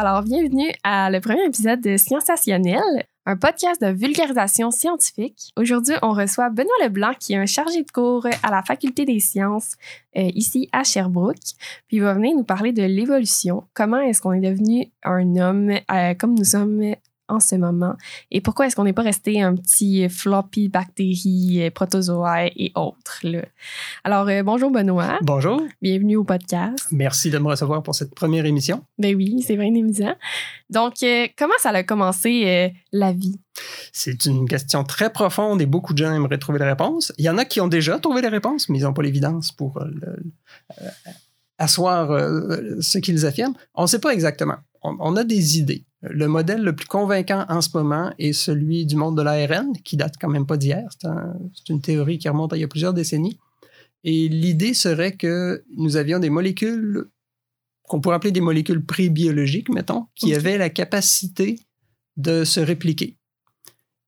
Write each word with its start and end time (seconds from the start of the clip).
Alors 0.00 0.22
bienvenue 0.22 0.70
à 0.84 1.10
le 1.10 1.18
premier 1.20 1.44
épisode 1.44 1.80
de 1.80 1.96
Sciensationnel, 1.96 2.80
un 3.26 3.36
podcast 3.36 3.82
de 3.82 3.88
vulgarisation 3.88 4.70
scientifique. 4.70 5.50
Aujourd'hui, 5.56 5.96
on 6.02 6.12
reçoit 6.12 6.50
Benoît 6.50 6.70
Leblanc, 6.84 7.14
qui 7.18 7.32
est 7.32 7.36
un 7.36 7.46
chargé 7.46 7.82
de 7.82 7.90
cours 7.90 8.24
à 8.44 8.50
la 8.52 8.62
Faculté 8.62 9.04
des 9.04 9.18
sciences 9.18 9.74
euh, 10.16 10.30
ici 10.36 10.68
à 10.70 10.84
Sherbrooke. 10.84 11.56
Puis 11.88 11.96
il 11.96 12.02
va 12.02 12.14
venir 12.14 12.36
nous 12.36 12.44
parler 12.44 12.70
de 12.70 12.84
l'évolution. 12.84 13.64
Comment 13.74 13.98
est-ce 13.98 14.22
qu'on 14.22 14.34
est 14.34 14.40
devenu 14.40 14.86
un 15.02 15.34
homme 15.34 15.72
euh, 15.90 16.14
comme 16.14 16.36
nous 16.36 16.44
sommes 16.44 16.94
en 17.28 17.40
ce 17.40 17.54
moment? 17.56 17.96
Et 18.30 18.40
pourquoi 18.40 18.66
est-ce 18.66 18.76
qu'on 18.76 18.84
n'est 18.84 18.92
pas 18.92 19.02
resté 19.02 19.40
un 19.40 19.54
petit 19.54 20.08
floppy 20.08 20.68
bactéries, 20.68 21.62
euh, 21.62 21.70
protozoaires 21.70 22.50
et 22.56 22.72
autres. 22.74 23.20
Là? 23.22 23.44
Alors, 24.04 24.28
euh, 24.28 24.42
bonjour 24.42 24.70
Benoît. 24.70 25.18
Bonjour. 25.22 25.62
Bienvenue 25.82 26.16
au 26.16 26.24
podcast. 26.24 26.86
Merci 26.90 27.30
de 27.30 27.38
me 27.38 27.48
recevoir 27.48 27.82
pour 27.82 27.94
cette 27.94 28.14
première 28.14 28.46
émission. 28.46 28.82
Ben 28.98 29.14
oui, 29.14 29.42
c'est 29.46 29.56
bien 29.56 29.68
amusant. 29.68 30.14
Donc, 30.70 31.02
euh, 31.02 31.26
comment 31.36 31.54
ça 31.58 31.70
a 31.70 31.82
commencé 31.82 32.72
la 32.92 33.12
vie? 33.12 33.38
C'est 33.92 34.26
une 34.26 34.48
question 34.48 34.84
très 34.84 35.10
profonde 35.12 35.60
et 35.60 35.66
beaucoup 35.66 35.92
de 35.92 35.98
gens 35.98 36.14
aimeraient 36.14 36.38
trouver 36.38 36.58
la 36.58 36.66
réponse. 36.66 37.12
Il 37.18 37.24
y 37.24 37.30
en 37.30 37.38
a 37.38 37.44
qui 37.44 37.60
ont 37.60 37.68
déjà 37.68 37.98
trouvé 37.98 38.22
la 38.22 38.30
réponse, 38.30 38.68
mais 38.68 38.78
ils 38.78 38.82
n'ont 38.82 38.92
pas 38.92 39.02
l'évidence 39.02 39.52
pour 39.52 39.82
asseoir 41.58 42.08
ce 42.80 42.98
qu'ils 42.98 43.26
affirment. 43.26 43.54
On 43.74 43.82
ne 43.82 43.88
sait 43.88 43.98
pas 43.98 44.12
exactement. 44.12 44.56
on 44.82 45.16
a 45.16 45.24
des 45.24 45.58
idées. 45.58 45.87
Le 46.02 46.28
modèle 46.28 46.62
le 46.62 46.76
plus 46.76 46.86
convaincant 46.86 47.44
en 47.48 47.60
ce 47.60 47.70
moment 47.74 48.12
est 48.18 48.32
celui 48.32 48.86
du 48.86 48.94
monde 48.94 49.16
de 49.16 49.22
l'ARN, 49.22 49.72
qui 49.84 49.96
date 49.96 50.14
quand 50.20 50.28
même 50.28 50.46
pas 50.46 50.56
d'hier. 50.56 50.88
C'est 51.00 51.68
une 51.68 51.80
théorie 51.80 52.18
qui 52.18 52.28
remonte 52.28 52.52
à 52.52 52.56
il 52.56 52.60
y 52.60 52.64
a 52.64 52.68
plusieurs 52.68 52.94
décennies. 52.94 53.38
Et 54.04 54.28
l'idée 54.28 54.74
serait 54.74 55.16
que 55.16 55.64
nous 55.76 55.96
avions 55.96 56.20
des 56.20 56.30
molécules 56.30 57.08
qu'on 57.88 58.00
pourrait 58.00 58.16
appeler 58.16 58.32
des 58.32 58.40
molécules 58.40 58.84
prébiologiques, 58.84 59.70
mettons, 59.70 60.06
qui 60.14 60.34
avaient 60.34 60.58
la 60.58 60.70
capacité 60.70 61.58
de 62.16 62.44
se 62.44 62.60
répliquer. 62.60 63.16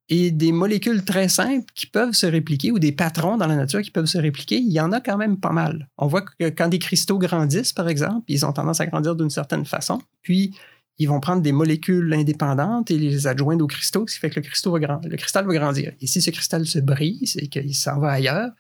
Et 0.09 0.31
des 0.31 0.53
molécules 0.53 1.05
très 1.05 1.29
simples 1.29 1.73
qui 1.75 1.87
peuvent 1.87 2.13
se 2.13 2.27
répliquer, 2.27 2.73
ou 2.73 2.79
des 2.79 2.93
patrons 2.93 3.37
dans 3.37 3.47
la 3.47 3.57
nature 3.57 3.81
qui 3.81 3.91
peuvent 3.91 4.07
se 4.07 4.19
répliquer, 4.19 4.59
il 4.59 4.71
y 4.71 4.81
en 4.81 4.93
a 4.93 5.01
quand 5.01 5.17
même 5.17 5.39
pas 5.39 5.53
mal. 5.53 5.89
On 5.99 6.09
voit 6.09 6.23
que 6.23 6.51
quand 6.51 6.69
des 6.69 6.79
cristaux 6.79 7.19
grandissent, 7.19 7.73
par 7.73 7.89
exemple, 7.89 8.25
ils 8.29 8.45
ont 8.45 8.53
tendance 8.53 8.81
à 8.81 8.87
grandir 8.87 9.17
d'une 9.17 9.31
certaine 9.31 9.65
façon. 9.65 10.01
Puis, 10.23 10.55
ils 11.01 11.09
vont 11.09 11.19
prendre 11.19 11.41
des 11.41 11.53
molécules 11.53 12.13
indépendantes 12.13 12.91
et 12.91 12.99
les 12.99 13.27
adjoindre 13.27 13.65
au 13.65 13.67
cristaux, 13.67 14.07
ce 14.07 14.15
qui 14.15 14.21
fait 14.21 14.29
que 14.29 14.39
le, 14.39 14.43
cristaux 14.43 14.71
va 14.71 15.01
le 15.03 15.17
cristal 15.17 15.47
va 15.47 15.55
grandir. 15.55 15.93
Et 16.03 16.07
si 16.07 16.21
ce 16.21 16.31
cristal 16.31 16.67
se 16.67 16.79
brise 16.79 17.39
et 17.39 17.49
qu'il 17.49 17.75
s'en 17.75 17.99
va 17.99 18.11
ailleurs, 18.11 18.51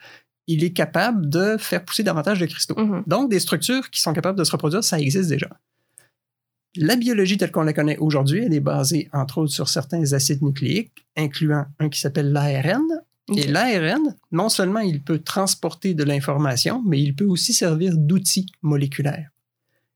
il 0.46 0.64
est 0.64 0.72
capable 0.72 1.28
de 1.28 1.58
faire 1.58 1.84
pousser 1.84 2.02
davantage 2.02 2.40
de 2.40 2.46
cristaux. 2.46 2.74
Mm-hmm. 2.76 3.02
Donc, 3.06 3.30
des 3.30 3.40
structures 3.40 3.90
qui 3.90 4.00
sont 4.00 4.14
capables 4.14 4.38
de 4.38 4.44
se 4.44 4.52
reproduire, 4.52 4.82
ça 4.82 4.98
existe 4.98 5.28
déjà. 5.28 5.50
La 6.76 6.96
biologie 6.96 7.36
telle 7.36 7.52
qu'on 7.52 7.62
la 7.62 7.74
connaît 7.74 7.98
aujourd'hui, 7.98 8.42
elle 8.42 8.54
est 8.54 8.60
basée 8.60 9.10
entre 9.12 9.36
autres 9.38 9.52
sur 9.52 9.68
certains 9.68 10.14
acides 10.14 10.40
nucléiques, 10.40 11.06
incluant 11.18 11.66
un 11.78 11.90
qui 11.90 12.00
s'appelle 12.00 12.32
l'ARN. 12.32 12.86
Et 13.36 13.48
l'ARN, 13.48 14.16
non 14.32 14.48
seulement 14.48 14.80
il 14.80 15.02
peut 15.02 15.18
transporter 15.18 15.92
de 15.92 16.04
l'information, 16.04 16.82
mais 16.86 17.02
il 17.02 17.14
peut 17.14 17.26
aussi 17.26 17.52
servir 17.52 17.98
d'outil 17.98 18.46
moléculaire. 18.62 19.30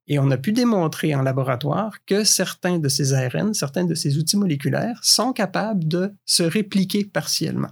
Et 0.06 0.18
on 0.18 0.30
a 0.30 0.36
pu 0.36 0.52
démontrer 0.52 1.14
en 1.14 1.22
laboratoire 1.22 2.04
que 2.04 2.24
certains 2.24 2.78
de 2.78 2.88
ces 2.88 3.14
ARN, 3.14 3.54
certains 3.54 3.84
de 3.84 3.94
ces 3.94 4.18
outils 4.18 4.36
moléculaires 4.36 5.00
sont 5.02 5.32
capables 5.32 5.88
de 5.88 6.12
se 6.26 6.42
répliquer 6.42 7.04
partiellement. 7.04 7.70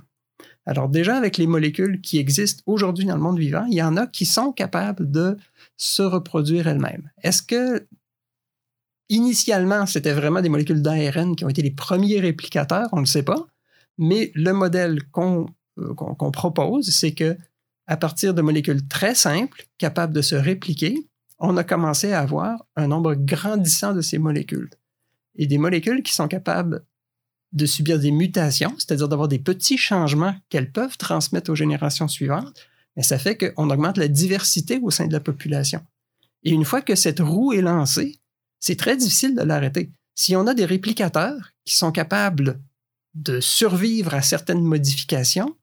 Alors 0.64 0.88
déjà, 0.88 1.16
avec 1.16 1.36
les 1.38 1.46
molécules 1.46 2.00
qui 2.00 2.18
existent 2.18 2.62
aujourd'hui 2.66 3.04
dans 3.04 3.16
le 3.16 3.20
monde 3.20 3.38
vivant, 3.38 3.66
il 3.68 3.74
y 3.74 3.82
en 3.82 3.96
a 3.96 4.06
qui 4.06 4.26
sont 4.26 4.52
capables 4.52 5.10
de 5.10 5.36
se 5.76 6.02
reproduire 6.02 6.68
elles-mêmes. 6.68 7.10
Est-ce 7.22 7.42
que 7.42 7.86
initialement, 9.08 9.86
c'était 9.86 10.12
vraiment 10.12 10.40
des 10.40 10.48
molécules 10.48 10.80
d'ARN 10.80 11.36
qui 11.36 11.44
ont 11.44 11.48
été 11.48 11.62
les 11.62 11.72
premiers 11.72 12.20
réplicateurs? 12.20 12.88
On 12.92 12.96
ne 12.96 13.02
le 13.02 13.06
sait 13.06 13.24
pas. 13.24 13.46
Mais 13.98 14.30
le 14.34 14.52
modèle 14.52 15.02
qu'on 15.10 15.46
euh, 15.78 16.30
propose, 16.32 16.90
c'est 16.90 17.12
que 17.12 17.36
à 17.86 17.96
partir 17.96 18.32
de 18.32 18.40
molécules 18.40 18.86
très 18.86 19.14
simples, 19.14 19.66
capables 19.76 20.14
de 20.14 20.22
se 20.22 20.36
répliquer, 20.36 21.08
on 21.42 21.56
a 21.56 21.64
commencé 21.64 22.12
à 22.12 22.20
avoir 22.20 22.64
un 22.76 22.86
nombre 22.86 23.14
grandissant 23.14 23.92
de 23.92 24.00
ces 24.00 24.18
molécules. 24.18 24.70
Et 25.34 25.46
des 25.46 25.58
molécules 25.58 26.02
qui 26.02 26.14
sont 26.14 26.28
capables 26.28 26.84
de 27.52 27.66
subir 27.66 27.98
des 27.98 28.12
mutations, 28.12 28.74
c'est-à-dire 28.78 29.08
d'avoir 29.08 29.28
des 29.28 29.40
petits 29.40 29.76
changements 29.76 30.34
qu'elles 30.48 30.70
peuvent 30.70 30.96
transmettre 30.96 31.50
aux 31.50 31.56
générations 31.56 32.08
suivantes, 32.08 32.68
ça 33.00 33.18
fait 33.18 33.36
qu'on 33.36 33.70
augmente 33.70 33.98
la 33.98 34.08
diversité 34.08 34.78
au 34.82 34.90
sein 34.90 35.06
de 35.06 35.12
la 35.12 35.20
population. 35.20 35.84
Et 36.44 36.50
une 36.50 36.64
fois 36.64 36.80
que 36.80 36.94
cette 36.94 37.20
roue 37.20 37.52
est 37.52 37.60
lancée, 37.60 38.20
c'est 38.60 38.78
très 38.78 38.96
difficile 38.96 39.34
de 39.34 39.42
l'arrêter. 39.42 39.90
Si 40.14 40.36
on 40.36 40.46
a 40.46 40.54
des 40.54 40.64
réplicateurs 40.64 41.50
qui 41.64 41.74
sont 41.74 41.90
capables 41.90 42.60
de 43.14 43.40
survivre 43.40 44.14
à 44.14 44.22
certaines 44.22 44.62
modifications 44.62 45.56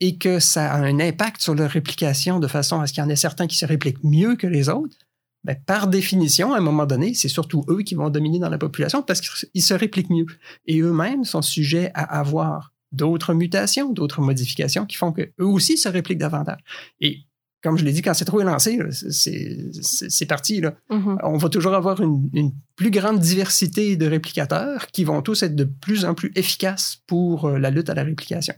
et 0.00 0.18
que 0.18 0.40
ça 0.40 0.72
a 0.72 0.78
un 0.78 1.00
impact 1.00 1.40
sur 1.40 1.54
leur 1.54 1.70
réplication 1.70 2.38
de 2.38 2.48
façon 2.48 2.80
à 2.80 2.86
ce 2.86 2.92
qu'il 2.92 3.02
y 3.02 3.06
en 3.06 3.08
ait 3.08 3.16
certains 3.16 3.46
qui 3.46 3.56
se 3.56 3.66
répliquent 3.66 4.04
mieux 4.04 4.36
que 4.36 4.46
les 4.46 4.68
autres, 4.68 4.96
ben, 5.44 5.56
par 5.66 5.88
définition, 5.88 6.54
à 6.54 6.58
un 6.58 6.60
moment 6.60 6.86
donné, 6.86 7.14
c'est 7.14 7.28
surtout 7.28 7.64
eux 7.68 7.82
qui 7.82 7.94
vont 7.94 8.10
dominer 8.10 8.38
dans 8.38 8.48
la 8.48 8.58
population 8.58 9.02
parce 9.02 9.20
qu'ils 9.20 9.62
se 9.62 9.74
répliquent 9.74 10.10
mieux. 10.10 10.26
Et 10.66 10.80
eux-mêmes 10.80 11.24
sont 11.24 11.42
sujets 11.42 11.90
à 11.94 12.18
avoir 12.18 12.72
d'autres 12.92 13.34
mutations, 13.34 13.92
d'autres 13.92 14.20
modifications 14.20 14.86
qui 14.86 14.96
font 14.96 15.12
qu'eux 15.12 15.32
aussi 15.38 15.76
se 15.76 15.88
répliquent 15.88 16.18
davantage. 16.18 16.60
Et 17.00 17.20
comme 17.62 17.78
je 17.78 17.84
l'ai 17.84 17.92
dit, 17.92 18.02
quand 18.02 18.14
c'est 18.14 18.24
trop 18.24 18.40
élancé, 18.40 18.78
c'est 18.90 20.26
parti. 20.26 20.60
Là. 20.60 20.74
Mm-hmm. 20.90 21.18
On 21.22 21.36
va 21.36 21.48
toujours 21.48 21.74
avoir 21.74 22.00
une, 22.00 22.28
une, 22.32 22.52
plus 22.76 22.90
grande 22.90 23.20
diversité 23.20 23.96
de 23.96 24.06
réplicateurs 24.06 24.88
qui 24.88 25.04
vont 25.04 25.22
tous 25.22 25.42
être 25.44 25.54
de 25.54 25.64
plus 25.64 26.04
en 26.04 26.14
plus 26.14 26.32
efficaces 26.34 27.02
pour 27.06 27.44
euh, 27.44 27.58
la 27.58 27.70
lutte 27.70 27.88
à 27.88 27.94
la 27.94 28.02
réplication. 28.02 28.54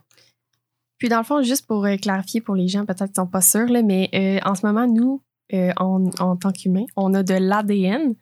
Puis 0.98 1.08
dans 1.10 1.18
le 1.18 1.24
fond, 1.24 1.42
juste 1.42 1.66
pour 1.66 1.84
euh, 1.84 1.96
clarifier 1.96 2.40
pour 2.40 2.54
les 2.54 2.68
gens 2.68 2.86
peut-être 2.86 3.12
qui 3.12 3.20
ne 3.20 3.24
sont 3.24 3.30
pas 3.30 3.42
sûrs, 3.42 3.68
là, 3.68 3.82
mais 3.82 4.08
euh, 4.14 4.48
en 4.48 4.54
ce 4.54 4.64
moment, 4.64 4.86
nous, 4.86 5.22
euh, 5.54 5.72
en, 5.76 6.36
tant 6.36 6.52
qu'humain. 6.52 6.84
On 6.96 7.14
a 7.14 7.22
de 7.22 7.34
l'ADN. 7.34 8.14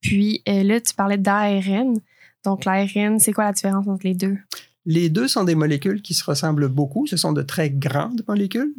Puis 0.00 0.42
euh, 0.48 0.62
là, 0.62 0.80
tu 0.80 0.94
parlais 0.94 1.18
d'ARN. 1.18 1.98
Donc, 2.44 2.64
l'ARN, 2.64 3.18
c'est 3.18 3.32
quoi 3.32 3.44
la 3.44 3.52
différence 3.52 3.88
entre 3.88 4.06
les 4.06 4.14
deux? 4.14 4.36
Les 4.84 5.08
deux 5.08 5.26
sont 5.26 5.42
des 5.42 5.56
molécules 5.56 6.00
qui 6.00 6.14
se 6.14 6.24
ressemblent 6.24 6.68
beaucoup. 6.68 7.06
Ce 7.06 7.16
sont 7.16 7.32
de 7.32 7.42
très 7.42 7.70
grandes 7.70 8.22
molécules. 8.28 8.72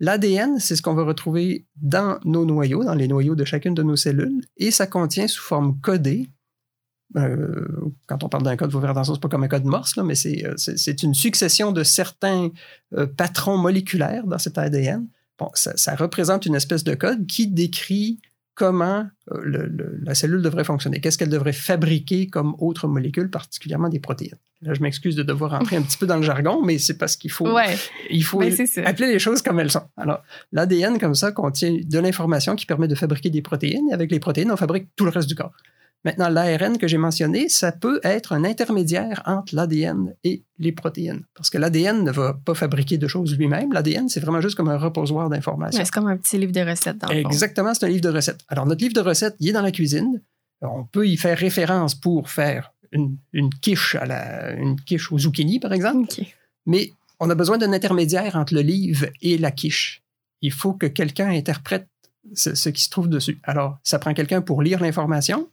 L'ADN, 0.00 0.58
c'est 0.58 0.76
ce 0.76 0.82
qu'on 0.82 0.92
va 0.92 1.04
retrouver 1.04 1.64
dans 1.76 2.18
nos 2.26 2.44
noyaux, 2.44 2.84
dans 2.84 2.94
les 2.94 3.08
noyaux 3.08 3.34
de 3.34 3.44
chacune 3.44 3.72
de 3.72 3.82
nos 3.82 3.96
cellules, 3.96 4.42
et 4.58 4.70
ça 4.70 4.86
contient 4.86 5.26
sous 5.26 5.42
forme 5.42 5.80
codée. 5.80 6.28
Euh, 7.16 7.66
quand 8.06 8.22
on 8.22 8.28
parle 8.28 8.42
d'un 8.42 8.56
code, 8.56 8.70
faut 8.70 8.80
faire 8.82 8.90
attention, 8.90 9.14
c'est 9.14 9.22
pas 9.22 9.30
comme 9.30 9.44
un 9.44 9.48
code 9.48 9.64
Morse, 9.64 9.96
là, 9.96 10.02
mais 10.02 10.14
c'est 10.14 11.02
une 11.02 11.14
succession 11.14 11.72
de 11.72 11.82
certains 11.82 12.50
patrons 13.16 13.56
moléculaires 13.56 14.26
dans 14.26 14.38
cet 14.38 14.58
ADN 14.58 15.06
ça, 15.54 15.94
représente 15.94 16.46
une 16.46 16.54
espèce 16.54 16.84
de 16.84 16.94
code 16.94 17.26
qui 17.26 17.46
décrit 17.46 18.20
comment 18.54 19.06
euh, 19.32 19.68
la 20.02 20.14
cellule 20.14 20.40
devrait 20.40 20.64
fonctionner, 20.64 21.00
qu'est-ce 21.00 21.18
qu'elle 21.18 21.28
devrait 21.28 21.52
fabriquer 21.52 22.28
comme 22.28 22.56
autre 22.58 22.88
molécule, 22.88 23.30
particulièrement 23.30 23.90
des 23.90 24.00
protéines? 24.00 24.38
Là, 24.62 24.72
je 24.72 24.80
m'excuse 24.80 25.14
de 25.14 25.22
devoir 25.22 25.52
entrer 25.52 25.76
un 25.76 25.82
petit 25.82 25.98
peu 25.98 26.06
dans 26.06 26.16
le 26.16 26.22
jargon, 26.22 26.62
mais 26.64 26.78
c'est 26.78 26.96
parce 26.96 27.16
qu'il 27.16 27.30
faut, 27.30 27.46
il 28.10 28.24
faut 28.24 28.38
ben, 28.38 28.50
appeler 28.84 29.08
les 29.08 29.18
choses 29.18 29.42
comme 29.42 29.60
elles 29.60 29.70
sont. 29.70 29.82
Alors, 29.98 30.22
l'ADN, 30.52 30.98
comme 30.98 31.14
ça, 31.14 31.30
contient 31.30 31.76
de 31.78 31.98
l'information 31.98 32.56
qui 32.56 32.64
permet 32.64 32.88
de 32.88 32.94
fabriquer 32.94 33.28
des 33.28 33.42
protéines, 33.42 33.90
et 33.90 33.92
avec 33.92 34.10
les 34.10 34.18
protéines, 34.18 34.50
on 34.50 34.56
fabrique 34.56 34.88
tout 34.96 35.04
le 35.04 35.10
reste 35.10 35.28
du 35.28 35.34
corps. 35.34 35.52
Maintenant, 36.06 36.28
l'ARN 36.28 36.78
que 36.78 36.86
j'ai 36.86 36.98
mentionné, 36.98 37.48
ça 37.48 37.72
peut 37.72 37.98
être 38.04 38.32
un 38.32 38.44
intermédiaire 38.44 39.24
entre 39.26 39.56
l'ADN 39.56 40.14
et 40.22 40.44
les 40.60 40.70
protéines. 40.70 41.24
Parce 41.34 41.50
que 41.50 41.58
l'ADN 41.58 42.04
ne 42.04 42.12
va 42.12 42.32
pas 42.32 42.54
fabriquer 42.54 42.96
de 42.96 43.08
choses 43.08 43.36
lui-même. 43.36 43.72
L'ADN, 43.72 44.08
c'est 44.08 44.20
vraiment 44.20 44.40
juste 44.40 44.54
comme 44.54 44.68
un 44.68 44.78
reposoir 44.78 45.28
d'informations. 45.28 45.84
C'est 45.84 45.90
comme 45.90 46.06
un 46.06 46.16
petit 46.16 46.38
livre 46.38 46.52
de 46.52 46.60
recettes. 46.60 46.98
Dans 46.98 47.08
Exactement, 47.08 47.74
c'est 47.74 47.86
un 47.86 47.88
livre 47.88 48.02
de 48.02 48.10
recettes. 48.10 48.38
Alors, 48.46 48.66
notre 48.66 48.80
livre 48.82 48.94
de 48.94 49.00
recettes, 49.00 49.34
il 49.40 49.48
est 49.48 49.52
dans 49.52 49.62
la 49.62 49.72
cuisine. 49.72 50.22
On 50.60 50.84
peut 50.84 51.08
y 51.08 51.16
faire 51.16 51.36
référence 51.36 51.96
pour 51.96 52.30
faire 52.30 52.72
une, 52.92 53.18
quiche, 53.60 53.96
à 53.96 54.06
la, 54.06 54.52
une 54.52 54.80
quiche 54.80 55.10
au 55.10 55.18
zucchini, 55.18 55.58
par 55.58 55.72
exemple. 55.72 56.08
Mais 56.66 56.92
on 57.18 57.28
a 57.30 57.34
besoin 57.34 57.58
d'un 57.58 57.72
intermédiaire 57.72 58.36
entre 58.36 58.54
le 58.54 58.60
livre 58.60 59.06
et 59.22 59.38
la 59.38 59.50
quiche. 59.50 60.04
Il 60.40 60.52
faut 60.52 60.72
que 60.72 60.86
quelqu'un 60.86 61.30
interprète 61.30 61.88
ce 62.34 62.68
qui 62.68 62.82
se 62.82 62.90
trouve 62.90 63.08
dessus. 63.08 63.40
Alors, 63.42 63.78
ça 63.82 63.98
prend 63.98 64.14
quelqu'un 64.14 64.40
pour 64.40 64.62
lire 64.62 64.80
l'information, 64.80 65.48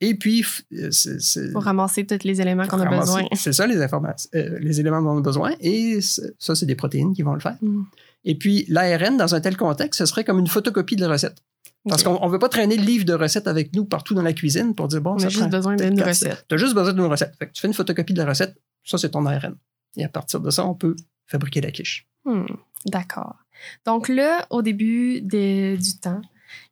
et 0.00 0.14
puis, 0.14 0.44
euh, 0.74 0.90
pour 1.52 1.62
ramasser 1.62 2.06
tous 2.06 2.24
les 2.24 2.40
éléments 2.40 2.66
qu'on 2.66 2.80
a 2.80 2.98
besoin. 2.98 3.24
C'est 3.34 3.54
ça, 3.54 3.66
les 3.66 3.80
informations, 3.80 4.28
euh, 4.34 4.58
les 4.60 4.78
éléments 4.80 5.00
dont 5.00 5.10
on 5.10 5.18
a 5.18 5.22
besoin. 5.22 5.54
Et 5.60 6.00
ça, 6.00 6.54
c'est 6.54 6.66
des 6.66 6.74
protéines 6.74 7.14
qui 7.14 7.22
vont 7.22 7.32
le 7.32 7.40
faire. 7.40 7.56
Mm. 7.62 7.84
Et 8.24 8.34
puis, 8.36 8.66
l'ARN, 8.68 9.16
dans 9.16 9.34
un 9.34 9.40
tel 9.40 9.56
contexte, 9.56 9.98
ce 9.98 10.06
serait 10.06 10.24
comme 10.24 10.38
une 10.38 10.48
photocopie 10.48 10.96
de 10.96 11.02
la 11.02 11.12
recette. 11.12 11.42
Parce 11.88 12.02
qu'on 12.02 12.26
ne 12.26 12.30
veut 12.30 12.38
pas 12.38 12.48
traîner 12.48 12.76
le 12.76 12.82
livre 12.82 13.04
de 13.04 13.14
recettes 13.14 13.46
avec 13.46 13.72
nous 13.74 13.84
partout 13.84 14.14
dans 14.14 14.22
la 14.22 14.32
cuisine 14.32 14.74
pour 14.74 14.88
dire, 14.88 15.00
bon, 15.00 15.12
on 15.12 15.22
a 15.22 15.28
juste 15.28 15.48
besoin 15.48 15.76
d'une 15.76 16.02
recette. 16.02 16.44
Tu 16.48 16.56
as 16.56 16.58
juste 16.58 16.74
besoin 16.74 16.92
d'une 16.92 17.04
recette. 17.04 17.32
tu 17.38 17.60
fais 17.60 17.68
une 17.68 17.74
photocopie 17.74 18.12
de 18.12 18.18
la 18.18 18.26
recette, 18.26 18.56
ça, 18.84 18.98
c'est 18.98 19.10
ton 19.10 19.24
ARN. 19.24 19.56
Et 19.96 20.04
à 20.04 20.08
partir 20.08 20.40
de 20.40 20.50
ça, 20.50 20.66
on 20.66 20.74
peut 20.74 20.96
fabriquer 21.26 21.60
la 21.60 21.70
quiche. 21.70 22.06
Hmm, 22.24 22.44
d'accord. 22.86 23.36
Donc 23.86 24.08
là, 24.08 24.46
au 24.50 24.62
début 24.62 25.20
du 25.22 25.98
temps, 26.02 26.20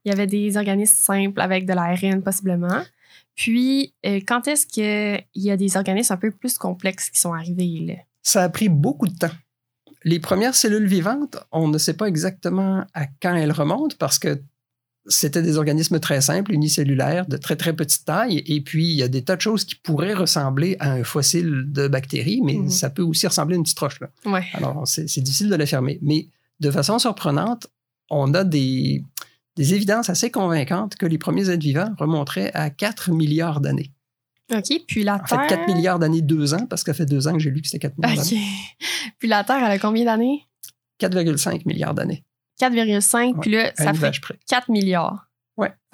il 0.04 0.10
y 0.10 0.12
avait 0.12 0.26
des 0.26 0.56
organismes 0.56 0.96
simples 0.96 1.40
avec 1.40 1.64
de 1.64 1.72
l'ARN 1.72 2.22
possiblement. 2.22 2.82
Puis, 3.34 3.94
euh, 4.06 4.20
quand 4.26 4.46
est-ce 4.48 4.66
qu'il 4.66 5.24
y 5.34 5.50
a 5.50 5.56
des 5.56 5.76
organismes 5.76 6.12
un 6.12 6.16
peu 6.18 6.30
plus 6.30 6.56
complexes 6.58 7.10
qui 7.10 7.18
sont 7.20 7.32
arrivés? 7.32 7.80
Là? 7.86 7.94
Ça 8.22 8.42
a 8.44 8.48
pris 8.48 8.68
beaucoup 8.68 9.08
de 9.08 9.16
temps. 9.16 9.30
Les 10.04 10.20
premières 10.20 10.54
cellules 10.54 10.86
vivantes, 10.86 11.38
on 11.50 11.66
ne 11.68 11.78
sait 11.78 11.94
pas 11.94 12.06
exactement 12.06 12.84
à 12.94 13.06
quand 13.22 13.34
elles 13.34 13.52
remontent 13.52 13.96
parce 13.98 14.18
que 14.18 14.40
c'était 15.06 15.42
des 15.42 15.58
organismes 15.58 15.98
très 16.00 16.20
simples, 16.22 16.52
unicellulaires, 16.52 17.26
de 17.26 17.36
très 17.36 17.56
très 17.56 17.74
petite 17.74 18.04
taille. 18.06 18.42
Et 18.46 18.60
puis, 18.62 18.86
il 18.86 18.96
y 18.96 19.02
a 19.02 19.08
des 19.08 19.22
tas 19.22 19.36
de 19.36 19.40
choses 19.42 19.64
qui 19.64 19.74
pourraient 19.76 20.14
ressembler 20.14 20.76
à 20.78 20.92
un 20.92 21.04
fossile 21.04 21.64
de 21.66 21.88
bactéries, 21.88 22.40
mais 22.42 22.54
Mhm. 22.54 22.70
ça 22.70 22.88
peut 22.88 23.02
aussi 23.02 23.26
ressembler 23.26 23.56
à 23.56 23.58
une 23.58 23.64
petite 23.64 23.78
roche. 23.78 24.00
Là. 24.00 24.08
Ouais. 24.24 24.44
Alors, 24.54 24.86
c'est 24.86 25.08
c'est 25.08 25.20
difficile 25.20 25.50
de 25.50 25.56
l'affirmer. 25.56 25.98
Mais 26.02 26.28
de 26.60 26.70
façon 26.70 26.98
surprenante, 26.98 27.66
on 28.10 28.32
a 28.34 28.44
des, 28.44 29.02
des 29.56 29.74
évidences 29.74 30.10
assez 30.10 30.30
convaincantes 30.30 30.96
que 30.96 31.06
les 31.06 31.18
premiers 31.18 31.48
êtres 31.50 31.62
vivants 31.62 31.90
remonteraient 31.98 32.50
à 32.54 32.70
4 32.70 33.12
milliards 33.12 33.60
d'années. 33.60 33.92
OK. 34.52 34.82
Puis 34.86 35.04
la 35.04 35.14
En 35.16 35.26
fait, 35.26 35.36
Terre. 35.36 35.46
4 35.66 35.74
milliards 35.74 35.98
d'années, 35.98 36.22
deux 36.22 36.54
ans, 36.54 36.66
parce 36.66 36.82
que 36.84 36.92
ça 36.92 36.96
fait 36.96 37.06
deux 37.06 37.26
ans 37.28 37.32
que 37.32 37.38
j'ai 37.38 37.50
lu 37.50 37.62
que 37.62 37.68
c'était 37.68 37.88
4 37.88 37.96
milliards 37.98 38.18
OK. 38.18 38.30
d'années. 38.30 38.46
Puis 39.18 39.28
la 39.28 39.44
Terre, 39.44 39.58
elle 39.64 39.72
a 39.72 39.78
combien 39.78 40.04
d'années? 40.04 40.44
4,5 41.00 41.62
milliards 41.66 41.94
d'années. 41.94 42.24
4,5. 42.60 43.16
Ouais, 43.34 43.40
Puis 43.40 43.50
là, 43.50 43.72
ça 43.74 43.94
fait 43.94 44.20
près. 44.20 44.38
4 44.48 44.70
milliards. 44.70 45.28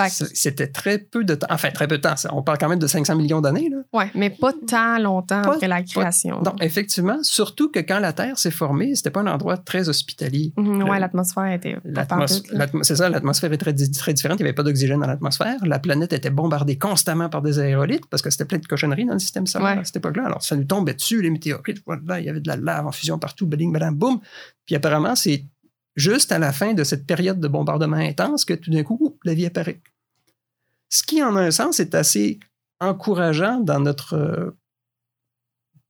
C'est- 0.08 0.34
C'était 0.34 0.68
très 0.68 0.96
peu 0.98 1.24
de 1.24 1.34
temps. 1.34 1.46
Enfin, 1.50 1.70
très 1.70 1.86
peu 1.86 1.98
de 1.98 2.02
temps. 2.02 2.14
On 2.32 2.42
parle 2.42 2.56
quand 2.56 2.70
même 2.70 2.78
de 2.78 2.86
500 2.86 3.16
millions 3.16 3.42
d'années. 3.42 3.70
Ouais, 3.92 4.10
mais 4.14 4.30
pas 4.30 4.52
tant 4.66 4.98
longtemps 4.98 5.42
Pas- 5.42 5.54
après 5.56 5.68
la 5.68 5.82
création. 5.82 6.40
Non, 6.40 6.54
effectivement, 6.62 7.18
surtout 7.22 7.70
que 7.70 7.80
quand 7.80 7.98
la 7.98 8.14
Terre 8.14 8.38
s'est 8.38 8.50
formée, 8.50 8.94
c'était 8.94 9.10
pas 9.10 9.20
un 9.20 9.26
endroit 9.26 9.58
très 9.58 9.90
hospitalier. 9.90 10.54
Mhm, 10.56 10.84
ouais, 10.84 10.94
Le- 10.94 11.00
l'atmosphère 11.00 11.52
était 11.52 11.76
pas 11.94 12.26
C'est 12.82 12.96
ça, 12.96 13.10
l'atmosphère 13.10 13.52
est 13.52 13.58
très, 13.58 13.74
di- 13.74 13.90
très 13.90 14.14
différente. 14.14 14.40
Il 14.40 14.44
n'y 14.44 14.48
avait 14.48 14.54
pas 14.54 14.62
d'oxygène 14.62 15.00
dans 15.00 15.06
l'atmosphère. 15.06 15.58
La 15.66 15.78
planète 15.78 16.14
était 16.14 16.30
bombardée 16.30 16.78
constamment 16.78 17.28
par 17.28 17.42
des 17.42 17.58
aérolites 17.58 18.06
parce 18.06 18.22
que 18.22 18.30
c'était 18.30 18.46
plein 18.46 18.58
de 18.58 18.66
cochonneries 18.66 19.04
dans 19.04 19.12
le 19.12 19.18
système 19.18 19.46
solaire 19.46 19.74
Ouais. 19.76 19.80
à 19.82 19.84
cette 19.84 19.96
époque-là. 19.96 20.24
Alors, 20.24 20.42
ça 20.42 20.56
nous 20.56 20.64
tombait 20.64 20.94
dessus, 20.94 21.20
les 21.20 21.28
météorites. 21.30 21.82
Voilà, 21.84 22.20
il 22.20 22.24
y 22.24 22.30
avait 22.30 22.40
de 22.40 22.48
la 22.48 22.56
lave 22.56 22.86
en 22.86 22.92
fusion 22.92 23.18
partout, 23.18 23.46
bling, 23.46 23.70
bling, 23.70 23.90
boum. 23.94 24.20
Puis 24.64 24.74
apparemment, 24.76 25.14
c'est 25.14 25.44
juste 25.96 26.32
à 26.32 26.38
la 26.38 26.52
fin 26.52 26.74
de 26.74 26.84
cette 26.84 27.06
période 27.06 27.40
de 27.40 27.48
bombardement 27.48 27.96
intense 27.96 28.44
que 28.44 28.54
tout 28.54 28.70
d'un 28.70 28.82
coup, 28.82 28.98
oup, 29.00 29.18
la 29.24 29.34
vie 29.34 29.46
apparaît. 29.46 29.80
Ce 30.88 31.02
qui, 31.02 31.22
en 31.22 31.36
un 31.36 31.50
sens, 31.50 31.80
est 31.80 31.94
assez 31.94 32.40
encourageant 32.80 33.60
dans 33.60 33.78
notre 33.80 34.14
euh, 34.14 34.50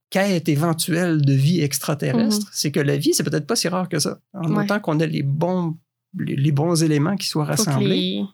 quête 0.09 0.49
éventuelle 0.49 1.21
de 1.21 1.33
vie 1.33 1.61
extraterrestre, 1.61 2.49
c'est 2.51 2.71
que 2.71 2.79
la 2.79 2.97
vie, 2.97 3.13
c'est 3.13 3.23
peut-être 3.23 3.47
pas 3.47 3.55
si 3.55 3.67
rare 3.67 3.89
que 3.89 3.99
ça. 3.99 4.19
En. 4.33 4.53
Ouais. 4.53 4.63
autant 4.63 4.79
qu'on 4.79 4.99
a 4.99 5.05
les 5.05 5.23
bons, 5.23 5.77
les, 6.17 6.35
les 6.35 6.51
bons 6.51 6.83
éléments 6.83 7.15
qui 7.15 7.27
soient 7.27 7.45
Faut 7.45 7.63
que 7.63 7.69
rassemblés. 7.69 7.87
les, 7.87 8.25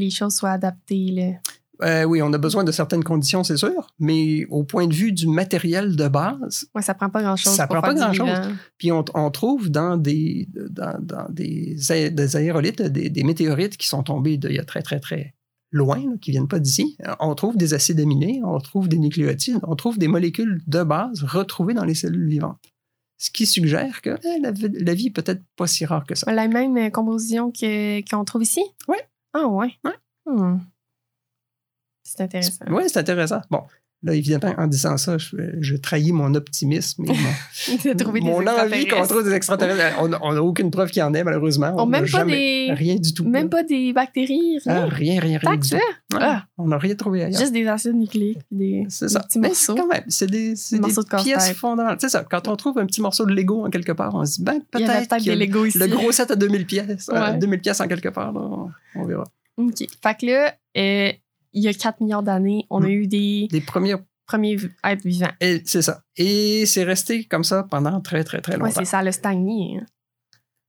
les 0.00 0.10
choses 0.10 0.34
soient 0.34 0.50
adaptées. 0.50 1.10
Là. 1.12 1.38
Euh, 1.82 2.04
oui, 2.04 2.22
on 2.22 2.32
a 2.32 2.38
besoin 2.38 2.64
de 2.64 2.72
certaines 2.72 3.04
conditions, 3.04 3.44
c'est 3.44 3.56
sûr, 3.56 3.88
mais 3.98 4.46
au 4.50 4.64
point 4.64 4.86
de 4.86 4.94
vue 4.94 5.12
du 5.12 5.26
matériel 5.26 5.96
de 5.96 6.08
base, 6.08 6.66
Ouais, 6.74 6.82
ça 6.82 6.94
prend 6.94 7.10
pas 7.10 7.22
grand-chose. 7.22 7.52
Ça 7.54 7.66
prend 7.66 7.80
pas 7.80 7.94
grand-chose. 7.94 8.28
puis 8.78 8.92
on, 8.92 9.04
on 9.14 9.30
trouve 9.30 9.68
dans 9.70 9.96
des, 9.96 10.48
dans, 10.70 10.96
dans 11.00 11.26
des, 11.30 11.76
aé- 11.92 12.10
des 12.10 12.36
aérolites, 12.36 12.82
des, 12.82 13.10
des 13.10 13.24
météorites 13.24 13.76
qui 13.76 13.86
sont 13.88 14.02
tombés 14.02 14.36
d'il 14.36 14.52
y 14.52 14.58
a 14.58 14.64
très, 14.64 14.82
très, 14.82 15.00
très 15.00 15.34
loin, 15.70 15.96
là, 15.98 16.12
qui 16.20 16.30
viennent 16.32 16.48
pas 16.48 16.58
d'ici, 16.60 16.96
on 17.18 17.34
trouve 17.34 17.56
des 17.56 17.72
acides 17.74 17.98
aminés, 17.98 18.42
on 18.44 18.58
trouve 18.60 18.88
des 18.88 18.98
nucléotides, 18.98 19.58
on 19.62 19.74
trouve 19.74 19.96
des 19.98 20.08
molécules 20.08 20.60
de 20.66 20.82
base 20.82 21.22
retrouvées 21.24 21.72
dans 21.74 21.84
les 21.84 21.94
cellules 21.94 22.28
vivantes. 22.28 22.60
Ce 23.16 23.30
qui 23.30 23.46
suggère 23.46 24.02
que 24.02 24.18
eh, 24.24 24.40
la, 24.40 24.50
vie- 24.50 24.68
la 24.80 24.94
vie 24.94 25.06
est 25.06 25.10
peut-être 25.10 25.42
pas 25.56 25.66
si 25.66 25.84
rare 25.86 26.04
que 26.04 26.14
ça. 26.14 26.30
La 26.32 26.46
même 26.48 26.76
euh, 26.76 26.90
composition 26.90 27.50
que- 27.52 28.00
qu'on 28.10 28.24
trouve 28.24 28.42
ici? 28.42 28.62
Ouais. 28.88 29.00
Ah, 29.32 29.46
ouais. 29.46 29.72
Ouais. 29.84 29.92
Hmm. 30.26 30.58
C'est 32.02 32.20
intéressant. 32.22 32.64
Oui, 32.70 32.82
c'est 32.88 32.98
intéressant. 32.98 33.40
Bon, 33.50 33.60
là, 34.02 34.14
évidemment, 34.14 34.52
en 34.58 34.66
disant 34.66 34.96
ça, 34.96 35.16
je, 35.18 35.36
je 35.60 35.76
trahis 35.76 36.10
mon 36.12 36.34
optimisme 36.34 37.04
et 37.04 37.08
mon, 37.08 37.14
Mon 38.22 38.46
envie 38.48 38.86
trouve 39.08 39.22
des 39.24 39.32
extraterrestres. 39.32 39.96
On 40.00 40.08
n'a 40.08 40.42
aucune 40.42 40.70
preuve 40.72 40.90
qu'il 40.90 40.98
y 41.00 41.02
en 41.02 41.14
ait, 41.14 41.22
malheureusement. 41.22 41.72
On 41.76 41.86
n'a 41.86 42.00
même 42.00 42.10
pas 42.10 42.24
des. 42.24 42.72
Rien 42.72 42.96
du 42.96 43.14
tout. 43.14 43.24
Même 43.28 43.48
pas 43.48 43.62
des 43.62 43.92
bactéries, 43.92 44.58
Ah, 44.66 44.86
rien. 44.86 45.20
rien, 45.20 45.20
rien, 45.20 45.38
rien. 45.38 45.38
Tant 45.38 45.54
du 45.56 45.68
tout. 45.70 45.76
Ah. 46.14 46.44
On 46.58 46.66
n'a 46.68 46.78
rien 46.78 46.94
trouvé 46.96 47.22
ailleurs. 47.22 47.40
Juste 47.40 47.52
des 47.52 47.66
acides 47.68 47.94
nucléiques. 47.94 48.40
Des, 48.50 48.84
C'est 48.88 49.06
des 49.06 49.12
ça. 49.12 49.24
Mais 49.36 49.48
morceaux. 49.48 49.74
quand 49.76 49.86
même, 49.86 50.04
c'est 50.08 50.26
des, 50.30 50.54
Des 50.54 50.78
de 50.78 51.22
pièces 51.22 51.52
fondamentales. 51.52 51.98
C'est 52.00 52.08
ça. 52.08 52.24
Quand 52.28 52.48
on 52.48 52.56
trouve 52.56 52.78
un 52.78 52.86
petit 52.86 53.00
morceau 53.00 53.24
de 53.24 53.32
Lego 53.32 53.64
en 53.64 53.70
quelque 53.70 53.92
part, 53.92 54.12
on 54.14 54.24
se 54.26 54.38
dit, 54.38 54.42
ben, 54.42 54.60
peut-être 54.70 55.20
y 55.20 55.24
des 55.26 55.30
a 55.30 55.34
Legos 55.36 55.66
ici. 55.66 55.78
le 55.78 55.86
gros 55.86 56.10
set 56.10 56.30
à 56.32 56.36
2000 56.36 56.66
pièces. 56.66 57.08
euh, 57.10 57.30
Ouais. 57.32 57.38
2000 57.38 57.60
pièces 57.60 57.80
en 57.80 57.86
quelque 57.86 58.08
part, 58.08 58.32
là, 58.32 58.40
on, 58.40 58.68
on 58.96 59.04
verra. 59.06 59.24
OK. 59.58 59.76
Fait 59.78 60.16
que 60.20 60.26
là, 60.26 60.54
euh, 60.76 61.12
il 61.52 61.62
y 61.62 61.68
a 61.68 61.74
4 61.74 62.00
milliards 62.00 62.22
d'années, 62.22 62.66
on 62.70 62.82
a 62.82 62.86
Hmm. 62.86 62.90
eu 62.90 63.06
des 63.06 63.48
Les 63.50 63.60
premiers, 63.60 63.96
premiers 64.26 64.56
êtres 64.84 65.02
vivants. 65.06 65.30
et 65.40 65.62
c'est 65.64 65.82
ça. 65.82 66.02
Et 66.16 66.64
c'est 66.66 66.84
resté 66.84 67.24
comme 67.24 67.44
ça 67.44 67.64
pendant 67.70 68.00
très, 68.00 68.24
très, 68.24 68.40
très 68.40 68.56
longtemps. 68.56 68.72
c'est 68.74 68.84
ça, 68.84 69.02
le 69.02 69.12
stagné. 69.12 69.78
hein. 69.80 69.86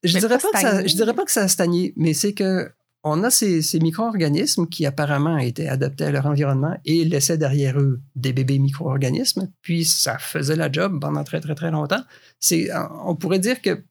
Je 0.04 0.18
dirais 0.20 0.38
pas 0.38 0.50
pas, 0.52 0.52
que 0.52 0.60
ça, 0.60 0.70
stagné. 0.72 0.88
je 0.90 0.96
dirais 0.96 1.14
pas 1.14 1.26
que 1.26 1.32
ça 1.32 1.42
a 1.44 1.48
stagné, 1.48 1.94
mais 1.96 2.14
c'est 2.14 2.34
que 2.34 2.70
on 3.06 3.22
a 3.24 3.30
ces, 3.30 3.62
ces 3.62 3.80
micro-organismes 3.80 4.68
qui 4.68 4.86
apparemment 4.86 5.38
étaient 5.38 5.68
adaptés 5.68 6.06
à 6.06 6.12
leur 6.12 6.26
environnement 6.26 6.76
et 6.86 7.04
laissaient 7.06 7.38
derrière 7.38 7.78
eux 7.80 8.02
des 8.16 8.32
bébés 8.34 8.60
micro-organismes, 8.60 9.50
puis 9.62 9.84
ça 9.86 10.18
faisait 10.18 10.56
la 10.56 10.72
job 10.72 11.00
pendant 11.02 11.24
très, 11.26 11.42
très, 11.42 11.54
très 11.56 11.70
longtemps. 11.72 12.02
C'est, 12.40 12.70
on 13.06 13.16
pourrait 13.16 13.40
dire 13.40 13.62
que 13.62 13.84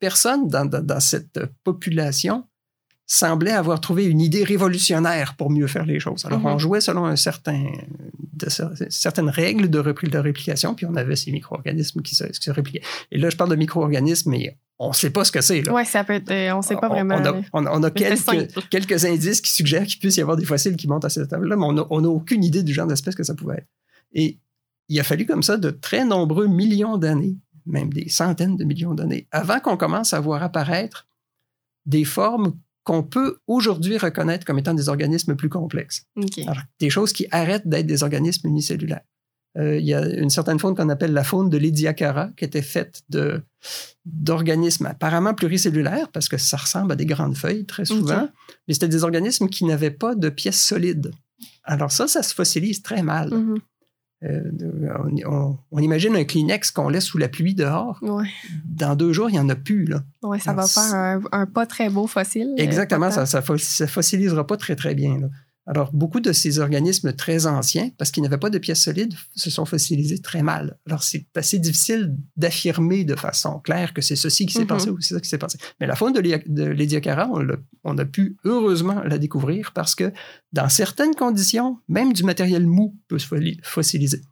personne 0.00 0.48
dans, 0.48 0.64
dans- 0.66 0.82
dans 0.84 1.00
cette 1.00 1.40
population 1.64 2.44
semblait 3.06 3.52
avoir 3.52 3.80
trouvé 3.80 4.04
une 4.06 4.20
idée 4.20 4.42
révolutionnaire 4.42 5.34
pour 5.36 5.50
mieux 5.50 5.68
faire 5.68 5.86
les 5.86 6.00
choses. 6.00 6.24
Alors, 6.26 6.40
Mhm. 6.40 6.46
on 6.46 6.58
jouait 6.58 6.80
selon 6.80 7.04
un 7.06 7.14
certain, 7.16 7.64
de, 8.32 8.48
certaines 8.90 9.28
règles 9.30 9.70
de, 9.70 9.78
repli- 9.80 10.10
de 10.10 10.18
réplication, 10.18 10.74
puis 10.74 10.86
on 10.86 10.96
avait 10.96 11.14
ces 11.16 11.30
micro-organismes 11.30 12.02
qui 12.02 12.14
se, 12.16 12.24
qui 12.24 12.42
se 12.42 12.50
répliquaient. 12.50 12.82
Et 13.12 13.18
là, 13.18 13.30
je 13.30 13.36
parle 13.36 13.50
de 13.50 13.56
micro-organismes, 13.56 14.30
mais 14.30 14.58
on 14.80 14.88
ne 14.88 14.92
sait 14.94 15.10
pas 15.10 15.24
ce 15.24 15.30
que 15.32 15.40
c'est. 15.40 15.68
Ouais, 15.70 15.84
ça 15.84 16.02
peut 16.04 16.14
être. 16.14 16.30
euh, 16.32 16.52
on 16.56 16.62
sait 16.62 16.74
pas 16.76 16.88
vraiment. 16.88 17.14
On 17.14 17.18
a, 17.20 17.32
là. 17.32 17.40
on 17.52 17.66
a- 17.66 17.70
on 17.78 17.82
a 17.84 17.90
Mais 17.94 18.16
c'est 18.16 18.24
quelques, 18.48 18.68
quelques 18.70 19.04
indices 19.04 19.40
qui 19.40 19.52
suggèrent 19.52 19.86
qu'il 19.86 20.00
puisse 20.00 20.16
y 20.16 20.20
avoir 20.20 20.36
des 20.36 20.44
fossiles 20.44 20.76
qui 20.76 20.88
montent 20.88 21.04
à 21.04 21.08
cette 21.08 21.28
table-là, 21.28 21.56
mais 21.56 21.64
on 21.64 22.00
n'a 22.00 22.08
aucune 22.08 22.42
idée 22.44 22.62
du 22.64 22.74
genre 22.74 22.86
d'espèce 22.88 23.14
que 23.14 23.22
ça 23.22 23.34
pouvait 23.34 23.58
être. 23.58 23.68
Et 24.12 24.38
il 24.88 24.98
a 25.00 25.04
fallu 25.04 25.26
comme 25.26 25.42
ça 25.44 25.56
de 25.56 25.70
très 25.70 26.04
nombreux 26.04 26.46
millions 26.48 26.98
d'années, 26.98 27.36
même 27.66 27.92
des 27.92 28.08
centaines 28.08 28.56
de 28.56 28.64
millions 28.64 28.94
d'années, 28.94 29.26
avant 29.30 29.60
qu'on 29.60 29.76
commence 29.76 30.12
à 30.12 30.20
voir 30.20 30.42
apparaître 30.42 31.06
des 31.86 32.04
formes 32.04 32.54
qu'on 32.86 33.02
peut 33.02 33.38
aujourd'hui 33.48 33.98
reconnaître 33.98 34.46
comme 34.46 34.60
étant 34.60 34.72
des 34.72 34.88
organismes 34.88 35.34
plus 35.34 35.48
complexes. 35.48 36.06
Alors, 36.46 36.62
des 36.78 36.88
choses 36.88 37.12
qui 37.12 37.26
arrêtent 37.32 37.66
d'être 37.66 37.86
des 37.86 38.04
organismes 38.04 38.46
unicellulaires. 38.46 39.02
Euh, 39.58 39.76
il 39.78 39.86
y 39.86 39.92
a 39.92 40.06
une 40.06 40.30
certaine 40.30 40.60
faune 40.60 40.76
qu'on 40.76 40.88
appelle 40.88 41.12
la 41.12 41.24
faune 41.24 41.50
de 41.50 41.56
l'Ediacara, 41.58 42.30
qui 42.36 42.44
était 42.44 42.62
faite 42.62 43.02
de, 43.08 43.42
d'organismes 44.04 44.86
apparemment 44.86 45.34
pluricellulaires, 45.34 46.10
parce 46.12 46.28
que 46.28 46.36
ça 46.36 46.58
ressemble 46.58 46.92
à 46.92 46.96
des 46.96 47.06
grandes 47.06 47.36
feuilles 47.36 47.66
très 47.66 47.86
souvent, 47.86 48.28
mais 48.68 48.74
c'était 48.74 48.88
des 48.88 49.02
organismes 49.02 49.48
qui 49.48 49.64
n'avaient 49.64 49.90
pas 49.90 50.14
de 50.14 50.28
pièces 50.28 50.62
solides. 50.62 51.10
Alors 51.64 51.90
ça, 51.90 52.06
ça 52.06 52.22
se 52.22 52.34
fossilise 52.34 52.82
très 52.82 53.02
mal. 53.02 53.34
Mhm. 53.34 53.58
Euh, 54.24 54.50
on, 54.98 55.30
on- 55.30 55.58
on 55.70 55.78
imagine 55.78 56.16
un 56.16 56.24
Kleenex 56.24 56.70
qu'on 56.70 56.88
laisse 56.88 57.04
sous 57.04 57.18
la 57.18 57.28
pluie 57.28 57.54
dehors. 57.54 57.98
Ouais. 58.02 58.26
Dans 58.64 58.96
deux 58.96 59.12
jours, 59.12 59.28
il 59.28 59.32
n'y 59.34 59.38
en 59.38 59.48
a 59.50 59.54
plus. 59.54 59.84
Là. 59.84 60.02
Ouais, 60.22 60.38
ça 60.38 60.52
Alors, 60.52 60.66
va 60.66 60.68
faire 60.68 60.94
un, 60.94 61.20
un 61.32 61.46
pas 61.46 61.66
très 61.66 61.90
beau 61.90 62.06
fossile. 62.06 62.54
euh, 62.58 62.62
Exactement, 62.62 63.10
ça 63.10 63.24
ne 63.24 63.86
fossilisera 63.86 64.46
pas 64.46 64.56
très, 64.56 64.74
très 64.74 64.94
bien. 64.94 65.18
là. 65.20 65.28
Alors, 65.68 65.92
beaucoup 65.92 66.20
de 66.20 66.32
ces 66.32 66.60
organismes 66.60 67.12
très 67.12 67.46
anciens, 67.46 67.90
parce 67.98 68.12
qu'ils 68.12 68.22
n'avaient 68.22 68.38
pas 68.38 68.50
de 68.50 68.58
pièces 68.58 68.82
solides, 68.84 69.14
se 69.34 69.50
sont 69.50 69.64
fossilisés 69.64 70.20
très 70.20 70.42
mal. 70.42 70.78
Alors, 70.86 71.02
c'est 71.02 71.26
assez 71.34 71.58
difficile 71.58 72.14
d'affirmer 72.36 73.02
de 73.04 73.16
façon 73.16 73.58
claire 73.58 73.92
que 73.92 74.00
c'est 74.00 74.14
ceci 74.14 74.46
qui 74.46 74.52
s'est 74.52 74.60
Mhm. 74.60 74.66
passé 74.68 74.90
ou 74.90 75.00
c'est 75.00 75.14
ça 75.14 75.20
qui 75.20 75.28
s'est 75.28 75.38
passé. 75.38 75.58
Mais 75.80 75.88
la 75.88 75.96
faune 75.96 76.12
de 76.12 76.20
l'Ediacara, 76.20 77.28
on, 77.82 77.98
a 77.98 78.04
pu 78.04 78.36
heureusement 78.44 79.02
la 79.02 79.18
découvrir 79.18 79.72
parce 79.72 79.96
que 79.96 80.12
dans 80.52 80.68
certaines 80.68 81.16
conditions, 81.16 81.80
même 81.88 82.12
du 82.12 82.22
matériel 82.22 82.64
mou 82.66 82.96
peut 83.08 83.18
se 83.18 83.26
fossiliser. 83.64 84.22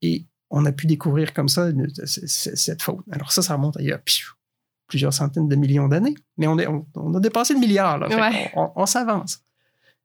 Et 0.00 0.26
on 0.50 0.64
a 0.64 0.72
pu 0.72 0.86
découvrir 0.86 1.34
comme 1.34 1.48
ça 1.48 1.70
cette 2.06 2.80
faune. 2.80 3.02
Alors 3.10 3.32
ça, 3.32 3.42
ça 3.42 3.54
remonte 3.54 3.76
à 3.76 3.82
il 3.82 3.88
y 3.88 3.92
a 3.92 3.98
piou, 3.98 4.30
plusieurs 4.86 5.12
centaines 5.12 5.48
de 5.48 5.56
millions 5.56 5.88
d'années, 5.88 6.14
mais 6.38 6.46
on, 6.46 6.58
est, 6.58 6.66
on, 6.66 6.86
on 6.94 7.14
a 7.14 7.20
dépassé 7.20 7.52
le 7.52 7.60
milliard. 7.60 7.98
Là, 7.98 8.08
Ouais. 8.08 8.50
on 8.54 8.86
s'avance. 8.86 9.42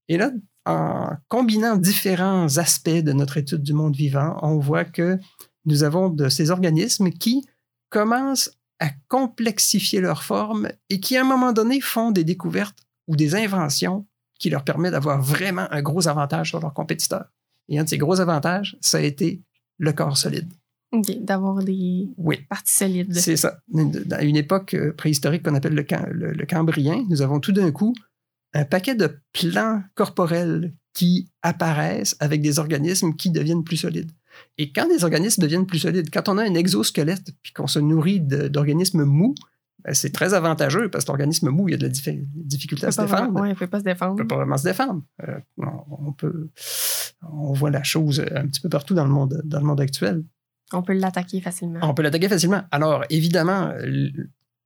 Et 0.09 0.17
là, 0.17 0.31
en 0.65 1.09
combinant 1.27 1.75
différents 1.77 2.57
aspects 2.57 2.89
de 2.89 3.13
notre 3.13 3.37
étude 3.37 3.63
du 3.63 3.73
monde 3.73 3.95
vivant, 3.95 4.37
on 4.41 4.59
voit 4.59 4.85
que 4.85 5.17
nous 5.65 5.83
avons 5.83 6.09
de 6.09 6.29
ces 6.29 6.51
organismes 6.51 7.09
qui 7.09 7.45
commencent 7.89 8.51
à 8.79 8.89
complexifier 9.07 10.01
leur 10.01 10.23
forme 10.23 10.69
et 10.89 10.99
qui, 10.99 11.15
à 11.17 11.21
un 11.21 11.25
moment 11.25 11.53
donné, 11.53 11.79
font 11.79 12.11
des 12.11 12.23
découvertes 12.23 12.79
ou 13.07 13.15
des 13.15 13.35
inventions 13.35 14.05
qui 14.39 14.49
leur 14.49 14.63
permettent 14.63 14.91
d'avoir 14.93 15.21
vraiment 15.21 15.67
un 15.71 15.81
gros 15.81 16.07
avantage 16.07 16.49
sur 16.49 16.59
leurs 16.59 16.73
compétiteurs. 16.73 17.25
Et 17.69 17.79
un 17.79 17.83
de 17.85 17.89
ces 17.89 17.97
gros 17.97 18.19
avantages, 18.19 18.77
ça 18.81 18.97
a 18.97 19.01
été 19.01 19.41
le 19.77 19.93
corps 19.93 20.17
solide. 20.17 20.51
D'avoir 21.21 21.63
des 21.63 22.09
Oui, 22.17 22.41
parties 22.49 22.73
solides. 22.73 23.13
c'est 23.15 23.37
ça. 23.37 23.57
Dans 23.69 24.19
une 24.21 24.35
époque 24.35 24.73
euh, 24.75 24.91
préhistorique 24.93 25.43
qu'on 25.43 25.55
appelle 25.55 25.73
le, 25.73 25.83
Cam- 25.83 26.07
le- 26.11 26.33
le 26.33 26.45
Cambrien, 26.45 27.03
nous 27.09 27.21
avons 27.21 27.39
tout 27.39 27.51
d'un 27.51 27.71
coup 27.71 27.93
un 28.53 28.65
paquet 28.65 28.95
de 28.95 29.19
plans 29.33 29.83
corporels 29.95 30.73
qui 30.93 31.29
apparaissent 31.41 32.15
avec 32.19 32.41
des 32.41 32.59
organismes 32.59 33.15
qui 33.15 33.31
deviennent 33.31 33.63
plus 33.63 33.77
solides. 33.77 34.11
Et 34.57 34.71
quand 34.71 34.87
des 34.87 35.03
organismes 35.03 35.41
deviennent 35.41 35.65
plus 35.65 35.79
solides, 35.79 36.09
quand 36.11 36.29
on 36.29 36.37
a 36.37 36.43
un 36.43 36.53
exosquelette 36.53 37.31
puis 37.41 37.51
qu'on 37.53 37.67
se 37.67 37.79
nourrit 37.79 38.19
d'organismes 38.19 39.03
mous, 39.03 39.35
ben, 39.83 39.93
c'est 39.93 40.11
très 40.11 40.33
avantageux 40.33 40.89
parce 40.89 41.03
que 41.03 41.11
l'organisme 41.11 41.49
mou, 41.49 41.67
il 41.67 41.71
y 41.71 41.75
a 41.75 41.77
de 41.77 41.83
la 41.83 41.89
difficulté 41.89 42.85
à 42.85 42.91
se 42.91 43.01
défendre. 43.01 43.39
Oui, 43.41 43.49
il 43.49 43.51
ne 43.51 43.57
peut 43.57 43.67
pas 43.67 43.79
se 43.79 43.83
défendre. 43.83 44.13
Il 44.13 44.17
ne 44.17 44.21
peut 44.21 44.27
pas 44.27 44.37
vraiment 44.37 44.57
se 44.57 44.63
défendre. 44.63 45.03
Euh, 45.27 45.39
on, 45.57 46.13
peut, 46.13 46.49
on 47.21 47.53
voit 47.53 47.71
la 47.71 47.83
chose 47.83 48.23
un 48.33 48.47
petit 48.47 48.61
peu 48.61 48.69
partout 48.69 48.93
dans 48.93 49.03
le 49.03 49.11
monde, 49.11 49.41
dans 49.43 49.59
le 49.59 49.65
monde 49.65 49.81
actuel. 49.81 50.23
On 50.71 50.83
peut 50.83 50.93
l'attaquer 50.93 51.41
facilement. 51.41 51.79
On 51.83 51.93
peut 51.93 52.01
l'attaquer 52.01 52.29
facilement. 52.29 52.63
Alors, 52.71 53.03
évidemment, 53.09 53.73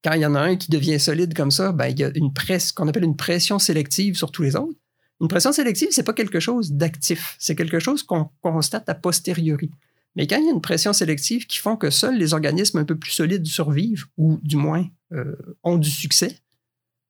quand 0.08 0.14
il 0.14 0.22
y 0.22 0.26
en 0.26 0.36
a 0.36 0.40
un 0.40 0.56
qui 0.56 0.72
devient 0.72 1.02
solide 1.02 1.34
comme 1.34 1.52
ça, 1.52 1.74
ben, 1.74 1.88
il 1.88 2.00
y 2.00 2.04
a 2.06 2.12
une 2.16 2.32
presse 2.32 2.72
qu'on 2.72 2.88
appelle 2.88 3.04
une 3.04 3.18
pression 3.18 3.60
sélective 3.60 4.16
sur 4.16 4.32
tous 4.32 4.42
les 4.42 4.56
autres. 4.56 4.80
Une 5.20 5.28
pression 5.28 5.52
sélective, 5.52 5.90
c'est 5.92 6.04
pas 6.04 6.14
quelque 6.14 6.40
chose 6.40 6.72
d'actif, 6.72 7.36
c'est 7.40 7.58
quelque 7.58 7.80
chose 7.80 8.04
qu'on 8.04 8.30
constate 8.42 8.88
a 8.88 8.96
posteriori. 8.96 9.70
Mais 10.16 10.26
quand 10.26 10.38
il 10.38 10.46
y 10.46 10.48
a 10.48 10.54
une 10.54 10.62
pression 10.62 10.94
sélective 10.94 11.46
qui 11.46 11.58
font 11.58 11.76
que 11.76 11.90
seuls 11.90 12.18
les 12.18 12.34
organismes 12.34 12.78
un 12.78 12.86
peu 12.86 12.98
plus 12.98 13.12
solides 13.12 13.46
survivent, 13.48 14.06
ou 14.16 14.40
du 14.44 14.56
moins 14.56 14.88
euh, 15.12 15.36
ont 15.64 15.78
du 15.78 15.90
succès, 15.90 16.40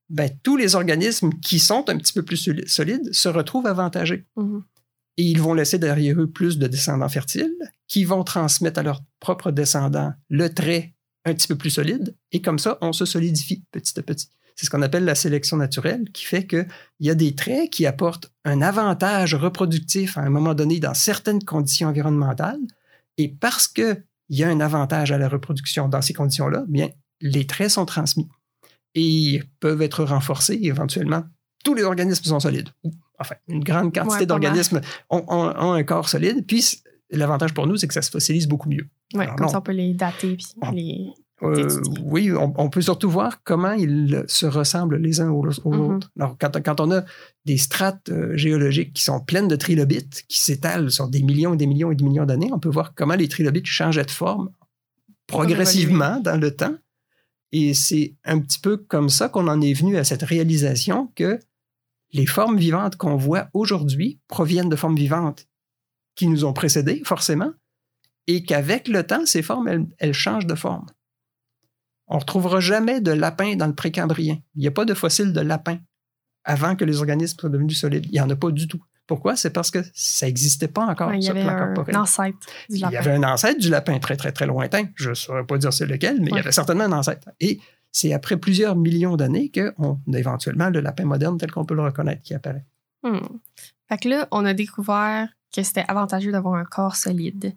ben, 0.09 0.31
tous 0.41 0.57
les 0.57 0.73
organismes 0.73 1.33
qui 1.39 1.59
sont 1.59 1.87
un 1.89 1.97
petit 1.97 2.13
peu 2.13 2.23
plus 2.23 2.49
solides 2.65 3.13
se 3.13 3.29
retrouvent 3.29 3.67
avantagés. 3.67 4.25
Mm-hmm. 4.37 4.63
Et 5.17 5.23
ils 5.23 5.41
vont 5.41 5.53
laisser 5.53 5.77
derrière 5.77 6.19
eux 6.19 6.31
plus 6.31 6.57
de 6.57 6.65
descendants 6.65 7.09
fertiles 7.09 7.53
qui 7.87 8.05
vont 8.05 8.23
transmettre 8.23 8.79
à 8.79 8.83
leurs 8.83 9.03
propres 9.19 9.51
descendants 9.51 10.13
le 10.29 10.51
trait 10.51 10.95
un 11.27 11.33
petit 11.33 11.47
peu 11.47 11.55
plus 11.55 11.69
solide. 11.69 12.15
Et 12.31 12.41
comme 12.41 12.59
ça, 12.59 12.77
on 12.81 12.93
se 12.93 13.05
solidifie 13.05 13.63
petit 13.71 13.99
à 13.99 14.03
petit. 14.03 14.29
C'est 14.55 14.65
ce 14.65 14.69
qu'on 14.71 14.81
appelle 14.81 15.05
la 15.05 15.13
sélection 15.13 15.57
naturelle, 15.57 16.09
qui 16.11 16.25
fait 16.25 16.47
qu'il 16.47 16.67
y 16.99 17.11
a 17.11 17.15
des 17.15 17.35
traits 17.35 17.69
qui 17.69 17.85
apportent 17.85 18.31
un 18.43 18.61
avantage 18.61 19.35
reproductif 19.35 20.17
à 20.17 20.21
un 20.21 20.29
moment 20.29 20.55
donné 20.55 20.79
dans 20.79 20.95
certaines 20.95 21.43
conditions 21.43 21.89
environnementales. 21.89 22.59
Et 23.17 23.27
parce 23.27 23.67
qu'il 23.67 24.03
y 24.29 24.43
a 24.43 24.49
un 24.49 24.59
avantage 24.59 25.11
à 25.11 25.17
la 25.19 25.29
reproduction 25.29 25.87
dans 25.87 26.01
ces 26.01 26.13
conditions-là, 26.13 26.65
bien, 26.67 26.89
les 27.21 27.45
traits 27.45 27.71
sont 27.71 27.85
transmis 27.85 28.27
et 28.95 29.43
peuvent 29.59 29.81
être 29.81 30.03
renforcés 30.03 30.59
éventuellement. 30.63 31.23
Tous 31.63 31.75
les 31.75 31.83
organismes 31.83 32.23
sont 32.23 32.39
solides. 32.39 32.69
Enfin, 33.19 33.35
une 33.47 33.63
grande 33.63 33.93
quantité 33.93 34.25
d'organismes 34.25 34.81
ont, 35.09 35.73
un 35.73 35.83
corps 35.83 36.09
solide. 36.09 36.45
Puis, 36.47 36.81
l'avantage 37.11 37.53
pour 37.53 37.67
nous, 37.67 37.77
c'est 37.77 37.87
que 37.87 37.93
ça 37.93 38.01
se 38.01 38.09
fossilise 38.09 38.47
beaucoup 38.47 38.69
mieux. 38.69 38.87
Oui, 39.13 39.25
comme 39.37 39.47
ça, 39.47 39.59
on 39.59 39.61
peut 39.61 39.71
les 39.71 39.93
dater 39.93 40.35
puis 40.35 40.47
les 40.73 41.13
euh, 41.43 41.69
oui, 42.03 42.31
on, 42.31 42.69
peut 42.69 42.81
surtout 42.81 43.11
voir 43.11 43.43
comment 43.43 43.73
ils 43.73 44.23
se 44.27 44.47
ressemblent 44.47 44.97
les 44.97 45.21
uns 45.21 45.29
aux, 45.29 45.45
mm-hmm. 45.45 45.95
autres. 45.95 46.11
Alors, 46.19 46.35
quand, 46.39 46.81
on 46.81 46.91
a 46.91 47.03
des 47.45 47.57
strates 47.57 48.09
euh, 48.09 48.35
géologiques 48.35 48.93
qui 48.93 49.03
sont 49.03 49.19
pleines 49.19 49.47
de 49.47 49.55
trilobites, 49.55 50.25
qui 50.27 50.39
s'étalent 50.39 50.89
sur 50.89 51.07
des 51.07 51.21
millions 51.21 51.53
et 51.53 51.57
des 51.57 51.67
millions 51.67 51.91
et 51.91 51.95
des 51.95 52.03
millions 52.03 52.25
d'années, 52.25 52.49
on 52.51 52.59
peut 52.59 52.69
voir 52.69 52.95
comment 52.95 53.13
les 53.13 53.27
trilobites 53.27 53.67
changeaient 53.67 54.05
de 54.05 54.11
forme 54.11 54.49
progressivement 55.27 56.19
dans 56.19 56.39
le 56.39 56.55
temps. 56.55 56.75
Et 57.51 57.75
c'est 57.75 58.15
un 58.25 58.39
petit 58.39 58.59
peu 58.59 58.77
comme 58.77 59.09
ça 59.09 59.29
qu'on 59.29 59.47
en 59.47 59.61
est 59.61 59.73
venu 59.73 59.97
à 59.97 60.03
cette 60.03 60.23
réalisation 60.23 61.11
que 61.15 61.39
les 62.13 62.25
formes 62.25 62.57
vivantes 62.57 62.95
qu'on 62.95 63.15
voit 63.15 63.49
aujourd'hui 63.53 64.19
proviennent 64.27 64.69
de 64.69 64.75
formes 64.75 64.95
vivantes 64.95 65.47
qui 66.15 66.27
nous 66.27 66.45
ont 66.45 66.53
précédés, 66.53 67.03
forcément, 67.05 67.51
et 68.27 68.43
qu'avec 68.43 68.87
le 68.87 69.05
temps, 69.05 69.25
ces 69.25 69.41
formes, 69.41 69.87
elles 69.97 70.13
changent 70.13 70.45
de 70.45 70.55
forme. 70.55 70.85
On 72.07 72.15
ne 72.15 72.19
retrouvera 72.19 72.59
jamais 72.59 73.01
de 73.01 73.11
lapin 73.11 73.55
dans 73.55 73.67
le 73.67 73.75
précambrien. 73.75 74.37
Il 74.55 74.61
n'y 74.61 74.67
a 74.67 74.71
pas 74.71 74.85
de 74.85 74.93
fossiles 74.93 75.33
de 75.33 75.41
lapin 75.41 75.79
avant 76.43 76.75
que 76.75 76.85
les 76.85 76.99
organismes 76.99 77.39
soient 77.39 77.49
devenus 77.49 77.79
solides. 77.79 78.05
Il 78.05 78.13
n'y 78.13 78.21
en 78.21 78.29
a 78.29 78.35
pas 78.35 78.51
du 78.51 78.67
tout. 78.67 78.81
Pourquoi? 79.05 79.35
C'est 79.37 79.51
parce 79.51 79.71
que 79.71 79.79
ça 79.93 80.25
n'existait 80.25 80.67
pas 80.67 80.85
encore. 80.85 81.13
il 81.13 81.23
y 81.23 81.29
avait 81.29 81.41
un, 81.41 81.73
ancêtre 81.95 82.37
du 82.69 82.77
lapin. 82.77 82.91
Il 82.91 82.93
y 82.93 82.97
avait 82.97 83.11
un 83.11 83.23
ancêtre 83.23 83.59
du 83.59 83.69
lapin 83.69 83.99
très, 83.99 84.17
très, 84.17 84.31
très 84.33 84.45
lointain. 84.45 84.85
Je 84.95 85.09
ne 85.09 85.15
saurais 85.15 85.45
pas 85.45 85.57
dire 85.57 85.71
c'est 85.71 85.85
lequel, 85.85 86.19
mais 86.19 86.27
il 86.31 86.35
y 86.35 86.39
avait 86.39 86.51
certainement 86.51 86.85
un 86.85 86.91
ancêtre. 86.91 87.29
Et 87.39 87.59
c'est 87.91 88.13
après 88.13 88.37
plusieurs 88.37 88.75
millions 88.75 89.15
d'années 89.15 89.49
qu'on 89.51 89.99
a 90.13 90.17
éventuellement 90.17 90.69
le 90.69 90.81
lapin 90.81 91.05
moderne 91.05 91.37
tel 91.37 91.51
qu'on 91.51 91.65
peut 91.65 91.75
le 91.75 91.83
reconnaître 91.83 92.21
qui 92.21 92.33
apparaît. 92.33 92.65
Hmm. 93.03 93.19
Fait 93.87 93.97
que 93.97 94.09
là, 94.09 94.27
on 94.31 94.45
a 94.45 94.53
découvert 94.53 95.29
que 95.55 95.63
c'était 95.63 95.85
avantageux 95.87 96.31
d'avoir 96.31 96.55
un 96.55 96.65
corps 96.65 96.97
solide. 96.97 97.55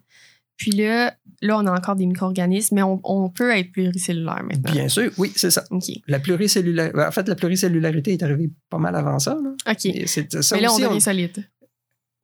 Puis 0.61 0.69
là, 0.73 1.15
là, 1.41 1.57
on 1.57 1.65
a 1.65 1.71
encore 1.71 1.95
des 1.95 2.05
micro-organismes, 2.05 2.75
mais 2.75 2.83
on, 2.83 3.29
peut 3.29 3.49
être 3.49 3.71
pluricellulaire 3.71 4.43
maintenant. 4.43 4.71
Bien 4.71 4.87
sûr, 4.87 5.11
oui, 5.17 5.31
c'est 5.35 5.49
ça. 5.49 5.63
La 6.07 6.19
pluricellulaire, 6.19 6.91
ben, 6.93 7.07
en 7.07 7.11
fait, 7.11 7.27
la 7.27 7.33
pluricellularité 7.33 8.13
est 8.13 8.21
arrivée 8.21 8.51
pas 8.69 8.77
mal 8.77 8.95
avant 8.95 9.17
ça. 9.17 9.39
OK. 9.67 9.85
mais 9.85 10.61
là, 10.61 10.71
on 10.71 10.77
devient 10.77 11.01
solide. 11.01 11.43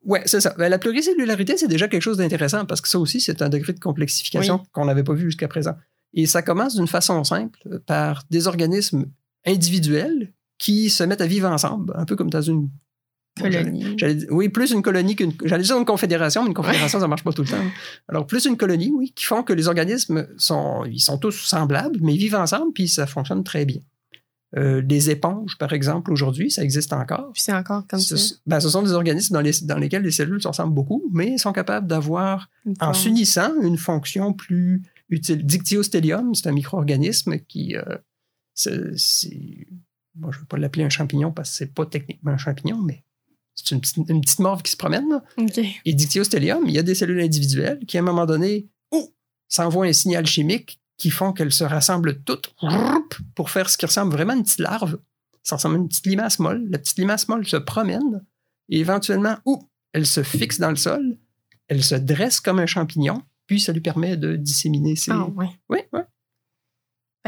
Oui, 0.06 0.20
c'est 0.26 0.40
ça. 0.40 0.54
Ben, 0.56 0.70
la 0.70 0.78
pluricellularité, 0.78 1.58
c'est 1.58 1.68
déjà 1.68 1.88
quelque 1.88 2.04
chose 2.04 2.18
d'intéressant 2.18 2.66
parce 2.68 2.80
que 2.80 2.88
ça 2.88 3.00
aussi, 3.00 3.20
c'est 3.20 3.42
un 3.42 3.50
degré 3.50 3.74
de 3.74 3.80
complexification 3.80 4.62
qu'on 4.72 4.86
n'avait 4.86 5.04
pas 5.04 5.14
vu 5.14 5.26
jusqu'à 5.26 5.48
présent. 5.48 5.74
Et 6.14 6.28
ça 6.28 6.44
commence 6.44 6.76
d'une 6.76 6.88
façon 6.88 7.24
simple 7.24 7.82
par 7.88 8.24
des 8.30 8.46
organismes 8.46 9.08
individuels 9.48 10.32
qui 10.60 10.92
se 10.92 11.04
mettent 11.04 11.22
à 11.22 11.28
vivre 11.28 11.50
ensemble, 11.50 11.92
un 11.96 12.06
peu 12.06 12.16
comme 12.16 12.30
dans 12.30 12.42
une 12.44 12.70
Colonie. 13.38 13.96
oui, 14.30 14.50
plus 14.50 14.72
une 14.72 14.82
colonie 14.82 15.16
qu'une. 15.16 15.34
J'allais 15.44 15.64
dire 15.64 15.78
une 15.78 15.86
confédération, 15.86 16.44
mais 16.44 16.50
une 16.50 16.54
confédération, 16.54 17.00
ça 17.00 17.08
ça 17.08 17.08
marche 17.08 17.24
pas 17.24 17.32
tout 17.32 17.44
le 17.44 17.48
temps. 17.48 17.64
Alors, 18.10 18.28
plus 18.28 18.46
une 18.46 18.58
colonie, 18.58 18.92
oui, 18.94 19.14
qui 19.16 19.26
font 19.26 19.44
que 19.44 19.54
les 19.54 19.68
organismes 19.68 20.28
sont, 20.38 20.84
ils 20.86 21.00
sont 21.00 21.18
tous 21.18 21.32
semblables, 21.32 22.00
mais 22.02 22.16
vivent 22.16 22.36
ensemble, 22.36 22.74
puis 22.74 22.88
ça 22.88 23.08
fonctionne 23.08 23.44
très 23.44 23.66
bien. 23.66 23.82
Euh, 24.56 24.82
les 24.82 25.10
éponges, 25.10 25.58
par 25.58 25.74
exemple, 25.74 26.12
aujourd'hui, 26.12 26.50
ça 26.50 26.64
existe 26.64 26.94
encore. 26.94 27.32
Puis 27.34 27.42
c'est 27.42 27.54
encore 27.54 27.86
comme 27.88 28.00
ce, 28.00 28.16
ça. 28.16 28.36
Ben, 28.46 28.60
ce 28.60 28.70
sont 28.70 28.82
des 28.82 28.94
organismes 28.94 29.34
dans, 29.34 29.42
les, 29.42 29.52
dans 29.64 29.78
lesquels 29.78 30.04
les 30.04 30.12
cellules 30.12 30.42
se 30.42 30.48
ressemblent 30.48 30.74
beaucoup, 30.74 31.04
mais 31.12 31.38
sont 31.38 31.52
capables 31.52 31.88
d'avoir, 31.88 32.50
en 32.80 32.94
s'unissant, 32.94 33.52
une 33.62 33.78
fonction 33.78 34.34
plus 34.34 34.84
utile. 35.10 35.46
Dictyostelium, 35.46 36.34
c'est 36.34 36.48
un 36.48 36.54
micro-organisme 36.54 37.40
qui. 37.40 37.76
Euh, 37.76 37.98
moi, 40.16 40.32
je 40.32 40.38
ne 40.38 40.42
vais 40.42 40.48
pas 40.48 40.58
l'appeler 40.58 40.84
un 40.84 40.90
champignon 40.90 41.32
parce 41.32 41.52
que 41.52 41.56
c'est 41.58 41.74
pas 41.74 41.86
techniquement 41.86 42.32
un 42.32 42.38
champignon, 42.38 42.82
mais 42.82 43.04
c'est 43.58 43.74
une 43.74 43.82
petite, 43.82 44.40
morve 44.40 44.62
qui 44.62 44.72
se 44.72 44.78
promène. 44.78 45.22
Et 45.86 45.94
dictyostelium, 45.94 46.64
il 46.68 46.74
y 46.74 46.80
a 46.80 46.84
des 46.84 46.96
cellules 46.96 47.22
individuelles 47.22 47.80
qui, 47.88 47.98
à 47.98 48.02
un 48.02 48.04
moment 48.04 48.26
donné, 48.26 48.68
oh, 48.92 49.14
s'envoient 49.50 49.88
un 49.88 49.94
signal 49.94 50.26
chimique 50.26 50.80
qui 50.98 51.10
font 51.10 51.34
qu'elles 51.34 51.52
se 51.52 51.64
rassemblent 51.64 52.22
toutes 52.24 52.56
pour 53.36 53.50
faire 53.50 53.70
ce 53.70 53.78
qui 53.78 53.86
ressemble 53.86 54.12
vraiment 54.12 54.34
à 54.34 54.36
une 54.36 54.44
petite 54.44 54.60
larve. 54.60 55.00
Ça 55.44 55.56
ressemble 55.56 55.76
à 55.76 55.78
une 55.80 55.88
petite 55.88 56.06
limace 56.06 56.40
molle. 56.40 56.68
La 56.70 56.78
petite 56.78 56.98
limace 56.98 57.28
molle 57.28 57.48
se 57.48 57.58
promène 57.58 58.24
et 58.70 58.80
éventuellement, 58.80 59.38
oh, 59.46 59.60
elle 59.94 60.06
se 60.06 60.24
fixe 60.24 60.60
dans 60.60 60.70
le 60.70 60.76
sol, 60.76 61.18
elle 61.68 61.84
se 61.84 61.96
dresse 61.96 62.40
comme 62.40 62.60
un 62.60 62.66
champignon, 62.66 63.24
puis 63.48 63.60
ça 63.60 63.74
lui 63.74 63.82
permet 63.82 64.18
de 64.18 64.36
disséminer 64.36 64.96
ses. 64.96 65.12
Ah, 65.12 65.28
oui. 65.36 65.48
Oui, 65.70 65.80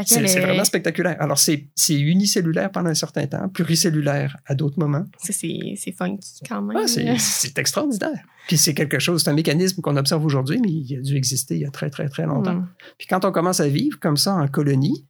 C'est 0.06 0.40
vraiment 0.40 0.64
spectaculaire. 0.64 1.16
Alors, 1.20 1.38
c'est 1.38 1.68
unicellulaire 1.88 2.70
pendant 2.70 2.90
un 2.90 2.94
certain 2.94 3.26
temps, 3.26 3.48
pluricellulaire 3.48 4.36
à 4.46 4.54
d'autres 4.54 4.78
moments. 4.78 5.04
C'est 5.18 5.92
funky 5.96 6.40
quand 6.48 6.62
même. 6.62 6.86
c'est 6.86 7.58
extraordinaire. 7.58 8.24
Puis 8.48 8.58
c'est 8.58 8.74
quelque 8.74 8.98
chose, 8.98 9.22
c'est 9.22 9.30
un 9.30 9.34
mécanisme 9.34 9.80
qu'on 9.80 9.96
observe 9.96 10.24
aujourd'hui, 10.24 10.58
mais 10.60 10.70
il 10.70 10.98
a 10.98 11.00
dû 11.00 11.16
exister 11.16 11.54
il 11.54 11.60
y 11.60 11.66
a 11.66 11.70
très, 11.70 11.90
très, 11.90 12.08
très 12.08 12.26
longtemps. 12.26 12.54
Hmm. 12.54 12.68
Puis 12.98 13.06
quand 13.06 13.24
on 13.24 13.30
commence 13.30 13.60
à 13.60 13.68
vivre 13.68 14.00
comme 14.00 14.16
ça 14.16 14.34
en 14.34 14.48
colonie, 14.48 15.06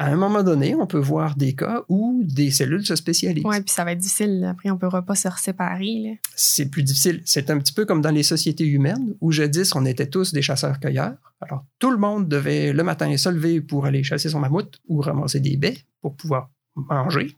à 0.00 0.06
un 0.06 0.16
moment 0.16 0.44
donné, 0.44 0.76
on 0.76 0.86
peut 0.86 0.98
voir 0.98 1.34
des 1.34 1.56
cas 1.56 1.82
où 1.88 2.22
des 2.22 2.52
cellules 2.52 2.86
se 2.86 2.94
spécialisent. 2.94 3.44
Oui, 3.44 3.60
puis 3.60 3.74
ça 3.74 3.84
va 3.84 3.92
être 3.92 3.98
difficile. 3.98 4.46
Après, 4.48 4.70
on 4.70 4.74
ne 4.74 4.78
pourra 4.78 5.02
pas 5.02 5.16
se 5.16 5.28
séparer. 5.36 6.20
C'est 6.36 6.70
plus 6.70 6.84
difficile. 6.84 7.20
C'est 7.24 7.50
un 7.50 7.58
petit 7.58 7.72
peu 7.72 7.84
comme 7.84 8.00
dans 8.00 8.12
les 8.12 8.22
sociétés 8.22 8.64
humaines 8.64 9.16
où 9.20 9.32
jadis, 9.32 9.74
on 9.74 9.84
était 9.84 10.06
tous 10.06 10.32
des 10.32 10.40
chasseurs-cueilleurs. 10.40 11.16
Alors, 11.40 11.64
tout 11.80 11.90
le 11.90 11.96
monde 11.96 12.28
devait 12.28 12.72
le 12.72 12.82
matin 12.84 13.14
se 13.16 13.28
lever 13.28 13.60
pour 13.60 13.86
aller 13.86 14.04
chasser 14.04 14.28
son 14.28 14.38
mammouth 14.38 14.78
ou 14.86 15.00
ramasser 15.00 15.40
des 15.40 15.56
baies 15.56 15.78
pour 16.00 16.14
pouvoir 16.14 16.48
manger. 16.76 17.36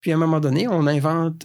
Puis 0.00 0.12
à 0.12 0.14
un 0.14 0.18
moment 0.18 0.38
donné, 0.38 0.68
on 0.68 0.86
invente 0.86 1.44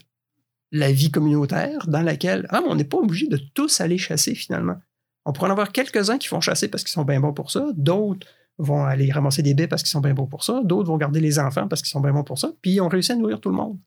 la 0.71 0.91
vie 0.91 1.09
communautaire 1.09 1.87
dans 1.87 2.01
laquelle 2.03 2.45
ah, 2.49 2.61
on 2.67 2.75
n'est 2.75 2.83
pas 2.83 2.97
obligé 2.97 3.27
de 3.27 3.37
tous 3.55 3.81
aller 3.81 3.97
chasser 3.97 4.35
finalement. 4.35 4.77
On 5.25 5.33
pourrait 5.33 5.47
en 5.47 5.51
avoir 5.51 5.71
quelques-uns 5.71 6.19
qui 6.19 6.27
font 6.27 6.39
chasser 6.41 6.67
parce 6.67 6.83
qu'ils 6.83 6.91
sont 6.91 7.03
bien 7.03 7.19
bons 7.19 7.33
pour 7.33 7.49
ça, 7.49 7.65
d'autres 7.75 8.27
vont 8.57 8.83
aller 8.83 9.11
ramasser 9.11 9.41
des 9.41 9.53
baies 9.53 9.67
parce 9.67 9.83
qu'ils 9.83 9.91
sont 9.91 10.01
bien 10.01 10.13
bons 10.13 10.27
pour 10.27 10.43
ça, 10.43 10.61
d'autres 10.63 10.87
vont 10.87 10.97
garder 10.97 11.19
les 11.19 11.39
enfants 11.39 11.67
parce 11.67 11.81
qu'ils 11.81 11.89
sont 11.91 11.99
bien 11.99 12.13
bons 12.13 12.23
pour 12.23 12.39
ça, 12.39 12.51
puis 12.61 12.79
on 12.79 12.87
réussit 12.87 13.11
à 13.11 13.15
nourrir 13.15 13.39
tout 13.39 13.49
le 13.49 13.55
monde. 13.55 13.77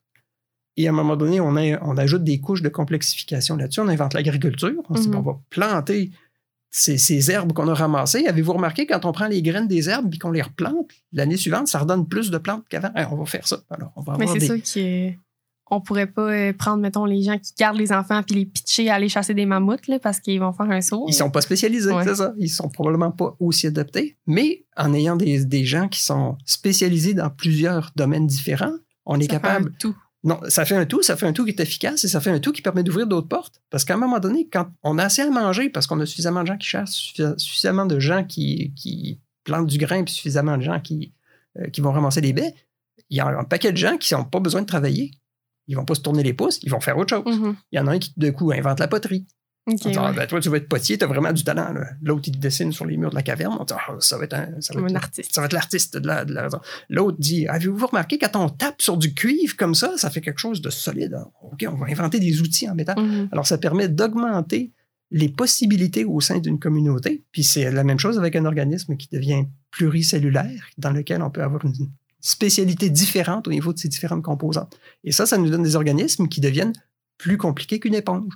Et 0.76 0.86
à 0.86 0.90
un 0.90 0.94
moment 0.94 1.16
donné, 1.16 1.40
on, 1.40 1.48
on 1.48 1.96
ajoute 1.96 2.22
des 2.22 2.38
couches 2.40 2.62
de 2.62 2.68
complexification 2.68 3.56
là-dessus, 3.56 3.80
on 3.80 3.88
invente 3.88 4.14
l'agriculture, 4.14 4.82
on 4.88 4.94
dit, 4.94 5.08
mhm. 5.08 5.16
on 5.16 5.22
va 5.22 5.40
planter 5.50 6.12
ces, 6.70 7.30
herbes 7.30 7.52
qu'on 7.52 7.68
a 7.68 7.74
ramassées. 7.74 8.26
Avez-vous 8.26 8.52
remarqué, 8.52 8.86
quand 8.86 9.04
on 9.04 9.12
prend 9.12 9.26
les 9.26 9.42
graines 9.42 9.68
des 9.68 9.88
herbes 9.88 10.12
et 10.14 10.18
qu'on 10.18 10.30
les 10.30 10.42
replante, 10.42 10.90
l'année 11.12 11.36
suivante, 11.36 11.66
ça 11.68 11.80
redonne 11.80 12.06
plus 12.06 12.30
de 12.30 12.38
plantes 12.38 12.64
qu'avant? 12.68 12.90
on 13.10 13.16
va 13.16 13.24
faire 13.24 13.46
ça. 13.46 13.58
Alors, 13.70 13.92
on 13.96 14.02
va 14.02 14.16
Mais 14.18 14.26
c'est 14.26 14.40
ça 14.40 14.58
qui 14.58 14.80
est 14.80 15.18
on 15.70 15.80
pourrait 15.80 16.06
pas 16.06 16.30
euh, 16.30 16.52
prendre, 16.52 16.78
mettons, 16.78 17.04
les 17.04 17.22
gens 17.22 17.38
qui 17.38 17.52
gardent 17.58 17.78
les 17.78 17.92
enfants 17.92 18.22
puis 18.22 18.36
les 18.36 18.46
pitcher 18.46 18.88
à 18.90 18.94
aller 18.94 19.08
chasser 19.08 19.34
des 19.34 19.46
mammouths 19.46 19.86
là, 19.86 19.98
parce 19.98 20.20
qu'ils 20.20 20.40
vont 20.40 20.52
faire 20.52 20.70
un 20.70 20.80
saut. 20.80 21.04
Ils 21.08 21.14
sont 21.14 21.30
pas 21.30 21.40
spécialisés, 21.40 21.92
c'est 22.04 22.14
ça. 22.14 22.34
Ils 22.38 22.48
sont 22.48 22.68
probablement 22.68 23.10
pas 23.10 23.36
aussi 23.40 23.66
adaptés. 23.66 24.16
Mais 24.26 24.64
en 24.76 24.94
ayant 24.94 25.16
des, 25.16 25.64
gens 25.64 25.88
qui 25.88 26.02
sont 26.02 26.36
spécialisés 26.44 27.14
dans 27.14 27.30
plusieurs 27.30 27.90
domaines 27.96 28.26
différents, 28.26 28.74
on 29.04 29.18
est 29.20 29.26
capable. 29.26 29.72
tout. 29.78 29.94
Non, 30.24 30.40
ça 30.48 30.64
fait 30.64 30.76
un 30.76 30.84
tout, 30.84 31.02
ça 31.02 31.16
fait 31.16 31.26
un 31.26 31.32
tout 31.32 31.44
qui 31.44 31.50
est 31.50 31.60
efficace 31.60 32.02
et 32.04 32.08
ça 32.08 32.20
fait 32.20 32.30
un 32.30 32.40
tout 32.40 32.50
qui 32.52 32.60
permet 32.60 32.82
d'ouvrir 32.82 33.06
d'autres 33.06 33.28
portes. 33.28 33.62
Parce 33.70 33.84
qu'à 33.84 33.94
un 33.94 33.98
moment 33.98 34.18
donné, 34.18 34.48
quand 34.48 34.68
on 34.82 34.98
a 34.98 35.04
assez 35.04 35.22
à 35.22 35.30
manger, 35.30 35.70
parce 35.70 35.86
qu'on 35.86 36.00
a 36.00 36.06
suffisamment 36.06 36.42
de 36.42 36.48
gens 36.48 36.56
qui 36.56 36.66
chassent, 36.66 37.12
suffisamment 37.36 37.86
de 37.86 38.00
gens 38.00 38.24
qui, 38.24 38.72
qui 38.74 39.20
plantent 39.44 39.68
du 39.68 39.78
grain, 39.78 40.02
puis 40.02 40.12
suffisamment 40.12 40.56
de 40.56 40.62
gens 40.62 40.80
qui, 40.80 41.12
euh, 41.58 41.68
qui 41.68 41.80
vont 41.80 41.92
ramasser 41.92 42.20
des 42.20 42.32
baies, 42.32 42.54
il 43.10 43.16
y 43.16 43.20
a 43.20 43.26
un 43.26 43.44
paquet 43.44 43.70
de 43.70 43.76
gens 43.76 43.96
qui 43.96 44.12
n'ont 44.14 44.24
pas 44.24 44.40
besoin 44.40 44.62
de 44.62 44.66
travailler. 44.66 45.12
Ils 45.68 45.76
vont 45.76 45.84
pas 45.84 45.94
se 45.94 46.00
tourner 46.00 46.22
les 46.22 46.32
pouces, 46.32 46.58
ils 46.62 46.70
vont 46.70 46.80
faire 46.80 46.98
autre 46.98 47.10
chose. 47.16 47.38
Mhm. 47.38 47.56
Il 47.72 47.76
y 47.76 47.78
en 47.80 47.86
a 47.86 47.92
un 47.92 47.98
qui, 47.98 48.12
de 48.16 48.30
coup, 48.30 48.50
invente 48.52 48.80
la 48.80 48.88
poterie. 48.88 49.26
Ok, 49.70 49.80
On 49.84 49.90
dit, 49.90 49.96
Ah, 49.98 50.08
ouais. 50.10 50.16
ben, 50.16 50.26
toi, 50.26 50.40
tu 50.40 50.48
vas 50.48 50.56
être 50.56 50.68
potier, 50.68 50.96
tu 50.96 51.04
as 51.04 51.06
vraiment 51.06 51.30
du 51.30 51.44
talent. 51.44 51.74
L'autre, 52.02 52.22
il 52.28 52.38
dessine 52.40 52.72
sur 52.72 52.86
les 52.86 52.96
murs 52.96 53.10
de 53.10 53.14
la 53.14 53.22
caverne. 53.22 53.54
On 53.60 53.64
dit, 53.64 53.74
Ah, 53.76 53.94
ça 54.00 54.16
va 54.16 54.24
être 54.24 54.32
un, 54.32 54.48
ça 54.62 54.72
va 54.72 54.80
être- 54.80 54.90
un 54.92 54.94
artiste. 54.96 55.34
ça 55.34 55.42
va 55.42 55.44
être 55.44 55.52
l'artiste 55.52 55.98
de 55.98 56.06
la, 56.06 56.24
de 56.24 56.32
la- 56.32 56.48
L'autre 56.88 57.18
dit 57.20 57.46
Avez-vous 57.46 57.86
remarqué 57.86 58.16
quand 58.18 58.34
on 58.36 58.48
tape 58.48 58.80
sur 58.80 58.96
du 58.96 59.12
cuivre 59.12 59.56
comme 59.56 59.74
ça, 59.74 59.92
ça 59.98 60.08
fait 60.08 60.22
quelque 60.22 60.38
chose 60.40 60.62
de 60.62 60.70
solide? 60.70 61.18
OK, 61.42 61.66
on 61.70 61.74
va 61.74 61.86
inventer 61.90 62.18
des 62.18 62.40
outils 62.40 62.66
en 62.68 62.74
métal. 62.74 62.98
Mhm. 62.98 63.28
Alors, 63.30 63.46
ça 63.46 63.58
permet 63.58 63.88
d'augmenter 63.88 64.72
les 65.10 65.28
possibilités 65.28 66.04
au 66.06 66.20
sein 66.22 66.38
d'une 66.38 66.58
communauté. 66.58 67.24
Puis 67.32 67.44
c'est 67.44 67.70
la 67.70 67.84
même 67.84 67.98
chose 67.98 68.16
avec 68.18 68.36
un 68.36 68.44
organisme 68.46 68.96
qui 68.96 69.08
devient 69.12 69.44
pluricellulaire, 69.70 70.66
dans 70.78 70.90
lequel 70.92 71.22
on 71.22 71.30
peut 71.30 71.42
avoir 71.42 71.64
une 71.64 71.74
spécialité 72.20 72.90
différente 72.90 73.46
au 73.48 73.50
niveau 73.50 73.72
de 73.72 73.78
ses 73.78 73.88
différentes 73.88 74.22
composantes. 74.22 74.78
Et 75.04 75.12
ça, 75.12 75.26
ça 75.26 75.38
nous 75.38 75.50
donne 75.50 75.62
des 75.62 75.76
organismes 75.76 76.28
qui 76.28 76.40
deviennent 76.40 76.72
plus 77.16 77.36
compliqués 77.36 77.78
qu'une 77.80 77.94
éponge. 77.94 78.32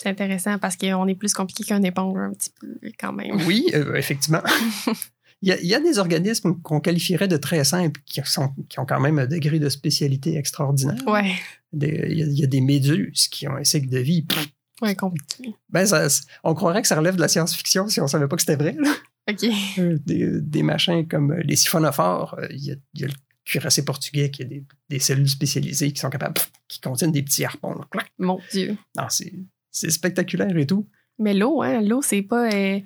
C'est 0.00 0.08
intéressant 0.08 0.58
parce 0.58 0.76
qu'on 0.76 1.06
est 1.06 1.14
plus 1.14 1.34
compliqué 1.34 1.64
qu'un 1.64 1.82
éponge 1.82 2.18
un 2.18 2.32
petit 2.32 2.50
peu 2.58 2.78
quand 2.98 3.12
même. 3.12 3.42
Oui, 3.46 3.66
euh, 3.74 3.94
effectivement. 3.94 4.42
il, 5.42 5.48
y 5.48 5.52
a, 5.52 5.60
il 5.60 5.66
y 5.66 5.74
a 5.74 5.80
des 5.80 5.98
organismes 5.98 6.60
qu'on 6.62 6.80
qualifierait 6.80 7.28
de 7.28 7.36
très 7.36 7.62
simples 7.64 8.00
qui, 8.06 8.20
sont, 8.24 8.52
qui 8.68 8.80
ont 8.80 8.86
quand 8.86 9.00
même 9.00 9.18
un 9.18 9.26
degré 9.26 9.58
de 9.58 9.68
spécialité 9.68 10.36
extraordinaire. 10.38 10.96
Ouais, 11.06 11.34
Des- 11.72 12.06
il, 12.10 12.18
y 12.18 12.22
a, 12.22 12.26
il 12.26 12.38
y 12.38 12.44
a 12.44 12.46
des 12.46 12.62
méduses 12.62 13.28
qui 13.28 13.46
ont 13.48 13.56
un 13.56 13.64
cycle 13.64 13.88
de 13.90 13.98
vie. 13.98 14.26
Ouais, 14.80 14.96
compliqué. 14.96 15.54
Ben, 15.68 15.84
ça- 15.86 16.08
on 16.42 16.54
croirait 16.54 16.80
que 16.82 16.88
ça 16.88 16.96
relève 16.96 17.16
de 17.16 17.20
la 17.20 17.28
science-fiction 17.28 17.88
si 17.88 18.00
on 18.00 18.08
savait 18.08 18.26
pas 18.28 18.36
que 18.36 18.42
c'était 18.42 18.56
vrai. 18.56 18.74
là. 18.80 18.92
Ok. 19.30 19.44
Euh, 19.78 19.98
Des, 20.04 20.40
des 20.40 20.62
machins 20.62 21.06
comme 21.06 21.32
euh, 21.32 21.40
les 21.44 21.56
siphonophores. 21.56 22.34
euh, 22.38 22.46
Il 22.50 22.64
y 22.64 22.72
a, 22.72 22.74
il 22.94 23.00
y 23.00 23.04
a 23.04 23.06
le 23.08 23.14
cuirassé 23.44 23.84
portugais 23.84 24.30
qui 24.30 24.42
a 24.42 24.44
des, 24.46 24.64
des 24.88 24.98
cellules 24.98 25.28
spécialisées 25.28 25.92
qui 25.92 26.00
sont 26.00 26.10
capables, 26.10 26.40
qui 26.68 26.80
contiennent 26.80 27.12
des 27.12 27.22
petits 27.22 27.44
harpons. 27.44 27.74
là. 27.74 27.86
Mon 28.18 28.38
Dieu. 28.50 28.76
Non, 28.96 29.06
c'est 29.08 29.32
c'est 29.70 29.90
spectaculaire 29.90 30.54
et 30.56 30.66
tout. 30.66 30.86
Mais 31.18 31.34
l'eau, 31.34 31.62
hein, 31.62 31.80
l'eau, 31.80 32.02
c'est 32.02 32.22
pas. 32.22 32.52
euh, 32.52 32.78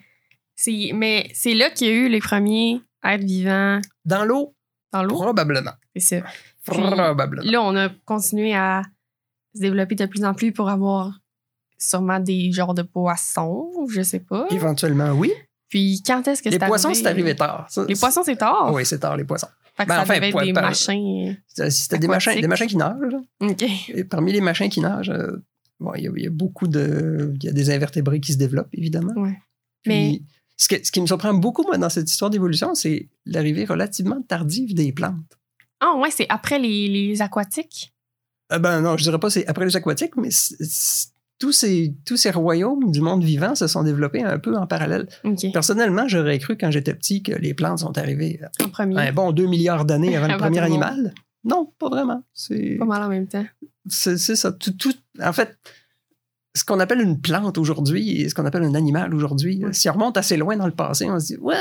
c'est, 0.54 0.90
mais 0.94 1.28
c'est 1.34 1.54
là 1.54 1.70
qu'il 1.70 1.86
y 1.88 1.90
a 1.90 1.94
eu 1.94 2.08
les 2.08 2.20
premiers 2.20 2.80
êtres 3.04 3.24
vivants 3.24 3.80
Dans 4.04 4.24
l'eau, 4.24 4.54
dans 4.92 5.02
l'eau? 5.02 5.14
probablement. 5.14 5.72
C'est 5.96 6.20
ça. 6.20 6.26
Puis, 6.70 6.80
Probablement. 6.80 7.42
Là, 7.50 7.62
on 7.62 7.76
a 7.76 7.88
continué 8.04 8.54
à 8.54 8.82
se 9.54 9.60
développer 9.60 9.94
de 9.94 10.06
plus 10.06 10.24
en 10.24 10.34
plus 10.34 10.52
pour 10.52 10.68
avoir 10.68 11.20
sûrement 11.78 12.18
des 12.20 12.50
genres 12.52 12.74
de 12.74 12.82
poissons, 12.82 13.70
ou 13.76 13.88
je 13.88 14.02
sais 14.02 14.20
pas. 14.20 14.46
Éventuellement, 14.50 15.10
oui. 15.12 15.32
Puis 15.76 16.02
quand 16.06 16.26
est-ce 16.26 16.42
que 16.42 16.48
Les 16.48 16.58
c'est 16.58 16.66
poissons, 16.66 16.88
arrivé? 16.88 17.02
c'est 17.02 17.08
arrivé 17.10 17.36
tard. 17.36 17.66
Ça, 17.68 17.84
Les 17.86 17.94
poissons, 17.96 18.22
c'est 18.24 18.36
tard? 18.36 18.70
Oui, 18.72 18.86
c'est 18.86 18.98
tard, 18.98 19.14
les 19.18 19.24
poissons. 19.24 19.48
Fait 19.76 19.82
que 19.84 19.88
Ben, 19.90 19.96
ça 19.96 20.02
enfin, 20.04 20.14
devait 20.14 20.28
être 20.30 20.42
des 20.42 20.52
par- 20.54 20.62
machins. 20.62 21.36
C'était 21.48 21.70
c'était 21.70 21.98
des 21.98 22.08
machins, 22.08 22.40
des 22.40 22.46
machins 22.46 22.66
qui 22.66 22.78
nagent. 22.78 22.96
Et 23.88 24.04
parmi 24.04 24.32
les 24.32 24.40
machins 24.40 24.70
qui 24.70 24.80
nagent, 24.80 25.10
euh, 25.10 25.36
bon, 25.78 25.92
il 25.96 26.04
y, 26.04 26.08
a- 26.08 26.12
il 26.16 26.22
y 26.24 26.26
a 26.26 26.30
beaucoup 26.30 26.66
de. 26.66 27.34
Il 27.36 27.44
y 27.44 27.48
a 27.50 27.52
des 27.52 27.68
invertébrés 27.70 28.20
qui 28.20 28.32
se 28.32 28.38
développent, 28.38 28.72
évidemment. 28.72 29.12
Ouais. 29.16 29.36
Puis, 29.82 29.92
Mais- 29.92 30.22
ce, 30.56 30.68
que- 30.68 30.82
ce 30.82 30.90
qui 30.90 31.00
me 31.02 31.06
surprend 31.06 31.34
beaucoup, 31.34 31.62
moi, 31.64 31.76
dans 31.76 31.90
cette 31.90 32.10
histoire 32.10 32.30
d'évolution, 32.30 32.74
c'est 32.74 33.10
l'arrivée 33.26 33.66
relativement 33.66 34.22
tardive 34.22 34.72
des 34.74 34.92
plantes. 34.92 35.36
Ah, 35.80 35.94
ouais, 35.98 36.10
c'est 36.10 36.26
après 36.30 36.58
les, 36.58 36.88
les 36.88 37.20
aquatiques? 37.20 37.92
Euh, 38.52 38.58
ben 38.58 38.80
non, 38.80 38.96
je 38.96 39.02
dirais 39.02 39.18
pas 39.18 39.28
c'est 39.28 39.46
après 39.46 39.66
les 39.66 39.76
aquatiques, 39.76 40.16
mais 40.16 40.30
c'est- 40.30 40.56
c'est- 40.64 41.08
tous 41.38 41.52
ces, 41.52 41.94
tous 42.06 42.16
ces 42.16 42.30
royaumes 42.30 42.90
du 42.90 43.00
monde 43.00 43.22
vivant 43.22 43.54
se 43.54 43.66
sont 43.66 43.82
développés 43.82 44.22
un 44.22 44.38
peu 44.38 44.56
en 44.56 44.66
parallèle. 44.66 45.06
Personnellement, 45.52 46.08
j'aurais 46.08 46.38
cru 46.38 46.56
quand 46.56 46.70
j'étais 46.70 46.94
petit 46.94 47.22
que 47.22 47.32
les 47.32 47.52
plantes 47.54 47.80
sont 47.80 47.96
arrivées 47.98 48.40
En 48.64 48.68
premier. 48.70 48.96
un 48.98 49.12
bon 49.12 49.32
2 49.32 49.46
milliards 49.46 49.84
d'années 49.84 50.16
avant 50.16 50.26
le 50.28 50.32
Avant 50.34 50.44
premier 50.44 50.60
le 50.60 50.64
animal. 50.66 51.14
Non, 51.44 51.72
pas 51.78 51.88
vraiment. 51.88 52.22
C'est 52.32 52.76
Pas 52.78 52.84
mal 52.86 53.02
en 53.02 53.08
même 53.08 53.26
temps. 53.28 53.44
c'est 53.88 54.16
ça. 54.18 54.50
Tout, 54.52 54.72
tout- 54.72 54.94
en 55.22 55.32
fait, 55.32 55.58
ce 56.54 56.64
qu'on 56.64 56.80
appelle 56.80 57.00
une 57.02 57.20
plante 57.20 57.58
aujourd'hui 57.58 58.20
et 58.22 58.28
ce 58.28 58.34
qu'on 58.34 58.46
appelle 58.46 58.64
un 58.64 58.74
animal 58.74 59.14
aujourd'hui, 59.14 59.62
Ouais. 59.64 59.72
si 59.72 59.88
on 59.90 59.92
remonte 59.92 60.16
assez 60.16 60.36
loin 60.38 60.56
dans 60.56 60.66
le 60.66 60.72
passé, 60.72 61.08
on 61.10 61.20
se 61.20 61.26
dit, 61.26 61.36
well, 61.40 61.58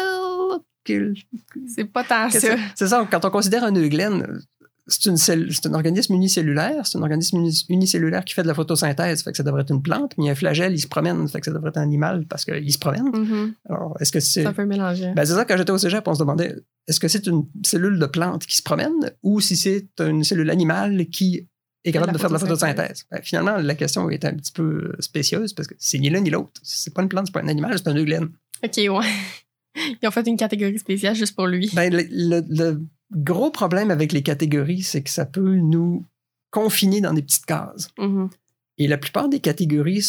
C'est 1.67 1.85
pas 1.85 2.03
tant 2.03 2.29
ça. 2.29 2.55
c'est 2.75 2.87
ça. 2.87 3.07
Quand 3.11 3.25
on 3.25 3.29
considère 3.29 3.63
un 3.63 3.75
eugène, 3.75 4.39
c'est 4.87 5.05
une 5.09 5.17
cell- 5.17 5.47
c'est 5.51 5.65
un 5.67 5.73
organisme 5.73 6.13
unicellulaire. 6.13 6.85
C'est 6.85 6.97
un 6.97 7.01
organisme 7.01 7.37
uni- 7.37 7.65
unicellulaire 7.69 8.23
qui 8.23 8.33
fait 8.33 8.43
de 8.43 8.47
la 8.47 8.53
photosynthèse, 8.53 9.23
fait 9.23 9.31
que 9.31 9.37
ça 9.37 9.43
devrait 9.43 9.61
être 9.63 9.71
une 9.73 9.81
plante. 9.81 10.13
Mais 10.17 10.25
il 10.25 10.27
y 10.27 10.29
a 10.29 10.33
un 10.33 10.35
flagelle, 10.35 10.73
il 10.73 10.79
se 10.79 10.87
promène, 10.87 11.27
fait 11.27 11.39
que 11.39 11.45
ça 11.45 11.51
devrait 11.51 11.69
être 11.69 11.77
un 11.77 11.83
animal 11.83 12.25
parce 12.27 12.45
qu'il 12.45 12.71
se 12.71 12.77
promène. 12.77 13.09
Mhm. 13.13 13.53
Alors, 13.69 13.97
est-ce 13.99 14.11
que 14.11 14.19
c'est 14.19 14.41
C'est 14.41 14.45
un 14.47 14.53
peu 14.53 14.65
mélangé. 14.65 15.11
ben, 15.15 15.25
c'est 15.25 15.33
ça, 15.33 15.45
quand 15.45 15.57
j'étais 15.57 15.71
au 15.71 15.77
cégep, 15.77 16.07
on 16.07 16.13
se 16.13 16.19
demandait 16.19 16.55
est-ce 16.87 16.99
que 16.99 17.07
c'est 17.07 17.25
une 17.27 17.45
cellule 17.63 17.97
de 17.99 18.05
plante 18.05 18.45
qui 18.45 18.55
se 18.57 18.63
promène 18.63 19.11
ou 19.23 19.39
si 19.41 19.55
c'est 19.55 19.87
une 19.99 20.23
cellule 20.23 20.49
animale 20.51 21.07
qui 21.07 21.47
est 21.83 21.91
capable 21.91 22.13
de 22.13 22.17
faire 22.19 22.29
de 22.29 22.33
la 22.33 22.39
photosynthèse? 22.39 23.05
Ben, 23.11 23.21
finalement, 23.23 23.57
la 23.57 23.75
question 23.75 24.09
est 24.09 24.23
un 24.25 24.33
petit 24.35 24.51
peu 24.51 24.91
spécieuse 24.99 25.53
parce 25.53 25.67
que 25.67 25.75
c'est 25.79 25.97
ni 25.99 26.09
l'un 26.09 26.21
ni 26.21 26.29
l'autre. 26.29 26.61
C'est 26.63 26.93
pas 26.93 27.01
une 27.01 27.09
plante, 27.09 27.25
c'est 27.27 27.33
pas 27.33 27.41
un 27.41 27.47
animal, 27.47 27.77
c'est 27.77 27.87
un 27.87 27.95
eugène. 27.95 28.29
OK, 28.63 28.77
ouais. 28.77 29.05
Ils 30.01 30.07
ont 30.07 30.11
fait 30.11 30.25
une 30.27 30.37
catégorie 30.37 30.79
spéciale 30.79 31.15
juste 31.15 31.35
pour 31.35 31.47
lui. 31.47 31.69
Ben, 31.73 31.93
le, 31.93 32.03
le- 32.09 32.45
le 32.47 32.81
gros 33.11 33.51
problème 33.51 33.91
avec 33.91 34.11
les 34.11 34.23
catégories, 34.23 34.83
c'est 34.83 35.03
que 35.03 35.09
ça 35.09 35.25
peut 35.25 35.55
nous 35.55 36.05
confiner 36.51 37.01
dans 37.01 37.13
des 37.13 37.21
petites 37.21 37.45
cases. 37.45 37.89
Mhm. 37.97 38.29
Et 38.77 38.87
la 38.87 38.97
plupart 38.97 39.29
des 39.29 39.39
catégories, 39.39 40.05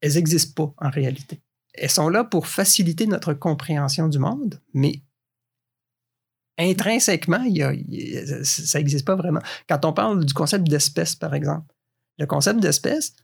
elles 0.00 0.14
n'existent 0.14 0.66
pas 0.76 0.86
en 0.86 0.90
réalité. 0.90 1.40
Elles 1.74 1.90
sont 1.90 2.08
là 2.08 2.24
pour 2.24 2.46
faciliter 2.46 3.06
notre 3.06 3.34
compréhension 3.34 4.08
du 4.08 4.18
monde, 4.18 4.60
mais 4.74 5.02
intrinsèquement, 6.58 7.42
il 7.44 7.56
y 7.58 7.62
a- 7.62 7.72
il 7.72 7.94
y 7.94 8.16
a- 8.18 8.44
ça 8.44 8.78
n'existe 8.78 9.04
pas 9.06 9.14
vraiment. 9.16 9.40
Quand 9.68 9.84
on 9.84 9.92
parle 9.92 10.24
du 10.24 10.34
concept 10.34 10.68
d'espèce, 10.68 11.14
par 11.14 11.34
exemple, 11.34 11.72
le 12.18 12.26
concept 12.26 12.58
d'espèce, 12.60 13.14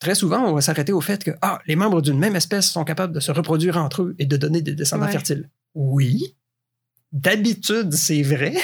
très 0.00 0.14
souvent, 0.16 0.44
on 0.44 0.54
va 0.54 0.60
s'arrêter 0.60 0.92
au 0.92 1.00
fait 1.00 1.22
que 1.22 1.30
ah, 1.42 1.60
les 1.66 1.76
membres 1.76 2.02
d'une 2.02 2.18
même 2.18 2.34
espèce 2.34 2.68
sont 2.70 2.84
capables 2.84 3.12
de 3.12 3.20
se 3.20 3.30
reproduire 3.30 3.76
entre 3.76 4.02
eux 4.02 4.16
et 4.18 4.26
de 4.26 4.36
donner 4.36 4.62
des 4.62 4.74
descendants 4.74 5.06
Ouais. 5.06 5.12
fertiles. 5.12 5.48
Oui, 5.74 6.34
d'habitude, 7.12 7.92
c'est 7.92 8.22
vrai, 8.22 8.54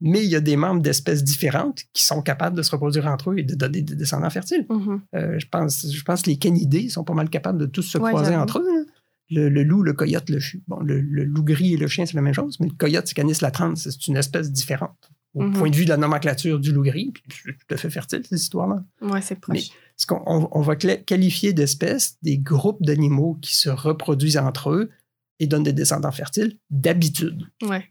mais 0.00 0.24
il 0.24 0.30
y 0.30 0.36
a 0.36 0.40
des 0.40 0.56
membres 0.56 0.82
d'espèces 0.82 1.24
différentes 1.24 1.82
qui 1.92 2.04
sont 2.04 2.22
capables 2.22 2.56
de 2.56 2.62
se 2.62 2.70
reproduire 2.70 3.06
entre 3.06 3.30
eux 3.30 3.38
et 3.38 3.42
de 3.42 3.54
donner 3.54 3.82
des 3.82 3.94
descendants 3.94 4.30
fertiles. 4.30 4.66
Mhm. 4.68 5.00
Euh, 5.14 5.38
je, 5.38 5.46
pense, 5.46 5.86
je 5.90 6.02
pense 6.02 6.22
que 6.22 6.30
les 6.30 6.36
canidés 6.36 6.88
sont 6.88 7.04
pas 7.04 7.14
mal 7.14 7.30
capables 7.30 7.58
de 7.58 7.66
tous 7.66 7.82
se 7.82 7.98
Ouais, 7.98 8.10
croiser 8.10 8.34
entre 8.36 8.58
eux. 8.58 8.64
là. 8.66 8.84
Le, 9.30 9.48
le 9.48 9.62
loup, 9.64 9.82
le 9.82 9.94
coyote, 9.94 10.28
le 10.28 10.38
chu. 10.38 10.62
Bon, 10.68 10.78
le, 10.80 11.00
le 11.00 11.24
loup 11.24 11.42
gris 11.44 11.72
et 11.72 11.76
le 11.78 11.86
chien, 11.88 12.04
c'est 12.04 12.12
la 12.14 12.20
même 12.20 12.34
chose, 12.34 12.58
mais 12.60 12.66
le 12.66 12.74
coyote, 12.74 13.06
c'est 13.06 13.14
Canis 13.14 13.38
latrans, 13.40 13.74
c'est 13.74 14.06
une 14.06 14.18
espèce 14.18 14.52
différente. 14.52 15.10
Au 15.32 15.42
Mhm. 15.42 15.52
point 15.54 15.70
de 15.70 15.74
vue 15.74 15.84
de 15.86 15.88
la 15.90 15.96
nomenclature 15.96 16.60
du 16.60 16.72
loup 16.72 16.82
gris, 16.82 17.12
c'est 17.44 17.52
tout 17.52 17.74
à 17.74 17.76
fait 17.78 17.88
fertile, 17.90 18.20
cette 18.22 18.38
histoire-là. 18.38 18.84
Ouais, 19.00 19.22
c'est 19.22 19.40
proche. 19.40 19.70
Ce 19.96 20.06
qu'on- 20.06 20.22
on, 20.26 20.48
on 20.52 20.60
va 20.60 20.76
qualifier 20.76 21.52
d'espèces 21.54 22.18
des 22.22 22.36
groupes 22.38 22.82
d'animaux 22.82 23.38
qui 23.40 23.54
se 23.56 23.70
reproduisent 23.70 24.36
entre 24.36 24.70
eux 24.70 24.90
et 25.40 25.46
donnent 25.46 25.62
des 25.62 25.72
descendants 25.72 26.12
fertiles 26.12 26.58
d'habitude. 26.70 27.42
Ouais. 27.62 27.84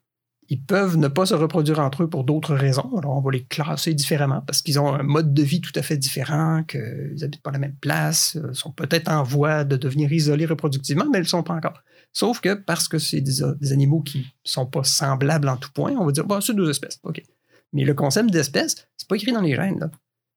Ils 0.50 0.62
peuvent 0.62 0.98
ne 0.98 1.08
pas 1.08 1.26
se 1.26 1.34
reproduire 1.34 1.80
entre 1.80 2.04
eux 2.04 2.10
pour 2.10 2.26
d'autres 2.26 2.54
raisons. 2.54 2.98
Alors, 2.98 3.18
on 3.18 3.22
va 3.22 3.32
les 3.32 3.46
classer 3.46 3.94
différemment 3.94 4.42
parce 4.42 4.62
qu'ils 4.62 4.80
ont 4.80 4.94
un 4.94 5.04
mode 5.04 5.34
de 5.34 5.42
vie 5.42 5.62
tout 5.62 5.72
à 5.76 5.82
fait 5.82 5.98
différent, 5.98 6.64
qu'ils 6.64 7.16
n'habitent 7.20 7.42
pas 7.42 7.52
la 7.52 7.60
même 7.60 7.76
place, 7.76 8.36
euh, 8.36 8.54
sont 8.54 8.72
peut-être 8.72 9.10
en 9.10 9.24
voie 9.24 9.64
de 9.64 9.78
devenir 9.78 10.12
isolés 10.12 10.46
reproductivement, 10.46 11.06
mais 11.06 11.20
ils 11.20 11.22
ne 11.22 11.26
le 11.26 11.30
sont 11.30 11.44
pas 11.44 11.54
encore. 11.54 11.82
Sauf 12.12 12.42
que 12.42 12.54
parce 12.54 12.88
que 12.88 13.00
c'est 13.00 13.22
des, 13.22 13.42
des 13.60 13.72
animaux 13.72 14.02
qui 14.02 14.20
ne 14.20 14.24
sont 14.44 14.66
pas 14.66 14.84
semblables 14.84 15.48
en 15.48 15.58
tout 15.58 15.72
point, 15.72 15.94
on 15.98 16.06
va 16.06 16.12
dire, 16.12 16.26
bah, 16.26 16.40
c'est 16.42 16.56
deux 16.56 16.70
espèces. 16.70 17.00
OK. 17.04 17.24
Mais 17.72 17.86
le 17.86 17.94
concept 17.94 18.30
d'espèce, 18.30 18.88
c'est 18.98 19.08
pas 19.08 19.16
écrit 19.16 19.32
dans 19.32 19.42
les 19.42 19.56
gènes. 19.56 19.80
Là. 19.80 19.90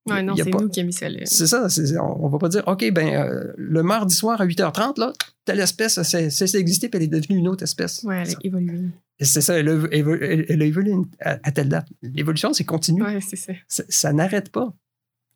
Ouais, 0.08 0.22
non, 0.22 0.34
c'est 0.36 0.50
pas- 0.50 0.60
nous 0.60 0.68
qui 0.68 0.80
avons 0.80 0.86
mis 0.86 0.92
ça. 0.92 1.06
C'est 1.24 1.46
ça. 1.46 1.66
on, 2.02 2.28
va 2.28 2.38
pas 2.38 2.48
dire, 2.48 2.62
OK, 2.66 2.90
ben, 2.92 3.08
euh, 3.08 3.52
le 3.56 3.82
mardi 3.82 4.14
soir 4.14 4.40
à 4.40 4.46
8h30, 4.46 4.98
là, 5.00 5.12
telle 5.44 5.60
espèce, 5.60 6.00
c'est 6.02 6.54
existé, 6.54 6.88
puis 6.88 6.98
elle 6.98 7.04
est 7.04 7.08
devenue 7.20 7.38
une 7.38 7.48
autre 7.48 7.62
espèce. 7.64 8.02
Ouais, 8.04 8.22
elle 8.26 8.34
a 8.34 8.38
évolué. 8.42 8.80
C'est 9.20 9.40
ça, 9.40 9.58
elle 9.58 9.68
a, 9.68 9.86
elle- 9.92 10.62
évolué 10.62 10.94
à, 11.20 11.38
à 11.42 11.50
telle 11.52 11.68
date. 11.68 11.88
L'évolution, 12.02 12.52
c'est 12.52 12.64
continu. 12.64 13.02
Ouais, 13.02 13.20
c'est 13.20 13.36
ça. 13.36 13.52
Ça, 13.88 14.12
n'arrête 14.12 14.50
pas. 14.50 14.72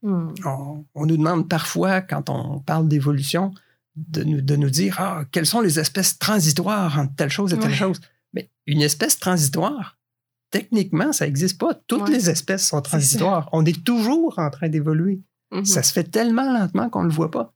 Hmm. 0.03 0.29
On, 0.47 0.85
on 0.95 1.07
nous 1.07 1.17
demande 1.17 1.49
parfois, 1.49 2.01
quand 2.01 2.31
on 2.31 2.61
parle 2.61 2.89
d'évolution, 2.89 3.53
de 3.97 4.23
nous, 4.23 4.41
de 4.41 4.57
nous 4.57 4.71
dire 4.71 4.97
ah, 4.99 5.25
quelles 5.33 5.47
sont 5.47 5.61
les 5.61 5.79
espèces 5.79 6.19
transitoires 6.19 6.99
entre 6.99 7.15
telle 7.17 7.29
chose 7.31 7.53
et 7.53 7.59
telle 7.59 7.71
Ouais. 7.71 7.77
chose? 7.77 8.01
Mais 8.33 8.49
une 8.67 8.81
espèce 8.83 9.19
transitoire, 9.19 9.99
techniquement, 10.51 11.13
ça 11.13 11.27
n'existe 11.27 11.59
pas. 11.59 11.75
Toutes 11.87 12.03
Ouais. 12.09 12.11
les 12.11 12.31
espèces 12.31 12.67
sont 12.67 12.81
transitoires. 12.81 13.49
On 13.53 13.65
est 13.65 13.85
toujours 13.85 14.39
en 14.39 14.51
train 14.51 14.69
d'évoluer. 14.69 15.21
Mhm. 15.53 15.65
Ça 15.65 15.83
se 15.83 15.93
fait 15.93 16.05
tellement 16.05 16.53
lentement 16.53 16.89
qu'on 16.91 17.03
ne 17.03 17.09
le 17.09 17.15
voit 17.15 17.31
pas. 17.31 17.53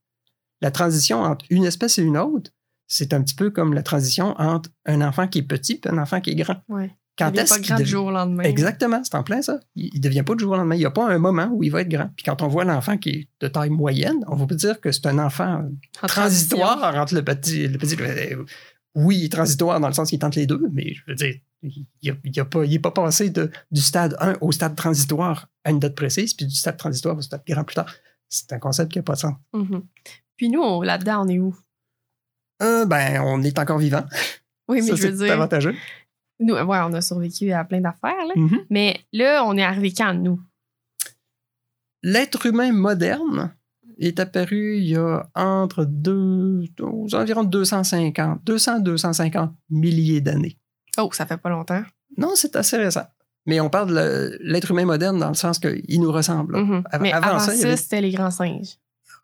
La 0.61 0.70
transition 0.70 1.22
entre 1.22 1.44
une 1.50 1.64
espèce 1.64 1.98
et 1.98 2.02
une 2.02 2.16
autre, 2.16 2.50
c'est 2.87 3.12
un 3.12 3.22
petit 3.22 3.35
peu 3.35 3.50
comme 3.50 3.74
la 3.74 3.83
transition 3.83 4.35
entre 4.38 4.70
un 4.87 5.00
enfant 5.00 5.26
qui 5.28 5.38
est 5.38 5.42
petit 5.42 5.80
et 5.85 5.88
un 5.88 5.98
enfant 5.98 6.20
qui 6.20 6.30
est 6.30 6.35
grand. 6.35 6.57
Ouais. 6.68 6.90
Quand 7.16 7.30
il 7.33 7.38
est-ce 7.38 7.54
pas 7.54 7.61
grand 7.61 7.76
du 7.76 7.87
jour 7.87 8.07
au 8.07 8.11
lendemain. 8.11 8.42
Exactement, 8.42 9.00
c'est 9.04 9.14
en 9.14 9.22
plein 9.22 9.40
ça. 9.40 9.61
Il 9.76 9.90
ne 9.94 10.00
devient 10.00 10.24
pas 10.24 10.35
du 10.35 10.42
jour 10.42 10.52
au 10.54 10.57
lendemain. 10.57 10.74
Il 10.74 10.78
n'y 10.80 10.85
a 10.85 10.90
pas 10.90 11.09
un 11.09 11.18
moment 11.18 11.48
où 11.52 11.62
il 11.62 11.70
va 11.70 11.83
être 11.83 11.88
grand. 11.88 12.11
Puis 12.16 12.24
quand 12.24 12.42
on 12.42 12.48
voit 12.48 12.64
l'enfant 12.64 12.98
qui 12.98 13.09
est 13.11 13.28
de 13.40 13.46
taille 13.46 13.70
moyenne, 13.70 14.24
on 14.26 14.35
va 14.35 14.46
pas 14.46 14.57
dire 14.57 14.80
que 14.80 14.90
c'est 14.90 15.07
un 15.07 15.18
enfant 15.20 15.64
transitoire 16.09 16.94
entre 16.96 17.14
le 17.14 17.22
petit, 17.22 17.68
le 17.68 17.78
petit. 17.78 17.96
Oui, 18.96 19.18
il 19.18 19.24
est 19.26 19.33
transitoire 19.33 19.80
dans 19.80 19.88
le 19.88 19.94
sens 19.94 20.11
qu'il 20.11 20.18
tente 20.18 20.37
les 20.37 20.46
deux, 20.46 20.62
mais 20.72 20.94
je 20.94 21.02
veux 21.09 21.14
dire, 21.14 21.35
il 21.64 21.87
n'est 22.03 22.79
pas, 22.79 22.90
passé 22.90 23.31
du 23.31 23.81
stade 23.81 24.16
1 24.20 24.37
au 24.40 24.53
stade 24.53 24.77
transitoire 24.77 25.48
à 25.64 25.70
une 25.70 25.79
date 25.79 25.94
précise, 25.94 26.35
puis 26.35 26.46
du 26.46 26.55
stade 26.55 26.77
transitoire 26.77 27.16
au 27.16 27.22
stade 27.22 27.42
grand 27.46 27.64
plus 27.64 27.74
tard. 27.74 27.92
C'est 28.29 28.53
un 28.53 28.59
concept 28.59 28.92
qui 28.92 28.98
n'a 28.98 29.03
pas 29.03 29.14
de 29.14 29.18
sens. 29.18 29.35
Mm-hmm. 29.55 29.83
Puis 30.37 30.48
nous, 30.48 30.83
là-dedans, 30.83 31.24
on 31.24 31.29
est 31.29 31.38
où? 31.38 31.57
Euh, 32.62 32.85
ben, 32.87 33.22
on 33.24 33.42
est 33.42 33.59
encore 33.59 33.79
vivant. 33.79 34.05
Oui, 34.68 34.81
mais 34.81 34.96
je 34.96 35.09
veux 35.09 35.16
dire. 35.24 35.33
avantageux. 35.33 35.74
Nous, 36.40 36.55
ouais, 36.55 36.62
on 36.64 36.92
a 36.94 37.00
survécu 37.00 37.53
à 37.53 37.64
plein 37.64 37.81
d'affaires, 37.81 38.14
mm-hmm. 38.35 38.64
mais 38.70 38.98
là, 39.12 39.44
on 39.44 39.57
est 39.57 39.62
arrivé 39.62 39.92
quand, 39.92 40.14
nous? 40.14 40.40
L'être 42.03 42.46
humain 42.46 42.72
moderne 42.72 43.55
est 43.98 44.18
apparu 44.20 44.79
il 44.79 44.88
y 44.88 44.96
a 44.96 45.29
entre 45.35 45.85
deux, 45.85 46.64
environ 47.12 47.44
250, 47.44 48.42
200-250 48.44 49.53
milliers 49.70 50.20
d'années. 50.20 50.59
Oh, 50.98 51.11
ça 51.12 51.26
fait 51.26 51.37
pas 51.37 51.50
longtemps. 51.50 51.83
Non, 52.16 52.33
c'est 52.35 52.57
assez 52.57 52.76
récent. 52.76 53.07
Mais 53.46 53.61
on 53.61 53.68
parle 53.68 53.94
de 53.94 54.38
l'être 54.40 54.70
humain 54.70 54.87
moderne 54.87 55.18
dans 55.18 55.28
le 55.28 55.35
sens 55.35 55.59
qu'il 55.59 56.00
nous 56.00 56.12
ressemble. 56.12 56.57
Mm-hmm. 56.57 56.98
Mais 57.00 57.12
avant, 57.12 57.38
ça, 57.38 57.54
c'était 57.76 58.00
les 58.00 58.11
grands 58.11 58.30
singes. 58.30 58.78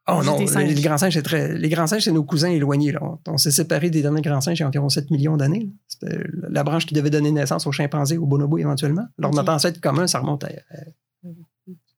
Oh 0.08 0.22
non, 0.24 0.38
les, 0.38 0.74
grands 0.82 0.98
singes, 0.98 1.14
c'est 1.14 1.22
très. 1.22 1.56
Les 1.56 1.68
grands 1.68 1.86
singes, 1.86 2.04
c'est 2.04 2.12
nos 2.12 2.24
cousins 2.24 2.50
éloignés. 2.50 2.94
On, 3.26 3.36
s'est 3.38 3.50
séparés 3.50 3.90
des 3.90 4.02
derniers 4.02 4.22
grands 4.22 4.40
singes 4.40 4.58
il 4.58 4.62
y 4.62 4.64
a 4.64 4.68
environ 4.68 4.88
7 4.88 5.10
millions 5.10 5.36
d'années. 5.36 5.70
C'était 5.86 6.18
la 6.48 6.64
branche 6.64 6.86
qui 6.86 6.94
devait 6.94 7.10
donner 7.10 7.30
naissance 7.30 7.66
aux 7.66 7.72
chimpanzés, 7.72 8.18
aux 8.18 8.26
bonobos 8.26 8.58
éventuellement. 8.58 9.06
Alors, 9.18 9.32
notre 9.32 9.52
ancêtre 9.52 9.80
commun, 9.80 10.06
ça 10.06 10.18
remonte 10.18 10.44
à, 10.44 10.48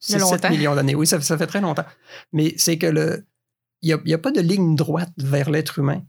7 0.00 0.50
millions 0.50 0.74
d'années. 0.74 0.94
Oui, 0.94 1.06
ça, 1.06 1.20
fait 1.20 1.46
très 1.46 1.60
longtemps. 1.60 1.84
Mais 2.32 2.54
c'est 2.56 2.76
que 2.76 2.86
le. 2.86 3.24
Il 3.84 3.98
n'y 4.04 4.14
a, 4.14 4.18
pas 4.18 4.30
de 4.30 4.40
ligne 4.40 4.76
droite 4.76 5.10
vers 5.16 5.50
l'être 5.50 5.80
humain 5.80 6.02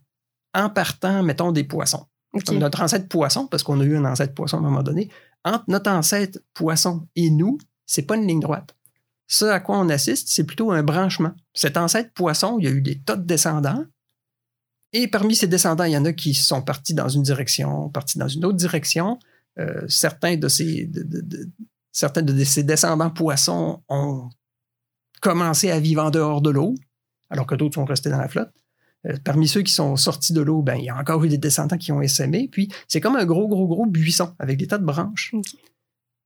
en 0.54 0.70
partant, 0.70 1.24
mettons, 1.24 1.52
des 1.52 1.64
poissons. 1.64 2.06
Notre 2.54 2.82
ancêtre 2.82 3.08
poisson, 3.08 3.48
parce 3.48 3.64
qu'on 3.64 3.80
a 3.80 3.84
eu 3.84 3.96
un 3.96 4.06
ancêtre 4.06 4.34
poisson 4.34 4.58
à 4.58 4.60
un 4.60 4.64
moment 4.64 4.84
donné, 4.84 5.10
entre 5.44 5.66
notre 5.68 5.92
ancêtre 5.92 6.40
poisson 6.54 7.08
et 7.16 7.30
nous, 7.30 7.58
c'est 7.86 8.04
pas 8.04 8.16
une 8.16 8.28
ligne 8.28 8.40
droite. 8.40 8.76
Ce 9.28 9.46
à 9.46 9.60
quoi 9.60 9.80
on 9.80 9.90
assiste, 9.90 10.30
c'est 10.30 10.44
plutôt 10.44 10.72
un 10.72 10.84
branchement. 10.84 11.32
Cet 11.54 11.78
ancêtre 11.78 12.12
poisson, 12.14 12.58
il 12.60 12.66
y 12.66 12.68
a 12.68 12.72
eu 12.72 12.82
des 12.82 13.00
tas 13.00 13.16
de 13.16 13.26
descendants. 13.26 13.86
Et 14.92 15.08
parmi 15.08 15.36
ces 15.36 15.48
descendants, 15.48 15.86
il 15.86 15.94
y 15.94 15.98
en 15.98 16.06
a 16.06 16.14
qui 16.14 16.34
sont 16.34 16.62
partis 16.62 16.94
dans 16.94 17.10
une 17.10 17.24
direction, 17.24 17.90
partis 17.90 18.20
dans 18.20 18.28
une 18.28 18.46
autre 18.46 18.58
direction. 18.58 19.18
Euh, 19.60 19.86
certains 19.88 20.38
de 20.38 20.48
ces, 20.48 20.90
certains 21.92 22.22
de 22.22 22.44
ces 22.44 22.64
descendants 22.64 23.10
poissons 23.10 23.82
ont 23.90 24.30
commencé 25.22 25.72
à 25.72 25.80
vivre 25.80 26.04
en 26.04 26.12
dehors 26.12 26.42
de 26.42 26.50
l'eau, 26.50 26.76
alors 27.30 27.48
que 27.48 27.56
d'autres 27.56 27.76
sont 27.76 27.86
restés 27.86 28.10
dans 28.10 28.18
la 28.18 28.28
flotte. 28.28 28.54
Euh, 29.06 29.18
parmi 29.24 29.48
ceux 29.48 29.62
qui 29.62 29.74
sont 29.74 29.96
sortis 29.96 30.34
de 30.34 30.42
l'eau, 30.42 30.62
ben, 30.62 30.76
il 30.76 30.86
y 30.86 30.90
a 30.90 30.98
encore 30.98 31.24
eu 31.24 31.30
des 31.30 31.38
descendants 31.38 31.78
qui 31.78 31.92
ont 31.92 32.02
essaimé. 32.02 32.48
Puis 32.52 32.70
c'est 32.88 33.02
comme 33.02 33.16
un 33.16 33.26
gros, 33.26 33.48
gros, 33.48 33.68
gros 33.68 33.86
buisson 33.86 34.34
avec 34.40 34.58
des 34.58 34.68
tas 34.68 34.78
de 34.78 34.86
branches. 34.86 35.34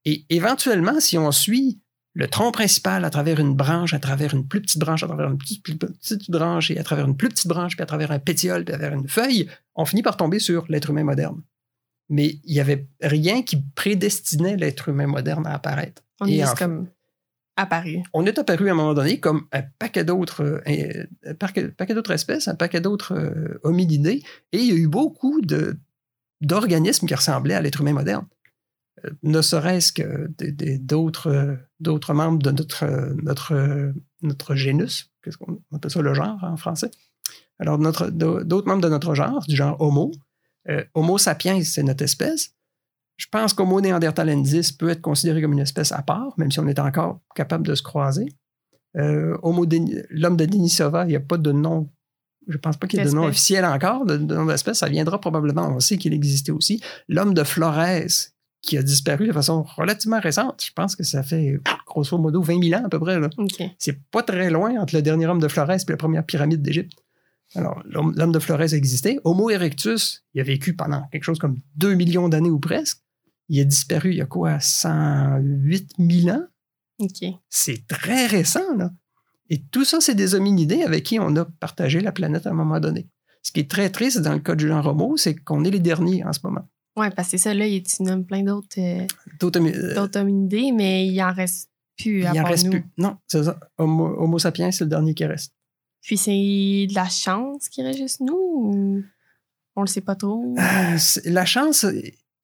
Et 0.05 0.25
éventuellement, 0.29 0.99
si 0.99 1.17
on 1.17 1.31
suit 1.31 1.79
le 2.13 2.27
tronc 2.27 2.51
principal 2.51 3.05
à 3.05 3.09
travers 3.09 3.39
une 3.39 3.53
branche, 3.55 3.93
à 3.93 3.99
travers 3.99 4.33
une 4.33 4.47
plus 4.47 4.61
petite 4.61 4.79
branche, 4.79 5.03
à 5.03 5.07
travers 5.07 5.29
une 5.29 5.37
petite, 5.37 5.63
petite 5.63 6.31
branche, 6.31 6.71
et 6.71 6.79
à 6.79 6.83
travers 6.83 7.05
une 7.05 7.15
plus 7.15 7.29
petite 7.29 7.47
branche, 7.47 7.75
puis 7.75 7.83
à 7.83 7.85
travers 7.85 8.11
un 8.11 8.17
pétiole, 8.17 8.65
puis 8.65 8.73
à 8.73 8.77
travers 8.79 8.97
une 8.97 9.07
feuille, 9.07 9.47
on 9.75 9.85
finit 9.85 10.01
par 10.01 10.17
tomber 10.17 10.39
sur 10.39 10.65
l'être 10.67 10.89
humain 10.89 11.03
moderne. 11.03 11.41
Mais 12.09 12.39
il 12.43 12.53
n'y 12.53 12.59
avait 12.59 12.87
rien 13.01 13.43
qui 13.43 13.61
prédestinait 13.75 14.55
l'être 14.55 14.89
humain 14.89 15.07
moderne 15.07 15.45
à 15.45 15.53
apparaître. 15.53 16.01
On 16.19 16.25
est 16.25 16.39
juste 16.39 16.57
comme 16.57 16.87
On 18.13 18.25
est 18.25 18.37
apparu 18.37 18.69
à 18.69 18.71
un 18.71 18.75
moment 18.75 18.93
donné 18.93 19.19
comme 19.19 19.47
un 19.51 19.63
paquet 19.79 20.03
d'autres 20.05 20.43
euh, 20.43 22.13
espèces, 22.13 22.47
un 22.47 22.55
paquet 22.55 22.79
d'autres 22.79 23.13
euh, 23.13 23.59
hominidés, 23.63 24.23
et 24.51 24.59
il 24.59 24.65
y 24.65 24.71
a 24.71 24.75
eu 24.75 24.87
beaucoup 24.87 25.41
d'organismes 26.41 27.07
qui 27.07 27.15
ressemblaient 27.15 27.55
à 27.55 27.61
l'être 27.61 27.81
humain 27.81 27.93
moderne. 27.93 28.27
Euh, 29.05 29.09
ne 29.23 29.41
serait-ce 29.41 29.91
que 29.91 30.29
d'autres, 30.77 32.13
membres 32.13 32.43
de 32.43 32.51
notre, 32.51 32.85
qu'est-ce 35.23 35.37
qu'on 35.37 35.59
appelle 35.73 35.91
ça 35.91 36.01
le 36.01 36.13
genre 36.13 36.37
en 36.43 36.57
français. 36.57 36.91
Alors, 37.59 37.79
d'autres 37.79 38.67
membres 38.67 38.83
de 38.83 38.89
notre 38.89 39.15
genre, 39.15 39.43
du 39.47 39.55
genre 39.55 39.81
Homo. 39.81 40.11
Homo 40.93 41.17
sapiens, 41.17 41.63
c'est 41.63 41.81
notre 41.81 42.03
espèce. 42.03 42.56
Je 43.17 43.27
pense 43.31 43.53
qu'Homo 43.53 43.81
néandertalensis 43.81 44.71
peut 44.71 44.89
être 44.89 45.01
considéré 45.01 45.41
comme 45.41 45.53
une 45.53 45.59
espèce 45.59 45.91
à 45.91 46.01
part, 46.01 46.33
même 46.37 46.51
si 46.51 46.59
on 46.59 46.67
est 46.67 46.79
encore 46.79 47.19
capable 47.35 47.65
de 47.67 47.75
se 47.75 47.83
croiser. 47.83 48.27
Euh, 48.95 49.37
l'homme 50.09 50.37
de 50.37 50.45
Denisova, 50.45 51.05
il 51.05 51.09
n'y 51.09 51.15
a 51.15 51.19
pas 51.19 51.37
de 51.37 51.51
nom 51.51 51.89
je 52.47 52.53
ne 52.53 52.59
pense 52.59 52.77
pas 52.77 52.87
qu'il 52.87 52.99
y 52.99 53.01
ait 53.01 53.05
de 53.05 53.11
nom 53.11 53.25
officiel 53.25 53.65
encore 53.65 54.05
de, 54.05 54.15
de 54.15 54.35
nom 54.35 54.45
d'espèce. 54.45 54.77
Ça 54.77 54.87
viendra 54.87 55.19
probablement. 55.19 55.67
On 55.69 55.81
sait 55.81 55.97
qu'il 55.97 56.13
existait 56.13 56.53
aussi. 56.53 56.81
L'homme 57.09 57.33
de 57.33 57.43
Flores, 57.43 58.07
qui 58.61 58.77
a 58.77 58.83
disparu 58.83 59.27
de 59.27 59.33
façon 59.33 59.63
relativement 59.63 60.19
récente. 60.19 60.63
Je 60.65 60.71
pense 60.73 60.95
que 60.95 61.03
ça 61.03 61.23
fait 61.23 61.59
grosso 61.85 62.17
modo 62.17 62.41
20 62.41 62.63
000 62.63 62.81
ans 62.81 62.85
à 62.85 62.89
peu 62.89 62.99
près. 62.99 63.19
C'est 63.77 63.99
pas 64.11 64.23
très 64.23 64.49
loin 64.49 64.79
entre 64.79 64.95
le 64.95 65.01
dernier 65.01 65.27
homme 65.27 65.39
de 65.39 65.47
Flores 65.47 65.71
et 65.71 65.77
la 65.87 65.97
première 65.97 66.25
pyramide 66.25 66.61
d'Égypte. 66.61 66.93
Alors, 67.55 67.81
l'homme 67.85 68.31
de 68.31 68.39
Flores 68.39 68.73
existait. 68.73 69.19
Homo 69.23 69.49
erectus, 69.49 70.25
il 70.33 70.41
a 70.41 70.43
vécu 70.43 70.75
pendant 70.75 71.03
quelque 71.11 71.23
chose 71.23 71.39
comme 71.39 71.57
2 71.75 71.93
millions 71.93 72.29
d'années 72.29 72.49
ou 72.49 72.59
presque. 72.59 72.99
Il 73.49 73.59
a 73.59 73.63
disparu 73.63 74.11
il 74.11 74.17
y 74.17 74.21
a 74.21 74.25
quoi, 74.25 74.59
108 74.59 75.93
000 75.99 76.35
ans? 76.35 76.45
C'est 77.49 77.87
très 77.87 78.25
récent, 78.25 78.75
là. 78.75 78.91
Et 79.49 79.61
tout 79.61 79.85
ça, 79.85 80.01
c'est 80.01 80.15
des 80.15 80.35
hominidés 80.35 80.83
avec 80.83 81.03
qui 81.03 81.19
on 81.19 81.35
a 81.37 81.45
partagé 81.45 82.01
la 82.01 82.11
planète 82.11 82.47
à 82.47 82.49
un 82.49 82.53
moment 82.53 82.79
donné. 82.79 83.07
Ce 83.43 83.51
qui 83.51 83.61
est 83.61 83.71
très 83.71 83.89
triste 83.89 84.19
dans 84.19 84.33
le 84.33 84.39
cas 84.39 84.55
du 84.55 84.67
genre 84.67 84.85
Homo, 84.85 85.15
c'est 85.15 85.35
qu'on 85.35 85.63
est 85.63 85.71
les 85.71 85.79
derniers 85.79 86.23
en 86.25 86.33
ce 86.33 86.39
moment. 86.43 86.67
Oui, 86.97 87.07
parce 87.15 87.31
que 87.31 87.37
ça, 87.37 87.53
là, 87.53 87.65
il 87.65 87.83
nomme 88.01 88.25
plein 88.25 88.43
d'autres 88.43 88.67
euh, 88.79 89.05
euh, 89.43 89.95
d'autres 89.95 90.19
hominidés, 90.19 90.71
mais 90.73 91.07
il 91.07 91.21
en 91.21 91.31
reste 91.31 91.69
plus. 91.97 92.25
À 92.25 92.33
il 92.33 92.41
en 92.41 92.43
reste 92.43 92.69
plus. 92.69 92.83
Non, 92.97 93.17
c'est 93.27 93.43
ça. 93.43 93.57
Homo, 93.77 94.39
sapiens, 94.39 94.71
c'est 94.71 94.83
le 94.83 94.89
dernier 94.89 95.13
qui 95.13 95.25
reste. 95.25 95.53
Puis 96.01 96.17
c'est 96.17 96.31
de 96.31 96.93
la 96.93 97.07
chance 97.07 97.69
qui 97.69 97.83
reste 97.83 97.99
juste 97.99 98.19
nous 98.19 98.35
ou 98.35 99.03
on 99.75 99.81
le 99.81 99.87
sait 99.87 100.01
pas 100.01 100.15
trop? 100.15 100.55
Euh, 100.57 100.97
la 101.25 101.45
chance 101.45 101.85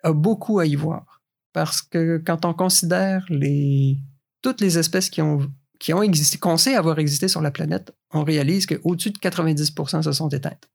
a 0.04 0.13
beaucoup 0.13 0.60
à 0.60 0.66
y 0.66 0.76
voir. 0.76 1.22
Parce 1.54 1.82
que 1.82 2.22
quand 2.26 2.46
on 2.46 2.54
considère 2.54 3.26
les, 3.30 3.98
toutes 4.42 4.62
les 4.62 4.78
espèces 4.78 5.10
qui 5.10 5.22
ont, 5.22 5.52
qui 5.80 5.94
ont 5.94 6.02
existé, 6.02 6.38
qu'on 6.38 6.58
sait 6.58 6.76
avoir 6.76 7.00
existé 7.00 7.28
sur 7.28 7.42
la 7.42 7.52
planète, 7.52 7.94
on 8.12 8.24
réalise 8.24 8.66
qu'au-dessus 8.66 9.12
de 9.12 9.20
90% 9.20 10.02
se 10.02 10.12
sont 10.12 10.30
éteintes. 10.30 10.70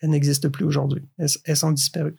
Elles 0.00 0.10
n'existent 0.10 0.50
plus 0.50 0.64
aujourd'hui. 0.64 1.02
elles 1.18 1.56
sont 1.56 1.72
disparues. 1.72 2.16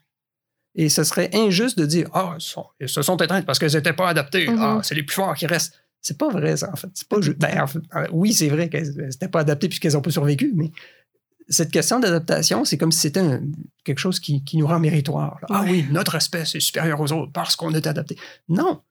Et 0.75 0.89
ce 0.89 1.03
serait 1.03 1.29
injuste 1.33 1.77
de 1.77 1.85
dire 1.85 2.09
Ah, 2.13 2.37
oh, 2.57 2.63
elles 2.79 2.89
se 2.89 3.01
sont 3.01 3.17
éteintes 3.17 3.45
parce 3.45 3.59
qu'elles 3.59 3.73
n'étaient 3.73 3.93
pas 3.93 4.09
adaptées. 4.09 4.47
Mm-hmm. 4.47 4.59
Ah, 4.59 4.79
c'est 4.83 4.95
les 4.95 5.03
plus 5.03 5.15
forts 5.15 5.35
qui 5.35 5.45
restent. 5.45 5.73
C'est 6.01 6.17
pas 6.17 6.29
vrai, 6.29 6.57
ça, 6.57 6.71
en 6.71 6.75
fait. 6.75 6.87
C'est 6.93 7.07
pas 7.07 7.19
ben, 7.19 7.65
euh, 7.95 8.07
oui, 8.11 8.33
c'est 8.33 8.47
vrai 8.47 8.69
qu'elles 8.69 8.95
n'étaient 8.95 9.27
pas 9.27 9.41
adaptées 9.41 9.67
puisqu'elles 9.67 9.93
n'ont 9.93 10.01
pas 10.01 10.09
survécu, 10.09 10.51
mais 10.55 10.71
cette 11.51 11.69
question 11.69 11.99
d'adaptation, 11.99 12.65
c'est 12.65 12.77
comme 12.77 12.91
si 12.91 12.99
c'était 12.99 13.39
quelque 13.83 13.99
chose 13.99 14.19
qui, 14.19 14.41
nous 14.53 14.67
rend 14.67 14.79
méritoire. 14.79 15.39
Ah 15.49 15.63
oui, 15.67 15.85
notre 15.91 16.15
espèce 16.15 16.55
est 16.55 16.59
supérieure 16.59 16.99
aux 16.99 17.11
autres 17.11 17.31
parce 17.31 17.55
qu'on 17.55 17.73
est 17.73 17.85
adapté. 17.85 18.17
Non. 18.49 18.81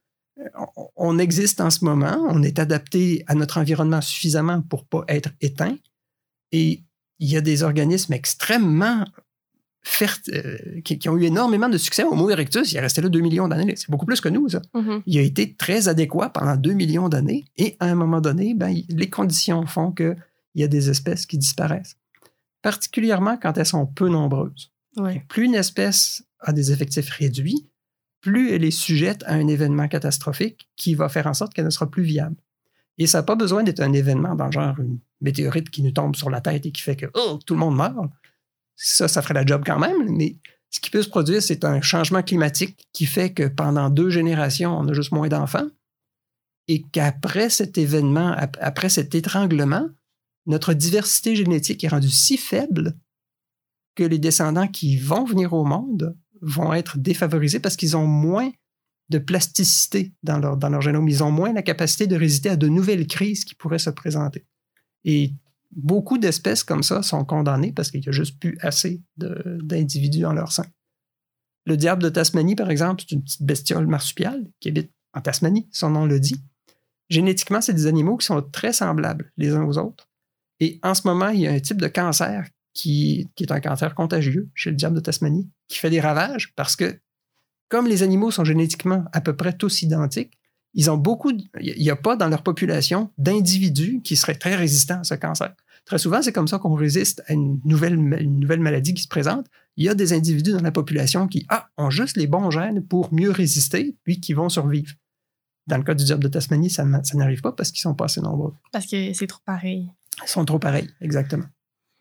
On, 0.96 1.18
existe 1.18 1.61
en 1.61 1.70
ce 1.70 1.85
moment, 1.85 2.16
on 2.29 2.42
est 2.42 2.59
adapté 2.59 3.25
à 3.27 3.35
notre 3.35 3.59
environnement 3.59 4.01
suffisamment 4.01 4.62
pour 4.62 4.85
pas 4.85 5.05
être 5.09 5.31
éteint. 5.40 5.77
Et 6.53 6.83
il 7.18 7.31
y 7.31 7.37
a 7.37 7.42
des 7.42 7.62
organismes 7.62 8.14
extrêmement 8.14 9.05
euh, 10.03 10.81
qui, 10.83 11.09
ont 11.09 11.16
eu 11.16 11.25
énormément 11.25 11.68
de 11.68 11.79
succès. 11.79 12.05
Homo 12.05 12.31
erectus, 12.31 12.73
il 12.73 12.77
est 12.77 12.81
resté 12.81 13.03
là 13.03 13.09
2 13.09 13.20
millions 13.20 13.49
d'années. 13.49 13.75
C'est 13.77 13.90
beaucoup 13.90 14.07
plus 14.07 14.20
que 14.20 14.29
nous, 14.29 14.49
ça. 14.49 14.62
Mm-hmm. 14.75 15.03
Il 15.07 15.18
a 15.18 15.23
été 15.23 15.55
très 15.55 15.88
adéquat 15.88 16.31
pendant 16.31 16.57
2 16.57 16.73
millions 16.73 17.09
d'années 17.09 17.44
et 17.57 17.77
à 17.81 17.87
un 17.87 17.94
moment 17.94 18.20
donné, 18.20 18.55
ben, 18.55 18.75
les 18.88 19.11
conditions 19.11 19.66
font 19.66 19.92
qu'il 19.92 20.16
y 20.55 20.62
a 20.62 20.68
des 20.68 20.90
espèces 20.90 21.27
qui 21.27 21.38
disparaissent. 21.38 21.96
Particulièrement 22.62 23.37
quand 23.37 23.57
elles 23.59 23.66
sont 23.66 23.87
peu 23.87 24.09
nombreuses. 24.09 24.70
Plus 25.29 25.44
une 25.44 25.55
espèce 25.55 26.25
a 26.40 26.53
des 26.53 26.73
effectifs 26.73 27.11
réduits, 27.11 27.68
plus 28.20 28.53
elle 28.53 28.64
est 28.64 28.70
sujette 28.70 29.23
à 29.25 29.35
un 29.35 29.46
événement 29.46 29.88
catastrophique 29.88 30.68
qui 30.77 30.94
va 30.94 31.09
faire 31.09 31.27
en 31.27 31.35
sorte 31.35 31.55
qu'elle 31.55 31.64
ne 31.64 31.70
sera 31.70 31.90
plus 31.90 32.03
viable. 32.03 32.37
Et 32.99 33.07
ça 33.07 33.18
n'a 33.18 33.23
pas 33.23 33.37
besoin 33.37 33.62
d'être 33.62 33.81
un 33.81 33.92
événement 33.92 34.35
dans 34.35 34.46
le 34.46 34.53
genre 34.53 34.79
une 34.79 34.99
météorite 35.20 35.70
qui 35.70 35.83
nous 35.83 35.92
tombe 35.92 36.16
sur 36.16 36.29
la 36.29 36.40
tête 36.40 36.66
et 36.66 36.73
qui 36.73 36.83
fait 36.83 36.96
que 36.96 37.07
oh, 37.14 37.38
tout 37.46 37.55
le 37.55 37.61
monde 37.61 37.77
meurt 37.77 37.96
ça, 38.81 39.09
ça 39.09 39.20
ferait 39.20 39.35
la 39.35 39.44
job 39.44 39.62
quand 39.64 39.79
même, 39.79 40.16
mais 40.16 40.37
ce 40.70 40.81
qui 40.81 40.90
peut 40.90 41.03
se 41.03 41.09
produire, 41.09 41.42
c'est 41.42 41.64
un 41.64 41.83
changement 41.83 42.23
climatique 42.23 42.87
qui 42.92 43.05
fait 43.05 43.33
que 43.33 43.46
pendant 43.46 43.90
deux 43.90 44.09
générations, 44.09 44.77
on 44.79 44.88
a 44.88 44.94
juste 44.94 45.12
moins 45.12 45.29
d'enfants 45.29 45.68
et 46.66 46.83
qu'après 46.83 47.51
cet 47.51 47.77
événement, 47.77 48.35
après 48.61 48.88
cet 48.88 49.14
étranglement, 49.14 49.88
notre 50.46 50.72
diversité 50.74 51.37
génétique 51.37 51.85
est 51.85 51.88
rendue 51.88 52.11
si 52.11 52.37
faible 52.37 52.96
que 53.94 54.05
les 54.05 54.18
descendants 54.18 54.68
qui 54.68 54.96
vont 54.96 55.24
venir 55.24 55.53
au 55.53 55.64
monde 55.64 56.16
vont 56.40 56.72
être 56.72 56.98
défavorisés 56.98 57.61
parce 57.61 57.76
qu'ils 57.76 57.96
ont 57.96 58.07
moins 58.07 58.50
de 59.11 59.18
plasticité 59.18 60.14
dans 60.22 60.38
leur, 60.38 60.57
dans 60.57 60.68
leur 60.68 60.81
génome. 60.81 61.09
Ils 61.09 61.22
ont 61.22 61.31
moins 61.31 61.53
la 61.53 61.62
capacité 61.62 62.07
de 62.07 62.16
résister 62.16 62.48
à 62.48 62.57
de 62.57 62.68
nouvelles 62.68 63.07
crises 63.07 63.44
qui 63.44 63.55
pourraient 63.55 63.79
se 63.79 63.90
présenter. 63.90 64.46
Et 65.05 65.35
beaucoup 65.72 66.18
d'espèces 66.18 66.64
comme 66.64 66.83
ça 66.83 67.03
sont 67.03 67.24
condamnées 67.24 67.72
parce 67.72 67.90
qu'il 67.90 68.00
n'y 68.00 68.09
a 68.09 68.12
juste 68.12 68.38
plus 68.38 68.57
assez 68.61 69.03
d'individus 69.16 70.20
dans 70.20 70.33
leur 70.33 70.53
sein. 70.53 70.66
Le 71.66 71.76
diable 71.76 72.03
de 72.03 72.09
Tasmanie, 72.09 72.57
par 72.57 72.70
exemple, 72.70 73.03
c'est 73.03 73.14
une 73.14 73.22
petite 73.22 73.42
bestiole 73.42 73.87
marsupiale 73.87 74.50
qui 74.61 74.68
habite 74.68 74.92
en 75.12 75.20
Tasmanie, 75.20 75.68
son 75.72 75.90
nom 75.90 76.07
le 76.07 76.20
dit. 76.20 76.40
Génétiquement, 77.09 77.61
c'est 77.61 77.74
des 77.74 77.87
animaux 77.87 78.16
qui 78.16 78.26
sont 78.26 78.40
très 78.40 78.72
semblables 78.72 79.33
les 79.37 79.55
uns 79.55 79.64
aux 79.64 79.76
autres. 79.76 80.10
Et 80.61 80.79
en 80.83 80.94
ce 80.94 81.07
moment, 81.07 81.29
il 81.31 81.40
y 81.40 81.46
a 81.46 81.53
un 81.53 81.61
type 81.61 81.81
de 81.81 81.88
cancer 81.88 82.49
qui, 82.75 83.29
est 83.38 83.51
un 83.51 83.61
cancer 83.61 83.94
contagieux 83.94 84.49
chez 84.55 84.70
le 84.70 84.77
diable 84.77 84.96
de 84.96 85.01
Tasmanie, 85.01 85.51
qui 85.68 85.79
fait 85.79 85.90
des 85.90 86.01
ravages 86.01 86.55
parce 86.55 86.77
que 86.77 87.01
comme 87.68 87.87
les 87.87 88.03
animaux 88.03 88.31
sont 88.31 88.44
génétiquement 88.44 89.05
à 89.12 89.20
peu 89.20 89.35
près 89.35 89.53
tous 89.53 89.83
identiques, 89.83 90.38
ils 90.75 90.90
ont 90.90 90.96
beaucoup. 90.96 91.33
Il 91.61 91.83
n'y 91.83 91.90
a 91.90 91.96
pas 91.96 92.16
dans 92.16 92.29
leur 92.29 92.42
population 92.42 93.11
d'individus 93.18 94.01
qui 94.03 94.16
seraient 94.16 94.35
très 94.35 94.55
résistants 94.55 95.01
à 95.01 95.05
ce 95.05 95.14
cancer. 95.14 95.55
Très 95.85 95.99
souvent, 95.99 96.23
c'est 96.23 96.33
comme 96.33 96.46
ça 96.46 96.59
qu'on 96.59 96.75
résiste 96.75 97.23
à 97.27 97.33
une 97.33 97.61
nouvelle, 97.64 97.94
une 97.94 98.38
nouvelle 98.38 98.61
maladie 98.61 98.94
qui 98.94 99.03
se 99.03 99.09
présente. 99.09 99.46
Il 99.77 99.85
y 99.85 99.88
a 99.88 99.94
des 99.94 100.12
individus 100.12 100.53
dans 100.53 100.62
la 100.62 100.73
population 100.73 101.27
qui 101.27 101.46
ah, 101.49 101.68
ont 101.79 101.90
juste 101.90 102.16
les 102.16 102.27
bons 102.27 102.51
gènes 102.51 102.85
pour 102.85 103.12
mieux 103.14 103.31
résister, 103.31 103.96
puis 104.05 104.20
qui 104.20 104.33
vont 104.33 104.49
survivre. 104.49 104.92
Dans 105.66 105.79
le 105.79 105.85
cas 105.85 105.94
du 105.94 106.05
diable 106.05 106.23
de 106.23 106.29
Tasmanie, 106.29 106.70
ça, 106.70 106.85
ça 107.03 107.16
n'arrive 107.16 107.40
pas 107.40 107.53
parce 107.53 107.70
qu'ils 107.70 107.81
sont 107.81 107.94
pas 107.94 108.07
assez 108.07 108.20
nombreux. 108.20 108.53
Parce 108.73 108.87
que 108.87 109.12
c'est 109.12 109.27
trop 109.27 109.40
pareil. 109.44 109.90
Sont 110.26 110.44
trop 110.44 110.59
pareils, 110.59 110.88
exactement. 111.00 111.46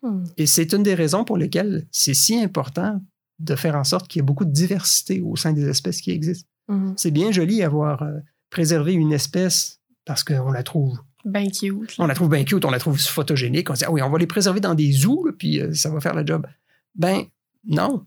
Hmm. 0.02 0.24
Et 0.36 0.46
c'est 0.46 0.72
une 0.72 0.82
des 0.82 0.94
raisons 0.94 1.24
pour 1.24 1.36
lesquelles 1.36 1.86
c'est 1.90 2.14
si 2.14 2.40
important 2.40 3.00
de 3.40 3.56
faire 3.56 3.74
en 3.74 3.84
sorte 3.84 4.06
qu'il 4.08 4.20
y 4.20 4.22
ait 4.22 4.26
beaucoup 4.26 4.44
de 4.44 4.52
diversité 4.52 5.20
au 5.20 5.34
sein 5.36 5.52
des 5.52 5.66
espèces 5.66 6.00
qui 6.00 6.10
existent. 6.10 6.48
Mhm. 6.68 6.94
C'est 6.96 7.10
bien 7.10 7.32
joli 7.32 7.62
avoir 7.62 8.02
euh, 8.02 8.18
préservé 8.50 8.92
une 8.92 9.12
espèce 9.12 9.80
parce 10.04 10.22
qu'on 10.22 10.52
la 10.52 10.62
trouve. 10.62 10.98
Ben 11.24 11.50
cute. 11.50 11.96
On 11.98 12.06
la 12.06 12.14
trouve 12.14 12.30
bien 12.30 12.44
cute, 12.44 12.64
on 12.64 12.70
la 12.70 12.78
trouve 12.78 12.98
photogénique. 12.98 13.68
On 13.70 13.74
se 13.74 13.80
dit, 13.80 13.84
ah 13.86 13.92
oui, 13.92 14.02
on 14.02 14.10
va 14.10 14.18
les 14.18 14.26
préserver 14.26 14.60
dans 14.60 14.74
des 14.74 14.92
zoos, 14.92 15.26
là, 15.26 15.32
puis 15.36 15.60
euh, 15.60 15.72
ça 15.74 15.90
va 15.90 16.00
faire 16.00 16.14
le 16.14 16.26
job. 16.26 16.46
Ben 16.94 17.24
non. 17.66 18.06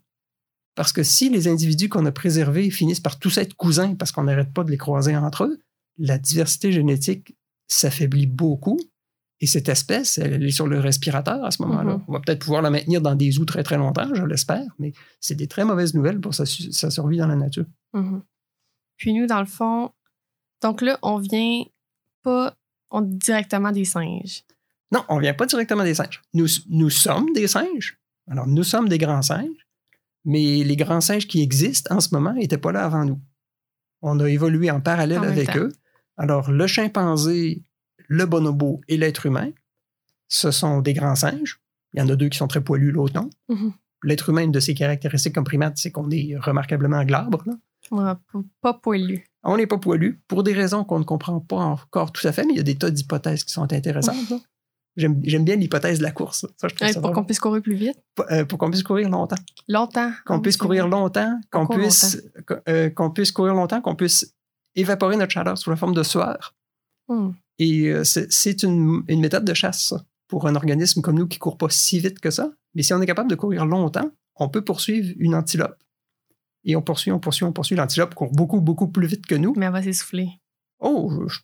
Parce 0.76 0.92
que 0.92 1.04
si 1.04 1.30
les 1.30 1.48
individus 1.48 1.90
qu'on 1.90 2.06
a 2.06 2.12
préservés 2.12 2.72
finissent 2.72 3.00
par 3.00 3.20
tous 3.20 3.38
être 3.38 3.54
cousins 3.56 3.94
parce 3.96 4.12
qu'on 4.12 4.24
n'arrête 4.24 4.52
pas 4.54 4.64
de 4.64 4.72
les 4.72 4.78
croiser 4.78 5.16
entre 5.16 5.44
eux, 5.44 5.60
la 6.00 6.18
diversité 6.18 6.72
génétique 6.72 7.36
s'affaiblit 7.68 8.26
beaucoup. 8.26 8.80
Et 9.44 9.46
cette 9.46 9.68
espèce, 9.68 10.20
elle 10.20 10.42
est 10.42 10.52
sur 10.52 10.68
le 10.68 10.80
respirateur 10.80 11.44
à 11.44 11.52
ce 11.52 11.62
moment-là. 11.64 11.96
Mhm. 11.98 12.04
On 12.08 12.14
va 12.14 12.22
peut-être 12.22 12.40
pouvoir 12.40 12.62
la 12.62 12.70
maintenir 12.70 13.02
dans 13.02 13.14
des 13.14 13.30
zoos 13.30 13.44
très 13.44 13.62
très 13.62 13.76
longtemps, 13.76 14.08
je 14.16 14.24
l'espère, 14.24 14.64
mais 14.80 14.94
c'est 15.20 15.36
des 15.36 15.48
très 15.48 15.66
mauvaises 15.66 15.94
nouvelles 15.94 16.22
pour 16.22 16.34
sa, 16.34 16.46
su- 16.46 16.72
sa 16.72 16.90
survie 16.90 17.18
dans 17.18 17.28
la 17.28 17.36
nature. 17.36 17.66
Mhm. 17.92 18.22
Puis 18.96 19.14
nous, 19.14 19.28
dans 19.28 19.42
le 19.42 19.46
fond, 19.46 19.92
donc 20.62 20.82
là, 20.82 20.98
on 21.02 21.18
vient 21.18 21.64
pas 22.24 22.56
on, 22.90 23.02
directement 23.02 23.74
des 23.74 23.84
singes. 23.84 24.44
Non, 24.94 25.04
on 25.10 25.18
ne 25.18 25.22
vient 25.24 25.34
pas 25.34 25.46
directement 25.46 25.84
des 25.84 25.96
singes. 25.96 26.22
Nous, 26.34 26.48
nous 26.70 26.90
sommes 26.90 27.34
des 27.34 27.50
singes. 27.50 28.00
Alors, 28.32 28.48
nous 28.48 28.64
sommes 28.64 28.88
des 28.88 28.98
grands 28.98 29.24
singes, 29.24 29.68
mais 30.24 30.64
les 30.64 30.78
grands 30.78 31.02
singes 31.02 31.28
qui 31.28 31.42
existent 31.42 31.94
en 31.94 32.00
ce 32.00 32.16
moment 32.16 32.32
n'étaient 32.32 32.58
pas 32.58 32.72
là 32.72 32.86
avant 32.86 33.04
nous. 33.04 33.20
On 34.02 34.22
a 34.22 34.30
évolué 34.30 34.72
en 34.72 34.80
parallèle 34.80 35.20
En 35.20 35.24
avec 35.24 35.58
eux. 35.58 35.74
Alors, 36.16 36.50
le 36.50 36.66
chimpanzé, 36.66 37.62
le 38.08 38.26
bonobo 38.26 38.82
et 38.88 38.98
l'être 38.98 39.26
humain, 39.26 39.52
ce 40.28 40.52
sont 40.52 40.82
des 40.82 40.94
grands 40.94 41.16
singes. 41.16 41.60
Il 41.94 42.00
y 42.00 42.04
en 42.04 42.10
a 42.10 42.16
deux 42.16 42.30
qui 42.30 42.38
sont 42.38 42.48
très 42.48 42.62
poilus, 42.64 42.92
l'autre 42.92 43.14
non. 43.16 43.30
Mhm. 43.50 43.74
L'être 44.04 44.30
humain, 44.30 44.44
une 44.44 44.52
de 44.52 44.60
ses 44.60 44.74
caractéristiques 44.74 45.34
comme 45.34 45.44
primate, 45.44 45.78
c'est 45.78 45.92
qu'on 45.92 46.10
est 46.12 46.36
remarquablement 46.38 47.04
glabre. 47.06 47.44
là. 47.46 47.54
Ouais, 47.92 48.14
pas 48.62 48.74
poilu. 48.74 49.26
On 49.44 49.58
n'est 49.58 49.68
pas 49.68 49.78
poilu 49.78 50.22
pour 50.28 50.44
des 50.44 50.54
raisons 50.54 50.84
qu'on 50.84 51.00
ne 51.00 51.04
comprend 51.04 51.40
pas 51.40 51.58
encore 51.58 52.12
tout 52.12 52.26
à 52.28 52.32
fait, 52.32 52.46
mais 52.46 52.54
il 52.54 52.58
y 52.58 52.62
a 52.62 52.64
des 52.64 52.78
tas 52.78 52.90
d'hypothèses 52.90 53.44
qui 53.44 53.54
sont 53.54 53.72
intéressantes. 53.72 54.16
J'aime 54.96 55.20
j'aime 55.24 55.44
bien 55.44 55.56
l'hypothèse 55.56 55.98
de 55.98 56.04
la 56.04 56.12
course. 56.12 56.46
Ça, 56.58 56.68
je 56.68 56.76
Ouais, 56.86 56.94
ça 56.94 57.02
pour 57.02 57.12
qu'on 57.14 57.24
puisse 57.24 57.40
courir 57.40 57.64
plus 57.64 57.74
vite. 57.74 57.98
euh, 58.30 58.46
pour 58.46 58.60
qu'on 58.60 58.70
puisse 58.70 58.84
courir 58.84 59.10
longtemps. 59.10 59.38
Longtemps. 59.68 60.12
Qu'on 60.24 60.40
puisse 60.40 60.56
courir 60.56 60.88
longtemps, 60.88 61.42
qu'on 61.52 61.66
puisse, 61.66 62.22
euh, 62.70 62.92
puisse 63.16 63.32
courir 63.32 63.56
longtemps, 63.56 63.82
qu'on 63.82 63.96
puisse 63.96 64.36
évaporer 64.76 65.18
notre 65.18 65.32
chaleur 65.32 65.58
sous 65.58 65.72
la 65.72 65.78
forme 65.78 65.96
de 65.96 66.04
sueur. 66.04 66.54
Hmm. 67.08 67.32
Et 67.60 67.88
euh, 67.90 68.04
c'est 68.04 68.64
une, 68.64 69.04
une 69.08 69.20
méthode 69.22 69.46
de 69.46 69.54
chasse, 69.54 69.94
pour 70.28 70.48
un 70.48 70.56
organisme 70.56 71.02
comme 71.02 71.18
nous 71.18 71.28
qui 71.28 71.38
ne 71.38 71.42
court 71.42 71.58
pas 71.58 71.70
si 71.70 72.00
vite 72.00 72.20
que 72.20 72.32
ça. 72.32 72.52
Mais 72.74 72.82
si 72.82 72.94
on 72.94 73.02
est 73.02 73.06
capable 73.06 73.30
de 73.30 73.36
courir 73.36 73.66
longtemps, 73.66 74.10
on 74.36 74.50
peut 74.50 74.64
poursuivre 74.64 75.14
une 75.20 75.36
antilope. 75.36 75.78
Et 76.64 76.76
on 76.76 76.82
poursuit, 76.82 77.12
on 77.12 77.20
poursuit, 77.20 77.44
on 77.46 77.52
poursuit. 77.54 77.76
L'antilope 77.76 78.16
court 78.16 78.32
beaucoup, 78.32 78.62
beaucoup 78.62 78.88
plus 78.88 79.06
vite 79.06 79.26
que 79.28 79.36
nous. 79.36 79.54
Mais 79.58 79.66
elle 79.68 79.72
va 79.74 79.84
s'essouffler. 79.84 80.30
Oh, 80.80 81.12
je, 81.28 81.40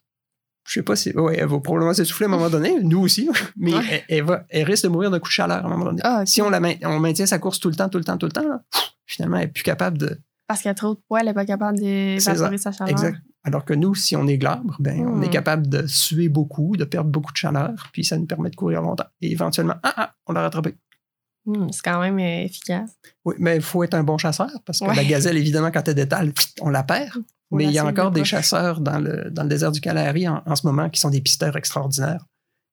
je 0.66 0.72
sais 0.72 0.82
pas 0.82 0.96
si. 0.96 1.12
Ouais, 1.12 1.36
elle 1.38 1.46
va 1.46 1.60
probablement 1.60 1.94
s'essouffler 1.94 2.24
à 2.24 2.28
un 2.28 2.32
moment 2.32 2.50
donné, 2.50 2.80
nous 2.82 3.00
aussi, 3.00 3.28
mais 3.56 3.74
Ouais. 3.74 3.84
elle, 3.90 4.02
elle 4.08 4.24
va, 4.24 4.44
elle 4.48 4.64
risque 4.64 4.84
de 4.84 4.88
mourir 4.88 5.10
d'un 5.10 5.18
coup 5.20 5.28
de 5.28 5.32
chaleur 5.32 5.58
à 5.64 5.66
un 5.66 5.70
moment 5.70 5.84
donné. 5.84 6.00
Ah. 6.04 6.24
Si 6.26 6.42
on, 6.42 6.50
la 6.50 6.60
on 6.84 6.98
maintient 6.98 7.26
sa 7.26 7.38
course 7.38 7.60
tout 7.60 7.68
le 7.68 7.76
temps, 7.76 7.88
tout 7.88 7.98
le 7.98 8.04
temps, 8.04 8.18
tout 8.18 8.26
le 8.26 8.32
temps, 8.32 8.48
là, 8.48 8.62
finalement, 9.06 9.36
elle 9.36 9.44
n'est 9.46 9.52
plus 9.52 9.62
capable 9.62 9.98
de. 9.98 10.18
Parce 10.48 10.62
qu'elle 10.62 10.72
a 10.72 10.74
trop 10.74 10.94
de 10.94 11.00
poids, 11.06 11.20
elle 11.20 11.26
n'est 11.26 11.34
pas 11.34 11.46
capable 11.46 11.78
d'évaporer 11.78 12.58
sa 12.58 12.72
chaleur. 12.72 12.90
Exact. 12.90 13.18
Alors 13.42 13.64
que 13.64 13.72
nous, 13.72 13.94
si 13.94 14.16
on 14.16 14.26
est 14.26 14.36
glabre, 14.38 14.76
ben, 14.80 15.00
on 15.06 15.16
Hmm. 15.16 15.22
est 15.22 15.30
capable 15.30 15.68
de 15.68 15.86
suer 15.86 16.28
beaucoup, 16.28 16.76
de 16.76 16.84
perdre 16.84 17.10
beaucoup 17.10 17.32
de 17.32 17.36
chaleur, 17.38 17.88
puis 17.92 18.04
ça 18.04 18.18
nous 18.18 18.26
permet 18.26 18.50
de 18.50 18.56
courir 18.56 18.82
longtemps. 18.82 19.06
Et 19.22 19.32
éventuellement, 19.32 19.76
ah, 19.82 19.94
ah, 19.96 20.14
on 20.26 20.32
l'a 20.32 20.42
rattrapé. 20.42 20.76
Hmm, 21.46 21.68
c'est 21.72 21.82
quand 21.82 22.00
même 22.00 22.18
euh, 22.18 22.44
efficace. 22.44 22.90
Oui, 23.24 23.34
mais 23.38 23.56
il 23.56 23.62
faut 23.62 23.82
être 23.82 23.94
un 23.94 24.02
bon 24.02 24.18
chasseur, 24.18 24.50
parce 24.66 24.80
que 24.80 24.84
Ouais. 24.84 24.94
la 24.94 25.04
gazelle, 25.04 25.38
évidemment, 25.38 25.70
quand 25.70 25.88
elle 25.88 25.94
détale, 25.94 26.32
on 26.60 26.68
la 26.68 26.82
perd. 26.82 27.22
Mais 27.52 27.64
il 27.64 27.72
y 27.72 27.78
a 27.78 27.86
encore 27.86 28.10
de 28.10 28.16
des 28.20 28.24
chasseurs 28.24 28.80
dans 28.80 28.98
le, 29.00 29.30
dans 29.30 29.42
le 29.42 29.48
désert 29.48 29.72
du 29.72 29.80
Kalahari 29.80 30.28
en, 30.28 30.42
en 30.46 30.54
ce 30.54 30.64
moment 30.66 30.88
qui 30.90 31.00
sont 31.00 31.10
des 31.10 31.20
pisteurs 31.20 31.56
extraordinaires, 31.56 32.24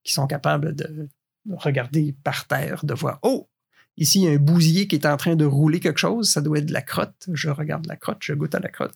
qui 0.03 0.13
sont 0.13 0.27
capables 0.27 0.75
de 0.75 1.07
regarder 1.55 2.13
par 2.23 2.45
terre, 2.45 2.83
de 2.85 2.93
voir, 2.93 3.17
oh, 3.23 3.47
ici, 3.95 4.19
il 4.19 4.25
y 4.25 4.27
a 4.27 4.31
un 4.31 4.37
bousier 4.37 4.87
qui 4.87 4.95
est 4.97 5.07
en 5.07 5.17
train 5.17 5.35
de 5.35 5.45
rouler 5.45 5.79
quelque 5.79 5.97
chose, 5.97 6.29
ça 6.29 6.41
doit 6.41 6.59
être 6.59 6.67
de 6.67 6.73
la 6.73 6.81
crotte. 6.83 7.25
Je 7.33 7.49
regarde 7.49 7.87
la 7.87 7.95
crotte, 7.95 8.17
je 8.21 8.33
goûte 8.33 8.53
à 8.53 8.59
la 8.59 8.69
crotte. 8.69 8.93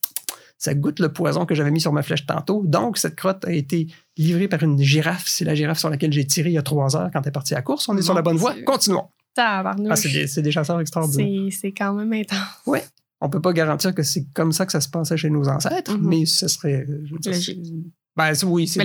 Ça 0.62 0.76
goûte 0.76 1.00
le 1.00 1.12
poison 1.12 1.48
que 1.48 1.56
j'avais 1.56 1.72
mis 1.72 1.82
sur 1.82 1.92
ma 1.92 2.04
flèche 2.04 2.28
tantôt. 2.28 2.62
Donc, 2.64 3.00
cette 3.00 3.16
crotte 3.16 3.46
a 3.46 3.52
été 3.52 3.88
livrée 4.16 4.48
par 4.48 4.62
une 4.62 4.78
girafe. 4.80 5.24
C'est 5.26 5.44
la 5.44 5.56
girafe 5.56 5.80
sur 5.80 5.90
laquelle 5.90 6.14
j'ai 6.14 6.28
tiré 6.28 6.52
il 6.52 6.54
y 6.54 6.58
a 6.60 6.62
trois 6.62 6.96
heures 6.96 7.10
quand 7.12 7.20
elle 7.24 7.30
est 7.30 7.32
partie 7.32 7.56
à 7.56 7.58
la 7.58 7.62
course. 7.64 7.90
On 7.90 7.98
est 7.98 8.04
sur 8.04 8.14
la 8.14 8.22
bonne 8.22 8.38
voie. 8.38 8.54
Continuons. 8.64 9.08
Ah, 9.38 9.74
c'est 9.96 10.42
des, 10.44 10.52
chasseurs 10.52 10.80
extraordinaires. 10.80 11.52
C'est 11.60 11.72
quand 11.72 11.94
même 11.96 12.14
intense. 12.14 12.38
On 13.22 13.30
peut 13.30 13.42
pas 13.42 13.54
garantir 13.54 13.96
que 13.96 14.04
c'est 14.04 14.28
comme 14.36 14.52
ça 14.52 14.68
que 14.68 14.72
ça 14.72 14.82
se 14.82 14.90
passait 14.90 15.18
chez 15.18 15.32
nos 15.32 15.48
ancêtres, 15.48 15.98
Mhm. 15.98 16.08
mais 16.08 16.26
ce 16.28 16.48
serait. 16.48 16.86
dire, 17.20 17.34
Ben, 18.18 18.34
oui, 18.46 18.68
c'est 18.68 18.80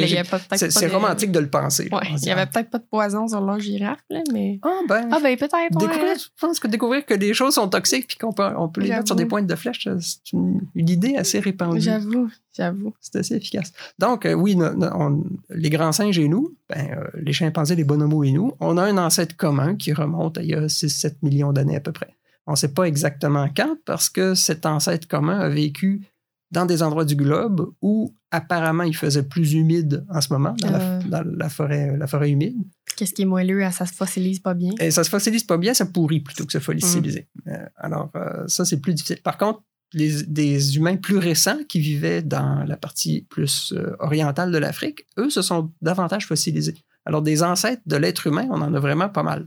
C'est 0.71 0.87
romantique 0.87 1.33
de 1.33 1.41
le 1.41 1.51
penser. 1.51 1.89
Ouais, 1.91 1.99
il 2.11 2.15
dit, 2.17 2.27
y 2.27 2.31
avait 2.31 2.47
peut-être 2.47 2.71
pas 2.71 2.79
de 2.79 2.85
poison 2.89 3.27
sur 3.27 3.41
leur 3.41 3.59
girafe, 3.59 3.99
là, 4.09 4.21
mais. 4.33 4.61
Ah, 4.62 4.81
ben. 4.89 5.09
Ah, 5.11 5.19
ben 5.21 5.37
peut-être. 5.37 5.77
ouais. 5.85 6.15
je 6.17 6.27
pense 6.41 6.61
que 6.61 6.69
découvrir 6.69 7.05
que 7.05 7.15
des 7.15 7.35
choses 7.35 7.55
sont 7.55 7.69
toxiques 7.69 8.07
puis 8.07 8.17
qu'on 8.19 8.33
peut, 8.33 8.49
on 8.57 8.69
peut 8.69 8.81
les 8.83 8.91
mettre 8.91 9.07
sur 9.09 9.17
des 9.17 9.27
pointes 9.27 9.49
de 9.49 9.55
flèche, 9.57 9.89
c'est 10.01 10.33
une, 10.33 10.61
une 10.77 10.89
idée 10.89 11.17
assez 11.17 11.41
répandue. 11.41 11.81
J'avoue, 11.81 12.31
j'avoue. 12.57 12.95
C'est 13.01 13.17
assez 13.19 13.35
efficace. 13.35 13.73
Donc, 13.99 14.27
euh, 14.27 14.33
oui, 14.35 14.55
no- 14.55 14.75
no- 14.75 14.91
on- 14.95 15.25
les 15.51 15.71
grands 15.71 15.93
singes 15.93 16.19
et 16.21 16.29
nous, 16.29 16.55
ben, 16.69 16.89
euh, 16.97 17.05
les 17.21 17.33
chimpanzés, 17.33 17.75
les 17.75 17.85
bonobos 17.85 18.23
et 18.23 18.31
nous, 18.31 18.53
on 18.61 18.77
a 18.79 18.85
un 18.85 18.97
ancêtre 18.97 19.37
commun 19.37 19.75
qui 19.75 19.93
remonte 19.93 20.39
à 20.39 20.43
il 20.43 20.51
y 20.51 20.55
a 20.55 20.69
6-7 20.69 21.17
millions 21.23 21.53
d'années 21.53 21.77
à 21.77 21.81
peu 21.81 21.91
près. 21.93 22.15
On 22.47 22.53
ne 22.53 22.57
sait 22.57 22.73
pas 22.73 22.85
exactement 22.85 23.49
quand 23.57 23.77
parce 23.85 24.09
que 24.09 24.35
cet 24.37 24.67
ancêtre 24.67 25.09
commun 25.09 25.41
a 25.41 25.49
vécu 25.49 26.03
dans 26.51 26.65
des 26.67 26.83
endroits 26.83 27.05
du 27.05 27.17
globe 27.17 27.73
où 27.83 28.15
apparemment 28.31 28.85
il 28.85 28.95
faisait 28.97 29.23
plus 29.25 29.53
humide 29.55 30.05
en 30.11 30.21
ce 30.21 30.33
moment, 30.33 30.55
dans, 30.61 30.71
la, 30.71 30.79
Euh. 30.81 31.01
dans 31.09 31.25
la 31.37 31.49
forêt, 31.49 31.97
la 31.97 32.07
forêt 32.07 32.31
humide. 32.31 32.57
Qu'est-ce 32.97 33.13
qui 33.15 33.23
est 33.23 33.27
moelleux, 33.27 33.63
ça 33.73 33.85
se 33.87 33.93
fossilise 33.95 34.41
pas 34.41 34.55
bien? 34.55 34.73
Et 34.81 34.91
ça 34.91 35.03
se 35.05 35.11
fossilise 35.11 35.45
pas 35.45 35.59
bien, 35.59 35.75
ça 35.75 35.87
pourrit 35.87 36.21
plutôt 36.21 36.45
que 36.47 36.53
se 36.53 36.59
Mm. 36.59 36.61
fossiliser. 36.61 37.29
Euh, 37.49 37.67
alors, 37.77 38.11
euh, 38.17 38.47
ça, 38.49 38.65
c'est 38.65 38.81
plus 38.81 38.95
difficile. 38.95 39.21
Par 39.23 39.37
contre, 39.39 39.63
les, 39.93 40.23
des 40.25 40.77
humains 40.77 40.97
plus 40.97 41.19
récents 41.19 41.59
qui 41.69 41.81
vivaient 41.81 42.23
dans 42.23 42.65
la 42.65 42.77
partie 42.77 43.23
plus 43.31 43.73
euh, 43.77 43.95
orientale 44.01 44.51
de 44.51 44.59
l'Afrique, 44.59 45.07
eux, 45.19 45.31
se 45.31 45.43
sont 45.43 45.73
davantage 45.83 46.27
fossilisés. 46.27 46.75
Alors, 47.05 47.23
des 47.23 47.43
ancêtres 47.43 47.83
de 47.87 47.97
l'être 47.97 48.27
humain, 48.27 48.47
on 48.51 48.61
en 48.63 48.73
a 48.75 48.81
vraiment 48.81 49.09
pas 49.09 49.23
mal. 49.23 49.47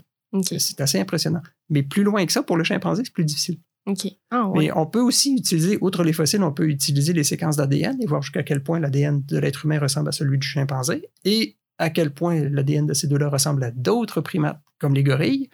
C'est 0.57 0.79
assez 0.79 0.99
impressionnant. 0.99 1.41
Mais 1.69 1.81
plus 1.81 2.03
loin 2.03 2.23
que 2.25 2.31
ça, 2.31 2.43
pour 2.43 2.55
le 2.55 2.63
chimpanzé, 2.63 3.03
c'est 3.03 3.11
plus 3.13 3.25
difficile. 3.25 3.57
Ah. 4.31 4.49
Mais 4.55 4.71
on 4.71 4.85
peut 4.85 5.01
aussi 5.01 5.35
utiliser, 5.35 5.77
outre 5.81 6.03
les 6.03 6.13
fossiles, 6.13 6.43
on 6.43 6.51
peut 6.51 6.67
utiliser 6.67 7.13
les 7.13 7.23
séquences 7.23 7.57
d'ADN 7.57 8.01
et 8.01 8.05
voir 8.05 8.21
jusqu'à 8.21 8.43
quel 8.43 8.63
point 8.63 8.79
l'ADN 8.79 9.23
de 9.25 9.37
l'être 9.37 9.65
humain 9.65 9.79
ressemble 9.79 10.09
à 10.09 10.11
celui 10.11 10.37
du 10.37 10.47
chimpanzé 10.47 11.09
et 11.25 11.57
à 11.77 11.89
quel 11.89 12.13
point 12.13 12.41
l'ADN 12.49 12.85
de 12.85 12.93
ces 12.93 13.07
deux-là 13.07 13.29
ressemble 13.29 13.63
à 13.63 13.71
d'autres 13.71 14.21
primates, 14.21 14.61
comme 14.79 14.93
les 14.93 15.03
gorilles 15.03 15.49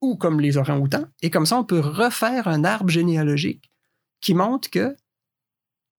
ou 0.00 0.16
comme 0.16 0.40
les 0.40 0.56
orang-outans. 0.56 1.06
Et 1.22 1.30
comme 1.30 1.46
ça, 1.46 1.58
on 1.58 1.64
peut 1.64 1.80
refaire 1.80 2.48
un 2.48 2.64
arbre 2.64 2.90
généalogique 2.90 3.70
qui 4.20 4.34
montre 4.34 4.70
que, 4.70 4.96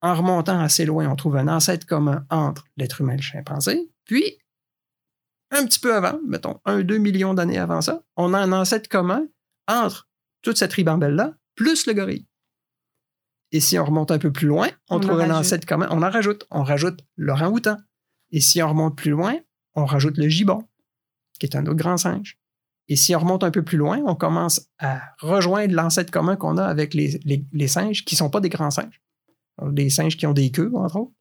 en 0.01 0.15
remontant 0.15 0.59
assez 0.59 0.85
loin, 0.85 1.09
on 1.09 1.15
trouve 1.15 1.37
un 1.37 1.47
ancêtre 1.47 1.85
commun 1.85 2.25
entre 2.29 2.65
l'être 2.77 3.01
humain 3.01 3.13
et 3.13 3.17
le 3.17 3.21
chimpanzé. 3.21 3.89
Puis, 4.05 4.37
un 5.51 5.65
petit 5.65 5.79
peu 5.79 5.95
avant, 5.95 6.19
mettons, 6.27 6.59
un, 6.65 6.81
deux 6.81 6.97
millions 6.97 7.33
d'années 7.33 7.57
avant 7.57 7.81
ça, 7.81 8.03
on 8.15 8.33
a 8.33 8.39
un 8.39 8.51
ancêtre 8.51 8.89
commun 8.89 9.25
entre 9.67 10.07
toute 10.41 10.57
cette 10.57 10.73
ribambelle-là 10.73 11.35
plus 11.59 11.85
le 11.87 11.93
gorille. 11.93 12.25
Et 13.51 13.59
si 13.59 13.77
on 13.77 13.85
remonte 13.85 14.11
un 14.11 14.19
peu 14.19 14.31
plus 14.31 14.47
loin, 14.47 14.69
on, 14.89 14.99
trouve 15.01 15.19
un 15.21 15.29
ancêtre 15.39 15.65
commun. 15.67 15.87
On 15.91 16.01
en 16.03 16.09
rajoute. 16.09 16.45
On 16.51 16.63
rajoute 16.63 16.99
l'orang-outan. 17.17 17.77
Et 18.31 18.39
si 18.41 18.61
on 18.63 18.69
remonte 18.69 18.95
plus 18.97 19.11
loin, 19.11 19.35
on 19.75 19.85
rajoute 19.85 20.17
le 20.17 20.27
gibbon, 20.29 20.63
qui 21.39 21.45
est 21.47 21.55
un 21.55 21.65
autre 21.65 21.75
grand 21.75 21.97
singe. 21.97 22.37
Et 22.87 22.95
si 22.95 23.15
on 23.15 23.19
remonte 23.19 23.43
un 23.43 23.51
peu 23.51 23.63
plus 23.63 23.77
loin, 23.77 24.01
on 24.05 24.15
commence 24.15 24.67
à 24.79 25.01
rejoindre 25.19 25.73
l'ancêtre 25.73 26.11
commun 26.11 26.35
qu'on 26.37 26.57
a 26.57 26.63
avec 26.65 26.93
les, 26.93 27.19
les- 27.25 27.45
les 27.51 27.67
singes 27.67 28.05
qui 28.05 28.15
ne 28.15 28.19
sont 28.19 28.29
pas 28.29 28.39
des 28.39 28.49
grands 28.49 28.71
singes. 28.71 29.01
Des 29.63 29.89
singes 29.89 30.15
qui 30.15 30.25
ont 30.27 30.33
des 30.33 30.51
queues, 30.51 30.71
entre 30.75 30.95
autres. 30.97 31.11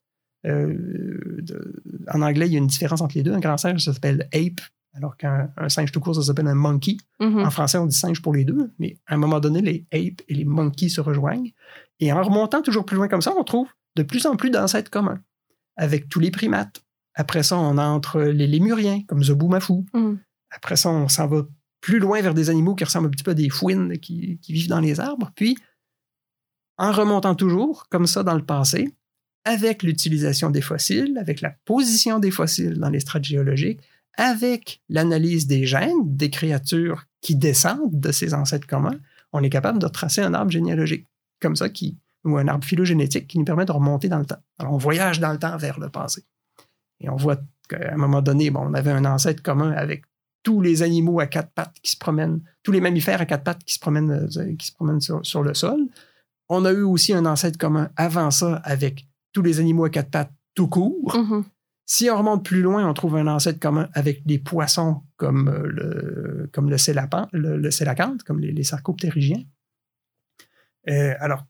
Euh, 0.46 1.36
de- 1.42 1.82
en 2.14 2.22
anglais, 2.22 2.46
il 2.46 2.52
y 2.52 2.56
a 2.56 2.58
une 2.58 2.66
différence 2.68 3.00
entre 3.00 3.16
les 3.16 3.22
deux. 3.24 3.32
Un 3.34 3.40
grand 3.40 3.56
singe, 3.58 3.82
ça 3.84 3.92
s'appelle 3.92 4.28
ape, 4.32 4.60
alors 4.98 5.16
qu'un 5.16 5.50
un 5.56 5.68
singe 5.68 5.92
tout 5.92 6.00
court, 6.00 6.14
ça 6.14 6.22
s'appelle 6.22 6.46
un 6.48 6.54
monkey. 6.54 6.96
Mhm. 7.20 7.38
En 7.38 7.50
français, 7.50 7.78
on 7.78 7.86
dit 7.86 7.96
singe 7.96 8.20
pour 8.20 8.34
les 8.34 8.44
deux, 8.44 8.72
mais 8.78 8.98
à 9.06 9.14
un 9.14 9.16
moment 9.16 9.40
donné, 9.40 9.62
les 9.62 9.86
apes 9.92 10.22
et 10.28 10.34
les 10.34 10.44
monkeys 10.44 10.90
se 10.90 11.00
rejoignent. 11.00 11.52
Et 12.00 12.12
en 12.12 12.22
remontant 12.22 12.62
toujours 12.62 12.84
plus 12.84 12.96
loin 12.96 13.08
comme 13.08 13.22
ça, 13.22 13.32
on 13.36 13.44
trouve 13.44 13.68
de 13.96 14.02
plus 14.02 14.26
en 14.26 14.36
plus 14.36 14.50
d'ancêtres 14.50 14.90
communs 14.90 15.20
avec 15.76 16.08
tous 16.08 16.20
les 16.20 16.30
primates. 16.30 16.82
Après 17.14 17.42
ça, 17.42 17.56
on 17.56 17.78
entre 17.78 18.20
les 18.20 18.46
lémuriens, 18.46 19.02
comme 19.08 19.22
Zoboomafoo. 19.22 19.84
Mhm. 19.94 20.18
Après 20.50 20.76
ça, 20.76 20.90
on 20.90 21.08
s'en 21.08 21.26
va 21.26 21.46
plus 21.80 21.98
loin 21.98 22.20
vers 22.20 22.34
des 22.34 22.50
animaux 22.50 22.74
qui 22.74 22.84
ressemblent 22.84 23.06
un 23.06 23.10
petit 23.10 23.24
peu 23.24 23.30
à 23.30 23.34
des 23.34 23.48
fouines 23.48 23.98
qui, 23.98 24.38
qui 24.40 24.52
vivent 24.52 24.68
dans 24.68 24.80
les 24.80 25.00
arbres. 25.00 25.30
Puis, 25.34 25.56
en 26.76 26.92
remontant 26.92 27.34
toujours, 27.34 27.88
comme 27.88 28.06
ça 28.06 28.22
dans 28.22 28.34
le 28.34 28.44
passé, 28.44 28.92
avec 29.44 29.82
l'utilisation 29.82 30.50
des 30.50 30.60
fossiles, 30.60 31.16
avec 31.18 31.40
la 31.40 31.50
position 31.64 32.18
des 32.18 32.30
fossiles 32.30 32.78
dans 32.78 32.90
les 32.90 33.00
strates 33.00 33.24
géologiques, 33.24 33.80
avec 34.18 34.82
l'analyse 34.88 35.46
des 35.46 35.64
gènes 35.64 36.16
des 36.16 36.28
créatures 36.28 37.06
qui 37.22 37.36
descendent 37.36 37.98
de 37.98 38.12
ces 38.12 38.34
ancêtres 38.34 38.66
communs, 38.66 38.98
on 39.32 39.42
est 39.42 39.48
capable 39.48 39.78
de 39.78 39.88
tracer 39.88 40.20
un 40.20 40.34
arbre 40.34 40.50
généalogique, 40.50 41.06
comme 41.40 41.56
ça, 41.56 41.68
qui, 41.68 41.96
ou 42.24 42.36
un 42.36 42.48
arbre 42.48 42.64
phylogénétique 42.64 43.28
qui 43.28 43.38
nous 43.38 43.44
permet 43.44 43.64
de 43.64 43.72
remonter 43.72 44.08
dans 44.08 44.18
le 44.18 44.26
temps. 44.26 44.42
Alors, 44.58 44.74
on 44.74 44.76
voyage 44.76 45.20
dans 45.20 45.32
le 45.32 45.38
temps 45.38 45.56
vers 45.56 45.78
le 45.78 45.88
passé. 45.88 46.24
Et 47.00 47.08
on 47.08 47.16
voit 47.16 47.38
qu'à 47.68 47.92
un 47.92 47.96
moment 47.96 48.20
donné, 48.20 48.50
bon, 48.50 48.60
on 48.64 48.74
avait 48.74 48.90
un 48.90 49.04
ancêtre 49.04 49.42
commun 49.42 49.70
avec 49.72 50.02
tous 50.42 50.60
les 50.60 50.82
animaux 50.82 51.20
à 51.20 51.26
quatre 51.26 51.50
pattes 51.50 51.76
qui 51.82 51.92
se 51.92 51.96
promènent, 51.96 52.40
tous 52.62 52.72
les 52.72 52.80
mammifères 52.80 53.20
à 53.20 53.26
quatre 53.26 53.44
pattes 53.44 53.62
qui 53.64 53.74
se 53.74 53.78
promènent, 53.78 54.10
euh, 54.10 54.56
qui 54.56 54.66
se 54.66 54.72
promènent 54.72 55.00
sur, 55.00 55.42
le 55.42 55.54
sol. 55.54 55.80
On 56.48 56.64
a 56.64 56.72
eu 56.72 56.82
aussi 56.82 57.12
un 57.12 57.26
ancêtre 57.26 57.58
commun 57.58 57.90
avant 57.96 58.30
ça 58.30 58.56
avec 58.64 59.06
tous 59.32 59.42
les 59.42 59.60
animaux 59.60 59.84
à 59.84 59.90
quatre 59.90 60.10
pattes 60.10 60.32
tout 60.54 60.68
court. 60.68 61.16
Mhm. 61.16 61.44
Si 61.90 62.10
on 62.10 62.18
remonte 62.18 62.44
plus 62.44 62.60
loin, 62.60 62.86
on 62.86 62.92
trouve 62.92 63.16
un 63.16 63.26
ancêtre 63.26 63.58
commun 63.58 63.88
avec 63.94 64.26
des 64.26 64.38
poissons 64.38 65.00
comme 65.16 65.48
euh, 65.48 65.66
le, 65.66 66.50
comme 66.52 66.68
le, 66.68 66.76
célapan- 66.76 67.28
le, 67.32 67.56
le 67.56 67.70
célacanthe, 67.70 68.24
comme 68.24 68.40
les, 68.40 68.52
les 68.52 68.62
sarcoptérygiens. 68.62 69.42
Euh, 70.90 71.14
alors, 71.20 71.46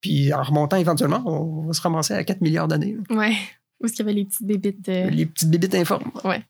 puis 0.00 0.32
en 0.32 0.42
remontant 0.42 0.76
éventuellement, 0.78 1.22
on 1.26 1.66
va 1.66 1.72
se 1.74 1.82
ramasser 1.82 2.14
à 2.14 2.24
4 2.24 2.40
milliards 2.40 2.68
d'années. 2.68 2.96
Ouais. 3.10 3.34
Où 3.80 3.84
est-ce 3.86 3.92
qu'il 3.94 4.06
y 4.06 4.08
avait 4.08 4.14
les 4.18 4.24
petites 4.24 4.46
bébites 4.46 4.84
de... 4.86 5.08
Les 5.10 5.26
petites 5.26 5.50
bébites 5.50 5.74
informes. 5.74 6.10
Ouais. 6.24 6.42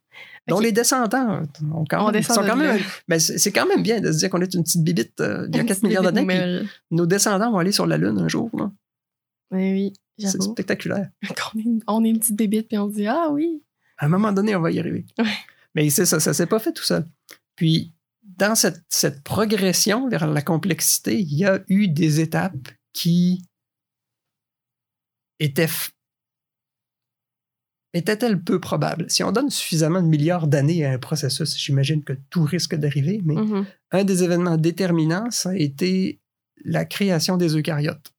dont 0.46 0.60
les 0.60 0.70
descendants 0.70 1.42
ont 1.74 1.84
quand 1.88 2.02
On 2.02 2.04
même, 2.06 2.12
descend 2.12 2.36
sont 2.36 2.42
de 2.42 2.48
quand 2.48 2.56
même 2.56 2.76
là. 2.76 2.82
ben, 3.08 3.18
c'est 3.18 3.50
quand 3.52 3.66
même 3.66 3.82
bien 3.82 4.00
de 4.00 4.12
se 4.12 4.18
dire 4.18 4.30
qu'on 4.30 4.40
est 4.40 4.54
une 4.54 4.62
petite 4.62 4.84
bibite 4.84 5.20
euh, 5.20 5.46
il 5.48 5.56
y 5.56 5.58
a 5.58 5.62
Une 5.62 5.66
4 5.66 5.78
petite 5.78 5.82
milliards 5.82 6.12
bébite 6.12 6.28
d'années. 6.28 6.62
Nos 6.92 7.06
descendants 7.06 7.50
vont 7.50 7.58
aller 7.58 7.72
sur 7.72 7.86
la 7.86 7.96
Lune 7.96 8.18
un 8.18 8.28
jour. 8.28 8.50
là. 8.56 8.70
Oui, 9.50 9.72
oui, 9.72 9.92
C'est 10.18 10.42
spectaculaire. 10.42 11.10
Est, 11.22 11.62
on 11.86 12.04
est 12.04 12.08
une 12.10 12.18
petite 12.18 12.36
bébite, 12.36 12.68
puis 12.68 12.78
on 12.78 12.88
se 12.90 12.94
dit 12.96 13.06
«Ah 13.08 13.28
oui! 13.30 13.62
À 13.98 14.06
un 14.06 14.08
moment 14.08 14.32
donné, 14.32 14.54
on 14.56 14.60
va 14.60 14.70
y 14.70 14.78
arriver. 14.78 15.04
Ouais. 15.18 15.24
Mais 15.74 15.88
c'est 15.90 16.06
ça, 16.06 16.20
ça 16.20 16.34
s'est 16.34 16.46
pas 16.46 16.58
fait 16.58 16.72
tout 16.72 16.82
seul. 16.84 17.06
Puis, 17.56 17.92
dans 18.22 18.54
cette, 18.54 18.82
cette 18.88 19.22
progression 19.22 20.08
vers 20.08 20.26
la 20.26 20.42
complexité, 20.42 21.18
il 21.20 21.34
y 21.34 21.44
a 21.44 21.62
eu 21.68 21.88
des 21.88 22.20
étapes 22.20 22.68
qui 22.92 23.42
étaient 25.40 25.68
étaient-elles 27.94 28.42
peu 28.42 28.58
probables? 28.60 29.10
Si 29.10 29.22
on 29.22 29.32
donne 29.32 29.50
suffisamment 29.50 30.00
de 30.02 30.06
milliards 30.06 30.46
d'années 30.46 30.84
à 30.86 30.92
un 30.92 30.98
processus, 30.98 31.56
j'imagine 31.58 32.02
que 32.02 32.14
tout 32.30 32.42
risque 32.44 32.74
d'arriver, 32.74 33.20
mais 33.24 33.34
Mhm. 33.34 33.66
un 33.90 34.04
des 34.04 34.24
événements 34.24 34.56
déterminants, 34.56 35.30
ça 35.30 35.50
a 35.50 35.54
été 35.56 36.18
la 36.64 36.84
création 36.86 37.36
des 37.36 37.54
eucaryotes. 37.56 38.12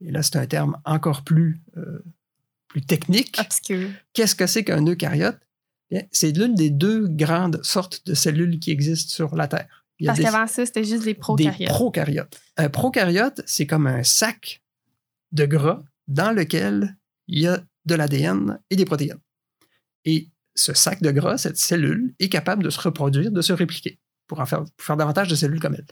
Et 0.00 0.10
là, 0.10 0.22
c'est 0.22 0.36
un 0.36 0.46
terme 0.46 0.78
encore 0.84 1.22
plus, 1.22 1.60
euh, 1.76 2.04
plus 2.68 2.82
technique. 2.82 3.36
Obscur. 3.40 3.90
Qu'est-ce 4.12 4.34
que 4.34 4.46
c'est 4.46 4.64
qu'un 4.64 4.84
eucaryote? 4.86 5.38
Bien, 5.90 6.02
C'est 6.10 6.32
l'une 6.32 6.54
des 6.54 6.70
deux 6.70 7.06
grandes 7.08 7.62
sortes 7.64 8.06
de 8.06 8.14
cellules 8.14 8.58
qui 8.58 8.70
existent 8.70 9.12
sur 9.12 9.36
la 9.36 9.48
Terre. 9.48 9.84
Il 9.98 10.06
y 10.06 10.08
a 10.08 10.12
Parce 10.12 10.20
qu'avant 10.20 10.46
ça, 10.46 10.66
c'était 10.66 10.84
juste 10.84 11.04
des 11.04 11.14
prokaryotes. 11.14 12.40
Un 12.56 12.68
prokaryote, 12.68 13.42
c'est 13.46 13.66
comme 13.66 13.86
un 13.86 14.02
sac 14.02 14.62
de 15.32 15.46
gras 15.46 15.82
dans 16.08 16.32
lequel 16.32 16.96
il 17.28 17.40
y 17.40 17.46
a 17.46 17.62
de 17.86 17.94
l'ADN 17.94 18.60
et 18.70 18.76
des 18.76 18.84
protéines. 18.84 19.20
Et 20.04 20.28
ce 20.54 20.74
sac 20.74 21.02
de 21.02 21.10
gras, 21.10 21.38
cette 21.38 21.56
cellule, 21.56 22.14
est 22.18 22.28
capable 22.28 22.62
de 22.62 22.70
se 22.70 22.80
reproduire, 22.80 23.30
de 23.30 23.42
se 23.42 23.52
répliquer 23.52 23.98
pour 24.26 24.40
en 24.40 24.46
faire, 24.46 24.64
pour 24.64 24.86
faire 24.86 24.96
davantage 24.96 25.28
de 25.28 25.34
cellules 25.34 25.60
comme 25.60 25.74
elle. 25.74 25.86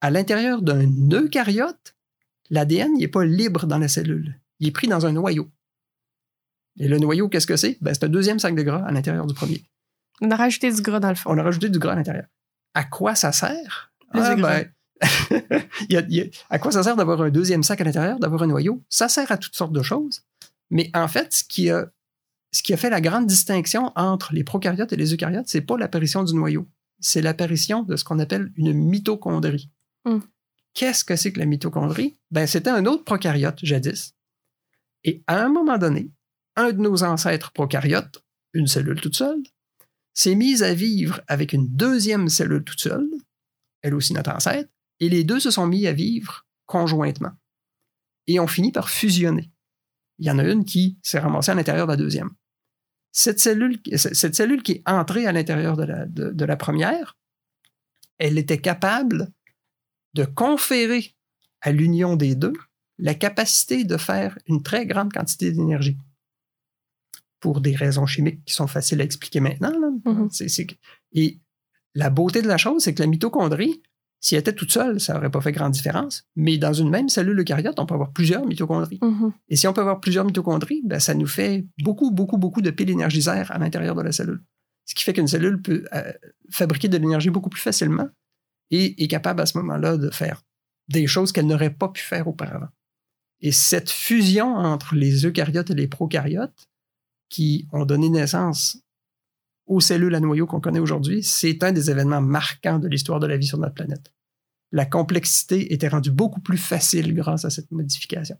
À 0.00 0.10
l'intérieur 0.10 0.62
d'un 0.62 0.88
eucaryote, 1.10 1.96
l'ADN 2.50 2.94
n'est 2.96 3.08
pas 3.08 3.24
libre 3.24 3.66
dans 3.66 3.78
la 3.78 3.88
cellule. 3.88 4.40
Il 4.60 4.68
est 4.68 4.72
pris 4.72 4.88
dans 4.88 5.06
un 5.06 5.12
noyau. 5.12 5.50
Et 6.80 6.88
le 6.88 6.98
noyau, 6.98 7.28
qu'est-ce 7.28 7.46
que 7.46 7.56
c'est? 7.56 7.76
Ben, 7.80 7.92
c'est 7.94 8.04
un 8.04 8.08
deuxième 8.08 8.38
sac 8.38 8.54
de 8.54 8.62
gras 8.62 8.84
à 8.86 8.92
l'intérieur 8.92 9.26
du 9.26 9.34
premier. 9.34 9.62
On 10.20 10.30
a 10.30 10.36
rajouté 10.36 10.72
du 10.72 10.80
gras 10.82 11.00
dans 11.00 11.08
le 11.08 11.14
fond. 11.14 11.30
On 11.32 11.38
a 11.38 11.42
rajouté 11.42 11.68
du 11.68 11.78
gras 11.78 11.92
à 11.92 11.96
l'intérieur. 11.96 12.26
À 12.74 12.84
quoi 12.84 13.14
ça 13.14 13.32
sert? 13.32 13.92
Ah, 14.12 14.34
ben, 14.36 14.70
il 15.88 15.92
y 15.92 15.96
a- 15.96 16.04
il 16.08 16.14
y 16.14 16.20
a- 16.22 16.26
à 16.50 16.58
quoi 16.58 16.70
ça 16.72 16.82
sert 16.82 16.96
d'avoir 16.96 17.20
un 17.22 17.30
deuxième 17.30 17.62
sac 17.62 17.80
à 17.80 17.84
l'intérieur, 17.84 18.18
d'avoir 18.18 18.42
un 18.42 18.46
noyau? 18.46 18.82
Ça 18.88 19.08
sert 19.08 19.30
à 19.32 19.38
toutes 19.38 19.54
sortes 19.56 19.72
de 19.72 19.82
choses. 19.82 20.22
Mais 20.70 20.90
en 20.94 21.08
fait, 21.08 21.32
ce 21.32 21.44
qui 21.44 21.70
a, 21.70 21.90
ce 22.52 22.62
qui 22.62 22.72
a 22.72 22.76
fait 22.76 22.90
la 22.90 23.00
grande 23.00 23.26
distinction 23.26 23.92
entre 23.96 24.32
les 24.32 24.44
prokaryotes 24.44 24.92
et 24.92 24.96
les 24.96 25.12
eucaryotes, 25.12 25.48
c'est 25.48 25.60
pas 25.60 25.76
l'apparition 25.78 26.22
du 26.24 26.34
noyau. 26.34 26.66
C'est 27.00 27.22
l'apparition 27.22 27.82
de 27.82 27.96
ce 27.96 28.04
qu'on 28.04 28.18
appelle 28.18 28.52
une 28.56 28.72
mitochondrie. 28.72 29.70
Hmm. 30.04 30.18
Qu'est-ce 30.78 31.04
que 31.04 31.16
c'est 31.16 31.32
que 31.32 31.40
la 31.40 31.46
mitochondrie? 31.46 32.16
Ben, 32.30 32.46
c'était 32.46 32.70
un 32.70 32.86
autre 32.86 33.02
prokaryote 33.02 33.58
jadis. 33.64 34.14
Et 35.02 35.24
à 35.26 35.42
un 35.44 35.48
moment 35.48 35.76
donné, 35.76 36.12
un 36.54 36.70
de 36.70 36.80
nos 36.80 37.02
ancêtres 37.02 37.50
prokaryotes, 37.50 38.24
une 38.52 38.68
cellule 38.68 39.00
toute 39.00 39.16
seule, 39.16 39.42
s'est 40.14 40.36
mise 40.36 40.62
à 40.62 40.74
vivre 40.74 41.20
avec 41.26 41.52
une 41.52 41.66
deuxième 41.66 42.28
cellule 42.28 42.62
toute 42.62 42.78
seule, 42.78 43.08
elle 43.82 43.92
aussi 43.96 44.12
notre 44.12 44.30
ancêtre, 44.30 44.70
et 45.00 45.08
les 45.08 45.24
deux 45.24 45.40
se 45.40 45.50
sont 45.50 45.66
mis 45.66 45.88
à 45.88 45.92
vivre 45.92 46.46
conjointement. 46.66 47.32
Et 48.28 48.38
ont 48.38 48.46
fini 48.46 48.70
par 48.70 48.88
fusionner. 48.88 49.50
Il 50.20 50.26
y 50.26 50.30
en 50.30 50.38
a 50.38 50.44
une 50.44 50.64
qui 50.64 50.96
s'est 51.02 51.18
ramassée 51.18 51.50
à 51.50 51.54
l'intérieur 51.56 51.88
de 51.88 51.92
la 51.92 51.96
deuxième. 51.96 52.30
Cette 53.10 53.40
cellule, 53.40 53.80
cette 53.96 54.36
cellule 54.36 54.62
qui 54.62 54.72
est 54.72 54.82
entrée 54.86 55.26
à 55.26 55.32
l'intérieur 55.32 55.76
de 55.76 55.82
la, 55.82 56.06
de- 56.06 56.30
de 56.30 56.44
la 56.44 56.56
première, 56.56 57.16
elle 58.18 58.38
était 58.38 58.60
capable 58.60 59.32
de 60.18 60.24
conférer 60.24 61.14
à 61.60 61.70
l'union 61.70 62.16
des 62.16 62.34
deux 62.34 62.54
la 62.98 63.14
capacité 63.14 63.84
de 63.84 63.96
faire 63.96 64.36
une 64.46 64.62
très 64.64 64.84
grande 64.84 65.12
quantité 65.12 65.52
d'énergie. 65.52 65.96
Pour 67.38 67.60
des 67.60 67.76
raisons 67.76 68.06
chimiques 68.06 68.44
qui 68.44 68.52
sont 68.52 68.66
faciles 68.66 69.00
à 69.00 69.04
expliquer 69.04 69.38
maintenant. 69.38 69.70
là. 69.70 69.90
Mhm. 70.04 70.28
Et 71.12 71.38
la 71.94 72.10
beauté 72.10 72.42
de 72.42 72.48
la 72.48 72.56
chose, 72.56 72.82
c'est 72.82 72.94
que 72.94 73.02
la 73.02 73.06
mitochondrie, 73.06 73.80
si 74.18 74.34
elle 74.34 74.40
était 74.40 74.52
toute 74.52 74.72
seule, 74.72 74.98
ça 74.98 75.14
n'aurait 75.14 75.30
pas 75.30 75.40
fait 75.40 75.52
grande 75.52 75.72
différence. 75.72 76.26
Mais 76.34 76.58
dans 76.58 76.72
une 76.72 76.90
même 76.90 77.08
cellule 77.08 77.38
eucaryote, 77.38 77.78
on 77.78 77.86
peut 77.86 77.94
avoir 77.94 78.12
plusieurs 78.12 78.44
mitochondries. 78.44 78.98
Mhm. 79.00 79.32
Et 79.48 79.54
si 79.54 79.68
on 79.68 79.72
peut 79.72 79.82
avoir 79.82 80.00
plusieurs 80.00 80.24
mitochondries, 80.24 80.82
ben, 80.84 80.98
ça 80.98 81.14
nous 81.14 81.28
fait 81.28 81.64
beaucoup, 81.84 82.10
beaucoup, 82.10 82.38
beaucoup 82.38 82.60
de 82.60 82.72
piles 82.72 82.90
énergisaires 82.90 83.52
à 83.52 83.58
l'intérieur 83.58 83.94
de 83.94 84.02
la 84.02 84.10
cellule. 84.10 84.42
Ce 84.84 84.96
qui 84.96 85.04
fait 85.04 85.12
qu'une 85.12 85.28
cellule 85.28 85.62
peut 85.62 85.84
euh, 85.94 86.12
fabriquer 86.50 86.88
de 86.88 86.96
l'énergie 86.96 87.30
beaucoup 87.30 87.50
plus 87.50 87.60
facilement 87.60 88.08
et 88.70 89.02
est 89.02 89.08
capable 89.08 89.40
à 89.40 89.46
ce 89.46 89.56
moment-là 89.58 89.96
de 89.96 90.10
faire 90.10 90.42
des 90.88 91.06
choses 91.06 91.32
qu'elle 91.32 91.46
n'aurait 91.46 91.74
pas 91.74 91.88
pu 91.88 92.02
faire 92.02 92.28
auparavant. 92.28 92.68
Et 93.40 93.52
cette 93.52 93.90
fusion 93.90 94.56
entre 94.56 94.94
les 94.94 95.24
eucaryotes 95.24 95.70
et 95.70 95.74
les 95.74 95.88
prokaryotes 95.88 96.68
qui 97.28 97.68
ont 97.72 97.84
donné 97.84 98.08
naissance 98.08 98.78
aux 99.66 99.80
cellules 99.80 100.14
à 100.14 100.20
noyau 100.20 100.46
qu'on 100.46 100.60
connaît 100.60 100.78
aujourd'hui, 100.78 101.22
c'est 101.22 101.62
un 101.62 101.72
des 101.72 101.90
événements 101.90 102.22
marquants 102.22 102.78
de 102.78 102.88
l'histoire 102.88 103.20
de 103.20 103.26
la 103.26 103.36
vie 103.36 103.46
sur 103.46 103.58
notre 103.58 103.74
planète. 103.74 104.12
La 104.72 104.86
complexité 104.86 105.72
était 105.72 105.88
rendue 105.88 106.10
beaucoup 106.10 106.40
plus 106.40 106.58
facile 106.58 107.14
grâce 107.14 107.44
à 107.44 107.50
cette 107.50 107.70
modification. 107.70 108.38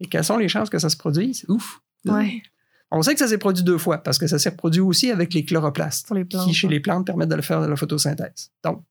Et 0.00 0.06
quelles 0.06 0.24
sont 0.24 0.38
les 0.38 0.48
chances 0.48 0.70
que 0.70 0.78
ça 0.78 0.90
se 0.90 0.96
produise? 0.96 1.44
Ouf! 1.48 1.80
Ouais, 2.06 2.42
On 2.90 3.02
sait 3.02 3.12
que 3.12 3.18
ça 3.18 3.28
s'est 3.28 3.38
produit 3.38 3.64
deux 3.64 3.76
fois 3.76 3.98
parce 3.98 4.18
que 4.18 4.26
ça 4.26 4.38
s'est 4.38 4.50
reproduit 4.50 4.80
aussi 4.80 5.10
avec 5.10 5.34
les 5.34 5.44
chloroplastes, 5.44 6.06
pour 6.06 6.16
les 6.16 6.24
plantes. 6.24 6.46
qui 6.46 6.54
chez 6.54 6.66
ouais. 6.66 6.74
les 6.74 6.80
plantes 6.80 7.06
permettent 7.06 7.28
de 7.28 7.34
le 7.34 7.42
faire 7.42 7.60
de 7.60 7.66
la 7.66 7.76
photosynthèse. 7.76 8.52
Donc, 8.62 8.84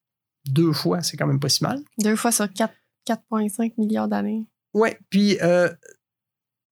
deux 0.51 0.73
fois, 0.73 1.01
c'est 1.01 1.17
quand 1.17 1.27
même 1.27 1.39
pas 1.39 1.49
si 1.49 1.63
mal. 1.63 1.79
Deux 1.99 2.15
fois 2.15 2.31
sur 2.31 2.51
quatre- 2.51 2.73
4,5 3.07 3.73
milliards 3.77 4.07
d'années. 4.07 4.45
Ouais, 4.73 4.99
puis 5.09 5.37
euh, 5.41 5.69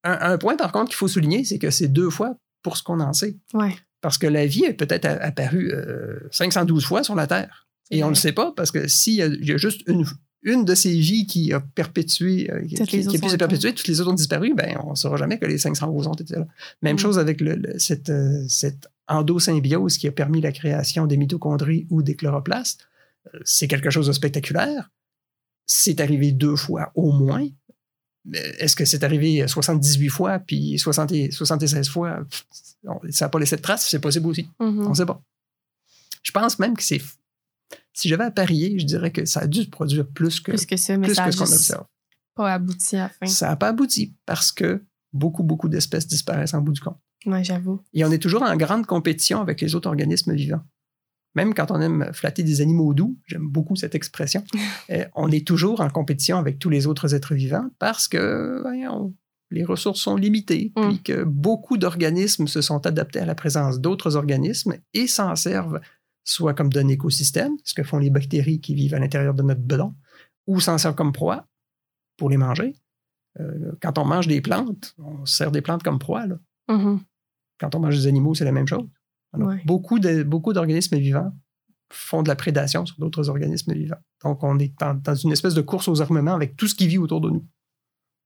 un, 0.04 0.18
un 0.34 0.38
point 0.38 0.56
par 0.58 0.72
contre 0.72 0.88
qu'il 0.90 0.98
faut 0.98 1.08
souligner, 1.08 1.44
c'est 1.46 1.60
que 1.60 1.70
c'est 1.72 1.88
deux 1.88 2.10
fois 2.10 2.36
pour 2.62 2.78
ce 2.78 2.84
qu'on 2.84 3.00
en 3.00 3.14
sait. 3.14 3.38
Ouais. 3.54 3.76
Parce 4.02 4.18
que 4.18 4.28
la 4.28 4.46
vie 4.46 4.66
est 4.66 4.74
peut-être 4.74 5.06
apparue 5.06 5.72
euh, 5.72 6.20
512 6.32 6.86
fois 6.86 7.04
sur 7.04 7.16
la 7.16 7.26
Terre. 7.28 7.68
Et 7.92 8.04
on 8.04 8.08
ne 8.08 8.12
le 8.12 8.16
sait 8.16 8.32
pas 8.34 8.52
parce 8.52 8.72
que 8.72 8.88
s'il 8.88 9.14
y, 9.16 9.22
a- 9.22 9.28
il 9.28 9.46
y 9.46 9.52
a 9.52 9.58
juste 9.58 9.82
une, 9.88 10.06
une 10.44 10.66
de 10.66 10.76
ces 10.76 10.92
vies 10.98 11.26
qui 11.26 11.54
a 11.54 11.60
perpétué, 11.60 12.52
euh, 12.52 12.62
qui, 12.66 12.76
autres 12.82 13.16
a 13.16 13.20
pu 13.20 13.30
se 13.30 13.36
perpétuer, 13.38 13.74
toutes 13.74 13.88
les 13.88 14.02
autres 14.02 14.12
ont 14.12 14.16
disparu, 14.16 14.54
ben, 14.56 14.78
on 14.84 14.92
ne 14.92 14.96
saura 14.96 15.18
jamais 15.18 15.40
que 15.40 15.46
les 15.46 15.58
500 15.58 15.90
roses 15.92 16.08
ont 16.08 16.14
été 16.14 16.36
là. 16.36 16.46
Même 16.82 16.96
Mm. 16.96 17.00
chose 17.00 17.18
avec 17.20 17.42
le, 17.42 17.56
le- 17.56 17.80
cette, 17.80 18.10
euh, 18.10 18.44
cette 18.50 18.88
endosymbiose 19.08 19.98
qui 19.98 20.08
a 20.08 20.12
permis 20.12 20.42
la 20.42 20.52
création 20.52 21.06
des 21.08 21.18
mitochondries 21.18 21.88
ou 21.90 22.02
des 22.04 22.16
chloroplastes. 22.16 22.88
Euh, 23.34 23.40
C'est 23.44 23.68
quelque 23.68 23.90
chose 23.90 24.08
de 24.08 24.12
spectaculaire. 24.14 24.90
C'est 25.66 26.00
arrivé 26.00 26.32
deux 26.32 26.56
fois 26.56 26.92
au 26.96 27.12
moins. 27.12 27.48
Mais 28.26 28.40
Est-ce 28.60 28.76
que 28.76 28.86
c'est 28.86 29.04
arrivé 29.04 29.48
78 29.48 30.10
fois, 30.10 30.40
puis 30.40 30.78
60 30.80 31.12
et 31.12 31.32
76 31.32 31.90
fois? 31.90 32.20
Ça 33.10 33.26
n'a 33.26 33.30
pas 33.30 33.40
laissé 33.40 33.56
de 33.56 33.62
traces, 33.62 33.88
c'est 33.90 34.00
possible 34.00 34.28
aussi. 34.28 34.50
Mhm. 34.60 34.86
On 34.86 34.90
ne 34.90 34.94
sait 34.96 35.06
pas. 35.06 35.22
Je 36.24 36.32
pense 36.32 36.58
même 36.60 36.76
que 36.76 36.84
c'est. 36.84 37.02
Si 37.94 38.10
j'avais 38.10 38.24
à 38.26 38.32
parier, 38.32 38.78
je 38.80 38.86
dirais 38.86 39.12
que 39.12 39.26
ça 39.26 39.42
a 39.42 39.48
dû 39.48 39.64
se 39.64 39.70
produire 39.70 40.08
plus 40.08 40.40
que, 40.40 40.52
Plus 40.52 40.66
que 40.66 40.76
ça, 40.76 40.98
mais 40.98 41.08
plus 41.08 41.16
ça 41.16 41.24
a 41.24 41.26
que 41.28 41.32
ce 41.34 41.38
qu'on 41.38 41.44
observe. 41.46 41.86
pas 42.36 42.54
abouti 42.54 42.96
à 42.98 43.04
la 43.04 43.10
fin. 43.10 43.26
Ça 43.28 43.48
n'a 43.50 43.56
pas 43.56 43.70
abouti 43.70 44.14
parce 44.26 44.52
que 44.52 44.84
beaucoup, 45.14 45.44
beaucoup 45.44 45.70
d'espèces 45.70 46.08
disparaissent 46.08 46.54
en 46.54 46.62
bout 46.62 46.74
du 46.74 46.82
compte. 46.82 46.98
Ouais, 47.26 47.44
j'avoue. 47.44 47.82
Et 47.94 48.04
on 48.06 48.12
est 48.12 48.20
toujours 48.20 48.44
en 48.44 48.56
grande 48.58 48.86
compétition 48.86 49.40
avec 49.42 49.62
les 49.62 49.74
autres 49.76 49.88
organismes 49.88 50.34
vivants. 50.36 50.62
Même 51.36 51.54
quand 51.54 51.70
on 51.72 51.82
aime 51.82 52.10
flatter 52.14 52.44
des 52.44 52.62
animaux 52.62 52.94
doux, 52.94 53.18
j'aime 53.28 53.48
beaucoup 53.48 53.76
cette 53.76 53.94
expression, 53.96 54.44
on 55.16 55.30
est 55.32 55.46
toujours 55.46 55.82
en 55.82 55.90
compétition 55.90 56.38
avec 56.38 56.60
tous 56.60 56.70
les 56.70 56.88
autres 56.88 57.14
êtres 57.14 57.36
vivants 57.36 57.70
parce 57.80 58.08
que 58.08 58.64
les 59.52 59.64
ressources 59.64 60.00
sont 60.02 60.16
limitées, 60.16 60.74
Mm. 60.76 60.88
puis 60.88 61.02
que 61.04 61.24
beaucoup 61.24 61.78
d'organismes 61.78 62.48
se 62.48 62.62
sont 62.62 62.86
adaptés 62.88 63.20
à 63.20 63.26
la 63.26 63.36
présence 63.36 63.80
d'autres 63.80 64.16
organismes 64.16 64.76
et 64.94 65.08
s'en 65.08 65.36
servent 65.36 65.80
soit 66.24 66.56
comme 66.56 66.74
d'un 66.74 66.88
écosystème, 66.88 67.54
ce 67.64 67.74
que 67.76 67.84
font 67.84 68.00
les 68.00 68.10
bactéries 68.10 68.60
qui 68.60 68.74
vivent 68.74 68.96
à 68.96 69.00
l'intérieur 69.00 69.36
de 69.36 69.44
notre 69.44 69.62
bedon, 69.62 69.94
ou 70.48 70.60
s'en 70.60 70.78
servent 70.80 70.96
comme 70.96 71.12
proie 71.14 71.46
pour 72.18 72.30
les 72.32 72.38
manger. 72.38 72.76
Euh, 73.40 73.74
quand 73.82 73.98
on 74.00 74.06
mange 74.06 74.28
des 74.28 74.42
plantes, 74.42 74.96
on 74.98 75.26
se 75.26 75.36
sert 75.36 75.52
des 75.52 75.62
plantes 75.62 75.84
comme 75.84 76.00
proie. 76.00 76.26
là. 76.26 76.38
Mhm. 76.70 77.02
Quand 77.60 77.76
on 77.76 77.80
mange 77.80 77.96
des 77.98 78.08
animaux, 78.08 78.34
c'est 78.34 78.46
la 78.46 78.52
même 78.52 78.68
chose. 78.68 78.88
Alors, 79.36 79.48
Ouais. 79.50 79.62
Beaucoup 79.66 80.00
de- 80.00 80.24
beaucoup 80.24 80.54
d'organismes 80.54 80.98
vivants 80.98 81.32
font 81.92 82.24
de 82.24 82.28
la 82.28 82.36
prédation 82.36 82.86
sur 82.86 82.98
d'autres 83.00 83.30
organismes 83.30 83.74
vivants. 83.74 84.00
Donc, 84.24 84.44
on 84.44 84.58
est 84.60 84.74
dans, 84.80 84.96
dans 84.96 85.16
une 85.16 85.32
espèce 85.32 85.54
de 85.54 85.62
course 85.62 85.88
aux 85.88 86.02
armements 86.02 86.34
avec 86.34 86.56
tout 86.58 86.68
ce 86.68 86.76
qui 86.76 86.88
vit 86.88 86.98
autour 86.98 87.22
de 87.22 87.30
nous. 87.30 87.46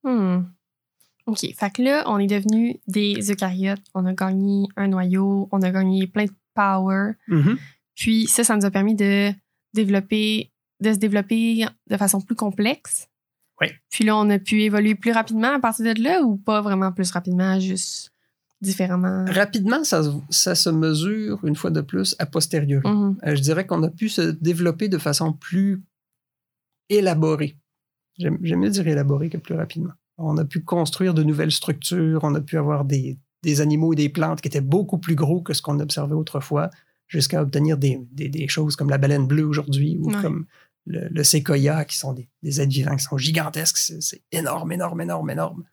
Hmm. 0.04 0.44
OK. 1.26 1.40
Fait 1.56 1.70
que 1.72 1.82
là, 1.82 2.04
on 2.08 2.18
est 2.18 2.28
devenu 2.28 2.80
des 2.88 3.32
eucaryotes. 3.32 3.84
On 3.94 4.06
a 4.06 4.14
gagné 4.14 4.68
un 4.78 4.88
noyau. 4.88 5.48
On 5.52 5.62
a 5.62 5.70
gagné 5.72 6.08
plein 6.08 6.26
de 6.26 6.32
power. 6.56 7.12
Puis 7.96 8.28
ça, 8.28 8.44
ça 8.44 8.56
nous 8.56 8.66
a 8.66 8.72
permis 8.72 8.96
de 8.96 9.32
développer, 9.74 10.52
de 10.82 10.94
se 10.94 10.98
développer 10.98 11.66
de 11.90 11.98
façon 11.98 12.22
plus 12.22 12.36
complexe. 12.36 13.08
Oui. 13.62 13.68
Puis 13.92 14.06
là, 14.06 14.16
on 14.18 14.30
a 14.30 14.40
pu 14.40 14.62
évoluer 14.64 14.96
plus 14.96 15.12
rapidement 15.12 15.54
à 15.54 15.60
partir 15.60 15.94
de 15.94 16.02
là 16.02 16.24
ou 16.24 16.38
pas 16.38 16.62
vraiment 16.62 16.92
plus 16.94 17.12
rapidement, 17.12 17.60
juste 17.60 18.12
différemment. 18.62 19.26
Rapidement, 19.30 19.84
ça, 19.84 20.04
se- 20.04 20.10
ça 20.30 20.56
se 20.56 20.70
mesure 20.70 21.40
une 21.46 21.56
fois 21.56 21.72
de 21.72 21.82
plus 21.82 22.16
a 22.20 22.26
posteriori. 22.26 22.88
Mhm. 22.88 23.18
Euh, 23.26 23.36
je 23.36 23.42
dirais 23.42 23.66
qu'on 23.66 23.84
a 23.84 23.90
pu 23.90 24.10
se 24.10 24.22
développer 24.22 24.90
de 24.90 24.98
façon 24.98 25.34
plus 25.34 25.82
élaborée. 26.90 27.58
J'aime 28.18 28.38
mieux 28.42 28.70
dire 28.70 28.88
élaborée 28.88 29.30
que 29.30 29.38
plus 29.38 29.56
rapidement. 29.56 29.94
On 30.18 30.38
a 30.38 30.44
pu 30.46 30.62
construire 30.62 31.14
de 31.14 31.24
nouvelles 31.24 31.52
structures, 31.52 32.20
on 32.24 32.36
a 32.36 32.42
pu 32.42 32.58
avoir 32.58 32.84
des, 32.84 33.18
des 33.44 33.62
animaux 33.62 33.94
et 33.94 33.96
des 33.96 34.10
plantes 34.10 34.42
qui 34.42 34.48
étaient 34.50 34.60
beaucoup 34.62 34.98
plus 34.98 35.16
gros 35.16 35.42
que 35.42 35.54
ce 35.54 35.62
qu'on 35.62 35.80
observait 35.80 36.16
autrefois, 36.16 36.70
jusqu'à 37.08 37.42
obtenir 37.42 37.78
des, 37.78 38.02
des- 38.12 38.28
des 38.30 38.48
choses 38.50 38.76
comme 38.76 38.90
la 38.90 38.98
baleine 38.98 39.26
bleue 39.28 39.46
aujourd'hui 39.46 39.98
ou 40.02 40.12
Ouais. 40.12 40.22
comme 40.22 40.46
le, 40.86 41.08
le 41.10 41.24
séquoia, 41.24 41.86
qui 41.86 41.98
sont 41.98 42.14
des, 42.14 42.28
des 42.44 42.60
êtres 42.60 42.72
vivants 42.72 42.96
qui 42.98 43.04
sont 43.04 43.18
gigantesques. 43.18 43.78
C'est 43.78 44.22
énorme, 44.32 44.72
énorme, 44.74 45.00
énorme, 45.02 45.30
énorme. 45.30 45.64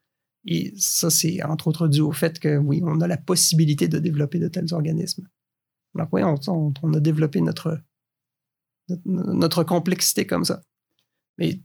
Et 0.47 0.73
ça, 0.79 1.11
c'est 1.11 1.43
entre 1.43 1.69
autres 1.69 1.89
dû 1.89 2.01
au 2.01 2.13
fait 2.13 2.39
que, 2.39 2.57
oui, 2.57 2.81
on 2.85 3.01
a 3.01 3.07
la 3.09 3.17
possibilité 3.17 3.89
de 3.89 3.99
développer 3.99 4.39
de 4.39 4.49
tels 4.49 4.73
organismes. 4.73 5.27
Donc, 5.95 6.09
oui, 6.13 6.23
on, 6.23 6.37
on- 6.49 6.73
on 6.83 6.95
a 6.95 7.01
développé 7.01 7.41
notre, 7.41 7.81
notre, 8.89 9.03
notre 9.07 9.65
complexité 9.65 10.27
comme 10.27 10.45
ça. 10.45 10.63
Mais 11.39 11.61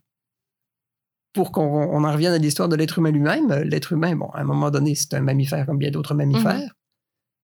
pour 1.33 1.51
qu'on 1.51 1.61
on 1.63 2.03
en 2.03 2.11
revienne 2.11 2.33
à 2.33 2.37
l'histoire 2.37 2.67
de 2.69 2.75
l'être 2.75 2.97
humain 2.99 3.11
lui-même, 3.11 3.51
l'être 3.63 3.93
humain, 3.93 4.15
bon, 4.15 4.29
à 4.31 4.41
un 4.41 4.43
moment 4.43 4.69
donné, 4.71 4.95
c'est 4.95 5.13
un 5.13 5.21
mammifère 5.21 5.65
comme 5.65 5.77
bien 5.77 5.91
d'autres 5.91 6.13
mammifères. 6.15 6.75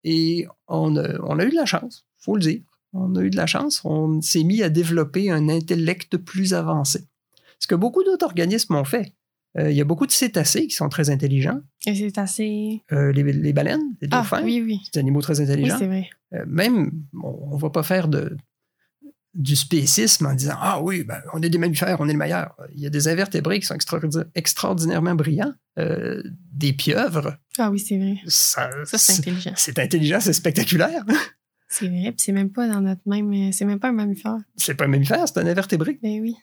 Et 0.06 0.48
on 0.68 0.96
a, 0.98 1.20
on 1.22 1.40
a 1.40 1.46
eu 1.46 1.50
de 1.50 1.56
la 1.56 1.66
chance, 1.66 2.06
faut 2.18 2.36
le 2.36 2.42
dire. 2.42 2.62
On 2.94 3.16
a 3.16 3.22
eu 3.22 3.30
de 3.32 3.36
la 3.38 3.48
chance. 3.48 3.82
On 3.86 4.22
s'est 4.22 4.44
mis 4.44 4.62
à 4.62 4.70
développer 4.70 5.32
un 5.32 5.50
intellect 5.50 6.18
plus 6.18 6.54
avancé. 6.54 7.08
Ce 7.60 7.66
que 7.68 7.76
beaucoup 7.76 8.04
d'autres 8.04 8.26
organismes 8.26 8.76
ont 8.76 8.84
fait. 8.84 9.16
Euh, 9.58 9.70
il 9.70 9.78
y 9.78 9.82
a 9.82 9.84
beaucoup 9.84 10.08
de 10.08 10.12
cétacés 10.12 10.66
qui 10.68 10.76
sont 10.76 10.90
très 10.90 11.10
intelligents. 11.10 11.62
C'est 11.82 12.18
assez. 12.18 12.82
Euh, 12.92 13.12
les, 13.12 13.22
les 13.24 13.54
baleines, 13.54 13.82
les 14.02 14.08
Ah, 14.12 14.20
dauphins, 14.22 14.44
oui, 14.44 14.62
oui. 14.66 14.80
des 14.94 15.00
animaux 15.00 15.22
très 15.22 15.40
Oui, 15.40 15.46
intelligents. 15.50 15.78
c'est 15.78 15.86
vrai. 15.88 16.10
Euh, 16.34 16.44
même, 16.48 16.92
on 17.24 17.56
ne 17.56 17.62
va 17.62 17.70
pas 17.70 17.84
faire 17.84 18.08
de, 18.08 18.36
du 19.36 19.56
spécisme 19.56 20.26
en 20.26 20.34
disant 20.34 20.56
Ah 20.60 20.82
oui, 20.82 21.04
ben, 21.04 21.20
on 21.34 21.42
est 21.44 21.50
des 21.50 21.58
mammifères, 21.60 21.98
on 22.00 22.10
est 22.10 22.14
le 22.14 22.18
meilleur. 22.18 22.56
Il 22.74 22.82
y 22.82 22.88
a 22.88 22.90
des 22.90 23.08
invertébrés 23.08 23.60
qui 23.60 23.66
sont 23.68 23.76
extraordi- 23.76 24.26
extraordinairement 24.34 25.14
brillants. 25.16 25.54
Des 26.54 26.74
pieuvres, 26.74 27.38
Ah 27.58 27.70
oui, 27.72 27.80
c'est 27.80 27.98
vrai. 27.98 28.16
ça, 28.28 28.70
Ça, 28.86 28.98
c'est 28.98 29.14
c'est 29.14 29.20
intelligent. 29.20 29.54
c'est 29.56 29.80
intelligent, 29.80 30.20
c'est 30.20 30.34
spectaculaire. 30.34 31.04
C'est 31.70 31.88
vrai. 31.88 32.12
Puis 32.12 32.18
c'est 32.20 32.32
même 32.34 32.52
pas 32.52 32.68
dans 32.68 32.82
notre 32.82 33.02
même. 33.08 33.52
C'est 33.52 33.66
même 33.66 33.80
pas 33.80 33.90
un 33.90 33.94
mammifère. 33.94 34.38
C'est 34.58 34.76
pas 34.76 34.86
un 34.86 34.90
mammifère, 34.90 35.28
c'est 35.28 35.40
un 35.40 35.48
invertébré. 35.48 35.98
Ben 36.04 36.22
oui. 36.22 36.36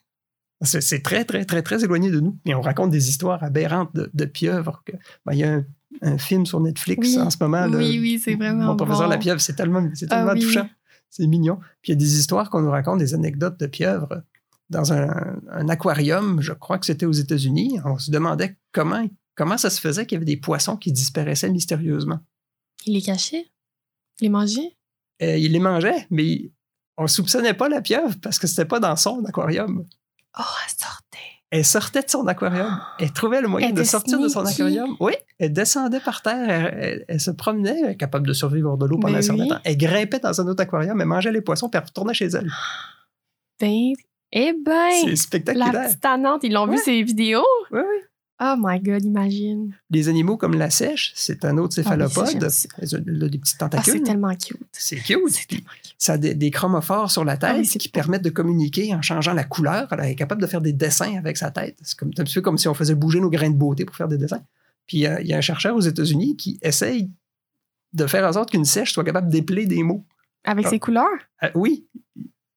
C'est 0.63 1.03
très, 1.03 1.25
très, 1.25 1.45
très, 1.45 1.63
très 1.63 1.83
éloigné 1.85 2.11
de 2.11 2.21
nous. 2.21 2.39
Et 2.45 2.55
on 2.55 2.61
raconte 2.61 2.91
des 2.91 3.09
histoires 3.09 3.43
aberrantes 3.43 3.95
de, 3.95 4.11
de 4.13 4.25
pieuvres. 4.27 4.83
que- 4.85 4.93
ben, 5.25 5.33
il 5.33 5.39
y 5.39 5.45
a 5.45 5.55
un, 5.55 5.65
un 6.03 6.19
film 6.19 6.45
sur 6.45 6.61
Netflix 6.61 7.09
Oui. 7.09 7.19
en 7.19 7.31
ce 7.31 7.37
moment. 7.41 7.67
là, 7.67 7.79
Oui, 7.79 7.99
oui, 7.99 8.21
c'est 8.23 8.35
vraiment 8.35 8.67
Mon 8.67 8.77
professeur 8.77 9.05
bon. 9.05 9.11
La 9.11 9.19
pieuvre, 9.19 9.41
c'est 9.41 9.55
tellement, 9.55 9.89
c'est 9.95 10.07
Ah 10.13 10.17
tellement 10.17 10.33
oui. 10.33 10.41
touchant. 10.43 10.69
C'est 11.09 11.27
mignon. 11.27 11.57
Puis 11.83 11.91
il 11.91 11.91
y 11.91 11.93
a 11.93 11.97
des 11.97 12.19
histoires 12.19 12.51
qu'on 12.51 12.61
nous 12.61 12.71
raconte, 12.71 12.99
des 12.99 13.15
anecdotes 13.15 13.59
de 13.59 13.67
pieuvres 13.67 14.23
dans 14.69 14.93
un, 14.93 15.41
un 15.51 15.69
aquarium, 15.69 16.41
je 16.43 16.53
crois 16.53 16.79
que 16.79 16.87
c'était 16.87 17.07
aux 17.07 17.11
États-Unis. 17.13 17.81
On 17.85 17.99
se 17.99 18.11
demandait 18.11 18.57
comment, 18.73 19.05
comment 19.35 19.59
ça 19.59 19.71
se 19.71 19.81
faisait 19.81 20.05
qu'il 20.07 20.17
y 20.17 20.19
avait 20.19 20.25
des 20.27 20.37
poissons 20.37 20.77
qui 20.77 20.93
disparaissaient 20.93 21.51
mystérieusement. 21.51 22.21
Il 22.87 22.93
les 22.95 23.03
cachait? 23.03 23.47
Il 24.21 24.25
les 24.25 24.29
mangeait? 24.29 24.77
Euh, 25.23 25.37
il 25.39 25.53
les 25.53 25.59
mangeait, 25.59 26.07
mais 26.11 26.53
on 26.99 27.07
soupçonnait 27.07 27.55
pas 27.55 27.69
la 27.69 27.81
pieuvre 27.81 28.15
parce 28.23 28.39
que 28.39 28.47
c'était 28.47 28.65
pas 28.67 28.79
dans 28.79 28.95
son 28.95 29.25
aquarium. 29.25 29.85
Oh, 30.39 30.43
elle 30.65 30.71
sortait. 30.79 31.19
Elle 31.51 31.65
sortait 31.65 32.03
de 32.03 32.09
son 32.11 32.27
aquarium. 32.29 32.81
Elle 33.01 33.13
trouvait 33.13 33.41
le 33.41 33.49
moyen 33.49 33.69
Elle 33.69 33.75
de 33.75 33.83
sortir 33.83 34.21
de 34.21 34.29
son 34.29 34.45
aquarium. 34.47 34.97
Oui, 35.01 35.15
elle 35.41 35.53
descendait 35.53 35.99
par 35.99 36.23
terre, 36.23 36.49
elle, 36.49 36.79
elle- 36.81 37.05
elle 37.09 37.21
se 37.21 37.33
promenait, 37.33 37.81
elle 37.85 37.97
capable 37.97 38.27
de 38.29 38.33
survivre 38.33 38.77
de 38.77 38.87
l'eau 38.87 38.99
pendant 38.99 39.17
un 39.19 39.23
certain 39.23 39.49
temps. 39.49 39.59
Elle 39.65 39.77
grimpait 39.77 40.21
dans 40.21 40.41
un 40.41 40.47
autre 40.47 40.63
aquarium, 40.63 41.01
elle 41.01 41.07
mangeait 41.09 41.33
les 41.33 41.41
poissons, 41.41 41.69
puis 41.69 41.79
elle 41.79 41.87
retournait 41.87 42.15
chez 42.15 42.27
elle. 42.27 42.49
Ben, 43.61 43.93
eh 44.33 44.53
ben, 44.65 44.91
C'est 45.03 45.11
la 45.11 45.17
spectaculaire. 45.17 45.73
petite 45.89 46.01
tannante, 46.01 46.45
ils 46.45 46.53
l'ont 46.53 46.67
vu 46.67 46.79
ces 46.79 47.03
vidéos? 47.03 47.45
Oui, 47.73 47.81
oui. 47.81 48.05
Oh 48.43 48.55
my 48.59 48.81
god, 48.81 49.05
imagine. 49.05 49.75
Les 49.91 50.09
animaux 50.09 50.37
comme 50.39 50.55
la 50.55 50.71
sèche, 50.71 51.13
c'est 51.15 51.45
un 51.45 51.59
autre 51.59 51.75
Ah 51.77 51.83
céphalopode. 51.83 52.43
ont- 52.43 53.05
elle 53.07 53.25
a 53.25 53.29
des 53.29 53.39
petites 53.39 53.57
Ah, 53.61 53.69
tentacules. 53.69 53.93
c'est 53.99 54.03
tellement 54.03 54.35
cute. 54.35 54.57
c'est 54.73 54.97
cute. 54.97 55.19
C'est 55.29 55.47
Puis 55.47 55.57
tellement 55.59 55.71
cute. 55.83 55.95
Ça 55.99 56.13
a 56.15 56.19
des, 56.19 56.35
des 56.35 56.51
chromophores 56.51 57.11
sur 57.11 57.25
la 57.25 57.37
tête 57.37 57.57
Ah 57.59 57.65
c'est 57.65 57.79
qui 57.79 57.91
permettent 57.91 58.23
de 58.25 58.31
communiquer 58.31 58.95
en 58.95 59.03
changeant 59.03 59.35
la 59.35 59.45
couleur. 59.45 59.89
Elle 59.93 60.01
est 60.11 60.15
capable 60.15 60.41
de 60.41 60.47
faire 60.47 60.63
des 60.63 60.73
dessins 60.73 61.17
avec 61.19 61.37
sa 61.37 61.51
tête. 61.51 61.77
C'est 61.83 61.99
comme, 61.99 62.09
un 62.17 62.25
petit 62.25 62.35
peu 62.35 62.41
comme 62.41 62.57
si 62.57 62.67
on 62.69 62.75
faisait 62.75 62.95
bouger 62.95 63.21
nos 63.21 63.29
grains 63.31 63.51
de 63.51 63.57
beauté 63.57 63.85
pour 63.85 63.95
faire 63.97 64.09
des 64.09 64.17
dessins. 64.19 64.43
Puis 64.87 65.07
euh, 65.07 65.21
il 65.21 65.27
y 65.27 65.35
a 65.35 65.37
un 65.37 65.43
chercheur 65.43 65.77
aux 65.77 65.81
États-Unis 65.81 66.37
qui 66.37 66.59
essaye 66.63 67.11
de 67.93 68.07
faire 68.07 68.27
en 68.27 68.33
sorte 68.33 68.51
qu'une 68.51 68.65
sèche 68.65 68.93
soit 68.93 69.05
capable 69.05 69.29
d'épeler 69.29 69.67
des 69.67 69.83
mots. 69.83 70.07
Avec 70.45 70.65
Ah. 70.67 70.71
ses 70.71 70.79
couleurs? 70.79 71.05
Euh, 71.43 71.51
oui. 71.55 71.87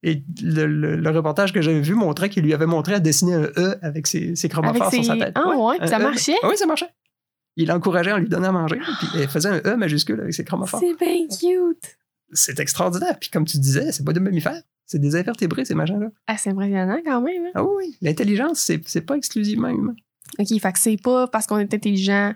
Et 0.05 0.21
le, 0.41 0.65
le- 0.65 0.95
le 0.97 1.09
reportage 1.11 1.53
que 1.53 1.61
j'avais 1.61 1.79
vu 1.81 1.95
montrait 1.95 2.29
qu'il 2.29 2.43
lui 2.43 2.53
avait 2.53 2.65
montré 2.65 2.93
à 2.95 2.99
dessiner 2.99 3.35
un 3.35 3.43
E 3.57 3.77
avec 3.81 4.05
ses, 4.07 4.35
ses 4.35 4.49
chromophores 4.49 4.91
sur 4.91 5.03
sa 5.05 5.15
tête. 5.15 5.31
Ah 5.35 5.55
ouais, 5.57 5.77
ça 5.87 5.97
E. 5.97 6.01
marchait? 6.03 6.35
Ah 6.43 6.47
oui, 6.49 6.57
ça 6.57 6.65
marchait. 6.65 6.89
Il 7.55 7.67
l'encourageait 7.69 8.11
en 8.11 8.17
lui 8.17 8.27
donnant 8.27 8.49
à 8.49 8.51
manger, 8.51 8.79
puis 8.99 9.07
il 9.21 9.27
faisait 9.27 9.49
un 9.49 9.61
E 9.65 9.75
majuscule 9.77 10.19
avec 10.19 10.33
ses 10.33 10.43
chromophores. 10.43 10.79
C'est 10.81 10.97
bien 10.97 11.25
cute. 11.27 11.97
C'est 12.31 12.59
extraordinaire. 12.59 13.17
Puis 13.19 13.29
comme 13.29 13.45
tu 13.45 13.57
disais, 13.59 13.91
c'est 13.91 14.03
pas 14.03 14.11
des 14.11 14.19
mammifères, 14.19 14.61
c'est 14.85 14.99
des 14.99 15.15
invertébrés, 15.15 15.63
ces 15.63 15.75
machins-là. 15.75 16.07
Ah, 16.27 16.35
c'est 16.37 16.49
impressionnant 16.49 16.97
quand 17.05 17.21
même. 17.21 17.45
hein? 17.45 17.51
Ah 17.55 17.63
oui, 17.63 17.69
oui. 17.77 17.97
L'intelligence, 18.01 18.59
c'est, 18.59 18.81
c'est 18.87 19.01
pas 19.05 19.15
exclusivement 19.15 19.69
humain. 19.69 19.93
OK, 20.39 20.47
fait 20.59 20.71
que 20.73 20.79
c'est 20.79 20.97
pas 21.01 21.27
parce 21.27 21.45
qu'on 21.47 21.59
est 21.59 21.73
intelligent 21.73 22.33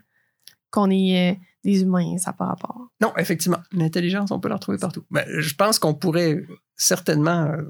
qu'on 0.70 0.89
est 0.91 1.32
euh, 1.32 1.36
des 1.64 1.82
humains, 1.82 2.18
ça 2.18 2.32
n'a 2.32 2.34
pas 2.38 2.45
rapport. 2.45 2.88
Non, 3.01 3.14
effectivement. 3.18 3.60
L'intelligence, 3.72 4.32
on 4.32 4.39
peut 4.39 4.47
la 4.49 4.55
retrouver 4.55 4.78
partout. 4.78 5.03
Ben, 5.12 5.26
je 5.39 5.53
pense 5.55 5.80
qu'on 5.80 5.93
pourrait 5.93 6.43
certainement 6.76 7.45
euh, 7.45 7.64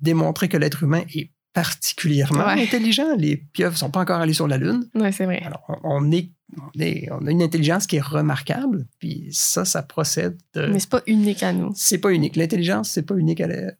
démontrer 0.00 0.48
que 0.48 0.56
l'être 0.56 0.82
humain 0.82 1.02
est 1.14 1.30
particulièrement 1.52 2.46
Ouais. 2.46 2.62
intelligent. 2.62 3.14
Les 3.16 3.36
pieuvres 3.36 3.76
sont 3.76 3.90
pas 3.90 4.00
encore 4.00 4.20
allées 4.20 4.32
sur 4.32 4.48
la 4.48 4.56
Lune. 4.56 4.88
Ouais, 4.94 5.12
c'est 5.12 5.26
vrai. 5.26 5.40
Alors, 5.44 5.62
on, 5.84 6.10
est, 6.10 6.30
on, 6.56 6.80
est- 6.80 7.08
on 7.12 7.26
a 7.26 7.30
une 7.30 7.42
intelligence 7.42 7.86
qui 7.86 7.96
est 7.96 8.00
remarquable. 8.00 8.86
Puis 8.98 9.28
ça, 9.32 9.64
ça 9.64 9.82
procède 9.82 10.38
de... 10.54 10.66
Mais 10.68 10.78
c'est 10.80 10.88
pas 10.90 11.02
unique 11.06 11.42
à 11.42 11.52
nous. 11.52 11.72
c'est 11.74 11.98
pas 11.98 12.10
unique. 12.10 12.36
L'intelligence, 12.36 12.90
c'est 12.90 13.02
pas 13.02 13.16
unique 13.16 13.40
à 13.40 13.46
la- 13.48 13.72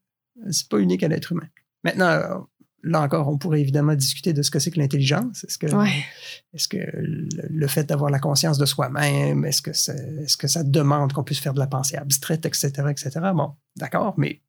c'est 0.50 0.68
pas 0.68 0.78
unique 0.78 1.02
à 1.02 1.08
l'être 1.08 1.32
humain. 1.32 1.48
Maintenant, 1.84 2.46
là 2.82 3.00
encore, 3.00 3.28
on 3.28 3.38
pourrait 3.38 3.60
évidemment 3.60 3.94
discuter 3.94 4.32
de 4.32 4.42
ce 4.42 4.50
que 4.50 4.58
c'est 4.58 4.70
que 4.70 4.78
l'intelligence. 4.78 5.44
Est-ce 5.44 5.58
que, 5.58 5.66
Ouais. 5.74 6.04
est-ce 6.52 6.68
que 6.68 6.78
le, 6.78 7.66
fait 7.66 7.84
d'avoir 7.84 8.10
la 8.10 8.18
conscience 8.18 8.58
de 8.58 8.66
soi-même, 8.66 9.44
est-ce 9.44 9.62
que, 9.62 9.72
ça, 9.72 9.94
est-ce 9.94 10.36
que 10.36 10.48
ça 10.48 10.62
demande 10.62 11.12
qu'on 11.12 11.24
puisse 11.24 11.38
faire 11.38 11.54
de 11.54 11.60
la 11.60 11.66
pensée 11.66 11.96
abstraite, 11.96 12.44
etc., 12.46 12.70
etc. 12.90 13.10
Bon, 13.34 13.52
d'accord, 13.76 14.14
mais 14.18 14.40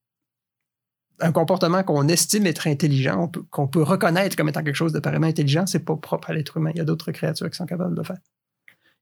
un 1.19 1.31
comportement 1.31 1.83
qu'on 1.83 2.07
estime 2.07 2.47
être 2.47 2.67
intelligent, 2.67 3.31
qu'on 3.51 3.67
peut 3.67 3.83
reconnaître 3.83 4.35
comme 4.35 4.49
étant 4.49 4.63
quelque 4.63 4.75
chose 4.75 4.93
de 4.93 4.99
pareillement 4.99 5.27
intelligent, 5.27 5.65
c'est 5.67 5.79
pas 5.79 5.95
propre 5.95 6.31
à 6.31 6.33
l'être 6.33 6.57
humain. 6.57 6.71
Il 6.73 6.77
y 6.77 6.81
a 6.81 6.85
d'autres 6.85 7.11
créatures 7.11 7.49
qui 7.49 7.55
sont 7.55 7.65
capables 7.65 7.93
de 7.93 7.99
le 7.99 8.05
faire. 8.05 8.19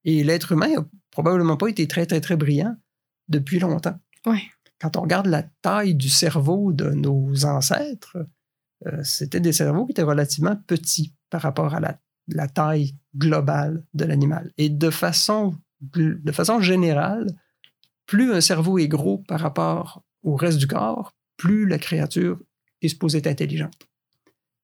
Et 0.03 0.23
l'être 0.23 0.51
humain 0.51 0.69
a 0.77 0.85
probablement 1.09 1.57
pas 1.57 1.67
été 1.67 1.87
très, 1.87 2.05
très, 2.05 2.21
très 2.21 2.35
brillant 2.35 2.75
depuis 3.29 3.59
longtemps. 3.59 3.97
Ouais. 4.25 4.41
Quand 4.79 4.97
on 4.97 5.01
regarde 5.01 5.27
la 5.27 5.43
taille 5.61 5.95
du 5.95 6.09
cerveau 6.09 6.73
de 6.73 6.89
nos 6.89 7.45
ancêtres, 7.45 8.17
euh, 8.87 9.03
c'était 9.03 9.39
des 9.39 9.53
cerveaux 9.53 9.85
qui 9.85 9.91
étaient 9.91 10.01
relativement 10.01 10.55
petits 10.55 11.13
par 11.29 11.41
rapport 11.41 11.75
à 11.75 11.79
la, 11.79 12.47
taille 12.47 12.95
globale 13.15 13.83
de 13.93 14.05
l'animal. 14.05 14.51
Et 14.57 14.69
de 14.69 14.89
façon, 14.89 15.55
de 15.81 16.31
façon 16.31 16.61
générale, 16.61 17.27
plus 18.05 18.33
un 18.33 18.41
cerveau 18.41 18.77
est 18.77 18.87
gros 18.87 19.19
par 19.19 19.39
rapport 19.39 20.03
au 20.23 20.35
reste 20.35 20.57
du 20.57 20.67
corps, 20.67 21.13
plus 21.37 21.67
la 21.67 21.77
créature 21.77 22.39
est 22.81 22.87
supposée 22.87 23.19
être 23.19 23.27
intelligente. 23.27 23.87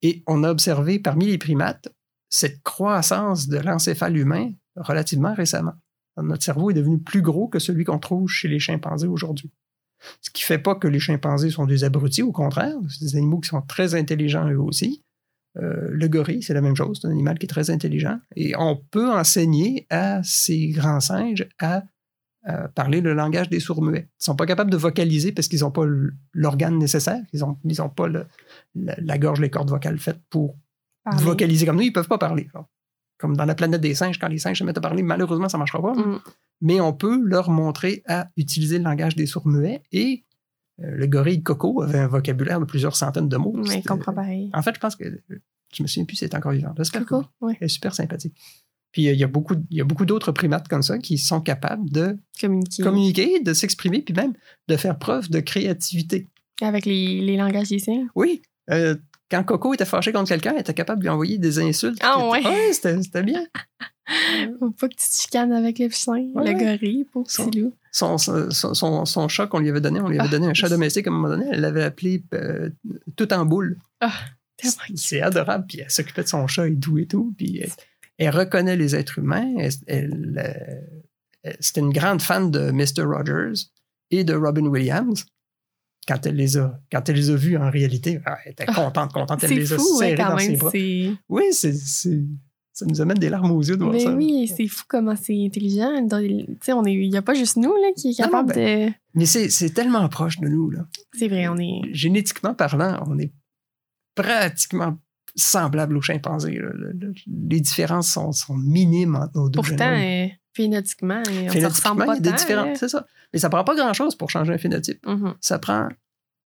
Et 0.01 0.23
on 0.27 0.43
a 0.43 0.51
observé 0.51 0.99
parmi 0.99 1.27
les 1.27 1.37
primates 1.37 1.89
cette 2.29 2.61
croissance 2.63 3.47
de 3.47 3.57
l'encéphale 3.57 4.17
humain 4.17 4.51
relativement 4.75 5.33
récemment. 5.33 5.73
Notre 6.17 6.43
cerveau 6.43 6.71
est 6.71 6.75
devenu 6.75 6.99
plus 6.99 7.21
gros 7.21 7.47
que 7.47 7.59
celui 7.59 7.83
qu'on 7.83 7.99
trouve 7.99 8.27
chez 8.27 8.47
les 8.47 8.59
chimpanzés 8.59 9.07
aujourd'hui. 9.07 9.51
Ce 10.21 10.29
qui 10.29 10.43
ne 10.43 10.45
fait 10.45 10.59
pas 10.59 10.75
que 10.75 10.87
les 10.87 10.99
chimpanzés 10.99 11.49
sont 11.49 11.65
des 11.65 11.83
abrutis, 11.83 12.21
au 12.23 12.31
contraire, 12.31 12.75
c'est 12.89 13.05
des 13.05 13.15
animaux 13.15 13.39
qui 13.39 13.49
sont 13.49 13.61
très 13.61 13.95
intelligents 13.95 14.49
eux 14.49 14.59
aussi. 14.59 15.03
Euh, 15.57 15.87
le 15.89 16.07
gorille, 16.07 16.43
c'est 16.43 16.53
la 16.53 16.61
même 16.61 16.75
chose, 16.75 16.99
c'est 17.01 17.07
un 17.07 17.11
animal 17.11 17.39
qui 17.39 17.45
est 17.45 17.49
très 17.49 17.69
intelligent. 17.71 18.19
Et 18.35 18.53
on 18.57 18.75
peut 18.91 19.09
enseigner 19.11 19.87
à 19.89 20.21
ces 20.23 20.67
grands 20.69 20.99
singes 20.99 21.47
à 21.59 21.83
parler 22.75 23.01
le 23.01 23.13
langage 23.13 23.49
des 23.49 23.59
sourds-muets. 23.59 23.99
Ils 24.07 24.21
ne 24.21 24.23
sont 24.23 24.35
pas 24.37 24.45
capables 24.45 24.71
de 24.71 24.77
vocaliser 24.77 25.33
parce 25.33 25.49
qu'ils 25.49 25.59
n'ont 25.61 25.71
pas 25.71 25.83
l'organe 26.31 26.77
nécessaire, 26.77 27.21
ils 27.33 27.41
n'ont 27.41 27.57
ils 27.65 27.81
ont 27.81 27.89
pas 27.89 28.07
le- 28.07 28.25
la, 28.73 28.95
la 29.01 29.17
gorge, 29.17 29.41
les 29.41 29.49
cordes 29.49 29.69
vocales 29.69 29.97
faites 29.99 30.21
pour 30.29 30.55
Parler. 31.03 31.23
vocaliser 31.25 31.65
comme 31.65 31.75
nous, 31.75 31.81
ils 31.81 31.87
ne 31.89 31.93
peuvent 31.93 32.07
pas 32.07 32.17
parler. 32.17 32.47
Alors, 32.53 32.69
Comme 33.17 33.35
dans 33.35 33.45
la 33.45 33.55
planète 33.55 33.81
des 33.81 33.95
singes, 33.95 34.19
quand 34.19 34.27
les 34.27 34.37
singes 34.37 34.59
se 34.59 34.63
mettent 34.63 34.77
à 34.77 34.81
parler, 34.81 35.01
malheureusement, 35.03 35.49
ça 35.49 35.57
ne 35.57 35.59
marchera 35.59 35.81
pas. 35.81 35.93
Mm. 35.93 36.19
Mais 36.61 36.79
on 36.81 36.93
peut 36.93 37.19
leur 37.23 37.49
montrer 37.49 38.03
à 38.07 38.29
utiliser 38.37 38.77
le 38.77 38.83
langage 38.83 39.15
des 39.15 39.25
sourds-muets 39.25 39.81
et 39.91 40.23
euh, 40.83 40.91
le 40.95 41.07
gorille 41.07 41.41
Coco 41.43 41.81
avait 41.81 41.99
un 41.99 42.07
vocabulaire 42.07 42.59
de 42.59 42.65
plusieurs 42.65 42.95
centaines 42.95 43.29
de 43.29 43.37
mots. 43.37 43.55
C'était- 43.65 43.81
comprend 43.83 44.13
pareil. 44.13 44.49
En 44.53 44.61
fait, 44.61 44.75
je 44.75 44.79
pense 44.79 44.95
que 44.95 45.05
je 45.73 45.83
me 45.83 45.87
souviens 45.87 46.05
plus 46.05 46.15
si 46.17 46.23
elle 46.25 46.29
est 46.31 46.35
encore. 46.35 46.53
J'espère 46.77 47.01
que 47.03 47.09
Coco, 47.09 47.27
oui. 47.41 47.53
Elle 47.59 47.65
est 47.65 47.69
super 47.69 47.93
sympathique. 47.95 48.35
Puis 48.91 49.07
euh, 49.09 49.13
il 49.13 49.19
y 49.19 49.23
a 49.23 49.27
beaucoup, 49.27 49.55
il 49.69 49.77
y 49.77 49.81
a 49.81 49.83
beaucoup 49.83 50.05
d'autres 50.05 50.31
primates 50.31 50.67
comme 50.67 50.81
ça 50.83 50.97
qui 50.99 51.17
sont 51.17 51.41
capables 51.41 51.89
de 51.89 52.17
Communiquer. 52.39 52.83
communiquer, 52.83 53.39
de 53.41 53.53
s'exprimer, 53.53 54.01
puis 54.01 54.13
même 54.13 54.33
de 54.67 54.77
faire 54.77 54.97
preuve 54.97 55.29
de 55.29 55.39
créativité. 55.39 56.27
Avec 56.61 56.85
les, 56.85 57.21
les 57.21 57.37
langages 57.37 57.69
des 57.69 57.79
signes. 57.79 58.07
Oui. 58.15 58.41
euh, 58.71 58.95
quand 59.29 59.43
Coco 59.43 59.73
était 59.73 59.85
fâché 59.85 60.11
contre 60.11 60.29
quelqu'un, 60.29 60.53
elle 60.53 60.61
était 60.61 60.73
capable 60.73 60.99
de 60.99 61.05
lui 61.05 61.09
envoyer 61.09 61.37
des 61.37 61.59
insultes. 61.59 61.99
Ah 62.01 62.27
ouais. 62.29 62.41
c'était 62.73 63.01
c'était 63.01 63.23
bien. 63.23 63.45
Faut 64.59 64.71
pas 64.71 64.87
que 64.87 64.93
tu 64.95 65.07
te 65.09 65.15
chicanes 65.21 65.51
avec 65.51 65.79
le 65.79 65.89
chien, 65.89 66.13
Ouais. 66.33 66.53
le 66.53 66.57
gorille, 66.57 67.03
pour 67.11 67.29
Son- 67.29 67.49
petit 67.49 67.61
loup. 67.61 67.73
Son, 67.91 68.17
son, 68.17 68.49
son- 68.51 69.05
son 69.05 69.27
chat 69.27 69.47
qu'on 69.47 69.59
lui 69.59 69.69
avait 69.69 69.81
donné, 69.81 69.99
on 69.99 70.07
lui 70.07 70.17
avait 70.19 70.27
Ah. 70.29 70.31
donné 70.31 70.47
un 70.47 70.53
chat 70.53 70.69
domestique 70.69 71.07
à 71.07 71.09
un 71.09 71.13
moment 71.13 71.29
donné, 71.29 71.45
elle 71.51 71.61
l'avait 71.61 71.83
appelé 71.83 72.23
euh, 72.33 72.69
tout 73.15 73.33
en 73.33 73.45
boule. 73.45 73.77
Tellement 74.55 74.77
C'est 74.95 75.21
adorable, 75.21 75.65
puis 75.67 75.79
elle 75.81 75.89
s'occupait 75.91 76.23
de 76.23 76.27
son 76.29 76.47
chat 76.47 76.67
et 76.67 76.75
tout 76.79 76.97
et 76.97 77.05
tout, 77.05 77.33
puis 77.37 77.59
elle, 77.61 77.71
elle 78.17 78.29
reconnaît 78.35 78.77
les 78.77 78.95
êtres 78.95 79.19
humains. 79.19 79.53
Elle, 79.59 79.71
elle, 79.87 80.33
euh, 80.43 81.01
elle- 81.43 81.57
c'était 81.59 81.81
une 81.81 81.91
grande 81.91 82.21
fan 82.21 82.49
de 82.49 82.71
Mr. 82.71 83.03
Rogers 83.03 83.65
et 84.11 84.23
de 84.23 84.33
Robin 84.35 84.67
Williams. 84.67 85.25
Quand 86.07 86.25
elle 86.25 86.35
les 86.35 86.57
a, 86.57 86.79
quand 86.91 87.09
elle 87.09 87.15
les 87.17 87.29
a 87.29 87.35
vus 87.35 87.57
en 87.57 87.69
réalité, 87.69 88.19
ah, 88.25 88.37
elle 88.45 88.53
était 88.53 88.65
Ah. 88.67 88.73
contente, 88.73 89.11
contente, 89.11 89.43
elle 89.43 89.51
les 89.53 89.73
a 89.73 89.77
fou, 89.77 89.97
ouais, 89.99 90.15
serrés 90.15 90.29
dans 90.29 90.37
ses 90.37 90.49
même. 90.51 90.57
bras. 90.59 90.71
C'est... 90.71 91.11
Oui, 91.27 91.43
c'est, 91.51 91.73
ça 91.73 92.85
nous 92.85 93.01
amène 93.01 93.17
des 93.17 93.29
larmes 93.29 93.51
aux 93.51 93.61
yeux 93.63 93.75
de 93.75 93.81
voir 93.81 93.91
Mais 93.93 93.99
ça. 93.99 94.13
oui, 94.15 94.47
c'est 94.55 94.67
fou 94.67 94.83
comment 94.87 95.15
c'est 95.15 95.35
intelligent. 95.45 96.01
Dans- 96.05 96.21
Tu 96.25 96.45
sais, 96.61 96.73
on 96.73 96.85
est... 96.85 96.93
il 96.93 97.09
n'y 97.09 97.17
a 97.17 97.21
pas 97.21 97.33
juste 97.33 97.57
nous 97.57 97.73
là, 97.75 97.87
qui 97.97 98.09
est 98.11 98.19
Non, 98.21 98.25
non, 98.25 98.31
capable 98.31 98.53
de. 98.53 98.93
Mais 99.15 99.25
c'est, 99.25 99.69
tellement 99.71 100.07
proche 100.09 100.39
de 100.39 100.47
nous. 100.47 100.69
Là. 100.69 100.87
C'est 101.13 101.27
vrai, 101.27 101.47
on 101.49 101.57
est. 101.57 101.81
Génétiquement 101.91 102.53
parlant, 102.53 103.03
on 103.07 103.17
est 103.19 103.33
pratiquement 104.15 104.97
semblable 105.35 105.97
aux 105.97 106.01
chimpanzés. 106.01 106.57
là. 106.57 106.69
Les 107.49 107.59
différences 107.61 108.11
sont, 108.11 108.31
sont 108.31 108.55
minimes 108.55 109.15
entre 109.15 109.31
nos 109.35 109.49
deux 109.49 109.59
Pourtant. 109.59 109.75
Phénotypiquement, 110.57 111.21
on 111.21 111.23
Phénotypiquement, 111.23 111.69
ressemble 111.69 112.05
pas 112.05 112.15
il 112.17 112.25
y 112.25 112.27
a 112.27 112.31
des 112.31 112.37
différences. 112.37 112.79
C'est 112.79 112.89
ça. 112.89 113.05
Mais 113.31 113.39
ça 113.39 113.49
prend 113.49 113.63
pas 113.63 113.75
grand-chose 113.75 114.15
pour 114.15 114.29
changer 114.29 114.53
un 114.53 114.57
phénotype. 114.57 115.05
Mhm. 115.05 115.35
Ça 115.39 115.59
prend 115.59 115.89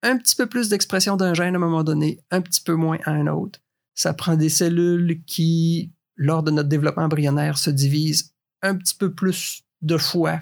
un 0.02 0.16
petit 0.18 0.36
peu 0.36 0.46
plus 0.46 0.68
d'expression 0.68 1.16
d'un 1.16 1.34
gène 1.34 1.54
à 1.54 1.56
un 1.56 1.60
moment 1.60 1.82
donné, 1.84 2.20
un 2.30 2.40
petit 2.40 2.60
peu 2.60 2.74
moins 2.74 2.98
à 3.04 3.10
un 3.10 3.26
autre. 3.26 3.60
Ça 3.94 4.14
prend 4.14 4.36
des 4.36 4.48
cellules 4.48 5.22
qui, 5.26 5.90
lors 6.16 6.42
de 6.42 6.50
notre 6.50 6.68
développement 6.68 7.04
embryonnaire, 7.04 7.58
se 7.58 7.70
divisent 7.70 8.32
un 8.62 8.76
petit 8.76 8.94
peu 8.94 9.12
plus 9.12 9.64
de 9.82 9.96
fois 9.96 10.40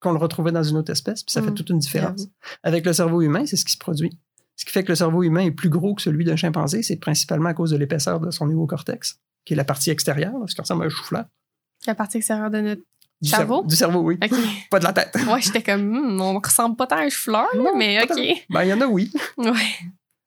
qu'on 0.00 0.12
le 0.12 0.18
retrouvait 0.18 0.52
dans 0.52 0.62
une 0.62 0.76
autre 0.76 0.92
espèce, 0.92 1.22
puis 1.22 1.32
ça 1.32 1.42
fait 1.42 1.50
Mm, 1.50 1.54
toute 1.54 1.70
une 1.70 1.78
différence. 1.78 2.28
Avec 2.62 2.84
le 2.84 2.92
cerveau 2.92 3.22
humain, 3.22 3.46
c'est 3.46 3.56
ce 3.56 3.64
qui 3.64 3.72
se 3.72 3.78
produit. 3.78 4.18
Ce 4.56 4.64
qui 4.64 4.70
fait 4.70 4.84
que 4.84 4.92
le 4.92 4.96
cerveau 4.96 5.22
humain 5.22 5.40
est 5.40 5.50
plus 5.50 5.70
gros 5.70 5.94
que 5.94 6.02
celui 6.02 6.24
d'un 6.24 6.36
chimpanzé, 6.36 6.82
c'est 6.82 6.96
principalement 6.96 7.48
à 7.48 7.54
cause 7.54 7.70
de 7.70 7.76
l'épaisseur 7.76 8.20
de 8.20 8.30
son 8.30 8.46
néocortex, 8.46 9.18
qui 9.44 9.54
est 9.54 9.56
la 9.56 9.64
partie 9.64 9.90
extérieure, 9.90 10.34
ce 10.46 10.54
qui 10.54 10.60
ressemble 10.60 10.84
à 10.84 10.86
un 10.86 10.90
chou-fleur. 10.90 11.24
La 11.86 11.94
partie 11.94 12.18
extérieure 12.18 12.50
de 12.50 12.60
notre. 12.60 12.82
Du 13.20 13.30
Cerveau? 13.30 13.64
Du 13.64 13.74
cerveau, 13.76 14.00
oui. 14.00 14.18
Pas 14.70 14.78
de 14.80 14.84
la 14.84 14.92
tête. 14.92 15.16
Moi, 15.24 15.38
j'étais 15.38 15.62
comme, 15.62 15.82
Hmm, 15.82 16.20
on 16.20 16.38
ressemble 16.40 16.76
pas 16.76 16.86
tant 16.86 16.96
à 16.96 17.02
un 17.04 17.10
fleur, 17.10 17.46
Non, 17.56 17.76
mais 17.76 18.02
OK. 18.02 18.16
Ben, 18.50 18.64
il 18.64 18.68
y 18.68 18.72
en 18.72 18.80
a, 18.80 18.86
oui. 18.86 19.10
Ouais. 19.38 19.52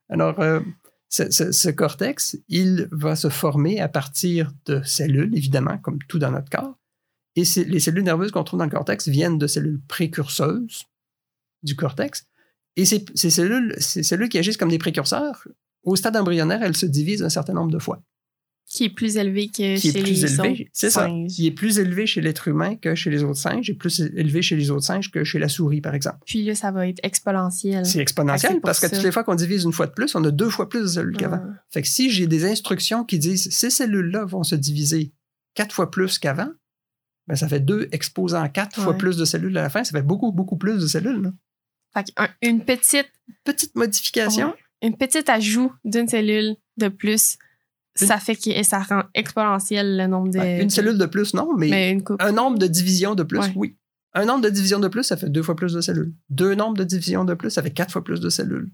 Alors, 0.10 0.40
euh, 0.40 0.62
ce, 1.10 1.30
ce- 1.30 1.52
ce 1.52 1.70
cortex, 1.70 2.38
il 2.50 2.88
va 2.92 3.16
se 3.16 3.30
former 3.30 3.80
à 3.82 3.88
partir 3.88 4.52
de 4.66 4.82
cellules, 4.84 5.36
évidemment, 5.38 5.78
comme 5.78 6.00
tout 6.08 6.18
dans 6.18 6.32
notre 6.32 6.50
corps. 6.50 6.76
Et 7.36 7.44
les 7.68 7.80
cellules 7.80 8.04
nerveuses 8.04 8.32
qu'on 8.32 8.44
trouve 8.44 8.58
dans 8.60 8.66
le 8.66 8.72
cortex 8.72 9.08
viennent 9.08 9.38
de 9.38 9.46
cellules 9.48 9.80
précurseuses 9.88 10.86
du 11.62 11.76
cortex. 11.76 12.26
Et 12.78 12.86
ces, 12.86 13.06
ces 13.14 13.30
cellules, 13.30 13.76
ces 13.80 14.02
cellules 14.02 14.30
qui 14.30 14.40
agissent 14.40 14.58
comme 14.58 14.70
des 14.70 14.80
précurseurs, 14.80 15.48
au 15.84 15.96
stade 15.96 16.16
embryonnaire, 16.18 16.64
elles 16.64 16.76
se 16.78 16.86
divisent 16.88 17.24
un 17.24 17.30
certain 17.30 17.54
nombre 17.54 17.72
de 17.72 17.80
fois. 17.80 18.02
Qui 18.78 18.86
est 18.86 18.90
plus 18.90 19.18
élevé 19.18 19.48
que 19.48 19.76
Qui 19.76 19.92
chez 19.92 19.98
est 20.00 20.02
plus 20.02 20.12
les 20.12 20.26
élevé, 20.34 20.50
autres 20.64 20.70
c'est 20.74 20.90
ça. 20.90 21.10
Qui 21.30 21.48
est 21.48 21.52
plus 21.52 21.80
élevé 21.80 22.06
chez 22.06 22.22
l'être 22.22 22.48
humain 22.48 22.76
que 22.76 22.96
chez 22.96 23.10
les 23.10 23.24
autres 23.24 23.40
singes, 23.40 23.70
et 23.70 23.74
plus 23.74 24.00
élevé 24.00 24.42
chez 24.42 24.56
les 24.56 24.70
autres 24.72 24.86
singes 24.86 25.12
que 25.12 25.24
chez 25.24 25.40
la 25.40 25.50
souris, 25.50 25.82
par 25.82 25.96
exemple. 25.96 26.20
Puis 26.26 26.44
là, 26.44 26.54
ça 26.56 26.72
va 26.72 26.88
être 26.88 27.00
exponentiel. 27.04 27.86
C'est 27.86 28.00
exponentiel 28.00 28.62
parce 28.62 28.80
que 28.80 28.88
ça. 28.88 28.96
toutes 28.96 29.04
les 29.06 29.12
fois 29.12 29.24
qu'on 29.24 29.36
divise 29.36 29.64
une 29.64 29.74
fois 29.74 29.88
de 29.88 29.94
plus, 29.94 30.14
on 30.16 30.24
a 30.24 30.32
deux 30.32 30.50
fois 30.50 30.70
plus 30.70 30.82
de 30.82 30.88
cellules 30.88 31.18
qu'avant. 31.18 31.42
Ah. 31.44 31.64
Fait 31.70 31.82
que 31.82 31.88
si 31.88 32.10
j'ai 32.12 32.28
des 32.28 32.46
instructions 32.46 33.04
qui 33.04 33.20
disent 33.20 33.50
ces 33.52 33.70
cellules-là 33.70 34.26
vont 34.26 34.44
se 34.44 34.56
diviser 34.56 35.12
quatre 35.56 35.74
fois 35.74 35.90
plus 35.92 36.20
qu'avant, 36.20 36.50
ben 37.28 37.36
ça 37.36 37.48
fait 37.48 37.60
deux 37.60 37.90
exposant 37.92 38.48
quatre 38.48 38.80
fois 38.82 38.94
plus 38.98 39.18
de 39.18 39.26
cellules 39.26 39.58
à 39.58 39.62
la 39.64 39.70
fin. 39.70 39.84
Ça 39.84 39.92
fait 39.92 40.02
beaucoup, 40.06 40.32
beaucoup 40.32 40.58
plus 40.58 40.80
de 40.82 40.88
cellules. 40.88 41.22
là. 41.22 41.32
Fait 41.94 42.04
qu'un- 42.14 42.30
une 42.42 42.64
petite, 42.64 43.08
Petite 43.44 43.76
modification. 43.76 44.54
une 44.82 44.96
petite 44.96 45.28
ajout 45.30 45.74
d'une 45.84 46.08
cellule 46.08 46.56
de 46.78 46.88
plus, 46.90 47.38
ça 48.06 48.18
fait 48.20 48.36
que 48.36 48.64
ça 48.64 48.80
rend 48.80 49.04
exponentiel 49.14 49.98
le 49.98 50.08
nombre 50.08 50.30
de. 50.32 50.38
Ben, 50.40 50.62
une 50.62 50.70
cellule 50.70 50.98
de 50.98 51.06
plus, 51.06 51.34
non, 51.34 51.50
mais, 51.58 51.70
Mais 51.70 51.92
une 51.92 52.04
coupe. 52.04 52.22
un 52.22 52.32
nombre 52.32 52.58
de 52.58 52.68
divisions 52.68 53.16
de 53.16 53.24
plus, 53.24 53.40
Ouais. 53.40 53.54
oui. 53.56 53.76
Un 54.14 54.26
nombre 54.26 54.42
de 54.42 54.50
divisions 54.50 54.80
de 54.80 54.88
plus, 54.88 55.04
ça 55.04 55.18
fait 55.18 55.30
deux 55.30 55.44
fois 55.44 55.56
plus 55.56 55.74
de 55.74 55.82
cellules. 55.82 56.14
Deux 56.30 56.56
nombres 56.56 56.78
de 56.78 56.84
divisions 56.84 57.24
de 57.26 57.34
plus, 57.36 57.50
ça 57.52 57.62
fait 57.62 57.72
quatre 57.72 57.92
fois 57.92 58.04
plus 58.04 58.20
de 58.20 58.30
cellules. 58.30 58.70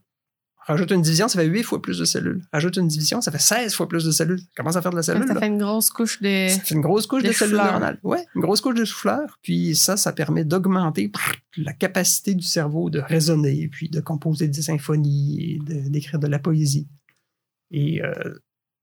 Rajoute 0.65 0.91
une 0.91 1.01
division, 1.01 1.28
ça 1.28 1.39
fait 1.41 1.45
huit 1.47 1.63
fois 1.63 1.82
plus 1.82 1.99
de 1.99 2.05
cellules. 2.05 2.41
Rajoute 2.53 2.78
une 2.78 2.88
division, 2.88 3.19
ça 3.19 3.32
fait 3.34 3.41
16 3.41 3.74
fois 3.74 3.89
plus 3.89 4.05
de 4.05 4.11
cellules. 4.11 4.39
Ça 4.39 4.45
commence 4.55 4.78
à 4.78 4.82
faire 4.82 4.91
de 4.91 4.95
la 4.95 5.03
cellule. 5.03 5.28
ça 5.28 5.34
là. 5.34 5.39
fait 5.41 5.47
une 5.47 5.57
grosse 5.57 5.89
couche 5.89 6.21
de. 6.21 6.47
Ça 6.47 6.59
fait 6.61 6.74
une 6.76 6.80
grosse 6.80 7.05
couche 7.05 7.21
de 7.24 7.28
de, 7.28 7.34
cellules 7.34 7.57
neuronales. 7.57 7.99
Ouais, 8.03 8.24
une 8.36 8.41
grosse 8.41 8.61
couche 8.61 8.76
de 8.76 8.86
souffleurs. 8.86 9.38
Puis 9.41 9.76
ça, 9.76 9.97
ça 9.97 10.13
permet 10.13 10.45
d'augmenter 10.45 11.11
la 11.57 11.74
capacité 11.74 12.34
du 12.34 12.45
cerveau 12.47 12.89
de 12.89 12.99
raisonner, 12.99 13.67
puis 13.69 13.89
de 13.89 13.99
composer 13.99 14.47
des 14.47 14.61
symphonies 14.61 15.59
de- 15.67 15.89
d'écrire 15.89 16.19
de 16.19 16.28
la 16.28 16.39
poésie. 16.39 16.88
Et 17.71 18.01
euh, 18.01 18.13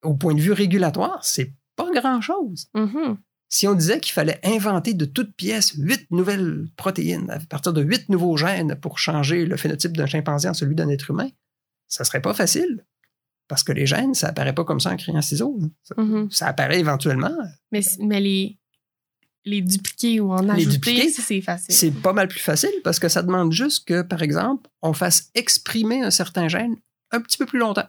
au 0.03 0.15
point 0.15 0.35
de 0.35 0.41
vue 0.41 0.53
régulatoire, 0.53 1.25
c'est 1.25 1.53
pas 1.77 1.91
grand-chose. 1.95 2.69
Mhm. 2.75 3.19
Si 3.49 3.67
on 3.67 3.75
disait 3.75 3.99
qu'il 4.01 4.13
fallait 4.13 4.39
inventer 4.45 4.95
de 4.95 5.05
toutes 5.05 5.35
pièces 5.35 5.73
huit 5.77 6.07
nouvelles 6.11 6.69
protéines 6.77 7.29
à 7.31 7.39
partir 7.41 7.73
de 7.73 7.83
huit 7.83 8.09
nouveaux 8.09 8.37
gènes 8.37 8.77
pour 8.77 8.99
changer 8.99 9.45
le 9.45 9.57
phénotype 9.57 9.97
d'un 9.97 10.07
chimpanzé 10.07 10.49
en 10.49 10.55
celui 10.55 10.77
d'un 10.77 10.89
être 10.89 11.11
humain, 11.11 11.29
ça 11.89 12.05
serait 12.05 12.23
pas 12.23 12.33
facile. 12.35 12.85
Parce 13.49 13.65
que 13.65 13.73
les 13.73 13.87
gènes, 13.87 14.15
ça 14.15 14.29
apparaît 14.29 14.55
pas 14.55 14.63
comme 14.65 14.79
ça 14.79 14.93
en 14.93 14.97
criant 14.97 15.21
ciseaux. 15.23 15.59
Ça, 15.83 15.95
Mhm. 16.01 16.31
ça 16.31 16.47
apparaît 16.47 16.79
éventuellement, 16.79 17.33
Mais, 17.73 17.81
mais 17.99 18.21
les, 18.21 18.57
les 19.45 19.61
dupliquer 19.63 20.21
ou 20.21 20.31
en 20.33 20.49
ajouter, 20.49 20.71
dupliquer, 20.77 21.09
ça, 21.11 21.23
c'est 21.23 21.41
facile. 21.41 21.75
C'est 21.75 21.91
pas 21.91 22.13
mal 22.13 22.29
plus 22.29 22.39
facile 22.39 22.71
parce 22.85 23.01
que 23.01 23.09
ça 23.09 23.23
demande 23.23 23.51
juste 23.53 23.89
que, 23.89 24.03
par 24.03 24.23
exemple, 24.23 24.71
on 24.83 24.93
fasse 24.93 25.31
exprimer 25.35 26.03
un 26.03 26.13
certain 26.13 26.47
gène 26.47 26.77
un 27.11 27.21
petit 27.21 27.37
peu 27.39 27.47
plus 27.47 27.59
longtemps. 27.59 27.89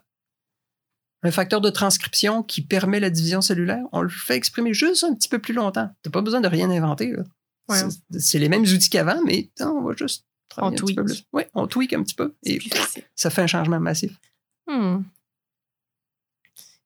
Un 1.23 1.31
facteur 1.31 1.61
de 1.61 1.69
transcription 1.69 2.41
qui 2.43 2.61
permet 2.61 2.99
la 2.99 3.09
division 3.09 3.41
cellulaire, 3.41 3.83
on 3.91 4.01
le 4.01 4.09
fait 4.09 4.35
exprimer 4.35 4.73
juste 4.73 5.03
un 5.03 5.13
petit 5.13 5.29
peu 5.29 5.39
plus 5.39 5.53
longtemps. 5.53 5.89
Tu 6.03 6.09
n'as 6.09 6.11
pas 6.11 6.21
besoin 6.21 6.41
de 6.41 6.47
rien 6.47 6.69
inventer. 6.71 7.15
Ouais. 7.69 7.77
C'est- 8.19 8.39
les 8.39 8.49
mêmes 8.49 8.63
outils 8.63 8.89
qu'avant, 8.89 9.21
mais 9.25 9.49
non, 9.59 9.77
on 9.77 9.83
va 9.83 9.93
juste 9.95 10.25
travailler 10.49 10.77
On 10.79 10.83
un 10.83 10.85
petit 10.85 10.95
peu 10.95 11.05
plus. 11.05 11.23
Oui, 11.33 11.43
on 11.53 11.67
tweak 11.67 11.93
un 11.93 12.03
petit 12.03 12.15
peu 12.15 12.33
et 12.43 12.59
ça 13.15 13.29
fait 13.29 13.41
un 13.43 13.47
changement 13.47 13.79
massif. 13.79 14.11
Hmm. 14.67 15.03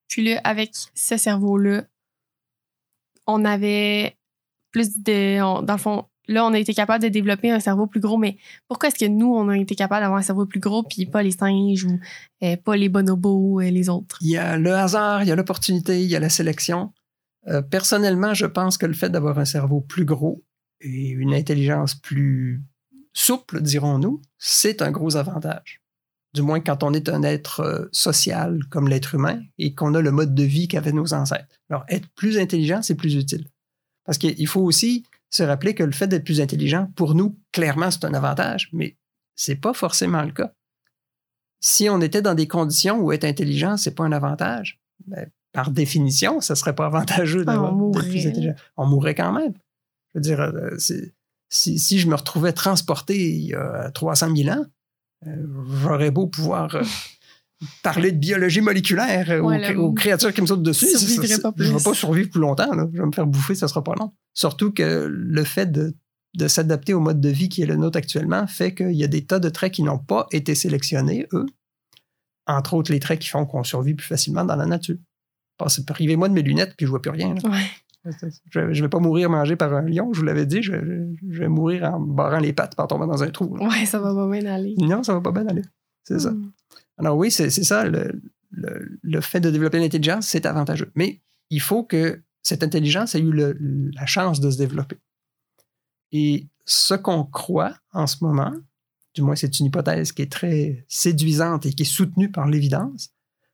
Puis 0.08 0.24
là, 0.24 0.42
avec 0.44 0.72
ce 0.94 1.18
cerveau-là, 1.18 1.86
on 3.28 3.44
avait 3.46 4.18
plus 4.72 4.98
de. 5.02 5.42
on- 5.42 5.62
dans 5.62 5.74
le 5.74 5.80
fond, 5.80 6.06
là, 6.28 6.46
on 6.46 6.54
a 6.54 6.60
été 6.60 6.74
capable 6.74 7.04
de 7.04 7.10
développer 7.10 7.52
un 7.52 7.60
cerveau 7.60 7.88
plus 7.88 8.00
gros, 8.00 8.18
mais 8.18 8.38
pourquoi 8.68 8.90
est-ce 8.90 9.00
que 9.00 9.10
nous, 9.10 9.34
on 9.34 9.50
a 9.50 9.58
été 9.58 9.76
capable 9.76 10.02
d'avoir 10.02 10.20
un 10.20 10.24
cerveau 10.24 10.46
plus 10.46 10.60
gros, 10.60 10.84
puis 10.84 11.06
pas 11.06 11.24
les 11.24 11.32
singes 11.32 11.86
ou 11.86 12.00
euh, 12.44 12.58
pas 12.58 12.76
les 12.76 12.90
bonobos 12.90 13.62
et 13.62 13.72
les 13.72 13.90
autres? 13.90 14.18
Il 14.22 14.30
y 14.30 14.38
a 14.38 14.58
le 14.58 14.74
hasard, 14.74 15.24
il 15.24 15.30
y 15.30 15.32
a 15.32 15.36
l'opportunité, 15.36 16.02
il 16.02 16.10
y 16.10 16.16
a 16.16 16.20
la 16.20 16.30
sélection. 16.30 16.94
Euh, 17.48 17.62
personnellement, 17.62 18.34
je 18.34 18.46
pense 18.46 18.78
que 18.78 18.86
le 18.86 18.94
fait 18.94 19.10
d'avoir 19.10 19.38
un 19.40 19.46
cerveau 19.46 19.82
plus 19.82 20.06
gros 20.06 20.44
et 20.82 21.10
une 21.10 21.34
intelligence 21.34 21.96
plus 21.96 22.64
souple, 23.14 23.62
dirons-nous, 23.62 24.22
c'est 24.38 24.82
un 24.82 24.92
gros 24.92 25.16
avantage. 25.16 25.82
Du 26.34 26.42
moins 26.42 26.60
quand 26.60 26.84
on 26.84 26.94
est 26.94 27.08
un 27.08 27.24
être 27.24 27.62
euh, 27.62 27.86
social 27.94 28.60
comme 28.70 28.90
l'être 28.90 29.16
humain 29.16 29.40
et 29.58 29.74
qu'on 29.74 29.94
a 29.94 30.02
le 30.02 30.12
mode 30.12 30.36
de 30.36 30.44
vie 30.44 30.68
qu'avaient 30.68 30.92
nos 30.92 31.14
ancêtres. 31.14 31.62
Alors, 31.70 31.86
être 31.88 32.10
plus 32.16 32.38
intelligent, 32.38 32.82
c'est 32.82 32.96
plus 32.96 33.16
utile. 33.16 33.48
Parce 34.06 34.18
qu'il 34.18 34.48
faut 34.48 34.62
aussi 34.62 35.06
se 35.30 35.44
rappeler 35.44 35.76
que 35.76 35.84
le 35.84 35.92
fait 35.92 36.08
d'être 36.08 36.24
plus 36.24 36.42
intelligent, 36.42 36.92
pour 36.96 37.16
nous, 37.16 37.38
clairement, 37.52 37.92
c'est 37.92 38.06
un 38.06 38.14
avantage, 38.14 38.70
mais 38.72 38.98
c'est 39.36 39.56
pas 39.56 39.74
forcément 39.74 40.24
le 40.24 40.32
cas. 40.32 40.54
Si 41.60 41.90
on 41.90 42.00
était 42.02 42.22
dans 42.22 42.36
des 42.36 42.48
conditions 42.48 43.00
où 43.00 43.12
être 43.12 43.26
intelligent, 43.26 43.78
c'est 43.78 43.96
pas 43.96 44.04
un 44.04 44.12
avantage, 44.12 44.80
ben, 45.08 45.30
par 45.52 45.72
définition, 45.72 46.42
ça 46.42 46.56
serait 46.56 46.76
pas 46.76 46.86
avantageux 46.88 47.44
Ah, 47.48 47.54
d'avoir 47.54 47.76
plus 47.92 48.28
intelligent. 48.28 48.56
On 48.78 48.86
mourrait 48.86 49.16
quand 49.16 49.34
même. 49.34 49.54
Je 50.14 50.20
veux 50.20 50.22
dire, 50.22 50.40
euh, 50.40 50.78
si, 51.50 51.80
si 51.80 52.00
je 52.00 52.08
me 52.08 52.16
retrouvais 52.16 52.54
transporté 52.54 53.30
il 53.30 53.48
y 53.48 53.54
a 53.54 53.92
300 53.92 54.36
000 54.36 54.50
ans, 54.58 54.66
euh, 55.28 55.46
j'aurais 55.82 56.12
beau 56.12 56.28
pouvoir 56.28 56.76
euh, 56.76 56.84
parler 57.84 58.12
de 58.12 58.18
biologie 58.18 58.62
moléculaire 58.62 59.30
euh, 59.30 59.40
Ouais, 59.42 59.76
aux, 59.76 59.94
créatures 59.94 60.34
qui 60.34 60.42
me 60.42 60.48
sautent 60.48 60.64
dessus. 60.64 60.86
Je 60.88 61.22
ne 61.22 61.78
vais 61.78 61.84
pas 61.84 61.94
survivre 61.94 62.30
plus 62.30 62.42
longtemps. 62.42 62.74
là. 62.74 62.88
Je 62.94 63.00
vais 63.00 63.06
me 63.06 63.12
faire 63.12 63.28
bouffer, 63.28 63.56
ça 63.56 63.68
sera 63.68 63.84
pas 63.84 63.94
long. 64.00 64.14
Surtout 64.34 64.72
que 64.72 65.08
le 65.10 65.44
fait 65.44 65.72
de, 65.72 65.96
de 66.36 66.48
s'adapter 66.48 66.94
au 66.94 67.00
mode 67.00 67.22
de 67.22 67.30
vie 67.30 67.50
qui 67.50 67.62
est 67.62 67.66
le 67.66 67.76
nôtre 67.76 67.98
actuellement 67.98 68.46
fait 68.48 68.74
qu'il 68.74 68.92
y 68.96 69.04
a 69.04 69.08
des 69.08 69.26
tas 69.26 69.40
de 69.40 69.50
traits 69.50 69.74
qui 69.74 69.84
n'ont 69.84 70.00
pas 70.00 70.28
été 70.32 70.56
sélectionnés, 70.56 71.28
eux. 71.34 71.46
Entre 72.48 72.74
autres, 72.76 72.92
les 72.92 73.00
traits 73.00 73.20
qui 73.20 73.30
font 73.30 73.46
qu'on 73.46 73.64
survit 73.64 73.94
plus 73.96 74.06
facilement 74.06 74.46
dans 74.46 74.56
la 74.56 74.66
nature. 74.66 74.98
Privez-moi 75.88 76.28
de 76.30 76.34
mes 76.34 76.42
lunettes, 76.44 76.74
puis 76.78 76.86
je 76.86 76.92
vois 76.92 77.02
plus 77.02 77.12
rien. 77.12 77.34
là. 77.34 77.50
Ouais. 77.50 78.12
Je 78.52 78.60
ne 78.60 78.82
vais 78.82 78.90
pas 78.90 79.00
mourir 79.00 79.32
mangé 79.32 79.56
par 79.56 79.74
un 79.74 79.82
lion, 79.82 80.14
je 80.14 80.20
vous 80.20 80.26
l'avais 80.26 80.46
dit. 80.46 80.62
Je, 80.62 80.74
je- 80.74 81.16
je 81.32 81.40
vais 81.40 81.48
mourir 81.48 81.86
en 81.86 82.00
barrant 82.00 82.38
les 82.38 82.54
pattes 82.54 82.76
par 82.76 82.86
tomber 82.88 83.08
dans 83.08 83.24
un 83.24 83.30
trou. 83.32 83.56
là. 83.58 83.68
Ouais, 83.68 83.86
ça 83.88 83.98
va 84.00 84.14
pas 84.14 84.30
bien 84.30 84.46
aller. 84.46 84.76
Non, 84.78 85.02
ça 85.02 85.14
va 85.14 85.22
pas 85.22 85.32
bien 85.32 85.48
aller. 85.48 85.64
C'est 86.04 86.20
ça. 86.20 86.32
Alors 86.98 87.18
oui, 87.18 87.32
c'est 87.32 87.50
ça. 87.50 87.86
Le, 87.86 89.22
fait 89.22 89.40
de 89.40 89.50
développer 89.50 89.80
l'intelligence, 89.80 90.28
c'est 90.28 90.46
avantageux. 90.46 90.92
Mais 90.96 91.22
il 91.50 91.62
faut 91.62 91.84
que 91.84 92.22
cette 92.42 92.64
intelligence 92.64 93.16
ait 93.16 93.20
eu 93.20 93.34
la 93.94 94.06
chance 94.06 94.40
de 94.40 94.50
se 94.50 94.58
développer. 94.58 94.98
Et 96.12 96.48
ce 96.66 96.94
qu'on 96.94 97.24
croit 97.24 97.76
en 97.92 98.08
ce 98.08 98.24
moment, 98.24 98.54
du 99.14 99.22
moins 99.22 99.36
c'est 99.36 99.60
une 99.60 99.68
hypothèse 99.68 100.12
qui 100.12 100.22
est 100.22 100.32
très 100.32 100.86
séduisante 100.88 101.66
et 101.66 101.74
qui 101.74 101.84
est 101.84 101.86
soutenue 101.86 102.32
par 102.32 102.48
l'évidence, 102.48 103.10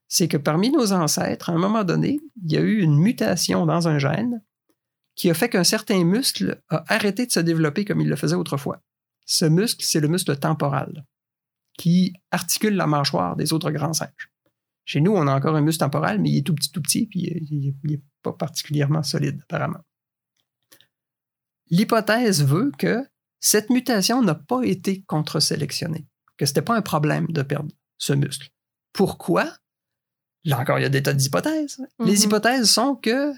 c'est 0.07 0.27
que 0.27 0.37
parmi 0.37 0.69
nos 0.69 0.91
ancêtres, 0.91 1.49
à 1.49 1.53
un 1.53 1.57
moment 1.57 1.83
donné, 1.83 2.19
il 2.43 2.51
y 2.51 2.57
a 2.57 2.61
eu 2.61 2.81
une 2.81 2.97
mutation 2.97 3.65
dans 3.65 3.87
un 3.87 3.97
gène 3.97 4.43
qui 5.15 5.29
a 5.29 5.33
fait 5.33 5.49
qu'un 5.49 5.63
certain 5.63 6.03
muscle 6.03 6.61
a 6.69 6.83
arrêté 6.93 7.25
de 7.25 7.31
se 7.31 7.39
développer 7.39 7.85
comme 7.85 8.01
il 8.01 8.09
le 8.09 8.15
faisait 8.15 8.35
autrefois. 8.35 8.81
Ce 9.25 9.45
muscle, 9.45 9.85
c'est 9.85 9.99
le 9.99 10.07
muscle 10.07 10.35
temporal 10.37 11.05
qui 11.77 12.13
articule 12.31 12.75
la 12.75 12.87
mâchoire 12.87 13.35
des 13.35 13.53
autres 13.53 13.71
grands 13.71 13.93
singes. 13.93 14.29
Chez 14.85 14.99
nous, 15.01 15.11
on 15.13 15.27
a 15.27 15.35
encore 15.35 15.55
un 15.55 15.61
muscle 15.61 15.79
temporal, 15.79 16.19
mais 16.19 16.29
il 16.31 16.37
est 16.39 16.41
tout 16.45 16.55
petit, 16.55 16.71
tout 16.71 16.81
petit, 16.81 17.05
puis 17.07 17.21
il 17.49 17.75
n'est 17.83 18.01
pas 18.23 18.33
particulièrement 18.33 19.03
solide, 19.03 19.39
apparemment. 19.43 19.79
L'hypothèse 21.69 22.43
veut 22.43 22.71
que 22.77 23.05
cette 23.39 23.69
mutation 23.69 24.21
n'a 24.21 24.35
pas 24.35 24.63
été 24.63 25.01
contre-sélectionnée, 25.03 26.05
que 26.37 26.45
ce 26.45 26.51
n'était 26.51 26.61
pas 26.61 26.75
un 26.75 26.81
problème 26.81 27.27
de 27.27 27.41
perdre 27.41 27.71
ce 27.97 28.13
muscle. 28.13 28.49
Pourquoi? 28.93 29.51
Là 30.43 30.59
encore, 30.59 30.79
il 30.79 30.83
y 30.83 30.85
a 30.85 30.89
des 30.89 31.03
tas 31.03 31.13
d'hypothèses. 31.13 31.81
Les 31.99 32.17
Mhm. 32.17 32.23
hypothèses 32.25 32.69
sont 32.69 32.95
que, 32.95 33.31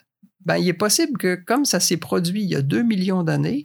ben, 0.46 0.58
il 0.58 0.68
est 0.68 0.74
possible 0.74 1.18
que, 1.18 1.36
comme 1.36 1.66
ça 1.66 1.80
s'est 1.80 1.98
produit 1.98 2.42
il 2.44 2.50
y 2.50 2.56
a 2.56 2.62
2 2.62 2.82
millions 2.82 3.24
d'années, 3.24 3.62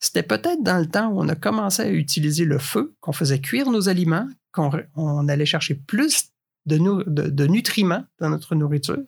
c'était 0.00 0.22
peut-être 0.22 0.62
dans 0.62 0.78
le 0.78 0.86
temps 0.86 1.08
où 1.08 1.20
on 1.20 1.28
a 1.28 1.34
commencé 1.34 1.82
à 1.82 1.90
utiliser 1.90 2.44
le 2.44 2.58
feu, 2.58 2.94
qu'on 3.00 3.12
faisait 3.12 3.40
cuire 3.40 3.70
nos 3.70 3.88
aliments, 3.88 4.28
qu'on 4.52 4.70
on 4.94 5.28
allait 5.28 5.46
chercher 5.46 5.74
plus 5.74 6.30
de, 6.66 7.46
nutriments 7.46 8.04
dans 8.20 8.30
notre 8.30 8.54
nourriture, 8.54 9.02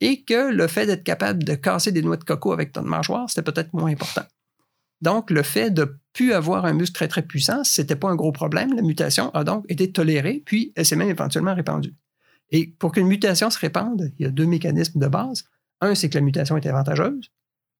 et 0.00 0.22
que 0.22 0.52
le 0.52 0.66
fait 0.66 0.86
d'être 0.86 1.04
capable 1.04 1.44
de 1.44 1.54
casser 1.54 1.92
des 1.92 2.02
noix 2.02 2.16
de 2.16 2.24
coco 2.24 2.52
avec 2.52 2.72
ton 2.72 2.82
mâchoire, 2.82 3.28
c'était 3.28 3.50
peut-être 3.50 3.72
moins 3.72 3.90
important. 3.90 4.24
Donc, 5.00 5.30
le 5.30 5.42
fait 5.42 5.70
de 5.70 5.98
plus 6.12 6.32
avoir 6.32 6.64
un 6.64 6.72
muscle 6.72 6.94
très, 6.94 7.08
très 7.08 7.22
puissant, 7.22 7.62
c'était 7.62 7.96
pas 7.96 8.08
un 8.08 8.16
gros 8.16 8.32
problème. 8.32 8.74
La 8.74 8.82
mutation 8.82 9.30
a 9.30 9.44
donc 9.44 9.64
été 9.68 9.92
tolérée, 9.92 10.42
puis 10.44 10.72
elle 10.74 10.84
s'est 10.84 10.96
même 10.96 11.08
éventuellement 11.08 11.54
répandue. 11.54 11.94
Et 12.50 12.66
pour 12.78 12.92
qu'une 12.92 13.06
mutation 13.06 13.50
se 13.50 13.58
répande, 13.58 14.12
il 14.18 14.24
y 14.24 14.26
a 14.26 14.30
deux 14.30 14.46
mécanismes 14.46 14.98
de 14.98 15.06
base. 15.06 15.44
Un, 15.80 15.94
c'est 15.94 16.08
que 16.08 16.16
la 16.16 16.22
mutation 16.22 16.56
est 16.56 16.66
avantageuse. 16.66 17.30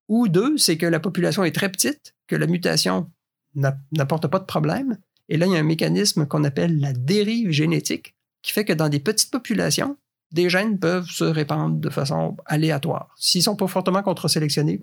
Ou 0.09 0.27
deux, 0.27 0.57
c'est 0.57 0.77
que 0.77 0.85
la 0.85 0.99
population 0.99 1.43
est 1.43 1.55
très 1.55 1.71
petite, 1.71 2.15
que 2.27 2.35
la 2.35 2.47
mutation 2.47 3.09
n'a- 3.55 3.77
n'apporte 3.91 4.27
pas 4.27 4.39
de 4.39 4.45
problème. 4.45 4.97
Et 5.29 5.37
là, 5.37 5.45
il 5.45 5.53
y 5.53 5.55
a 5.55 5.59
un 5.59 5.63
mécanisme 5.63 6.25
qu'on 6.25 6.43
appelle 6.43 6.79
la 6.79 6.91
dérive 6.93 7.51
génétique, 7.51 8.15
qui 8.41 8.51
fait 8.51 8.65
que 8.65 8.73
dans 8.73 8.89
des 8.89 8.99
petites 8.99 9.31
populations, 9.31 9.97
des 10.31 10.49
gènes 10.49 10.79
peuvent 10.79 11.09
se 11.09 11.23
répandre 11.23 11.77
de 11.79 11.89
façon 11.89 12.35
aléatoire. 12.45 13.13
S'ils 13.17 13.43
sont 13.43 13.55
pas 13.55 13.67
fortement 13.67 14.03
contre-sélectionnés, 14.03 14.79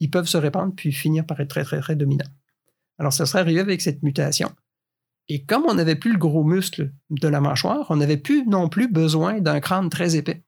ils 0.00 0.10
peuvent 0.10 0.28
se 0.28 0.38
répandre 0.38 0.74
puis 0.74 0.92
finir 0.92 1.26
par 1.26 1.40
être 1.40 1.48
très, 1.48 1.64
très, 1.64 1.80
très 1.80 1.96
dominants. 1.96 2.30
Alors, 2.98 3.12
ça 3.12 3.26
serait 3.26 3.40
arrivé 3.40 3.60
avec 3.60 3.80
cette 3.80 4.02
mutation. 4.02 4.50
Et 5.28 5.44
comme 5.44 5.64
on 5.66 5.74
n'avait 5.74 5.96
plus 5.96 6.12
le 6.12 6.18
gros 6.18 6.44
muscle 6.44 6.92
de 7.10 7.28
la 7.28 7.40
mâchoire, 7.40 7.86
on 7.90 7.96
n'avait 7.96 8.16
plus 8.16 8.46
non 8.46 8.68
plus 8.68 8.88
besoin 8.88 9.40
d'un 9.40 9.60
crâne 9.60 9.90
très 9.90 10.16
épais. 10.16 10.42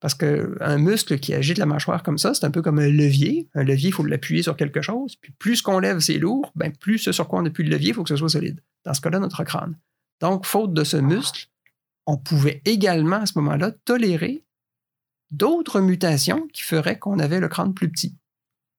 Parce 0.00 0.14
qu'un 0.14 0.76
muscle 0.78 1.18
qui 1.18 1.32
agite 1.32 1.58
la 1.58 1.66
mâchoire 1.66 2.02
comme 2.02 2.18
ça, 2.18 2.34
c'est 2.34 2.44
un 2.44 2.50
peu 2.50 2.60
comme 2.60 2.78
un 2.78 2.88
levier. 2.88 3.48
Un 3.54 3.64
levier, 3.64 3.88
il 3.88 3.92
faut 3.92 4.04
l'appuyer 4.04 4.42
sur 4.42 4.56
quelque 4.56 4.82
chose. 4.82 5.16
Puis 5.16 5.32
plus 5.38 5.62
qu'on 5.62 5.78
lève, 5.78 6.00
c'est 6.00 6.18
lourd, 6.18 6.52
ben 6.54 6.70
plus 6.70 6.98
ce 6.98 7.12
sur 7.12 7.28
quoi 7.28 7.40
on 7.40 7.46
appuie 7.46 7.64
le 7.64 7.70
levier, 7.70 7.90
il 7.90 7.94
faut 7.94 8.02
que 8.02 8.10
ce 8.10 8.16
soit 8.16 8.28
solide. 8.28 8.60
Dans 8.84 8.92
ce 8.92 9.00
cas-là, 9.00 9.18
notre 9.18 9.42
crâne. 9.44 9.78
Donc, 10.20 10.44
faute 10.44 10.74
de 10.74 10.84
ce 10.84 10.96
muscle, 10.96 11.48
on 12.06 12.16
pouvait 12.18 12.62
également 12.64 13.16
à 13.16 13.26
ce 13.26 13.38
moment-là 13.38 13.70
tolérer 13.70 14.44
d'autres 15.30 15.80
mutations 15.80 16.46
qui 16.52 16.62
feraient 16.62 16.98
qu'on 16.98 17.18
avait 17.18 17.40
le 17.40 17.48
crâne 17.48 17.74
plus 17.74 17.90
petit. 17.90 18.16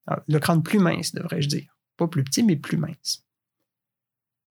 Alors, 0.05 0.23
le 0.27 0.39
crâne 0.39 0.63
plus 0.63 0.79
mince, 0.79 1.13
devrais-je 1.13 1.49
dire. 1.49 1.77
Pas 1.97 2.07
plus 2.07 2.23
petit, 2.23 2.43
mais 2.43 2.55
plus 2.55 2.77
mince. 2.77 3.25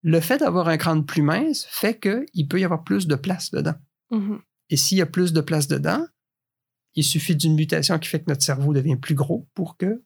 Le 0.02 0.20
fait 0.20 0.40
d'avoir 0.40 0.68
un 0.68 0.78
crâne 0.78 1.06
plus 1.06 1.22
mince 1.22 1.66
fait 1.70 2.00
qu'il 2.00 2.48
peut 2.48 2.60
y 2.60 2.66
avoir 2.66 2.84
plus 2.84 3.08
de 3.08 3.16
place 3.16 3.52
dedans. 3.52 3.76
Mhm. 4.12 4.42
Et 4.70 4.78
s'il 4.78 4.98
y 4.98 5.02
a 5.02 5.06
plus 5.06 5.32
de 5.32 5.42
place 5.42 5.68
dedans, 5.68 6.06
il 6.96 7.04
suffit 7.04 7.36
d'une 7.36 7.56
mutation 7.56 7.98
qui 8.00 8.08
fait 8.10 8.20
que 8.20 8.30
notre 8.30 8.42
cerveau 8.44 8.74
devient 8.74 8.96
plus 8.96 9.16
gros 9.16 9.48
pour 9.54 9.78
que 9.78 10.02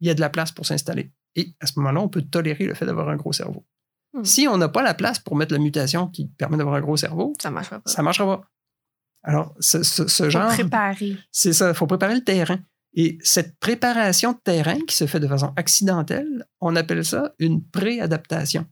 il 0.00 0.06
y 0.06 0.10
ait 0.10 0.14
de 0.14 0.20
la 0.20 0.30
place 0.30 0.52
pour 0.52 0.66
s'installer. 0.66 1.12
Et 1.36 1.54
à 1.60 1.66
ce 1.66 1.72
moment-là, 1.78 2.00
on 2.00 2.08
peut 2.08 2.22
tolérer 2.22 2.66
le 2.66 2.74
fait 2.74 2.86
d'avoir 2.86 3.08
un 3.08 3.16
gros 3.16 3.32
cerveau. 3.32 3.64
Hmm. 4.14 4.24
Si 4.24 4.46
on 4.48 4.56
n'a 4.56 4.68
pas 4.68 4.82
la 4.82 4.94
place 4.94 5.18
pour 5.18 5.36
mettre 5.36 5.52
la 5.52 5.58
mutation 5.58 6.08
qui 6.08 6.26
permet 6.28 6.56
d'avoir 6.56 6.76
un 6.76 6.80
gros 6.80 6.96
cerveau, 6.96 7.34
Ça 7.40 7.50
marchera 7.50 7.80
pas. 7.80 7.90
ça 7.90 8.02
ne 8.02 8.04
marchera 8.04 8.38
pas. 8.38 8.48
Alors, 9.24 9.54
ce, 9.60 9.82
ce- 9.82 10.06
ce 10.06 10.22
Faut 10.24 10.30
genre, 10.30 10.48
préparer. 10.52 11.16
c'est 11.32 11.52
ça, 11.52 11.68
il 11.70 11.74
faut 11.74 11.86
préparer 11.86 12.14
le 12.14 12.22
terrain. 12.24 12.58
Et 12.94 13.18
cette 13.22 13.58
préparation 13.58 14.32
de 14.32 14.38
terrain 14.38 14.78
qui 14.86 14.96
se 14.96 15.06
fait 15.06 15.20
de 15.20 15.28
façon 15.28 15.52
accidentelle, 15.56 16.46
on 16.60 16.74
appelle 16.76 17.04
ça 17.04 17.34
une 17.38 17.62
préadaptation. 17.64 18.64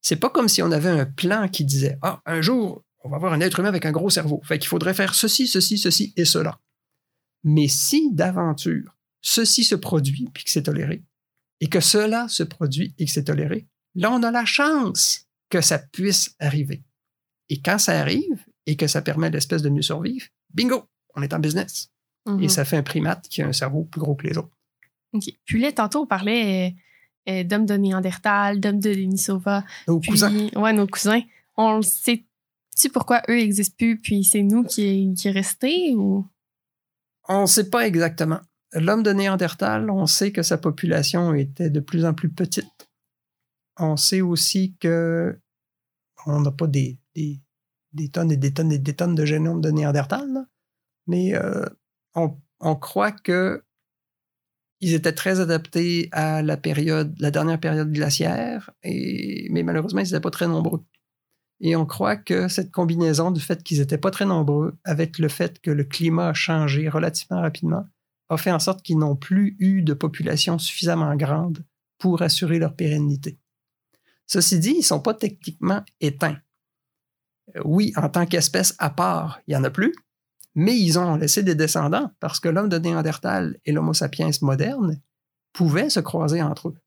C'est 0.00 0.16
pas 0.16 0.28
comme 0.30 0.48
si 0.48 0.62
on 0.62 0.72
avait 0.72 0.88
un 0.90 1.06
plan 1.06 1.48
qui 1.48 1.64
disait 1.64 1.98
Ah, 2.02 2.20
un 2.26 2.40
jour, 2.42 2.82
on 3.04 3.10
va 3.10 3.16
avoir 3.16 3.32
un 3.32 3.40
être 3.40 3.60
humain 3.60 3.68
avec 3.68 3.86
un 3.86 3.92
gros 3.92 4.10
cerveau. 4.10 4.40
Fait 4.44 4.58
qu'il 4.58 4.68
faudrait 4.68 4.94
faire 4.94 5.14
ceci, 5.14 5.46
ceci, 5.46 5.78
ceci 5.78 6.12
et 6.16 6.24
cela. 6.24 6.58
Mais 7.44 7.68
si 7.68 8.10
d'aventure, 8.12 8.96
ceci 9.20 9.64
se 9.64 9.74
produit 9.74 10.28
puis 10.32 10.44
que 10.44 10.50
c'est 10.50 10.64
toléré, 10.64 11.04
et 11.60 11.68
que 11.68 11.80
cela 11.80 12.28
se 12.28 12.42
produit 12.42 12.94
et 12.98 13.04
que 13.04 13.10
c'est 13.10 13.24
toléré, 13.24 13.66
là, 13.94 14.10
on 14.10 14.22
a 14.22 14.30
la 14.30 14.44
chance 14.44 15.26
que 15.50 15.60
ça 15.60 15.78
puisse 15.78 16.34
arriver. 16.38 16.82
Et 17.48 17.60
quand 17.60 17.78
ça 17.78 17.98
arrive 18.00 18.44
et 18.66 18.76
que 18.76 18.86
ça 18.86 19.02
permet 19.02 19.28
à 19.28 19.30
l'espèce 19.30 19.62
de 19.62 19.68
mieux 19.68 19.82
survivre, 19.82 20.26
bingo, 20.52 20.84
on 21.14 21.22
est 21.22 21.32
en 21.32 21.38
business. 21.38 21.90
Mhm. 22.26 22.42
Et 22.42 22.48
ça 22.48 22.64
fait 22.64 22.76
un 22.76 22.82
primate 22.82 23.28
qui 23.28 23.42
a 23.42 23.46
un 23.46 23.52
cerveau 23.52 23.84
plus 23.84 24.00
gros 24.00 24.14
que 24.14 24.26
les 24.26 24.38
autres. 24.38 24.56
OK. 25.12 25.24
Puis 25.44 25.60
là, 25.60 25.70
tantôt, 25.72 26.02
on 26.02 26.06
parlait 26.06 26.74
euh, 27.28 27.32
euh, 27.32 27.44
d'hommes 27.44 27.66
de 27.66 27.74
Néandertal, 27.74 28.60
d'hommes 28.60 28.80
de 28.80 28.92
Denisova. 28.92 29.64
Nos 29.86 30.00
Puis, 30.00 30.10
cousins, 30.10 30.48
ouais, 30.56 30.72
nos 30.72 30.86
cousins. 30.86 31.22
On 31.56 31.76
le 31.76 31.82
sait. 31.82 32.24
sais 32.74 32.88
pourquoi 32.88 33.22
eux 33.28 33.36
n'existent 33.36 33.76
plus, 33.76 34.00
puis 34.00 34.24
c'est 34.24 34.42
nous 34.42 34.64
qui, 34.64 35.12
qui 35.16 35.28
est 35.28 35.30
resté 35.30 35.94
ou? 35.94 36.26
On 37.28 37.42
ne 37.42 37.46
sait 37.46 37.70
pas 37.70 37.86
exactement. 37.86 38.40
L'homme 38.72 39.02
de 39.02 39.12
Néandertal, 39.12 39.88
on 39.90 40.06
sait 40.06 40.32
que 40.32 40.42
sa 40.42 40.58
population 40.58 41.34
était 41.34 41.70
de 41.70 41.80
plus 41.80 42.04
en 42.04 42.12
plus 42.12 42.30
petite. 42.30 42.90
On 43.78 43.96
sait 43.96 44.20
aussi 44.20 44.76
que 44.78 45.38
on 46.26 46.40
n'a 46.40 46.50
pas 46.50 46.66
des, 46.66 46.98
des, 47.14 48.08
tonnes 48.10 48.32
et 48.32 48.36
des 48.36 48.52
tonnes 48.52 48.72
et 48.72 48.78
des 48.78 48.94
tonnes 48.94 49.14
de 49.14 49.24
génome 49.24 49.60
de 49.60 49.70
Néandertal, 49.70 50.46
mais 51.06 51.34
euh, 51.34 51.64
on, 52.14 52.76
croit 52.76 53.12
que 53.12 53.62
ils 54.80 54.94
étaient 54.94 55.12
très 55.12 55.40
adaptés 55.40 56.08
à 56.12 56.42
la 56.42 56.56
période, 56.56 57.14
la 57.20 57.30
dernière 57.30 57.60
période 57.60 57.92
glaciaire, 57.92 58.70
mais 58.84 59.62
malheureusement, 59.62 60.00
ils 60.00 60.04
n'étaient 60.04 60.20
pas 60.20 60.30
très 60.30 60.48
nombreux. 60.48 60.84
Et 61.60 61.76
on 61.76 61.86
croit 61.86 62.16
que 62.16 62.48
cette 62.48 62.70
combinaison 62.70 63.30
du 63.30 63.40
fait 63.40 63.62
qu'ils 63.62 63.78
n'étaient 63.78 63.98
pas 63.98 64.10
très 64.10 64.26
nombreux, 64.26 64.76
avec 64.84 65.18
le 65.18 65.28
fait 65.28 65.60
que 65.60 65.70
le 65.70 65.84
climat 65.84 66.28
a 66.28 66.34
changé 66.34 66.88
relativement 66.88 67.40
rapidement, 67.40 67.86
a 68.28 68.36
fait 68.36 68.50
en 68.50 68.58
sorte 68.58 68.82
qu'ils 68.82 68.98
n'ont 68.98 69.16
plus 69.16 69.56
eu 69.58 69.82
de 69.82 69.94
population 69.94 70.58
suffisamment 70.58 71.14
grande 71.16 71.64
pour 71.98 72.22
assurer 72.22 72.58
leur 72.58 72.74
pérennité. 72.74 73.38
Ceci 74.26 74.58
dit, 74.58 74.70
ils 74.70 74.78
ne 74.78 74.82
sont 74.82 75.00
pas 75.00 75.14
techniquement 75.14 75.82
éteints. 76.00 76.38
Euh, 77.56 77.62
oui, 77.64 77.92
en 77.96 78.08
tant 78.08 78.26
qu'espèce 78.26 78.74
à 78.78 78.90
part, 78.90 79.40
il 79.46 79.50
n'y 79.52 79.56
en 79.56 79.64
a 79.64 79.70
plus, 79.70 79.94
mais 80.54 80.78
ils 80.78 80.98
ont 80.98 81.16
laissé 81.16 81.42
des 81.42 81.54
descendants 81.54 82.10
parce 82.20 82.40
que 82.40 82.48
l'homme 82.48 82.68
de 82.68 82.78
Néandertal 82.78 83.58
et 83.64 83.72
l'Homo 83.72 83.92
sapiens 83.92 84.30
moderne 84.40 85.00
pouvaient 85.52 85.90
se 85.90 86.00
croiser 86.00 86.42
entre 86.42 86.68
eux. 86.68 86.78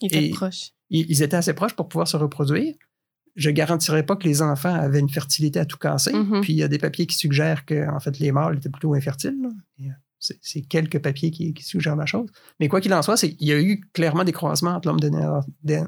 Ils 0.00 0.14
étaient 0.14 0.30
proches. 0.30 0.72
Ils 0.88 1.22
étaient 1.22 1.36
assez 1.36 1.54
proches 1.54 1.76
pour 1.76 1.88
pouvoir 1.88 2.08
se 2.08 2.16
reproduire. 2.16 2.74
Je 3.36 3.50
garantirais 3.50 4.04
pas 4.04 4.16
que 4.16 4.24
les 4.24 4.42
enfants 4.42 4.74
avaient 4.74 5.00
une 5.00 5.08
fertilité 5.08 5.60
à 5.60 5.64
tout 5.64 5.78
casser. 5.78 6.12
Mhm. 6.12 6.40
Puis 6.40 6.52
il 6.52 6.56
y 6.56 6.62
a 6.62 6.68
des 6.68 6.78
papiers 6.78 7.06
qui 7.06 7.16
suggèrent 7.16 7.64
que 7.64 7.88
en 7.88 8.00
fait 8.00 8.18
les 8.18 8.32
mâles 8.32 8.56
étaient 8.56 8.68
plutôt 8.68 8.94
infertiles. 8.94 9.36
euh, 9.80 9.84
C'est 10.18 10.62
quelques 10.62 10.98
papiers 10.98 11.30
qui, 11.30 11.54
qui 11.54 11.64
suggèrent 11.64 11.96
la 11.96 12.06
chose. 12.06 12.28
Mais 12.58 12.68
quoi 12.68 12.80
qu'il 12.80 12.92
en 12.92 13.02
soit, 13.02 13.16
qu'il 13.16 13.36
y 13.40 13.52
a 13.52 13.60
eu 13.60 13.80
clairement 13.92 14.24
des 14.24 14.32
croisements 14.32 14.72
entre 14.72 14.88
l'homme 14.88 15.00
de 15.00 15.10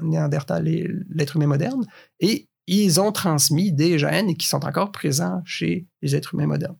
Néandertal 0.03 0.67
et 0.67 0.87
l'être 1.09 1.35
humain 1.35 1.47
moderne. 1.47 1.85
Et 2.19 2.47
ils 2.67 2.99
ont 3.01 3.11
transmis 3.11 3.71
des 3.71 3.99
gènes 3.99 4.35
qui 4.37 4.47
sont 4.47 4.65
encore 4.65 4.91
présents 4.91 5.41
chez 5.45 5.87
les 6.01 6.15
êtres 6.15 6.33
humains 6.33 6.47
modernes. 6.47 6.77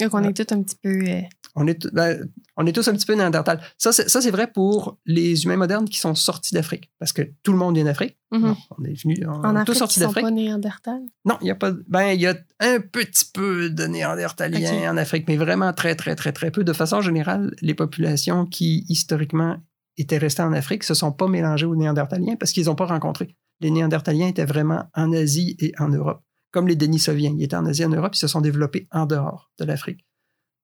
Donc, 0.00 0.14
on 0.14 0.22
est 0.22 0.32
tous 0.32 0.54
un 0.54 0.62
petit 0.62 0.76
peu. 0.82 0.88
euh, 1.08 1.20
On 1.56 1.66
est, 1.66 1.86
ben, 1.92 2.28
on 2.56 2.66
est 2.66 2.72
tous 2.72 2.86
un 2.88 2.92
petit 2.92 3.06
peu 3.06 3.14
Néandertal. 3.14 3.60
Ça, 3.78 3.92
c'est 3.92 4.30
vrai 4.30 4.50
pour 4.52 4.98
les 5.06 5.44
humains 5.44 5.56
modernes 5.56 5.88
qui 5.88 5.98
sont 5.98 6.14
sortis 6.14 6.54
d'Afrique. 6.54 6.90
Parce 6.98 7.12
que 7.12 7.22
tout 7.42 7.52
le 7.52 7.58
monde 7.58 7.74
vient 7.74 7.84
d'Afrique. 7.84 8.16
mhm. 8.30 8.54
On 8.78 8.84
est 8.84 9.00
venu, 9.02 9.16
on 9.26 9.30
En 9.30 9.42
est 9.42 9.60
Afrique, 9.60 9.66
tous 9.66 9.74
sortis 9.74 10.00
sont 10.00 10.06
d'Afrique. 10.06 10.24
pas 10.24 10.30
néandertals. 10.30 11.02
Non, 11.24 11.36
il 11.40 11.48
y 11.48 11.50
a 11.50 11.54
pas. 11.56 11.72
Ben, 11.88 12.08
il 12.12 12.20
y 12.20 12.26
a 12.26 12.36
un 12.60 12.80
petit 12.80 13.24
peu 13.32 13.70
de 13.70 13.86
Néandertaliens 13.86 14.92
en 14.92 14.96
Afrique, 14.96 15.26
mais 15.28 15.36
vraiment 15.36 15.72
très, 15.72 15.94
très, 15.94 16.14
très, 16.14 16.32
très 16.32 16.50
peu. 16.50 16.64
De 16.64 16.72
façon 16.72 17.00
générale, 17.00 17.54
les 17.60 17.74
populations 17.74 18.46
qui 18.46 18.84
historiquement 18.88 19.56
étaient 19.96 20.18
restées 20.18 20.42
en 20.42 20.52
Afrique 20.52 20.84
se 20.84 20.94
sont 20.94 21.10
pas 21.12 21.26
mélangées 21.26 21.66
aux 21.66 21.74
Néandertaliens 21.76 22.36
parce 22.38 22.52
qu'ils 22.52 22.66
n'ont 22.66 22.76
pas 22.76 22.86
rencontré. 22.86 23.34
Les 23.60 23.70
Néandertaliens 23.72 24.28
étaient 24.28 24.44
vraiment 24.44 24.84
en 24.94 25.12
Asie 25.12 25.56
et 25.58 25.72
en 25.80 25.88
Europe, 25.88 26.22
comme 26.50 26.68
les 26.68 26.76
Denisoviens. 26.76 27.34
Ils 27.36 27.44
étaient 27.44 27.56
en 27.56 27.66
Asie 27.66 27.84
en 27.84 27.90
Europe, 27.90 28.14
ils 28.14 28.18
se 28.18 28.28
sont 28.28 28.40
développés 28.40 28.88
en 28.92 29.06
dehors 29.06 29.50
de 29.58 29.64
l'Afrique. 29.64 30.04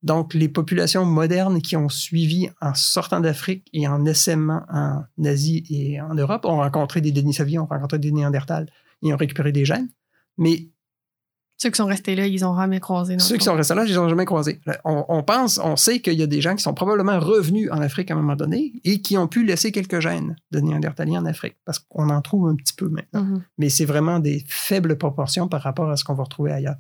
Donc, 0.03 0.35
les 0.35 0.51
populations 0.51 1.07
modernes 1.07 1.63
qui 1.63 1.77
ont 1.77 1.89
suivi 1.89 2.51
en 2.61 2.75
sortant 2.75 3.21
d'Afrique 3.21 3.69
et 3.73 3.89
en 3.89 4.05
essaimant 4.05 4.63
en 4.69 5.03
Asie 5.25 5.65
et 5.71 5.99
en 6.01 6.15
Europe 6.15 6.45
ont 6.45 6.59
rencontré 6.59 7.01
des 7.01 7.11
Denisoviens, 7.11 7.63
ont 7.63 7.67
rencontré 7.67 7.99
des 7.99 8.13
Néandertals 8.13 8.69
et 9.03 9.15
ont 9.15 9.17
récupéré 9.17 9.51
des 9.51 9.65
gènes. 9.65 9.89
Mais 10.37 10.69
Ceux 11.65 11.71
qui 11.71 11.77
sont 11.77 11.87
restés 11.87 12.15
là, 12.15 12.27
ils 12.27 12.45
ont 12.45 12.55
jamais 12.55 12.79
croisé. 12.79 13.19
ceux 13.19 13.39
qui 13.39 13.45
sont 13.45 13.55
restés 13.55 13.75
là, 13.75 13.85
ils 13.85 13.89
les 13.89 13.97
ont 13.97 14.09
jamais 14.09 14.27
croisés. 14.27 14.61
On, 14.85 15.07
on 15.09 15.23
pense, 15.23 15.59
on 15.59 15.77
sait 15.77 16.01
qu'il 16.01 16.13
y 16.13 16.23
a 16.23 16.27
des 16.27 16.43
gens 16.43 16.55
qui 16.55 16.63
sont 16.63 16.75
probablement 16.75 17.19
revenus 17.19 17.71
en 17.73 17.81
Afrique 17.81 18.11
à 18.11 18.15
un 18.15 18.19
moment 18.19 18.37
donné 18.37 18.73
et 18.85 19.01
qui 19.01 19.17
ont 19.17 19.29
pu 19.29 19.47
laisser 19.47 19.73
quelques 19.73 20.01
gènes 20.01 20.37
de 20.51 20.61
Néandertaliens 20.61 21.23
en 21.23 21.27
Afrique, 21.27 21.57
parce 21.65 21.79
qu'on 21.79 22.11
en 22.11 22.21
trouve 22.21 22.49
un 22.49 22.57
petit 22.57 22.75
peu 22.75 22.89
maintenant. 22.89 23.25
Mhm. 23.25 23.43
Mais 23.57 23.71
c'est 23.71 23.87
vraiment 23.87 24.19
des 24.19 24.45
faibles 24.47 24.99
proportions 24.99 25.49
par 25.49 25.63
rapport 25.63 25.89
à 25.89 25.97
ce 25.97 26.05
qu'on 26.05 26.15
va 26.15 26.25
retrouver 26.25 26.53
ailleurs. 26.53 26.77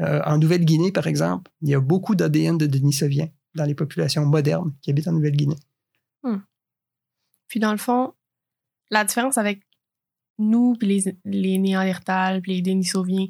Euh, 0.00 0.20
en 0.24 0.38
Nouvelle-Guinée, 0.38 0.92
par 0.92 1.08
exemple, 1.08 1.50
il 1.62 1.70
y 1.70 1.74
a 1.74 1.80
beaucoup 1.80 2.14
d'ADN 2.14 2.56
de 2.56 2.66
Denisoviens 2.66 3.28
dans 3.56 3.64
les 3.64 3.74
populations 3.74 4.24
modernes 4.24 4.72
qui 4.82 4.90
habitent 4.90 5.08
en 5.08 5.12
Nouvelle-Guinée. 5.12 5.56
Puis 7.48 7.60
dans 7.60 7.72
le 7.72 7.78
fond, 7.78 8.12
la 8.90 9.04
différence 9.04 9.38
avec 9.38 9.62
nous 10.38 10.76
puis 10.78 10.86
les, 10.86 11.18
les 11.24 11.58
Néandertals 11.58 12.42
puis 12.42 12.54
les 12.54 12.62
Denisoviens, 12.62 13.26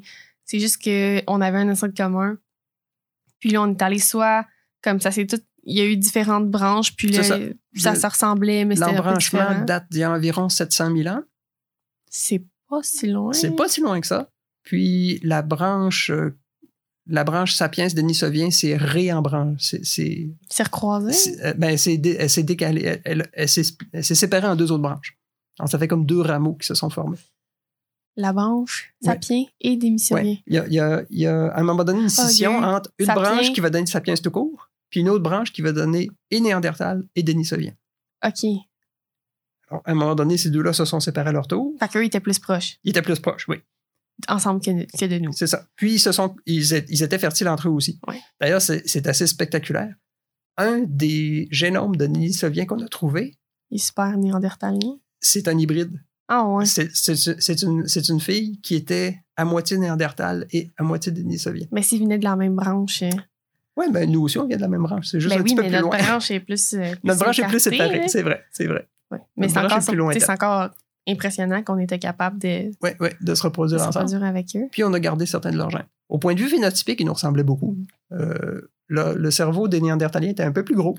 c'est 0.49 0.59
juste 0.59 0.83
qu'on 0.83 1.41
avait 1.41 1.59
un 1.59 1.69
ancêtre 1.69 1.95
commun. 1.95 2.35
Puis 3.39 3.51
là, 3.51 3.61
on 3.61 3.69
est 3.71 3.81
allé 3.83 3.99
soit 3.99 4.47
comme 4.81 4.99
ça, 4.99 5.11
c'est 5.11 5.27
tout. 5.27 5.39
Il 5.63 5.77
y 5.77 5.81
a 5.81 5.85
eu 5.85 5.95
différentes 5.95 6.49
branches, 6.49 6.95
puis 6.95 7.09
là, 7.09 7.21
ça, 7.21 7.37
ça. 7.75 7.93
ça, 7.93 8.09
ressemblait, 8.09 8.65
mais 8.65 8.75
c'était 8.75 8.93
L'embranchement 8.93 9.63
date 9.63 9.85
d'il 9.91 9.99
y 9.99 10.03
a 10.03 10.11
environ 10.11 10.49
700 10.49 10.95
000 10.97 11.07
ans. 11.15 11.21
C'est 12.09 12.43
pas 12.67 12.79
si 12.81 13.05
loin. 13.07 13.31
C'est 13.33 13.55
pas 13.55 13.67
si 13.69 13.81
loin 13.81 14.01
que 14.01 14.07
ça. 14.07 14.31
Puis 14.63 15.19
la 15.21 15.43
branche, 15.43 16.09
euh, 16.09 16.35
la 17.05 17.23
branche 17.23 17.53
sapiens 17.53 17.87
Denisovien, 17.87 18.49
c'est 18.49 18.75
réembranché. 18.75 19.55
C'est, 19.59 19.85
c'est, 19.85 20.29
C'est 20.49 20.63
recroisé. 20.63 21.13
c'est- 21.13 21.45
euh, 21.45 21.53
ben, 21.53 21.77
elle 21.77 22.29
s'est 22.29 22.43
décalée. 22.43 22.99
Elle, 23.05 23.49
s'est, 23.49 23.61
elle 23.93 24.03
s'est 24.03 24.15
séparée 24.15 24.47
en 24.47 24.55
deux 24.55 24.71
autres 24.71 24.81
branches. 24.81 25.15
Alors, 25.59 25.69
ça 25.69 25.77
fait 25.77 25.87
comme 25.87 26.07
deux 26.07 26.21
rameaux 26.21 26.55
qui 26.55 26.65
se 26.65 26.73
sont 26.73 26.89
formés. 26.89 27.17
La 28.21 28.33
branche, 28.33 28.93
Ouais. 29.01 29.13
sapiens 29.13 29.45
et 29.61 29.77
démissionniers. 29.77 30.21
Ouais. 30.31 30.43
Il, 30.47 30.53
y 30.55 30.57
a, 30.57 30.67
il, 30.67 30.73
y 30.73 30.79
a, 30.79 31.03
il 31.09 31.19
y 31.19 31.25
a 31.27 31.45
à 31.47 31.59
un 31.59 31.63
moment 31.63 31.83
donné 31.85 31.99
une 31.99 32.05
il 32.07 32.11
scission 32.11 32.57
entre 32.57 32.91
une 32.99 33.05
Sapiens. 33.05 33.21
branche 33.23 33.53
qui 33.53 33.61
va 33.61 33.69
donner 33.69 33.85
sapiens 33.85 34.15
tout 34.15 34.29
court, 34.31 34.69
puis 34.89 34.99
une 34.99 35.09
autre 35.09 35.23
branche 35.23 35.53
qui 35.53 35.61
va 35.61 35.71
donner 35.71 36.09
et 36.29 36.41
Néandertal 36.41 37.03
et 37.15 37.23
Denisovien. 37.23 37.73
OK. 38.25 38.43
Alors, 39.69 39.83
à 39.85 39.91
un 39.91 39.93
moment 39.93 40.15
donné, 40.15 40.37
ces 40.37 40.49
deux-là 40.49 40.73
se 40.73 40.83
sont 40.83 40.99
séparés 40.99 41.29
à 41.29 41.31
leur 41.31 41.47
tour. 41.47 41.73
Fait 41.79 41.87
qu'eux, 41.87 42.03
ils 42.03 42.07
étaient 42.07 42.19
plus 42.19 42.39
proches, 42.39 42.77
Ils 42.83 42.89
étaient 42.89 43.01
plus 43.03 43.19
proches, 43.19 43.47
oui. 43.47 43.57
ensemble 44.27 44.59
que, 44.61 44.71
que 44.97 45.05
de 45.05 45.19
nous. 45.19 45.31
C'est 45.31 45.47
ça. 45.47 45.65
Puis 45.77 45.93
ils 45.93 45.99
se 45.99 46.11
sont, 46.11 46.35
ils, 46.45 46.73
étaient 46.73 47.19
fertiles 47.19 47.47
entre 47.47 47.67
eux 47.69 47.71
aussi. 47.71 47.99
Ouais. 48.07 48.19
D'ailleurs, 48.41 48.61
c'est 48.61 49.07
assez 49.07 49.27
spectaculaire. 49.27 49.93
Un 50.57 50.79
des 50.85 51.47
génomes 51.51 51.95
de 51.95 52.05
Denisovien 52.07 52.65
qu'on 52.65 52.83
a 52.83 52.87
trouvé, 52.89 53.37
Ils 53.69 53.79
sont 53.79 53.87
super 53.87 54.17
néandertaliens. 54.17 54.97
c'est 55.21 55.47
un 55.47 55.57
hybride. 55.57 56.01
Ah 56.31 56.45
ouais. 56.47 56.63
C'est- 56.65 57.61
une, 58.09 58.19
fille 58.19 58.59
qui 58.61 58.75
était 58.75 59.19
à 59.35 59.45
moitié 59.45 59.77
néandertal 59.77 60.45
et 60.51 60.69
à 60.77 60.83
moitié 60.83 61.11
Denisovien. 61.11 61.65
Mais 61.71 61.81
s'ils 61.81 62.01
venaient 62.03 62.19
de 62.19 62.23
la 62.23 62.35
même 62.35 62.55
branche. 62.55 63.01
euh, 63.01 63.09
Oui, 63.75 63.87
ben 63.91 64.09
nous 64.09 64.21
aussi, 64.21 64.37
on 64.37 64.45
vient 64.45 64.57
de 64.57 64.61
la 64.61 64.67
même 64.67 64.83
branche. 64.83 65.07
C'est 65.07 65.19
juste 65.19 65.33
Ben 65.33 65.41
un 65.41 65.43
oui, 65.43 65.49
petit 65.49 65.55
peu 65.55 65.61
mais 65.63 65.69
plus 65.69 65.75
notre 65.77 65.87
loin. 65.87 65.97
branche 65.97 66.29
est 66.31 66.39
plus. 66.39 66.73
euh, 66.73 66.93
Notre 67.03 67.19
branche 67.21 67.39
est 67.39 67.47
plus 67.47 67.59
séparée, 67.59 67.99
là. 68.01 68.07
c'est 68.07 68.21
vrai, 68.21 68.45
c'est 68.51 68.67
vrai. 68.67 68.87
Ouais. 69.11 69.17
Mais 69.37 69.49
c'est 69.49 69.57
encore, 70.29 70.69
impressionnant 71.07 71.63
qu'on 71.63 71.79
était 71.79 71.97
capable 71.97 72.37
de, 72.37 72.69
Oui, 72.83 72.91
oui, 72.99 73.09
de 73.21 73.33
se 73.33 73.41
reproduire 73.41 73.79
de 73.79 73.83
se 73.83 73.87
ensemble. 73.89 74.05
produire 74.05 74.27
avec 74.29 74.55
eux. 74.55 74.67
Puis 74.71 74.83
on 74.83 74.93
a 74.93 74.99
gardé 74.99 75.25
certains 75.25 75.49
de 75.51 75.57
leurs 75.57 75.71
gènes. 75.71 75.87
Au 76.09 76.19
point 76.19 76.35
de 76.35 76.39
vue 76.39 76.47
phénotypique, 76.49 76.99
ils 76.99 77.05
nous 77.07 77.13
ressemblaient 77.13 77.43
beaucoup. 77.43 77.75
Euh, 78.11 78.69
le, 78.87 79.15
le 79.15 79.31
cerveau 79.31 79.67
des 79.67 79.81
Néandertaliens 79.81 80.29
était 80.29 80.43
un 80.43 80.51
peu 80.51 80.63
plus 80.63 80.75
gros. 80.75 80.95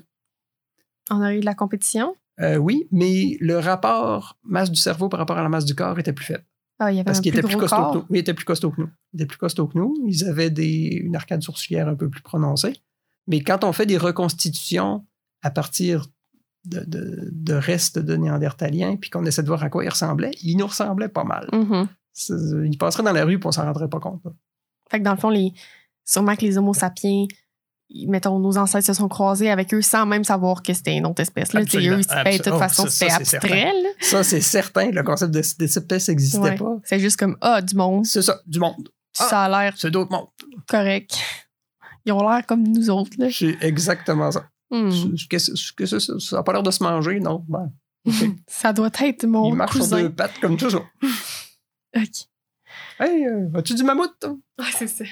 On 1.09 1.21
a 1.21 1.33
eu 1.33 1.39
de 1.39 1.45
la 1.45 1.53
compétition. 1.55 2.15
Euh, 2.39 2.55
oui, 2.55 2.87
mais 2.91 3.37
le 3.39 3.57
rapport 3.59 4.37
masse 4.43 4.71
du 4.71 4.79
cerveau 4.79 5.09
par 5.09 5.19
rapport 5.19 5.37
à 5.37 5.43
la 5.43 5.49
masse 5.49 5.65
du 5.65 5.75
corps 5.75 5.99
était 5.99 6.13
plus 6.13 6.25
faible. 6.25 6.45
Ah, 6.79 6.91
il 6.91 6.95
y 6.95 6.99
avait 6.99 7.05
Parce 7.05 7.19
qu'ils 7.21 7.31
plus 7.31 7.39
étaient 7.39 7.47
plus 7.47 7.57
gros 7.57 7.67
costauds 7.67 7.91
que 7.91 7.97
nous. 7.97 8.01
Oui, 8.09 8.17
ils 8.17 8.21
étaient 8.21 8.33
plus 8.33 8.45
costauds 8.45 8.71
que 8.71 8.81
nous. 8.81 8.89
Ils 9.13 9.17
étaient 9.17 9.25
plus 9.27 9.37
costauds 9.37 9.67
que 9.67 9.77
nous. 9.77 9.93
Ils 10.07 10.23
avaient 10.25 10.49
des, 10.49 10.99
une 11.03 11.15
arcade 11.15 11.43
sourcilière 11.43 11.87
un 11.87 11.95
peu 11.95 12.09
plus 12.09 12.21
prononcée. 12.21 12.73
Mais 13.27 13.41
quand 13.41 13.63
on 13.63 13.71
fait 13.73 13.85
des 13.85 13.97
reconstitutions 13.97 15.05
à 15.43 15.51
partir 15.51 16.07
de, 16.65 16.79
de- 16.87 17.29
de 17.31 17.53
restes 17.53 17.99
de 17.99 18.15
Néandertaliens, 18.15 18.95
puis 18.95 19.09
qu'on 19.09 19.25
essaie 19.25 19.43
de 19.43 19.47
voir 19.47 19.63
à 19.63 19.69
quoi 19.69 19.83
ils 19.85 19.89
ressemblaient, 19.89 20.31
ils 20.41 20.55
nous 20.57 20.67
ressemblaient 20.67 21.09
pas 21.09 21.23
mal. 21.23 21.47
Mhm. 21.53 21.87
C'est- 22.13 22.33
Ils 22.65 22.77
passeraient 22.77 23.03
dans 23.03 23.13
la 23.13 23.25
rue, 23.25 23.37
puis 23.39 23.47
on 23.47 23.51
s'en 23.51 23.63
rendrait 23.65 23.89
pas 23.89 23.99
compte. 23.99 24.21
Fait 24.89 24.99
que 24.99 25.03
dans 25.03 25.11
le 25.13 25.17
fond, 25.19 25.29
les, 25.29 25.53
sûrement 26.03 26.35
que 26.35 26.41
les 26.41 26.57
Homo 26.57 26.73
sapiens, 26.73 27.25
mettons, 28.07 28.39
nos 28.39 28.57
ancêtres 28.57 28.85
se 28.85 28.93
sont 28.93 29.07
croisés 29.07 29.49
avec 29.49 29.73
eux 29.73 29.81
sans 29.81 30.05
même 30.05 30.23
savoir 30.23 30.61
que 30.63 30.73
c'était 30.73 30.95
une 30.95 31.05
autre 31.05 31.21
espèce. 31.21 31.53
Là. 31.53 31.61
Eux, 31.61 31.65
ben, 31.65 31.97
de 31.99 32.43
toute 32.43 32.57
façon, 32.57 32.83
Oh, 32.85 32.89
c'était 32.89 33.09
c'est 33.23 33.37
abstrait. 33.37 33.65
là. 33.73 33.89
Ça, 33.99 34.23
c'est 34.23 34.41
certain. 34.41 34.91
Le 34.91 35.03
concept 35.03 35.31
de- 35.31 35.41
d'espèce 35.59 36.09
n'existait 36.09 36.39
Ouais. 36.39 36.55
pas. 36.55 36.77
C'est 36.83 36.99
juste 36.99 37.17
comme, 37.17 37.37
ah, 37.41 37.61
du 37.61 37.75
monde. 37.75 38.05
C'est 38.05 38.21
ça, 38.21 38.39
du 38.45 38.59
monde. 38.59 38.89
Ah. 39.19 39.27
Ça 39.29 39.41
a 39.43 39.49
l'air 39.49 39.73
C'est 39.77 39.91
d'autres 39.91 40.11
mondes. 40.11 40.27
correct. 40.67 41.17
Ils 42.05 42.11
ont 42.13 42.27
l'air 42.27 42.45
comme 42.47 42.63
nous 42.63 42.89
autres. 42.89 43.11
Là. 43.17 43.27
C'est 43.31 43.57
exactement 43.61 44.31
ça. 44.31 44.47
Hmm. 44.71 44.89
Que 45.29 45.37
ça? 45.37 46.35
N'a 46.37 46.43
pas 46.43 46.53
l'air 46.53 46.63
de 46.63 46.71
se 46.71 46.81
manger, 46.83 47.19
non? 47.19 47.43
Ben. 47.47 47.71
Ça 48.47 48.73
doit 48.73 48.89
être 49.01 49.25
mon 49.25 49.49
Il 49.49 49.55
marche 49.55 49.73
sur 49.73 49.81
cousin. 49.81 50.01
deux 50.01 50.11
pattes 50.11 50.39
comme 50.39 50.57
toujours. 50.57 50.85
Ok. 51.95 52.07
Hey, 53.01 53.25
euh, 53.27 53.49
as-tu 53.53 53.73
du 53.75 53.83
mammouth? 53.83 54.13
toi? 54.19 54.37
Ah, 54.57 54.63
c'est 54.77 54.87
ça. 54.87 55.03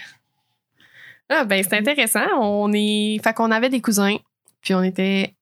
Ah, 1.30 1.45
ben, 1.45 1.63
c'est 1.63 1.77
intéressant. 1.77 2.25
On 2.41 2.71
est. 2.73 3.19
Fait 3.23 3.34
qu'on 3.34 3.51
avait 3.51 3.69
des 3.69 3.82
cousins, 3.82 4.17
puis 4.61 4.73
on 4.73 4.84
était. 4.84 5.36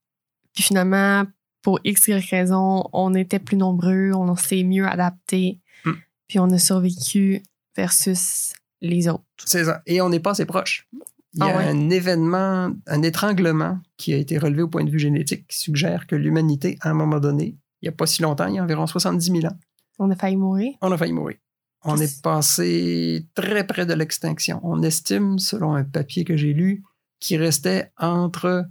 Puis 0.53 0.63
finalement, 0.63 1.23
pour 1.61 1.79
X, 1.83 2.07
Y 2.07 2.29
raison, 2.29 2.83
on 2.93 3.13
était 3.13 3.39
plus 3.39 3.57
nombreux, 3.57 4.11
on 4.13 4.35
s'est 4.35 4.63
mieux 4.63 4.85
adapté, 4.87 5.59
Hmm. 5.85 5.93
puis 6.27 6.39
on 6.39 6.49
a 6.51 6.57
survécu 6.57 7.43
versus 7.75 8.53
les 8.81 9.07
autres. 9.07 9.23
C'est 9.45 9.65
ça. 9.65 9.81
Et 9.85 10.01
on 10.01 10.09
n'est 10.09 10.19
pas 10.19 10.31
assez 10.31 10.45
proche. 10.45 10.87
Il 11.33 11.39
y 11.39 11.43
a 11.43 11.45
Ah 11.53 11.57
ouais. 11.57 11.65
un 11.65 11.89
événement, 11.91 12.71
un 12.87 13.01
étranglement 13.03 13.77
qui 13.97 14.13
a 14.13 14.17
été 14.17 14.37
relevé 14.39 14.63
au 14.63 14.67
point 14.67 14.83
de 14.83 14.89
vue 14.89 14.97
génétique 14.99 15.45
qui 15.47 15.57
suggère 15.59 16.07
que 16.07 16.15
l'humanité, 16.15 16.77
à 16.81 16.89
un 16.89 16.93
moment 16.93 17.19
donné, 17.19 17.55
il 17.81 17.85
n'y 17.85 17.89
a 17.89 17.91
pas 17.91 18.07
si 18.07 18.23
longtemps, 18.23 18.47
il 18.47 18.55
y 18.55 18.59
a 18.59 18.63
environ 18.63 18.87
70 18.87 19.25
000 19.41 19.45
ans, 19.45 19.57
On 19.99 20.09
a 20.09 20.15
failli 20.15 20.35
mourir. 20.37 20.73
on 20.81 20.91
a 20.91 20.97
failli 20.97 21.13
mourir. 21.13 21.37
On 21.83 21.97
est 21.97 22.21
passé 22.21 23.25
très 23.35 23.65
près 23.65 23.85
de 23.85 23.93
l'extinction. 23.93 24.59
On 24.63 24.81
estime, 24.83 25.39
selon 25.39 25.73
un 25.73 25.83
papier 25.83 26.23
que 26.25 26.35
j'ai 26.35 26.53
lu, 26.53 26.83
qu'il 27.19 27.41
restait 27.41 27.91
entre 27.97 28.65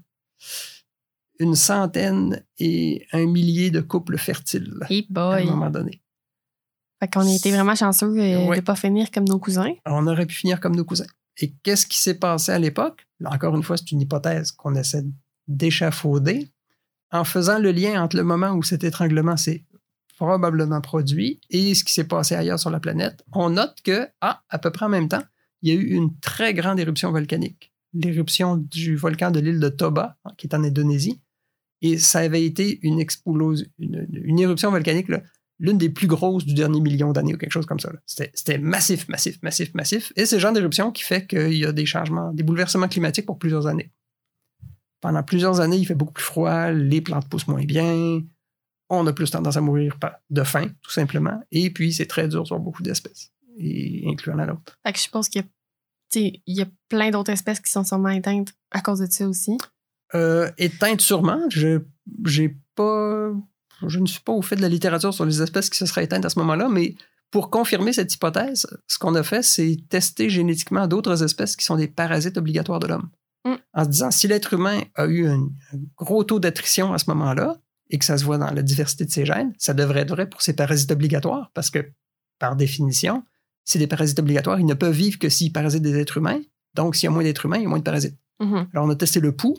une 1.39 1.55
centaine 1.55 2.45
et 2.59 3.07
un 3.13 3.27
millier 3.27 3.71
de 3.71 3.81
couples 3.81 4.19
fertiles 4.19 4.75
Hey 4.89 5.07
à 5.15 5.35
un 5.35 5.45
moment 5.45 5.71
donné. 5.71 6.03
Fait 7.01 7.09
qu'on 7.13 7.27
a 7.27 7.31
été 7.33 7.51
vraiment 7.51 7.75
chanceux 7.75 8.07
euh, 8.19 8.47
Ouais. 8.49 8.57
de 8.57 8.63
pas 8.63 8.75
finir 8.77 9.11
comme 9.11 9.25
nos 9.25 9.39
cousins. 9.39 9.73
on 9.85 10.07
aurait 10.07 10.27
pu 10.27 10.35
finir 10.35 10.61
comme 10.61 10.75
nos 10.75 10.85
cousins. 10.85 11.07
Et 11.39 11.53
qu'est-ce 11.63 11.87
qui 11.87 11.99
s'est 11.99 12.19
passé 12.19 12.53
à 12.53 12.59
l'époque? 12.59 13.07
Encore 13.25 13.55
une 13.55 13.63
fois, 13.63 13.77
c'est 13.77 13.91
une 13.93 14.01
hypothèse 14.01 14.53
qu'on 14.53 14.75
essaie 14.75 15.05
d'échafauder. 15.47 16.51
En 17.13 17.25
faisant 17.25 17.59
le 17.59 17.71
lien 17.71 18.03
entre 18.03 18.17
le 18.17 18.25
moment 18.25 18.53
où 18.53 18.63
cet 18.63 18.83
étranglement 18.83 19.37
s'est 19.37 19.65
probablement 20.17 20.81
produit 20.81 21.41
et 21.51 21.75
ce 21.75 21.85
qui 21.85 21.93
s'est 21.93 22.09
passé 22.09 22.35
ailleurs 22.35 22.59
sur 22.59 22.71
la 22.71 22.81
planète, 22.81 23.25
on 23.33 23.51
note 23.51 23.77
que, 23.85 24.09
ah, 24.21 24.43
à 24.49 24.59
peu 24.59 24.71
près 24.71 24.87
en 24.87 24.89
même 24.89 25.09
temps, 25.09 25.23
il 25.62 25.73
y 25.73 25.77
a 25.77 25.81
eu 25.81 25.87
une 25.91 26.19
très 26.21 26.55
grande 26.55 26.81
éruption 26.81 27.12
volcanique. 27.12 27.73
L'éruption 27.93 28.57
du 28.57 28.97
volcan 28.97 29.31
de 29.31 29.41
l'île 29.41 29.61
de 29.61 29.69
Toba, 29.69 30.17
hein, 30.25 30.33
qui 30.37 30.47
est 30.47 30.55
en 30.55 30.64
Indonésie. 30.64 31.21
Et 31.83 31.99
ça 31.99 32.21
avait 32.21 32.45
été 32.45 32.79
une, 32.83 33.05
une, 33.79 34.41
éruption 34.41 34.71
volcanique 34.71 35.09
l'une 35.59 35.79
des 35.79 35.91
plus 35.91 36.07
grosses 36.07 36.45
du 36.45 36.55
dernier 36.55 36.81
million 36.81 37.12
d'années 37.12 37.35
ou 37.35 37.39
quelque 37.39 37.53
chose 37.53 37.67
comme 37.67 37.81
ça. 37.81 37.93
c'était 38.07 38.59
massif, 38.59 39.09
massif, 39.09 39.43
massif, 39.43 39.75
massif. 39.75 40.12
Et 40.17 40.25
c'est 40.25 40.37
le 40.37 40.41
genre 40.41 40.53
d'éruption 40.53 40.91
qui 40.91 41.03
fait 41.03 41.27
qu'il 41.27 41.55
y 41.55 41.64
a 41.64 41.73
des 41.73 41.87
changements, 41.87 42.33
des 42.33 42.43
bouleversements 42.43 42.89
climatiques 42.89 43.27
pour 43.27 43.39
plusieurs 43.39 43.67
années. 43.67 43.93
Pendant 45.01 45.23
plusieurs 45.23 45.61
années, 45.61 45.77
il 45.77 45.87
fait 45.87 45.95
beaucoup 45.95 46.14
plus 46.14 46.25
froid, 46.25 46.71
les 46.71 47.03
plantes 47.03 47.29
poussent 47.29 47.49
moins 47.49 47.64
bien, 47.64 48.23
on 48.89 49.07
a 49.07 49.12
plus 49.12 49.30
tendance 49.30 49.57
à 49.57 49.61
mourir 49.61 49.97
de 50.30 50.43
faim, 50.45 50.68
tout 50.82 50.91
simplement. 50.91 51.41
Et 51.51 51.70
puis, 51.70 51.93
c'est 51.93 52.07
très 52.07 52.28
dur 52.28 52.47
sur 52.47 52.59
beaucoup 52.59 52.82
d'espèces, 52.82 53.32
et 53.59 54.05
incluant 54.07 54.37
la 54.37 54.47
nôtre. 54.47 54.78
Fait 54.87 54.93
que 54.93 54.99
je 54.99 55.09
pense 55.09 55.28
qu'il 55.28 55.45
y 56.14 56.18
a, 56.18 56.62
y 56.64 56.66
plein 56.89 57.11
d'autres 57.11 57.32
espèces 57.32 57.61
qui 57.61 57.70
sont 57.70 57.84
sûrement 57.84 58.11
éteintes 58.11 58.53
à 58.70 58.80
cause 58.80 59.01
de 59.01 59.07
ça 59.11 59.28
aussi. 59.28 59.59
Euh, 60.14 60.51
éteinte 60.59 61.01
sûrement, 61.01 61.41
je, 61.49 61.80
j'ai 62.24 62.57
pas, 62.76 63.32
je 63.87 63.99
ne 63.99 64.07
suis 64.07 64.20
pas 64.20 64.32
au 64.32 64.43
fait 64.43 64.57
de 64.57 64.62
la 64.62 64.68
littérature 64.68 65.12
sur 65.12 65.24
les 65.24 65.43
espèces 65.43 65.68
qui 65.68 65.78
se 65.78 65.87
seraient 65.87 66.05
éteintes 66.05 66.24
à 66.24 66.30
ce 66.30 66.39
moment-là, 66.39 66.68
mais 66.68 66.95
pour 67.32 67.51
confirmer 67.51 67.93
cette 67.93 68.14
hypothèse, 68.14 68.66
ce 68.87 68.99
qu'on 68.99 69.16
a 69.16 69.24
fait, 69.24 69.43
c'est 69.43 69.78
tester 69.89 70.30
génétiquement 70.30 70.87
d'autres 70.87 71.24
espèces 71.24 71.57
qui 71.57 71.64
sont 71.64 71.76
des 71.76 71.89
parasites 71.89 72.39
obligatoires 72.39 72.78
de 72.78 72.87
l'homme. 72.87 73.11
Mm. 73.45 73.55
En 73.74 73.84
se 73.84 73.89
disant, 73.89 74.11
si 74.12 74.28
l'être 74.28 74.55
humain 74.55 74.80
a 74.95 75.07
eu 75.07 75.26
un, 75.26 75.41
un 75.72 75.78
gros 75.97 76.22
taux 76.22 76.39
d'attrition 76.39 76.93
à 76.93 76.99
ce 76.99 77.11
moment-là, 77.11 77.57
et 77.91 77.99
que 77.99 78.05
ça 78.05 78.18
se 78.18 78.24
voit 78.24 78.39
dans 78.39 78.51
la 78.51 78.62
diversité 78.62 79.05
de 79.05 79.11
ses 79.11 79.24
gènes, 79.24 79.53
ça 79.59 79.74
devrait 79.74 80.01
être 80.01 80.11
vrai 80.11 80.28
pour 80.28 80.43
ces 80.43 80.55
parasites 80.55 80.91
obligatoires, 80.91 81.51
parce 81.55 81.70
que, 81.70 81.91
par 82.39 82.57
définition, 82.57 83.24
c'est 83.64 83.78
des 83.78 83.87
parasites 83.87 84.18
obligatoires, 84.18 84.61
ils 84.61 84.66
ne 84.66 84.74
peuvent 84.74 84.95
vivre 84.95 85.18
que 85.18 85.28
s'ils 85.28 85.53
parasitent 85.53 85.82
des 85.82 85.99
êtres 85.99 86.18
humains. 86.18 86.41
Donc, 86.74 86.97
s'il 86.97 87.05
y 87.05 87.07
a 87.09 87.11
moins 87.11 87.22
d'êtres 87.22 87.47
humains, 87.47 87.59
il 87.59 87.62
y 87.62 87.66
a 87.66 87.68
moins 87.68 87.78
de 87.78 87.84
parasites. 87.84 88.16
Mhm. 88.41 88.68
Alors, 88.72 88.87
on 88.87 88.91
a 88.91 88.97
testé 88.97 89.20
le 89.20 89.32
pouls 89.32 89.59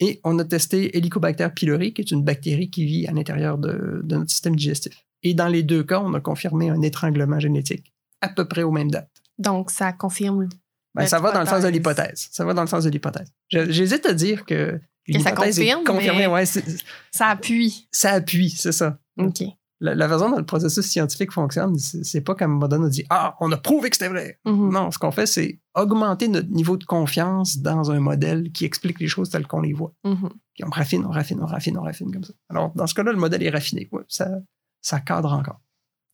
et 0.00 0.20
on 0.24 0.38
a 0.38 0.44
testé 0.44 0.96
Helicobacter 0.96 1.48
pylori, 1.54 1.92
qui 1.92 2.02
est 2.02 2.10
une 2.10 2.22
bactérie 2.22 2.70
qui 2.70 2.84
vit 2.84 3.06
à 3.06 3.12
l'intérieur 3.12 3.58
de, 3.58 4.00
de 4.02 4.16
notre 4.16 4.30
système 4.30 4.56
digestif. 4.56 5.04
Et 5.22 5.34
dans 5.34 5.48
les 5.48 5.62
deux 5.62 5.84
cas, 5.84 6.00
on 6.00 6.14
a 6.14 6.20
confirmé 6.20 6.70
un 6.70 6.82
étranglement 6.82 7.38
génétique 7.38 7.92
à 8.20 8.28
peu 8.28 8.46
près 8.46 8.62
aux 8.62 8.70
mêmes 8.70 8.90
dates. 8.90 9.10
Donc, 9.38 9.70
ça 9.70 9.92
confirme. 9.92 10.48
Ben, 10.94 11.06
ça 11.06 11.20
va 11.20 11.32
dans 11.32 11.40
le 11.40 11.46
sens 11.46 11.62
de 11.62 11.70
hypothèse. 11.70 12.04
l'hypothèse. 12.06 12.28
Ça 12.30 12.44
va 12.44 12.54
dans 12.54 12.62
le 12.62 12.68
sens 12.68 12.84
de 12.84 12.90
l'hypothèse. 12.90 13.32
J'hésite 13.50 14.06
à 14.06 14.12
dire 14.12 14.44
que 14.44 14.80
Que 15.06 15.18
ça 15.20 15.32
confirme, 15.32 15.82
mais- 16.16 16.26
Ouais, 16.26 16.44
Ça 16.46 17.26
appuie. 17.28 17.88
ça 17.90 18.12
appuie, 18.12 18.50
c'est 18.50 18.72
ça. 18.72 18.98
OK. 19.18 19.42
La, 19.80 19.96
la 19.96 20.08
façon 20.08 20.30
dont 20.30 20.36
le 20.38 20.46
processus 20.46 20.86
scientifique 20.86 21.32
fonctionne, 21.32 21.76
c'est 21.76 22.20
pas 22.20 22.36
comme 22.36 22.52
Modern 22.52 22.88
dit 22.88 23.04
Ah, 23.10 23.34
on 23.40 23.50
a 23.50 23.56
prouvé 23.56 23.90
que 23.90 23.96
c'était 23.96 24.08
vrai. 24.10 24.38
Mhm. 24.44 24.70
Non, 24.72 24.90
ce 24.92 24.98
qu'on 24.98 25.10
fait, 25.10 25.26
c'est 25.26 25.60
augmenter 25.74 26.28
notre 26.28 26.50
niveau 26.50 26.76
de 26.76 26.84
confiance 26.84 27.58
dans 27.58 27.90
un 27.90 27.98
modèle 27.98 28.52
qui 28.52 28.64
explique 28.64 29.00
les 29.00 29.08
choses 29.08 29.28
telles 29.30 29.46
qu'on 29.48 29.60
les 29.60 29.72
voit. 29.72 29.92
Mhm. 30.04 30.28
Puis 30.54 30.64
on 30.64 30.70
raffine, 30.70 31.04
on 31.04 31.10
raffine, 31.10 31.40
on 31.42 31.46
raffine, 31.46 31.76
on 31.78 31.82
raffine 31.82 32.12
comme 32.12 32.22
ça. 32.22 32.32
Alors, 32.48 32.70
dans 32.76 32.86
ce 32.86 32.94
cas-là, 32.94 33.10
le 33.10 33.18
modèle 33.18 33.42
est 33.42 33.50
raffiné. 33.50 33.88
Ouais, 33.90 34.02
ça, 34.06 34.28
ça 34.82 35.00
cadre 35.00 35.32
encore. 35.32 35.60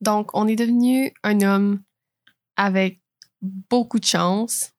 Donc, 0.00 0.30
on 0.32 0.48
est 0.48 0.56
devenu 0.56 1.12
un 1.22 1.40
homme 1.42 1.82
avec 2.56 3.02
beaucoup 3.42 3.98
de 4.00 4.04
chance. 4.06 4.72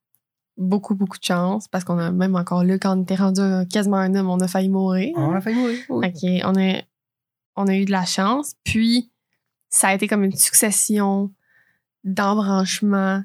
Beaucoup, 0.61 0.93
beaucoup 0.93 1.17
de 1.17 1.23
chance. 1.23 1.67
Parce 1.69 1.83
qu'on 1.85 1.97
a 1.97 2.11
même 2.11 2.35
encore 2.35 2.63
là, 2.63 2.77
quand 2.77 2.95
on 2.97 3.01
était 3.01 3.15
rendu 3.15 3.41
quasiment 3.71 3.97
un 3.97 4.13
homme, 4.13 4.29
on 4.29 4.39
a 4.41 4.47
failli 4.47 4.69
mourir. 4.69 5.13
On 5.15 5.31
a 5.33 5.39
failli 5.41 5.55
mourir. 5.57 5.79
oui. 5.89 6.07
OK, 6.07 6.45
on 6.45 6.55
a, 6.59 6.81
on 7.55 7.67
a 7.67 7.75
eu 7.75 7.85
de 7.85 7.91
la 7.91 8.05
chance. 8.05 8.53
Puis, 8.63 9.11
ça 9.69 9.87
a 9.87 9.93
été 9.95 10.07
comme 10.07 10.23
une 10.23 10.35
succession 10.35 11.31
d'embranchements, 12.03 13.23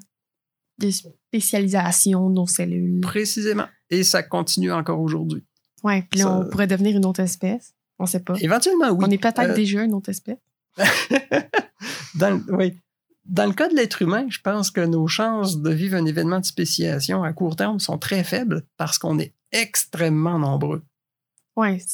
de 0.79 0.91
spécialisation 0.91 2.29
de 2.31 2.35
nos 2.35 2.47
cellules. 2.47 3.01
Précisément. 3.01 3.67
Et 3.91 4.05
ça 4.05 4.23
continue 4.23 4.73
encore 4.73 5.01
aujourd'hui. 5.01 5.45
Ouais, 5.83 6.03
puis 6.11 6.21
là, 6.21 6.27
Ça- 6.27 6.39
on 6.39 6.49
pourrait 6.49 6.67
devenir 6.67 6.97
une 6.97 7.05
autre 7.05 7.21
espèce. 7.21 7.75
On 7.99 8.07
sait 8.07 8.21
pas. 8.21 8.35
Éventuellement, 8.41 8.91
oui. 8.91 9.05
On 9.07 9.11
est 9.11 9.19
peut-être 9.19 9.41
Euh, 9.41 9.55
déjà 9.55 9.83
une 9.85 9.95
autre 9.95 10.11
espèce. 10.11 10.39
dans, 12.17 12.31
le- 12.31 12.55
oui. 12.57 12.79
Dans 13.27 13.47
le 13.47 13.53
cas 13.53 13.69
de 13.69 13.75
l'être 13.75 14.03
humain, 14.03 14.27
je 14.29 14.39
pense 14.41 14.71
que 14.71 14.81
nos 14.83 15.07
chances 15.07 15.61
de 15.61 15.71
vivre 15.71 15.97
un 15.97 16.05
événement 16.05 16.41
de 16.41 16.45
spéciation 16.45 17.23
à 17.25 17.33
court 17.33 17.57
terme 17.57 17.81
sont 17.81 17.97
très 17.99 18.23
faibles 18.25 18.65
parce 18.77 18.99
qu'on 18.99 19.19
est 19.19 19.33
extrêmement 19.53 20.39
nombreux. 20.39 20.83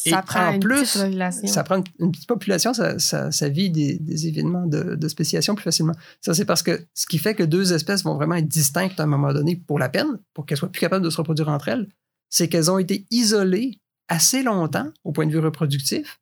Et 0.06 0.10
ça 0.10 0.22
prend 0.22 0.40
en 0.48 0.52
une 0.54 0.60
plus, 0.60 0.80
petite 0.80 1.02
population. 1.02 1.46
Ça 1.48 1.64
prend 1.64 1.76
une, 1.76 1.84
une 2.00 2.12
petite 2.12 2.26
population, 2.28 2.72
ça, 2.72 2.98
ça- 2.98 3.30
ça 3.30 3.48
vit 3.50 3.68
des, 3.70 3.98
des 3.98 4.26
événements 4.26 4.66
de, 4.66 4.94
de 4.94 5.08
spéciation 5.08 5.54
plus 5.54 5.64
facilement. 5.64 5.92
Ça, 6.22 6.32
c'est 6.34 6.46
parce 6.46 6.62
que 6.62 6.80
ce 6.94 7.06
qui 7.06 7.18
fait 7.18 7.34
que 7.34 7.42
deux 7.42 7.72
espèces 7.74 8.02
vont 8.02 8.14
vraiment 8.14 8.36
être 8.36 8.48
distinctes 8.48 8.98
à 8.98 9.02
un 9.02 9.06
moment 9.06 9.32
donné 9.34 9.56
pour 9.56 9.78
la 9.78 9.90
peine, 9.90 10.18
pour 10.32 10.46
qu'elles 10.46 10.56
soient 10.56 10.72
plus 10.72 10.80
capables 10.80 11.04
de 11.04 11.10
se 11.10 11.18
reproduire 11.18 11.50
entre 11.50 11.68
elles, 11.68 11.88
c'est 12.30 12.48
qu'elles 12.48 12.70
ont 12.70 12.78
été 12.78 13.06
isolées 13.10 13.78
assez 14.08 14.42
longtemps 14.42 14.88
au 15.04 15.12
point 15.12 15.26
de 15.26 15.32
vue 15.32 15.38
reproductif 15.40 16.20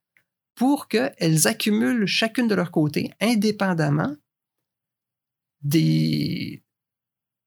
pour 0.56 0.88
qu'elles 0.88 1.46
accumulent 1.46 2.06
chacune 2.06 2.48
de 2.48 2.56
leur 2.56 2.72
côté, 2.72 3.12
indépendamment, 3.20 4.16
des, 5.62 6.62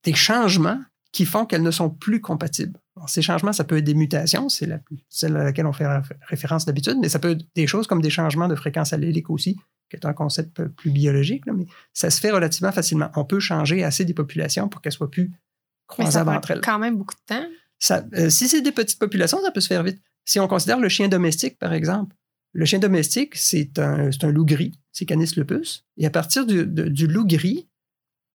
des 0.04 0.14
changements 0.14 0.80
qui 1.12 1.26
font 1.26 1.46
qu'elles 1.46 1.64
ne 1.64 1.72
sont 1.72 1.90
plus 1.90 2.22
compatibles. 2.22 2.80
Alors, 2.96 3.10
ces 3.10 3.22
changements, 3.22 3.54
ça 3.54 3.64
peut 3.64 3.78
être 3.78 3.84
des 3.84 3.94
mutations, 3.94 4.48
c'est 4.50 4.66
la, 4.66 4.80
celle 5.10 5.36
à 5.38 5.44
laquelle 5.44 5.66
on 5.66 5.74
fait 5.74 5.84
réf- 5.86 6.12
référence 6.28 6.66
d'habitude, 6.66 6.98
mais 7.02 7.10
ça 7.10 7.20
peut 7.20 7.32
être 7.32 7.46
des 7.56 7.68
choses 7.68 7.88
comme 7.88 8.02
des 8.02 8.10
changements 8.10 8.48
de 8.48 8.56
fréquence 8.56 8.94
allélique 8.94 9.30
aussi, 9.30 9.56
qui 9.90 9.96
est 9.98 10.06
un 10.06 10.14
concept 10.14 10.66
plus 10.68 10.90
biologique, 10.92 11.46
là, 11.46 11.54
mais 11.54 11.66
ça 11.94 12.10
se 12.10 12.20
fait 12.22 12.32
relativement 12.32 12.72
facilement. 12.72 13.10
On 13.16 13.26
peut 13.26 13.40
changer 13.42 13.84
assez 13.84 14.06
des 14.06 14.14
populations 14.14 14.70
pour 14.70 14.82
qu'elles 14.82 14.94
soient 14.94 15.12
plus 15.12 15.28
Mais 15.30 15.36
ça 15.36 15.88
croisables 15.88 16.30
prend 16.30 16.38
entre 16.38 16.52
elles. 16.52 16.62
quand 16.62 16.80
même 16.80 16.98
beaucoup 16.98 17.16
de 17.16 17.36
temps. 17.36 17.46
Ça- 17.80 18.06
euh, 18.14 18.30
si 18.30 18.48
c'est 18.48 18.62
des 18.62 18.72
petites 18.72 19.00
populations, 19.00 19.42
ça 19.44 19.52
peut 19.52 19.62
se 19.62 19.68
faire 19.68 19.84
vite. 19.84 20.02
Si 20.24 20.40
on 20.40 20.48
considère 20.48 20.80
le 20.80 20.88
chien 20.88 21.08
domestique, 21.10 21.58
par 21.60 21.74
exemple, 21.74 22.16
le 22.54 22.66
chien 22.66 22.80
domestique, 22.80 23.36
c'est 23.36 23.80
un, 23.80 24.10
loup 24.24 24.46
gris, 24.46 24.74
c'est 24.92 25.06
Canis 25.06 25.32
lupus. 25.36 25.86
Et 25.98 26.06
à 26.06 26.10
partir 26.10 26.46
du, 26.46 26.66
de- 26.66 26.88
du 26.88 27.08
loup 27.08 27.26
gris, 27.26 27.68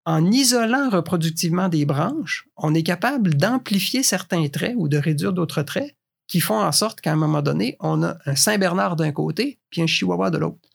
en 0.05 0.31
isolant 0.31 0.91
reproductivement 0.91 1.69
des 1.69 1.85
branches, 1.85 2.49
on 2.57 2.75
est 2.75 2.83
capable 2.83 3.35
d'amplifier 3.35 4.03
certains 4.03 4.49
traits 4.49 4.75
ou 4.77 4.89
de 4.89 4.97
réduire 4.99 5.33
d'autres 5.33 5.63
traits 5.63 5.95
qui 6.29 6.41
font 6.41 6.59
en 6.61 6.73
sorte 6.73 7.01
qu'à 7.01 7.13
un 7.13 7.17
moment 7.17 7.43
donné, 7.43 7.77
on 7.81 8.03
a 8.03 8.17
un 8.27 8.35
Saint-Bernard 8.35 8.97
d'un 8.97 9.13
côté 9.13 9.61
puis 9.71 9.83
un 9.83 9.87
Chihuahua 9.87 10.31
de 10.31 10.39
l'autre. 10.39 10.69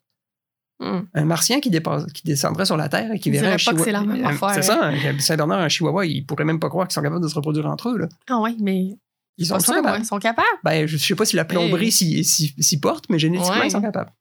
Hmm. 0.80 1.02
Un 1.16 1.26
martien 1.26 1.60
qui, 1.60 1.72
dépasse- 1.72 2.06
qui 2.14 2.22
descendrait 2.24 2.66
sur 2.66 2.78
la 2.78 2.88
Terre 2.88 3.12
et 3.12 3.20
qui 3.20 3.30
Il 3.30 3.32
verrait 3.32 3.54
un 3.54 3.58
Chihuahua. 3.58 3.84
c'est 3.84 3.92
la 3.92 4.04
même 4.04 4.24
un- 4.24 4.30
affaire, 4.30 4.52
C'est 4.54 4.62
ça, 4.62 4.86
un 4.86 5.20
Saint-Bernard 5.20 5.62
et 5.62 5.64
un 5.64 5.70
Chihuahua, 5.70 6.06
ils 6.06 6.24
pourraient 6.26 6.46
même 6.46 6.60
pas 6.60 6.70
croire 6.70 6.88
qu'ils 6.88 6.94
sont 6.94 7.02
capables 7.02 7.24
de 7.24 7.28
se 7.28 7.34
reproduire 7.36 7.66
entre 7.66 7.90
eux. 7.90 7.98
Là. 7.98 8.08
Ah 8.30 8.40
ouais, 8.40 8.56
mais 8.60 8.98
Ils 9.38 9.48
sont, 9.48 9.58
capables. 9.58 9.88
ouais, 9.88 10.00
ils 10.00 10.06
sont 10.06 10.20
capables. 10.20 10.48
Ben, 10.64 10.88
je 10.88 10.94
ne 10.94 11.00
sais 11.00 11.16
pas 11.16 11.26
si 11.26 11.36
la 11.36 11.46
plomberie 11.46 11.92
s'y, 11.92 12.80
porte, 12.80 13.06
mais 13.10 13.18
génétiquement, 13.20 13.60
Ouais. 13.60 13.68
ils 13.68 13.72
sont 13.72 13.82
capables. 13.82 14.14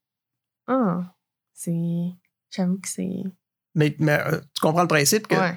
Ah, 0.66 1.02
c'est... 1.52 1.72
J'avoue 2.50 2.78
que 2.78 2.88
c'est... 2.88 3.22
Mais, 3.77 3.95
mais, 4.01 4.18
euh, 4.27 4.41
tu 4.55 4.61
comprends 4.61 4.83
le 4.83 4.89
principe 4.89 5.29
que 5.29 5.37
Ouais. 5.37 5.55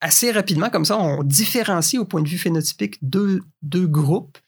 assez 0.00 0.30
rapidement, 0.30 0.70
comme 0.70 0.84
ça, 0.86 0.96
on 0.98 1.22
différencie 1.22 2.00
au 2.00 2.04
point 2.06 2.22
de 2.22 2.28
vue 2.28 2.38
phénotypique 2.38 2.98
deux, 3.02 3.40
deux 3.62 3.86
groupes. 3.86 4.38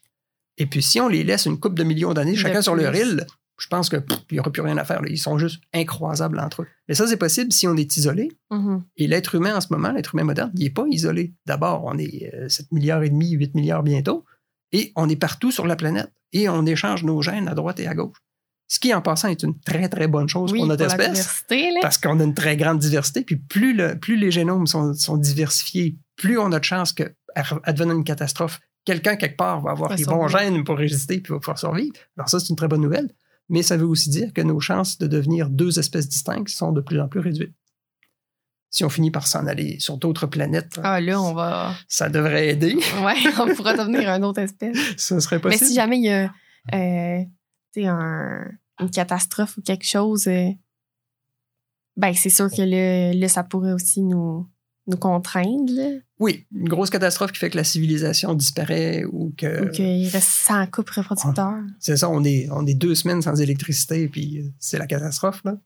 Et 0.56 0.66
puis, 0.66 0.82
si 0.82 1.00
on 1.00 1.08
les 1.08 1.24
laisse 1.24 1.44
une 1.46 1.58
couple 1.60 1.74
de 1.76 1.84
millions 1.84 2.14
d'années, 2.14 2.36
chacun 2.36 2.62
sur 2.62 2.74
leur 2.74 2.94
île, 2.94 3.26
je 3.58 3.66
pense 3.66 3.88
qu'il 3.90 4.02
n'y 4.32 4.38
aura 4.40 4.50
plus 4.50 4.62
rien 4.62 4.76
à 4.78 4.84
faire. 4.84 5.02
là. 5.02 5.08
Ils 5.10 5.18
sont 5.18 5.36
juste 5.38 5.60
incroisables 5.74 6.38
entre 6.40 6.62
eux. 6.62 6.66
Mais 6.88 6.94
ça, 6.94 7.06
c'est 7.06 7.16
possible 7.18 7.52
si 7.52 7.66
on 7.66 7.76
est 7.76 7.96
isolé. 7.96 8.30
Mhm. 8.50 8.82
Et 8.96 9.06
l'être 9.06 9.34
humain, 9.34 9.56
en 9.56 9.60
ce 9.60 9.68
moment, 9.70 9.90
l'être 9.92 10.14
humain 10.14 10.24
moderne, 10.24 10.50
il 10.54 10.62
n'est 10.64 10.70
pas 10.70 10.86
isolé. 10.88 11.34
D'abord, 11.46 11.84
on 11.84 11.98
est 11.98 12.30
euh, 12.34 12.48
7 12.48 12.72
milliards 12.72 13.02
et 13.02 13.10
demi, 13.10 13.30
8 13.32 13.54
milliards 13.54 13.82
bientôt. 13.82 14.24
Et 14.72 14.92
on 14.96 15.08
est 15.08 15.16
partout 15.16 15.50
sur 15.50 15.66
la 15.66 15.76
planète. 15.76 16.12
Et 16.32 16.48
on 16.48 16.64
échange 16.64 17.02
nos 17.04 17.20
gènes 17.22 17.48
à 17.48 17.54
droite 17.54 17.80
et 17.80 17.86
à 17.88 17.94
gauche. 17.94 18.16
Ce 18.72 18.78
qui, 18.78 18.94
en 18.94 19.02
passant, 19.02 19.26
est 19.28 19.42
une 19.42 19.58
très, 19.58 19.88
très 19.88 20.06
bonne 20.06 20.28
chose 20.28 20.52
Oui, 20.52 20.60
pour 20.60 20.68
notre 20.68 20.86
pour 20.86 20.96
la 20.96 21.04
espèce. 21.04 21.18
diversité, 21.18 21.70
là. 21.72 21.80
Parce 21.82 21.98
qu'on 21.98 22.20
a 22.20 22.22
une 22.22 22.34
très 22.34 22.56
grande 22.56 22.78
diversité. 22.78 23.22
Puis 23.24 23.34
plus, 23.34 23.74
le, 23.74 23.98
plus 23.98 24.16
les 24.16 24.30
génomes 24.30 24.68
sont, 24.68 24.94
sont 24.94 25.16
diversifiés, 25.16 25.96
plus 26.16 26.38
on 26.38 26.52
a 26.52 26.60
de 26.60 26.64
chances 26.64 26.92
que, 26.92 27.02
advenant 27.64 27.96
une 27.96 28.04
catastrophe, 28.04 28.60
quelqu'un 28.84 29.16
quelque 29.16 29.36
part 29.36 29.60
va 29.60 29.72
avoir 29.72 29.96
les 29.96 30.04
bons 30.04 30.28
gènes 30.28 30.62
pour 30.62 30.78
résister 30.78 31.20
puis 31.20 31.32
va 31.32 31.40
pouvoir 31.40 31.58
survivre. 31.58 31.94
Alors 32.16 32.28
ça, 32.28 32.38
c'est 32.38 32.48
une 32.50 32.56
très 32.56 32.68
bonne 32.68 32.80
nouvelle. 32.80 33.10
Mais 33.48 33.64
ça 33.64 33.76
veut 33.76 33.86
aussi 33.86 34.08
dire 34.08 34.32
que 34.32 34.40
nos 34.40 34.60
chances 34.60 34.98
de 34.98 35.08
devenir 35.08 35.50
deux 35.50 35.80
espèces 35.80 36.08
distinctes 36.08 36.48
sont 36.50 36.70
de 36.70 36.80
plus 36.80 37.00
en 37.00 37.08
plus 37.08 37.18
réduites. 37.18 37.54
Si 38.70 38.84
on 38.84 38.88
finit 38.88 39.10
par 39.10 39.26
s'en 39.26 39.48
aller 39.48 39.80
sur 39.80 39.96
d'autres 39.96 40.26
planètes, 40.28 40.78
Ah, 40.84 41.00
là, 41.00 41.20
on 41.20 41.34
va. 41.34 41.74
ça 41.88 42.08
devrait 42.08 42.50
aider. 42.50 42.76
Ouais, 43.04 43.16
on 43.40 43.52
pourra 43.56 43.74
devenir 43.76 44.08
une 44.10 44.24
autre 44.24 44.38
espèce. 44.38 44.78
Ce 44.96 45.18
serait 45.18 45.36
Mais 45.38 45.42
possible. 45.42 45.66
si 45.66 45.74
jamais 45.74 45.98
il 45.98 46.04
y 46.04 46.10
a 46.10 46.32
euh, 46.72 47.24
un- 47.78 48.50
une 48.80 48.90
catastrophe 48.90 49.56
ou 49.58 49.62
quelque 49.62 49.86
chose, 49.86 50.26
euh, 50.26 50.48
ben 51.96 52.12
c'est 52.14 52.30
sûr 52.30 52.48
que 52.50 52.62
là, 52.62 53.12
là, 53.12 53.28
ça 53.28 53.42
pourrait 53.44 53.72
aussi 53.72 54.00
nous, 54.02 54.46
nous 54.86 54.96
contraindre. 54.96 55.70
Là, 55.72 55.98
Oui, 56.18 56.46
une 56.54 56.68
grosse 56.68 56.88
catastrophe 56.90 57.32
qui 57.32 57.38
fait 57.38 57.50
que 57.50 57.56
la 57.56 57.64
civilisation 57.64 58.34
disparaît 58.34 59.04
ou 59.04 59.34
que... 59.36 59.66
ou 59.66 59.70
qu'il 59.70 60.08
reste 60.08 60.28
100 60.28 60.66
couples 60.68 60.94
reproducteurs. 60.98 61.62
C'est 61.78 61.96
ça, 61.96 62.08
on 62.08 62.24
est, 62.24 62.48
on 62.50 62.66
est 62.66 62.74
deux 62.74 62.94
semaines 62.94 63.22
sans 63.22 63.38
électricité, 63.40 64.08
puis 64.08 64.38
euh, 64.40 64.44
c'est 64.58 64.78
la 64.78 64.86
catastrophe, 64.86 65.42
là. 65.44 65.58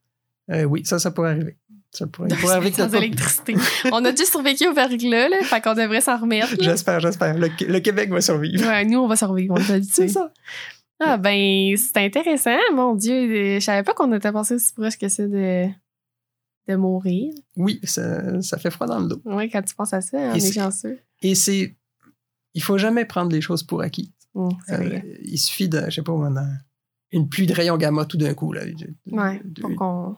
Euh, 0.50 0.64
oui, 0.64 0.82
ça, 0.84 0.98
ça 0.98 1.10
pourrait 1.10 1.30
arriver. 1.30 1.56
Ça 1.90 2.08
pourrait, 2.08 2.28
arriver 2.50 2.72
sans 2.72 2.92
électricité. 2.92 3.54
On 3.92 4.04
a 4.04 4.10
déjà 4.10 4.24
survécu 4.24 4.66
au 4.66 4.74
verglas, 4.74 5.28
là, 5.28 5.36
fait 5.44 5.60
qu'on 5.60 5.74
devrait 5.74 6.00
s'en 6.00 6.18
remettre. 6.18 6.48
J'espère, 6.60 6.98
j'espère. 6.98 7.38
Le, 7.38 7.48
le 7.68 7.78
Québec 7.78 8.10
va 8.10 8.20
survivre. 8.20 8.66
Ouais, 8.66 8.84
nous, 8.84 8.98
on 8.98 9.06
va 9.06 9.14
survivre, 9.14 9.54
on 9.56 9.58
est 9.58 9.70
habitués. 9.70 9.92
C'est 10.08 10.08
ça. 10.08 10.32
Ah, 11.06 11.16
ben, 11.18 11.76
c'est 11.76 11.96
intéressant, 11.98 12.56
mon 12.74 12.94
Dieu. 12.94 13.14
euh, 13.14 13.54
Je 13.60 13.64
savais 13.64 13.82
pas 13.82 13.94
qu'on 13.94 14.12
était 14.12 14.32
passé 14.32 14.54
aussi 14.54 14.72
proche 14.72 14.96
que 14.98 15.08
ça 15.08 15.26
de, 15.26 15.66
de 16.68 16.76
mourir. 16.76 17.32
Oui, 17.56 17.80
ça, 17.84 18.40
ça 18.42 18.58
fait 18.58 18.70
froid 18.70 18.86
dans 18.86 19.00
le 19.00 19.08
dos. 19.08 19.20
Ouais, 19.24 19.48
quand 19.50 19.62
tu 19.62 19.74
penses 19.74 19.92
à 19.92 20.00
ça, 20.00 20.16
on 20.18 20.34
Et 20.34 20.36
est 20.36 20.40
c'est- 20.40 20.52
chanceux. 20.60 20.98
Et 21.22 21.34
c'est. 21.34 21.76
Il 22.54 22.62
faut 22.62 22.78
jamais 22.78 23.04
prendre 23.04 23.32
les 23.32 23.40
choses 23.40 23.62
pour 23.62 23.80
acquis. 23.82 24.12
C'est 24.66 24.74
Euh, 24.74 25.00
il 25.22 25.38
suffit 25.38 25.68
de, 25.68 25.82
je 25.86 25.90
sais 25.90 26.02
pas, 26.02 26.12
une 27.12 27.28
pluie 27.28 27.46
de 27.46 27.52
rayons 27.52 27.76
gamma 27.76 28.04
tout 28.04 28.16
d'un 28.16 28.34
coup. 28.34 28.52
Là. 28.52 28.62
Ouais, 29.10 29.40
De- 29.44 29.60
pour 29.62 29.74
qu'on. 29.76 30.16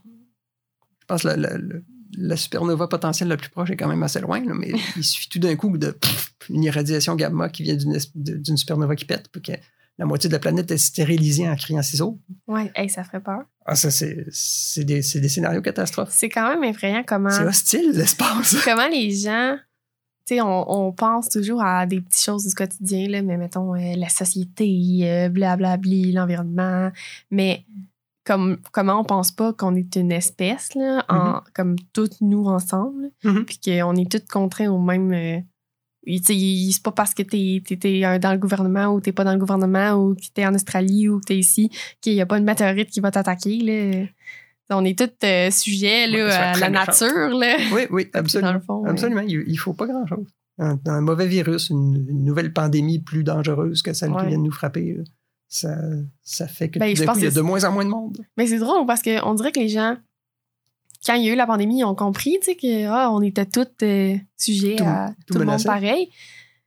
je 1.01 1.07
pense 1.07 1.23
que 1.23 1.29
la, 1.29 1.37
la- 1.37 1.59
la- 1.59 1.75
la 2.19 2.37
supernova 2.37 2.87
potentielle 2.89 3.29
la 3.29 3.37
plus 3.37 3.51
proche 3.51 3.71
est 3.71 3.77
quand 3.77 3.89
même 3.89 4.03
assez 4.03 4.21
loin, 4.21 4.43
là, 4.43 4.55
mais 4.55 4.73
il 4.97 5.05
suffit 5.05 5.29
tout 5.29 5.39
d'un 5.39 5.57
coup 5.57 5.77
de 5.77 5.91
pff, 5.91 6.35
une 6.51 6.63
irradiation 6.63 7.15
gamma 7.17 7.49
qui 7.51 7.63
vient 7.65 7.77
d'une 8.15 8.57
supernova 8.57 8.95
qui 8.97 9.05
pète, 9.05 9.29
puis 9.31 9.43
que 9.43 9.53
la 9.99 10.05
moitié 10.07 10.29
de 10.29 10.35
la 10.35 10.39
planète 10.41 10.71
est 10.71 10.79
stérilisée 10.79 11.49
en 11.49 11.57
criant 11.57 11.83
ciseaux. 11.83 12.19
Ouais, 12.47 12.71
hey, 12.75 12.89
ça 12.91 13.03
ferait 13.05 13.21
peur. 13.23 13.43
Ah, 13.65 13.75
ça, 13.75 13.91
c'est 13.91 14.27
c'est 14.31 14.85
des, 14.85 15.03
c'est 15.03 15.21
des 15.21 15.29
scénarios 15.29 15.63
catastrophes. 15.63 16.11
C'est 16.13 16.29
quand 16.29 16.49
même 16.49 16.63
effrayant 16.65 17.03
comment, 17.07 17.31
C'est 17.31 17.45
hostile, 17.47 17.91
l'espace. 17.93 18.57
comment 18.65 18.89
les 18.89 19.11
gens. 19.11 19.57
Tu 20.29 20.35
sais, 20.35 20.41
on, 20.41 20.71
on 20.89 20.93
pense 20.93 21.29
toujours 21.29 21.63
à 21.63 21.87
des 21.87 22.01
petites 22.01 22.23
choses 22.25 22.47
du 22.47 22.55
quotidien, 22.55 23.09
là, 23.09 23.23
mais 23.23 23.37
mettons 23.37 23.75
euh, 23.77 23.95
la 23.97 24.09
société, 24.09 25.01
euh, 25.03 25.29
blablabli, 25.29 26.11
l'environnement. 26.13 26.91
Mais 27.31 27.65
comme, 28.25 28.59
comment 28.73 29.01
on 29.01 29.05
pense 29.05 29.31
pas 29.31 29.53
qu'on 29.53 29.77
est 29.77 29.95
une 29.95 30.11
espèce, 30.11 30.75
là, 30.75 31.05
en- 31.09 31.41
comme 31.55 31.77
toutes 31.93 32.21
nous 32.21 32.45
ensemble, 32.47 33.11
Mhm. 33.25 33.45
puis 33.45 33.61
qu'on 33.65 33.95
est 33.95 34.11
toutes 34.11 34.29
contraints 34.29 34.69
au 34.69 34.79
même. 34.81 35.13
euh, 35.13 35.39
c'est 36.23 36.83
pas 36.83 36.93
parce 36.93 37.15
que 37.15 37.23
t'es 37.23 37.63
es, 37.71 38.19
dans 38.19 38.33
le 38.33 38.39
gouvernement 38.39 38.87
ou 38.95 39.01
t'es 39.01 39.13
pas 39.13 39.25
dans 39.25 39.33
le 39.33 39.39
gouvernement 39.39 39.93
ou 39.95 40.15
que 40.15 40.21
t'es 40.33 40.47
en 40.47 40.55
Australie 40.55 41.09
ou 41.09 41.21
que 41.21 41.25
t'es 41.27 41.37
ici 41.39 41.71
qu'il 42.01 42.15
y 42.15 42.21
a 42.21 42.27
pas 42.27 42.39
une 42.39 42.45
météorite 42.45 42.91
qui 42.91 43.01
va 43.01 43.11
t'attaquer. 43.11 44.09
On 44.71 44.85
est 44.85 44.99
tous 44.99 45.25
euh, 45.27 45.51
sujets 45.51 46.07
là, 46.09 46.27
Ouais, 46.27 46.33
à 46.33 46.59
la 46.59 46.71
nature. 46.71 47.07
Là. 47.39 47.57
Oui, 47.73 47.83
oui, 47.91 48.09
Dans 48.15 48.21
absolument. 48.21 48.53
le 48.53 48.61
fond, 48.61 48.79
ouais. 48.81 48.91
Absolument, 48.91 49.21
il, 49.21 49.45
il 49.47 49.57
faut 49.57 49.75
pas 49.75 49.87
grand-chose. 49.87 50.27
Un, 50.59 50.79
un 50.87 51.01
mauvais 51.03 51.27
virus, 51.29 51.71
une, 51.71 52.07
une 52.09 52.25
nouvelle 52.25 52.53
pandémie 52.53 52.99
plus 52.99 53.23
dangereuse 53.23 53.83
que 53.83 53.93
celle 53.93 54.11
Ouais. 54.11 54.23
qui 54.23 54.29
vient 54.29 54.39
de 54.39 54.43
nous 54.43 54.51
frapper, 54.51 54.95
là, 54.95 55.05
ça, 55.49 55.77
ça 56.23 56.49
fait 56.49 56.71
que 56.71 56.79
Ben, 56.81 56.91
tout 56.91 56.97
je 56.97 57.01
d'un 57.03 57.07
pense 57.07 57.15
coup, 57.15 57.21
il 57.21 57.25
y 57.25 57.29
a 57.29 57.31
de 57.31 57.41
moins 57.43 57.63
en 57.63 57.71
moins 57.73 57.85
de 57.85 57.91
monde. 57.91 58.19
Mais 58.37 58.47
c'est 58.49 58.59
drôle 58.59 58.87
parce 58.87 59.03
qu'on 59.03 59.35
dirait 59.35 59.53
que 59.53 59.61
les 59.61 59.69
gens, 59.69 59.97
quand 61.07 61.15
il 61.15 61.25
y 61.25 61.31
a 61.31 61.33
eu 61.33 61.37
la 61.37 61.47
pandémie, 61.47 61.79
ils 61.81 61.85
ont 61.85 61.95
compris 61.95 62.37
tu 62.43 62.51
sais, 62.53 62.57
que 62.57 62.87
ah, 62.89 63.11
on 63.13 63.23
était 63.23 63.47
tous 63.47 63.67
euh, 63.83 64.17
sujets 64.37 64.77
Tout- 64.77 64.85
à 64.85 65.09
tout 65.27 65.35
tout, 65.35 65.39
le 65.39 65.45
monde 65.47 65.63
pareil. 65.65 66.11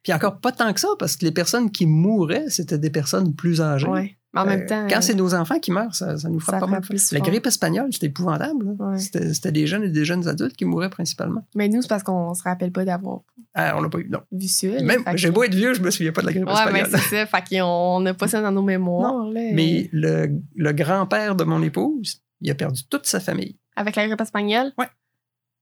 Puis 0.03 0.13
encore 0.13 0.39
pas 0.39 0.51
tant 0.53 0.71
que 0.73 0.79
ça, 0.79 0.87
parce 0.97 1.17
que 1.17 1.25
les 1.25 1.31
personnes 1.31 1.71
qui 1.71 1.85
mouraient, 1.85 2.49
c'était 2.49 2.77
des 2.77 2.89
personnes 2.89 3.35
plus 3.35 3.59
âgées. 3.61 3.87
Ouais. 3.87 4.15
Mais 4.33 4.41
en 4.41 4.45
même 4.45 4.61
Euh, 4.61 4.67
temps. 4.67 4.87
quand 4.87 4.99
euh, 4.99 5.01
c'est 5.01 5.15
nos 5.15 5.33
enfants 5.33 5.57
qui 5.59 5.71
meurent, 5.71 5.93
ça, 5.95 6.15
ça 6.17 6.29
nous 6.29 6.39
frappe 6.39 6.59
ça 6.59 6.65
pas 6.67 6.71
mal. 6.71 6.83
La 7.11 7.19
grippe 7.19 7.47
espagnole, 7.47 7.91
c'était 7.91 8.05
épouvantable. 8.07 8.75
Ouais. 8.79 8.99
C'était 8.99 9.51
des 9.51 9.65
jeunes 9.65 9.83
et 9.85 9.89
des 9.89 10.05
jeunes 10.05 10.27
adultes 10.27 10.55
qui 10.55 10.65
mouraient 10.65 10.89
principalement. 10.91 11.43
Mais 11.55 11.67
nous, 11.67 11.81
c'est 11.81 11.87
parce 11.87 12.03
qu'on 12.03 12.33
se 12.35 12.43
rappelle 12.43 12.71
pas 12.71 12.85
d'avoir 12.85 13.21
Ah, 13.55 13.73
on 13.75 13.81
l'a 13.81 13.89
pas 13.89 13.97
eu, 13.97 14.07
non. 14.07 14.19
vu 14.31 14.47
ça. 14.47 14.67
Même, 14.83 15.03
que- 15.03 15.17
j'ai 15.17 15.31
beau 15.31 15.43
être 15.43 15.55
vieux, 15.55 15.73
je 15.73 15.81
me 15.81 15.89
souviens 15.89 16.11
pas 16.11 16.21
de 16.21 16.27
la 16.27 16.33
grippe 16.33 16.45
Ouais, 16.47 16.53
mais 16.71 16.81
espagnole. 16.81 17.01
c'est 17.09 17.15
ça. 17.17 17.25
Fait 17.25 17.57
qu'on 17.57 17.99
n'a 18.01 18.13
pas 18.13 18.27
ça 18.27 18.41
dans 18.41 18.51
nos 18.51 18.61
mémoires. 18.61 19.25
là. 19.31 19.41
Mais 19.53 19.89
le, 19.91 20.29
le 20.55 20.71
grand-père 20.73 21.35
de 21.35 21.43
mon 21.43 21.61
épouse, 21.63 22.21
il 22.41 22.51
a 22.51 22.55
perdu 22.55 22.83
toute 22.87 23.07
sa 23.07 23.19
famille. 23.19 23.57
Avec 23.80 23.95
la 23.95 24.05
grippe 24.07 24.21
espagnole? 24.21 24.73
Ouais. 24.77 24.88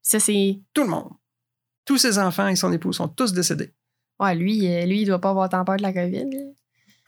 Ça, 0.01 0.19
c'est. 0.19 0.59
Tout 0.73 0.83
le 0.83 0.89
monde. 0.89 1.09
Tous 1.85 1.97
ses 1.97 2.17
enfants 2.19 2.47
et 2.47 2.55
son 2.55 2.71
épouse 2.73 2.97
sont 2.97 3.07
tous 3.07 3.31
décédés. 3.31 3.71
Ouais, 4.19 4.33
lui, 4.35 4.67
euh, 4.67 4.85
lui, 4.85 5.01
il 5.01 5.05
doit 5.05 5.21
pas 5.21 5.29
avoir 5.29 5.47
tant 5.49 5.63
peur 5.63 5.77
de 5.77 5.83
la 5.83 5.93
COVID. 5.93 6.25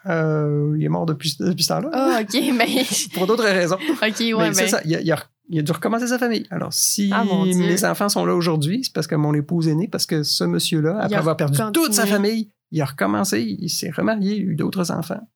Euh, 0.06 0.76
il 0.78 0.84
est 0.86 0.90
mort 0.90 1.06
depuis, 1.06 1.36
depuis 1.40 1.64
ce 1.64 1.70
temps-là. 1.70 1.90
Ah, 1.92 2.20
OK, 2.22 2.40
mais. 2.56 2.86
Pour 3.14 3.28
d'autres 3.28 3.44
raisons. 3.44 3.76
OK, 3.76 4.20
ouais, 4.20 4.34
Mais 4.34 4.52
ben. 4.52 4.68
ça, 4.68 4.82
il 4.86 4.96
a, 4.96 5.02
il 5.02 5.12
a- 5.12 5.26
il 5.52 5.58
a 5.58 5.62
dû 5.64 5.72
recommencer 5.72 6.06
sa 6.06 6.20
famille. 6.20 6.46
Alors, 6.52 6.72
si 6.72 7.10
Ah, 7.12 7.26
mes 7.26 7.84
enfants 7.84 8.08
sont 8.08 8.24
là 8.24 8.36
aujourd'hui, 8.36 8.84
c'est 8.84 8.94
parce 8.94 9.08
que 9.08 9.16
mon 9.16 9.34
épouse 9.34 9.68
est 9.68 9.74
née, 9.74 9.88
parce 9.88 10.06
que 10.06 10.22
ce 10.22 10.44
monsieur-là, 10.44 11.00
après 11.00 11.16
avoir 11.18 11.36
perdu 11.38 11.58
continué. 11.58 11.72
toute 11.88 11.94
sa 11.96 12.06
famille, 12.06 12.52
il 12.70 12.80
a 12.84 12.86
recommencé, 12.86 13.42
il 13.60 13.68
s'est 13.70 13.90
remarié, 13.90 14.36
il 14.36 14.42
a 14.42 14.52
eu 14.52 14.56
d'autres 14.56 14.92
enfants. 14.92 15.28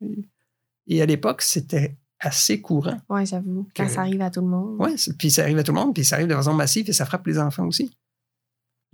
Et 0.86 1.02
à 1.02 1.08
l'époque, 1.08 1.42
c'était 1.42 1.98
assez 2.26 2.62
courant. 2.62 2.98
Ouais, 3.10 3.26
j'avoue. 3.26 3.68
Quand 3.76 3.86
Que- 3.86 3.92
ça 3.92 4.02
arrive 4.02 4.22
à 4.22 4.30
tout 4.30 4.42
le 4.42 4.48
monde. 4.48 4.80
C'est- 4.98 5.18
puis 5.18 5.30
ça 5.32 5.44
arrive 5.44 5.58
à 5.58 5.64
tout 5.64 5.72
le 5.74 5.80
monde, 5.80 5.94
puis 5.94 6.04
ça 6.06 6.16
arrive 6.16 6.28
de 6.28 6.36
façon 6.36 6.54
massive 6.54 6.90
et 6.90 6.94
ça 6.94 7.06
frappe 7.06 7.28
les 7.28 7.38
enfants 7.40 7.66
aussi. 7.68 7.96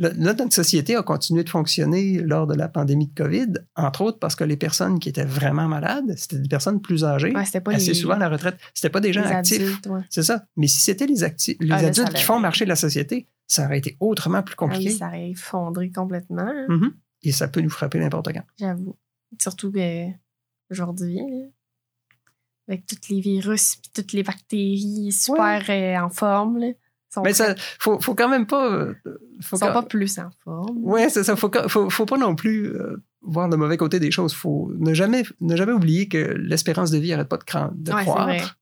Là, 0.01 0.11
notre 0.15 0.49
société 0.53 0.95
a 0.95 1.03
continué 1.03 1.43
de 1.43 1.49
fonctionner 1.49 2.19
lors 2.21 2.47
de 2.47 2.55
la 2.55 2.69
pandémie 2.69 3.07
de 3.07 3.13
COVID, 3.21 3.47
entre 3.75 4.01
autres 4.01 4.17
parce 4.17 4.34
que 4.34 4.45
les 4.45 4.55
personnes 4.55 4.97
qui 4.97 5.09
étaient 5.09 5.25
vraiment 5.25 5.67
malades, 5.67 6.13
c'était 6.15 6.39
des 6.39 6.47
personnes 6.47 6.80
plus 6.82 7.03
âgées, 7.03 7.36
Ouais, 7.36 7.59
pas 7.59 7.73
assez 7.73 7.88
les, 7.88 7.93
souvent 7.95 8.13
à 8.13 8.17
la 8.19 8.30
retraite. 8.30 8.57
C'était 8.73 8.89
pas 8.89 9.01
des 9.01 9.11
gens 9.11 9.23
les 9.23 9.32
actifs. 9.32 9.82
Ouais. 9.88 9.99
C'est 10.09 10.23
ça. 10.23 10.45
Mais 10.55 10.67
si 10.67 10.80
c'était 10.80 11.05
les, 11.05 11.15
les 11.15 11.25
Ah, 11.71 11.82
là, 11.82 11.88
adultes 11.89 12.13
qui 12.13 12.23
font 12.23 12.39
marcher 12.39 12.65
la 12.65 12.77
société, 12.77 13.27
ça 13.45 13.65
aurait 13.65 13.80
été 13.80 13.97
autrement 13.99 14.41
plus 14.41 14.55
Ah 14.57 14.63
oui, 14.63 14.69
compliqué. 14.69 14.91
ça 14.91 15.07
aurait 15.07 15.32
effondré 15.32 15.91
complètement, 15.91 16.47
hein, 16.47 16.65
Mhm. 16.69 16.93
Et 17.23 17.34
ça 17.34 17.49
peut 17.49 17.59
nous 17.59 17.69
frapper 17.69 17.99
n'importe 17.99 18.32
quand. 18.32 18.43
j'avoue. 18.57 18.95
Surtout 19.41 19.69
que 19.73 20.05
aujourd'hui, 20.71 21.17
là, 21.17 21.47
avec 22.70 22.86
tous 22.86 23.09
les 23.13 23.20
virus 23.20 23.76
puis 23.78 23.91
toutes 23.93 24.13
les 24.13 24.24
bactéries 24.24 25.11
super 25.11 25.63
euh, 25.70 25.97
en 25.97 26.09
forme, 26.09 26.59
là, 26.59 26.67
sont, 27.11 27.24
Mais 27.24 27.34
ça, 27.34 27.55
faut, 27.80 27.99
faut 27.99 28.13
quand 28.13 28.30
même 28.30 28.45
pas. 28.45 28.72
euh, 28.72 28.93
Faut 29.41 29.57
sont 29.57 29.65
quand- 29.65 29.74
pas 29.74 29.84
plus 29.84 30.20
en 30.20 30.30
forme. 30.43 30.78
Ouais, 30.84 31.09
c'est 31.09 31.24
ça. 31.24 31.36
Faut, 31.36 31.49
faut, 31.67 31.89
faut 31.89 32.05
pas 32.05 32.17
non 32.20 32.36
plus 32.36 32.67
euh, 32.67 33.03
voir 33.24 33.49
le 33.49 33.57
mauvais 33.57 33.78
côté 33.78 33.99
des 33.99 34.11
choses. 34.11 34.34
Faut 34.34 34.72
ne 34.78 34.93
jamais, 34.93 35.24
ne 35.41 35.55
jamais 35.55 35.72
oublier 35.74 36.07
que 36.07 36.17
l'espérance 36.38 36.91
de 36.91 36.99
vie 36.99 37.09
n'arrête 37.09 37.28
pas 37.28 37.38
de, 37.38 37.43
cran- 37.43 37.72
de 37.74 37.91
Ouais, 37.91 38.03
croître. 38.03 38.59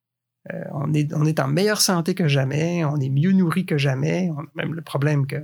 Euh, 0.53 0.64
on, 0.74 0.93
est, 0.93 1.14
on 1.14 1.26
est 1.26 1.41
en 1.41 1.49
meilleure 1.49 1.82
santé 1.82 2.16
que 2.16 2.30
jamais. 2.30 2.86
On 2.86 2.95
est 3.01 3.10
mieux 3.10 3.34
nourri 3.34 3.66
que 3.66 3.78
jamais. 3.78 4.30
On 4.34 4.39
a 4.39 4.45
même 4.55 4.74
le 4.74 4.82
problème 4.82 5.28
que 5.28 5.36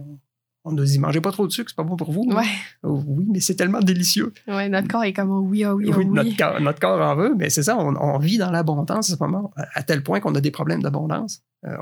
on 0.66 0.72
nous 0.72 0.84
dit 0.86 0.98
mangez 1.00 1.20
pas 1.22 1.32
trop 1.32 1.46
de 1.46 1.52
sucre, 1.52 1.70
c'est 1.70 1.76
pas 1.76 1.84
bon 1.84 1.96
pour 1.98 2.12
vous. 2.12 2.24
Ouais, 2.32 2.44
Oh, 2.84 3.02
oui, 3.06 3.26
mais 3.30 3.40
c'est 3.42 3.56
tellement 3.56 3.80
délicieux. 3.82 4.32
ouais, 4.48 4.70
notre 4.70 4.88
corps 4.88 5.04
est 5.04 5.14
comme 5.14 5.32
oh 5.32 5.40
oui, 5.42 5.66
oh 5.66 5.74
oui, 5.74 5.86
oh 5.90 5.98
Oui, 5.98 6.06
oui. 6.06 6.14
Notre, 6.14 6.38
corps, 6.38 6.62
notre 6.62 6.80
corps 6.80 7.02
en 7.02 7.16
veut, 7.16 7.36
mais 7.36 7.50
c'est 7.50 7.64
ça, 7.64 7.78
on, 7.78 7.96
on 7.96 8.18
vit 8.20 8.38
dans 8.38 8.50
l'abondance 8.52 9.12
à 9.12 9.16
ce 9.18 9.22
moment, 9.24 9.52
à, 9.56 9.84
tel 9.84 10.04
point 10.04 10.20
qu'on 10.20 10.34
a 10.36 10.42
des 10.42 10.52
problèmes 10.52 10.82
d'abondance. 10.82 11.42
Euh, 11.66 11.76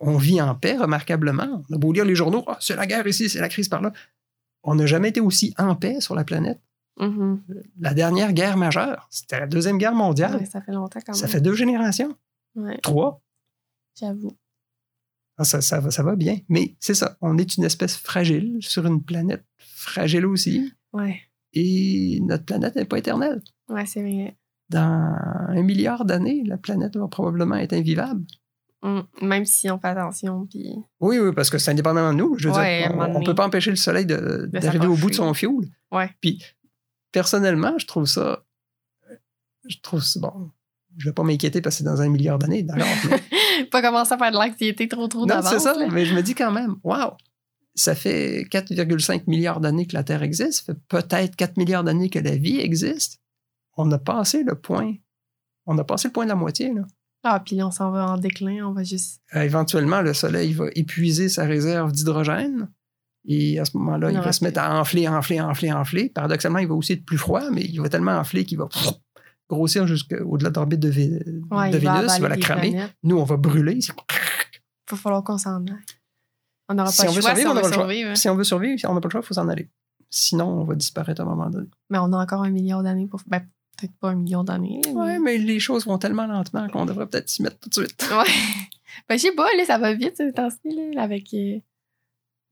on, 0.00 0.16
vit 0.16 0.40
en 0.40 0.54
paix 0.54 0.76
remarquablement. 0.76 1.62
On 1.70 1.74
a 1.74 1.78
beau 1.78 1.92
lire 1.92 2.04
les 2.04 2.14
journaux, 2.14 2.44
Ah, 2.46 2.56
c'est 2.60 2.76
la 2.76 2.86
guerre 2.86 3.06
ici, 3.06 3.28
c'est 3.28 3.40
la 3.40 3.48
crise 3.48 3.68
par 3.68 3.80
là. 3.82 3.92
On 4.62 4.74
n'a 4.74 4.86
jamais 4.86 5.08
été 5.08 5.20
aussi 5.20 5.54
en 5.58 5.74
paix 5.74 6.00
sur 6.00 6.14
la 6.14 6.24
planète. 6.24 6.60
Mhm. 7.00 7.40
La 7.80 7.94
dernière 7.94 8.32
guerre 8.34 8.56
majeure, 8.58 9.06
c'était 9.10 9.40
la 9.40 9.46
Deuxième 9.46 9.78
Guerre 9.78 9.94
mondiale. 9.94 10.36
Ouais, 10.36 10.44
ça 10.44 10.60
fait 10.60 10.72
longtemps 10.72 11.00
quand 11.04 11.14
ça 11.14 11.22
même. 11.26 11.32
fait 11.32 11.40
deux 11.40 11.54
générations, 11.54 12.14
Ouais, 12.54 12.78
trois. 12.82 13.22
j'avoue. 13.98 14.32
Ah, 15.38 15.44
ça, 15.44 15.60
ça, 15.60 15.80
va- 15.80 15.90
ça 15.90 16.02
va 16.02 16.14
bien. 16.16 16.38
Mais 16.48 16.76
c'est 16.80 16.94
ça, 16.94 17.16
on 17.20 17.38
est 17.38 17.56
une 17.56 17.64
espèce 17.64 17.96
fragile 17.96 18.58
sur 18.60 18.86
une 18.86 19.02
planète 19.02 19.44
fragile 19.58 20.26
aussi. 20.26 20.72
Ouais, 20.92 21.20
Et 21.54 22.20
notre 22.22 22.44
planète 22.44 22.76
n'est 22.76 22.84
pas 22.84 22.98
éternelle. 22.98 23.42
ouais, 23.68 23.86
c'est 23.86 24.02
vrai. 24.02 24.36
Dans 24.68 25.14
un 25.48 25.62
milliard 25.62 26.04
d'années, 26.04 26.42
la 26.46 26.56
planète 26.58 26.96
va 26.96 27.08
probablement 27.08 27.56
être 27.56 27.72
invivable. 27.74 28.24
Mm. 28.82 29.00
Même 29.22 29.44
si 29.44 29.70
on 29.70 29.78
fait 29.78 29.88
attention, 29.88 30.46
puis 30.50 30.74
Oui, 31.00 31.18
oui, 31.18 31.32
parce 31.34 31.50
que 31.50 31.58
c'est 31.58 31.70
indépendamment 31.70 32.12
de 32.12 32.18
nous. 32.18 32.36
Je 32.38 32.48
veux 32.48 32.54
Ouais, 32.54 32.88
dire, 32.88 32.96
on 32.96 33.20
ne 33.20 33.24
peut 33.24 33.34
pas 33.34 33.46
empêcher 33.46 33.70
le 33.70 33.76
soleil 33.76 34.06
d'arriver 34.06 34.86
au 34.86 34.96
bout 34.96 35.10
de 35.10 35.14
son 35.14 35.32
fioul. 35.34 35.66
Ouais. 35.90 36.10
Puis, 36.20 36.42
personnellement, 37.12 37.78
je 37.78 37.86
trouve 37.86 38.06
ça. 38.06 38.44
Je 39.68 39.76
trouve 39.82 40.02
ça 40.02 40.18
bon. 40.20 40.50
je 40.96 41.08
vais 41.08 41.12
pas 41.14 41.22
m'inquiéter 41.22 41.60
parce 41.62 41.76
que 41.76 41.78
c'est 41.78 41.84
dans 41.84 42.00
un 42.02 42.08
milliard 42.08 42.38
d'années, 42.38 42.62
d'accord. 42.64 42.86
Pas 43.70 43.82
commencer 43.82 44.14
à 44.14 44.18
faire 44.18 44.30
de 44.30 44.36
l'anxiété 44.36 44.88
trop 44.88 45.08
trop 45.08 45.20
non, 45.20 45.26
d'avance. 45.26 45.50
c'est 45.50 45.58
ça, 45.58 45.74
là. 45.74 45.88
mais 45.90 46.04
je 46.04 46.14
me 46.14 46.22
dis 46.22 46.34
quand 46.34 46.52
même, 46.52 46.76
waouh, 46.82 47.12
ça 47.74 47.94
fait 47.94 48.46
4,5 48.50 49.24
milliards 49.26 49.60
d'années 49.60 49.86
que 49.86 49.94
la 49.94 50.04
Terre 50.04 50.22
existe, 50.22 50.64
ça 50.64 50.74
fait 50.74 50.80
peut-être 50.88 51.36
4 51.36 51.56
milliards 51.56 51.84
d'années 51.84 52.10
que 52.10 52.18
la 52.18 52.36
vie 52.36 52.58
existe. 52.58 53.20
On 53.76 53.90
a 53.90 53.98
passé 53.98 54.42
le 54.42 54.54
point. 54.54 54.94
On 55.66 55.78
a 55.78 55.84
passé 55.84 56.08
le 56.08 56.12
point 56.12 56.24
de 56.24 56.30
la 56.30 56.34
moitié, 56.34 56.72
là. 56.72 56.82
Ah, 57.24 57.40
puis 57.44 57.62
on 57.62 57.70
s'en 57.70 57.90
va 57.92 58.10
en 58.10 58.18
déclin, 58.18 58.66
on 58.66 58.72
va 58.72 58.82
juste. 58.82 59.20
Euh, 59.36 59.42
éventuellement, 59.42 60.02
le 60.02 60.12
Soleil 60.12 60.52
va 60.54 60.66
épuiser 60.74 61.28
sa 61.28 61.44
réserve 61.44 61.92
d'hydrogène. 61.92 62.68
Et 63.24 63.60
à 63.60 63.64
ce 63.64 63.76
moment-là, 63.76 64.10
Il 64.10 64.18
va 64.18 64.32
se 64.32 64.42
mettre 64.42 64.60
à 64.60 64.80
enfler, 64.80 65.06
enfler, 65.06 65.40
enfler, 65.40 65.72
enfler. 65.72 66.08
Paradoxalement, 66.08 66.58
il 66.58 66.66
va 66.66 66.74
aussi 66.74 66.94
être 66.94 67.04
plus 67.04 67.18
froid, 67.18 67.50
mais 67.52 67.62
il 67.62 67.80
va 67.80 67.88
tellement 67.88 68.16
enfler 68.16 68.44
qu'il 68.44 68.58
va 68.58 68.68
grossir 69.54 69.86
jusqu'au-delà 69.86 70.50
de 70.50 70.54
l'orbite 70.56 70.80
de, 70.80 70.88
Ouais, 70.88 71.70
de 71.70 71.78
il 71.78 71.84
va 71.84 71.94
Vénus. 72.00 72.12
Il 72.16 72.20
va 72.20 72.26
avaler 72.26 72.28
la 72.28 72.36
cramer. 72.36 72.70
planètes. 72.70 72.94
Nous, 73.02 73.16
on 73.18 73.24
va 73.24 73.36
brûler. 73.36 73.78
Va 74.90 74.96
falloir 74.96 75.22
qu'on 75.24 75.38
s'en 75.38 75.56
aille. 75.66 75.74
On 76.68 76.74
n'aura 76.74 76.90
Si 76.90 77.02
pas 77.02 77.10
on 77.10 77.14
le 77.14 77.20
choix 77.20 77.34
si 77.34 77.46
on 77.46 77.54
veut 77.54 77.60
choix. 77.62 77.72
survivre. 77.72 78.16
Si 78.16 78.28
on 78.28 78.34
veut 78.34 78.44
survivre, 78.44 78.78
si 78.78 78.86
on 78.86 78.94
n'a 78.94 79.00
pas 79.00 79.08
le 79.08 79.12
choix, 79.12 79.20
il 79.22 79.26
faut 79.26 79.34
s'en 79.34 79.48
aller. 79.48 79.68
Sinon, 80.10 80.46
on 80.60 80.64
va 80.64 80.74
disparaître 80.74 81.20
à 81.20 81.24
un 81.24 81.26
moment 81.26 81.48
donné. 81.50 81.68
Mais 81.90 81.98
on 81.98 82.12
a 82.12 82.22
encore 82.22 82.42
un 82.42 82.50
million 82.50 82.82
d'années 82.82 83.06
pour. 83.06 83.20
Ben, 83.26 83.40
peut-être 83.78 83.94
pas 83.98 84.10
un 84.10 84.14
million 84.14 84.44
d'années. 84.44 84.80
Ouais, 84.92 85.18
mais 85.18 85.38
les 85.38 85.58
choses 85.58 85.86
vont 85.86 85.98
tellement 85.98 86.26
lentement 86.26 86.68
qu'on 86.68 86.84
devrait 86.86 87.06
peut-être 87.06 87.28
s'y 87.28 87.42
mettre 87.42 87.58
tout 87.60 87.68
de 87.68 87.74
suite. 87.86 88.08
Ouais. 88.12 88.30
Ben, 89.08 89.16
je 89.16 89.22
sais 89.22 89.32
pas, 89.32 89.46
là, 89.56 89.64
ça 89.64 89.78
va 89.78 89.94
vite, 89.94 90.16
ces 90.18 90.32
temps-ci, 90.32 90.96
avec 90.98 91.32
euh, 91.32 91.58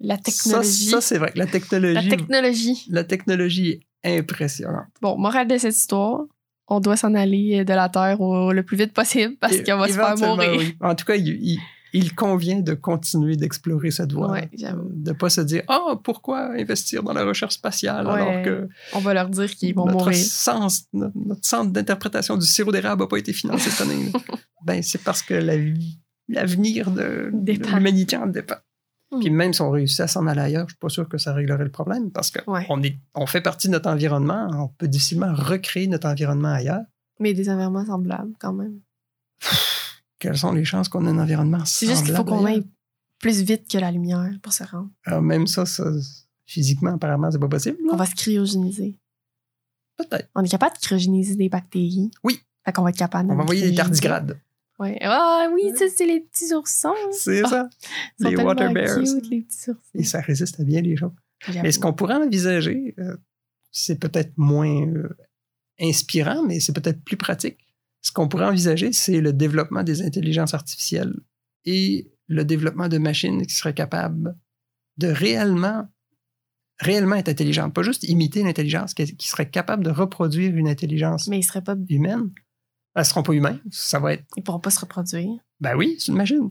la 0.00 0.16
Ça, 0.16 0.22
technologie. 0.22 0.88
ça 0.88 1.00
c'est 1.02 1.18
vrai. 1.18 1.32
La 1.34 1.44
la 1.44 1.50
technologie, 1.50 2.08
technologie. 2.08 2.86
la 2.88 3.04
technologie 3.04 3.80
est 4.02 4.18
impressionnante. 4.18 4.86
Bon, 5.02 5.18
morale 5.18 5.46
de 5.48 5.58
cette 5.58 5.76
histoire, 5.76 6.22
on 6.70 6.80
doit 6.80 6.96
s'en 6.96 7.14
aller 7.14 7.64
de 7.64 7.74
la 7.74 7.88
Terre 7.88 8.20
au, 8.20 8.52
le 8.52 8.62
plus 8.62 8.76
vite 8.76 8.92
possible 8.92 9.34
parce 9.40 9.58
qu'on 9.60 9.76
va 9.76 9.88
se 9.88 9.92
faire 9.94 10.16
mourir. 10.16 10.52
oui. 10.58 10.76
En 10.80 10.94
tout 10.94 11.04
cas, 11.04 11.16
il, 11.16 11.28
il- 11.28 11.58
il 11.92 12.14
convient 12.14 12.60
de 12.60 12.74
continuer 12.74 13.34
d'explorer 13.34 13.90
cette 13.90 14.12
voie. 14.12 14.30
Ouais, 14.30 14.48
j'avoue. 14.56 14.88
de 14.92 15.10
ne 15.10 15.16
pas 15.16 15.28
se 15.28 15.40
dire 15.40 15.64
Ah, 15.66 15.94
pourquoi 16.04 16.52
investir 16.52 17.02
dans 17.02 17.12
la 17.12 17.24
recherche 17.24 17.54
spatiale 17.54 18.06
Ouais. 18.06 18.12
alors 18.12 18.44
que 18.44 18.68
On 18.92 19.00
va 19.00 19.12
leur 19.12 19.28
dire 19.28 19.50
qu'ils 19.50 19.74
vont 19.74 19.86
notre, 19.86 19.98
mourir. 19.98 20.14
sens, 20.16 20.84
notre, 20.92 21.16
notre 21.16 21.44
centre 21.44 21.72
d'interprétation 21.72 22.36
du 22.36 22.46
sirop 22.46 22.70
d'érable 22.70 23.02
n'a 23.02 23.08
pas 23.08 23.16
été 23.18 23.32
financé 23.32 23.70
cette 23.70 23.88
année. 23.88 24.12
ben, 24.64 24.80
c'est 24.84 25.02
parce 25.02 25.20
que 25.20 25.34
la 25.34 25.56
vie- 25.56 25.98
l'avenir 26.28 26.92
de, 26.92 27.30
de 27.32 27.52
l'humanité 27.54 28.16
en 28.16 28.28
dépend. 28.28 28.54
Hmm. 29.12 29.18
Puis 29.20 29.30
même 29.30 29.52
si 29.52 29.60
on 29.60 29.70
réussit 29.70 30.00
à 30.00 30.06
s'en 30.08 30.26
aller 30.26 30.40
ailleurs, 30.40 30.68
je 30.68 30.74
suis 30.74 30.78
pas 30.78 30.88
sûr 30.88 31.08
que 31.08 31.18
ça 31.18 31.32
réglerait 31.34 31.64
le 31.64 31.70
problème 31.70 32.10
parce 32.12 32.30
qu'on 32.30 32.52
Ouais. 32.52 32.66
on 33.14 33.26
fait 33.26 33.40
partie 33.40 33.66
de 33.68 33.72
notre 33.72 33.88
environnement, 33.90 34.48
on 34.54 34.68
peut 34.68 34.86
difficilement 34.88 35.34
recréer 35.34 35.88
notre 35.88 36.08
environnement 36.08 36.48
ailleurs. 36.52 36.84
Mais 37.18 37.34
des 37.34 37.50
environnements 37.50 37.84
semblables, 37.86 38.32
quand 38.38 38.52
même. 38.52 38.80
Quelles 40.18 40.36
sont 40.38 40.52
les 40.52 40.64
chances 40.64 40.88
qu'on 40.88 41.06
ait 41.06 41.10
un 41.10 41.18
environnement 41.18 41.64
C'est 41.64 41.86
juste 41.86 42.04
qu'il 42.04 42.14
faut 42.14 42.24
qu'on 42.24 42.44
aille 42.44 42.66
plus 43.18 43.40
vite 43.42 43.70
que 43.70 43.78
la 43.78 43.90
lumière 43.90 44.30
pour 44.42 44.52
se 44.52 44.64
rendre. 44.64 44.90
Alors, 45.04 45.22
même 45.22 45.46
ça, 45.46 45.66
ça, 45.66 45.84
physiquement, 46.46 46.94
apparemment, 46.94 47.30
c'est 47.30 47.38
pas 47.38 47.48
possible. 47.48 47.78
là. 47.86 47.92
On 47.94 47.96
va 47.96 48.06
se 48.06 48.14
cryogéniser. 48.14 48.96
Peut-être. 49.96 50.28
On 50.34 50.42
est 50.42 50.48
capable 50.48 50.74
de 50.76 50.80
cryogéniser 50.80 51.36
des 51.36 51.48
bactéries. 51.48 52.10
Oui. 52.24 52.40
Fait 52.64 52.72
qu'on 52.72 52.82
va 52.82 52.90
être 52.90 52.96
capable 52.96 53.30
On 53.30 53.36
va 53.36 53.42
envoyer 53.42 53.68
des 53.70 53.74
tardigrades. 53.76 54.38
Ouais. 54.80 54.98
Ah 55.02 55.48
oui, 55.52 55.72
ça, 55.76 55.84
c'est 55.94 56.06
les 56.06 56.20
petits 56.20 56.52
oursons. 56.54 56.94
C'est 57.12 57.42
Ah, 57.44 57.48
ça. 57.48 57.70
Sont 58.20 58.28
Les 58.30 58.36
water 58.36 58.72
bears. 58.72 58.98
cute, 58.98 59.30
les 59.30 59.42
petits 59.42 59.70
oursons. 59.70 59.80
Et 59.94 60.04
ça 60.04 60.20
résiste 60.20 60.58
à 60.58 60.64
bien 60.64 60.80
les. 60.80 60.96
J'avoue. 60.96 61.14
Mais 61.62 61.70
ce 61.70 61.78
qu'on 61.78 61.92
pourrait 61.92 62.14
envisager, 62.14 62.94
euh, 62.98 63.16
c'est 63.70 64.00
peut-être 64.00 64.32
moins 64.36 64.86
euh, 64.88 65.08
inspirant, 65.80 66.42
mais 66.42 66.60
c'est 66.60 66.72
peut-être 66.72 67.02
plus 67.04 67.16
pratique. 67.16 67.58
Ce 68.02 68.10
qu'on 68.10 68.26
pourrait 68.28 68.46
envisager, 68.46 68.92
c'est 68.92 69.20
le 69.20 69.32
développement 69.34 69.82
des 69.82 70.02
intelligences 70.02 70.54
artificielles 70.54 71.14
et 71.66 72.10
le 72.28 72.44
développement 72.44 72.88
de 72.88 72.98
machines 72.98 73.44
qui 73.46 73.54
seraient 73.54 73.74
capables 73.74 74.34
de 74.96 75.08
réellement, 75.08 75.86
réellement 76.78 77.16
être 77.16 77.28
intelligentes. 77.28 77.74
Pas 77.74 77.82
juste 77.82 78.04
imiter 78.04 78.42
l'intelligence, 78.42 78.94
qui, 78.94 79.14
qui 79.16 79.28
seraient 79.28 79.50
capables 79.50 79.84
de 79.84 79.90
reproduire 79.90 80.56
une 80.56 80.68
intelligence 80.68 81.26
Mais 81.28 81.38
ils 81.38 81.42
seraient 81.42 81.62
pas... 81.62 81.76
humaine. 81.88 82.30
Elles 82.94 83.02
ne 83.02 83.04
seront 83.04 83.22
pas 83.22 83.32
humaines. 83.32 83.60
Ça 83.70 83.98
va 83.98 84.14
être. 84.14 84.24
Ils 84.36 84.42
pourront 84.42 84.60
pas 84.60 84.70
se 84.70 84.80
reproduire. 84.80 85.38
Ben 85.60 85.76
oui, 85.76 85.96
c'est 85.98 86.08
une 86.12 86.18
machine. 86.18 86.50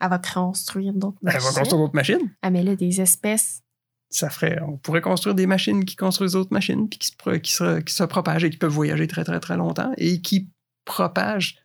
Elle 0.00 0.10
va 0.10 0.18
construire 0.18 0.92
d'autres 0.92 1.18
Ben, 1.22 1.30
elle 1.32 1.36
machines. 1.36 1.50
va 1.54 1.58
construire 1.60 1.80
d'autres 1.82 1.94
machines. 1.94 2.36
Ah, 2.42 2.50
mais 2.50 2.62
là, 2.62 2.76
des 2.76 3.00
espèces. 3.00 3.62
ça 4.10 4.30
ferait, 4.30 4.60
on 4.62 4.76
pourrait 4.76 5.00
construire 5.00 5.34
des 5.34 5.46
machines 5.46 5.84
qui 5.84 5.96
construisent 5.96 6.32
d'autres 6.32 6.52
machines, 6.52 6.88
puis 6.88 6.98
qui 6.98 7.08
se, 7.08 7.16
pro- 7.16 7.38
qui, 7.38 7.52
se, 7.52 7.80
qui 7.80 7.92
se 7.94 8.04
propagent 8.04 8.44
et 8.44 8.50
qui 8.50 8.58
peuvent 8.58 8.70
voyager 8.72 9.06
très, 9.08 9.24
très, 9.24 9.40
très 9.40 9.56
longtemps 9.56 9.92
et 9.96 10.20
qui 10.20 10.50
propagent 10.84 11.58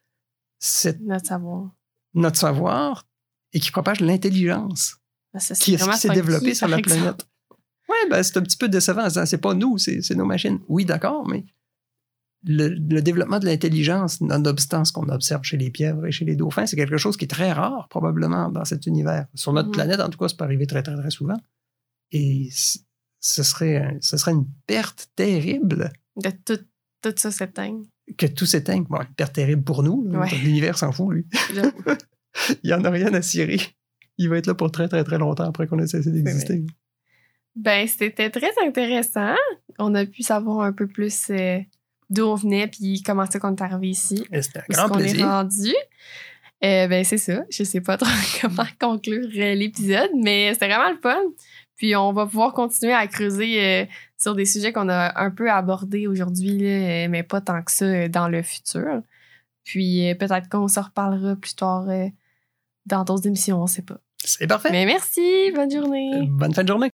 cette- 0.60 1.02
Notre 1.02 1.28
savoir. 1.28 1.70
notre 2.16 2.38
savoir 2.38 3.06
et 3.54 3.60
qui 3.60 3.72
propagent 3.72 4.00
l'intelligence 4.02 4.96
c'est 5.38 5.58
qui, 5.60 5.76
qui 5.78 5.94
s'est 5.98 6.10
développée 6.10 6.56
sur 6.56 6.68
la 6.68 6.78
exemple. 6.80 7.00
planète. 7.02 7.28
Ouais, 7.88 8.10
ben, 8.10 8.24
c'est 8.24 8.38
un 8.38 8.42
petit 8.42 8.58
peu 8.58 8.68
décevant 8.70 9.10
c'est 9.10 9.38
pas 9.42 9.54
nous, 9.54 9.78
c'est 9.78 10.10
nos 10.16 10.26
machines. 10.26 10.60
Oui, 10.68 10.86
d'accord, 10.86 11.28
mais 11.28 11.46
le, 12.46 12.70
le 12.70 13.02
développement 13.02 13.40
de 13.40 13.46
l'intelligence, 13.46 14.22
nonobstant 14.22 14.86
ce 14.86 14.94
qu'on 14.94 15.10
observe 15.10 15.44
chez 15.44 15.58
les 15.58 15.70
pieuvres 15.72 16.06
et 16.06 16.12
chez 16.12 16.24
les 16.26 16.36
dauphins, 16.36 16.66
c'est 16.66 16.76
quelque 16.78 16.98
chose 16.98 17.18
qui 17.18 17.26
est 17.26 17.30
très 17.30 17.52
rare, 17.52 17.88
probablement, 17.90 18.50
dans 18.50 18.64
cet 18.66 18.86
univers. 18.88 19.28
Sur 19.36 19.52
notre 19.54 19.68
Mhm. 19.70 19.74
planète, 19.74 20.00
en 20.00 20.10
tout 20.10 20.18
cas, 20.18 20.28
ça 20.30 20.36
peut 20.38 20.46
arriver 20.46 20.66
très, 20.68 20.82
très, 20.84 20.96
très 20.96 21.10
souvent. 21.12 21.38
Et 22.12 22.50
ce 22.52 23.44
serait, 23.44 23.98
ce 24.02 24.16
serait 24.18 24.32
une 24.32 24.48
perte 24.68 25.08
terrible 25.16 25.92
De 26.16 26.30
tout, 26.46 26.60
tout 27.02 27.14
ça 27.18 27.32
s'éteigne. 27.32 27.84
que 28.18 28.26
tout 28.26 28.46
s'éteigne. 28.46 28.86
Bon, 28.90 29.00
une 29.02 29.14
perte 29.16 29.34
terrible 29.34 29.64
pour 29.64 29.84
nous. 29.84 30.08
Ouais. 30.18 30.30
L'univers 30.42 30.78
s'en 30.78 30.92
fout, 30.92 31.14
lui. 31.14 31.28
Il 32.64 32.68
n'y 32.68 32.74
en 32.74 32.84
a 32.86 32.90
rien 32.90 33.14
à 33.14 33.22
cirer. 33.22 33.60
Il 34.18 34.30
va 34.30 34.38
être 34.38 34.48
là 34.48 34.54
pour 34.56 34.72
très, 34.72 34.88
très, 34.88 35.04
très 35.04 35.18
longtemps 35.18 35.46
après 35.46 35.68
qu'on 35.68 35.80
ait 35.80 35.88
cessé 35.88 36.10
d'exister. 36.12 36.66
ben, 37.56 37.88
c'était 37.88 38.30
très 38.30 38.52
intéressant. 38.66 39.36
On 39.78 39.94
a 39.96 40.06
pu 40.06 40.24
savoir 40.24 40.62
un 40.62 40.74
peu 40.74 40.88
plus 40.88 41.30
euh, 41.30 41.60
d'où 42.10 42.24
on 42.24 42.36
venait 42.36 42.68
puis 42.68 43.04
comment 43.04 43.26
c'est 43.30 43.40
qu'on 43.40 43.56
est 43.56 43.62
arrivé 43.62 43.90
ici. 43.90 44.26
C'était 44.42 44.60
un 44.60 44.64
grand 44.70 44.90
qu'on 44.90 45.00
est 45.00 45.04
plaisir. 45.04 45.28
rendu. 45.28 45.74
Euh, 46.64 46.88
ben, 46.88 47.06
c'est 47.06 47.18
ça. 47.18 47.44
Je 47.50 47.64
sais 47.64 47.82
pas 47.82 47.98
trop 47.98 48.10
comment 48.42 48.68
conclure 48.80 49.28
l'épisode, 49.32 50.12
mais 50.16 50.54
c'était 50.54 50.68
vraiment 50.68 50.92
le 50.92 50.98
fun. 50.98 51.22
Puis 51.80 51.96
on 51.96 52.12
va 52.12 52.26
pouvoir 52.26 52.52
continuer 52.52 52.92
à 52.92 53.08
creuser 53.08 53.64
euh, 53.64 53.86
sur 54.18 54.36
des 54.36 54.44
sujets 54.44 54.74
qu'on 54.74 54.90
a 54.90 55.18
un 55.18 55.32
peu 55.32 55.50
abordés 55.50 56.08
aujourd'hui, 56.08 56.68
euh, 56.68 57.08
mais 57.10 57.24
pas 57.24 57.40
tant 57.40 57.64
que 57.64 57.72
ça 57.72 58.10
dans 58.10 58.28
le 58.28 58.42
futur. 58.42 59.02
Puis 59.64 60.10
euh, 60.10 60.14
peut-être 60.14 60.50
qu'on 60.50 60.68
se 60.68 60.82
reparlera 60.82 61.38
plus 61.38 61.56
tard 61.56 61.88
dans 62.86 63.04
d'autres 63.06 63.28
émissions, 63.28 63.62
on 63.62 63.68
sait 63.68 63.82
pas. 63.82 63.98
C'est 64.18 64.48
parfait. 64.48 64.70
Mais 64.72 64.86
merci, 64.86 65.52
bonne 65.56 65.72
journée. 65.72 66.28
Bonne 66.28 66.54
fin 66.54 66.64
de 66.64 66.68
journée. 66.68 66.88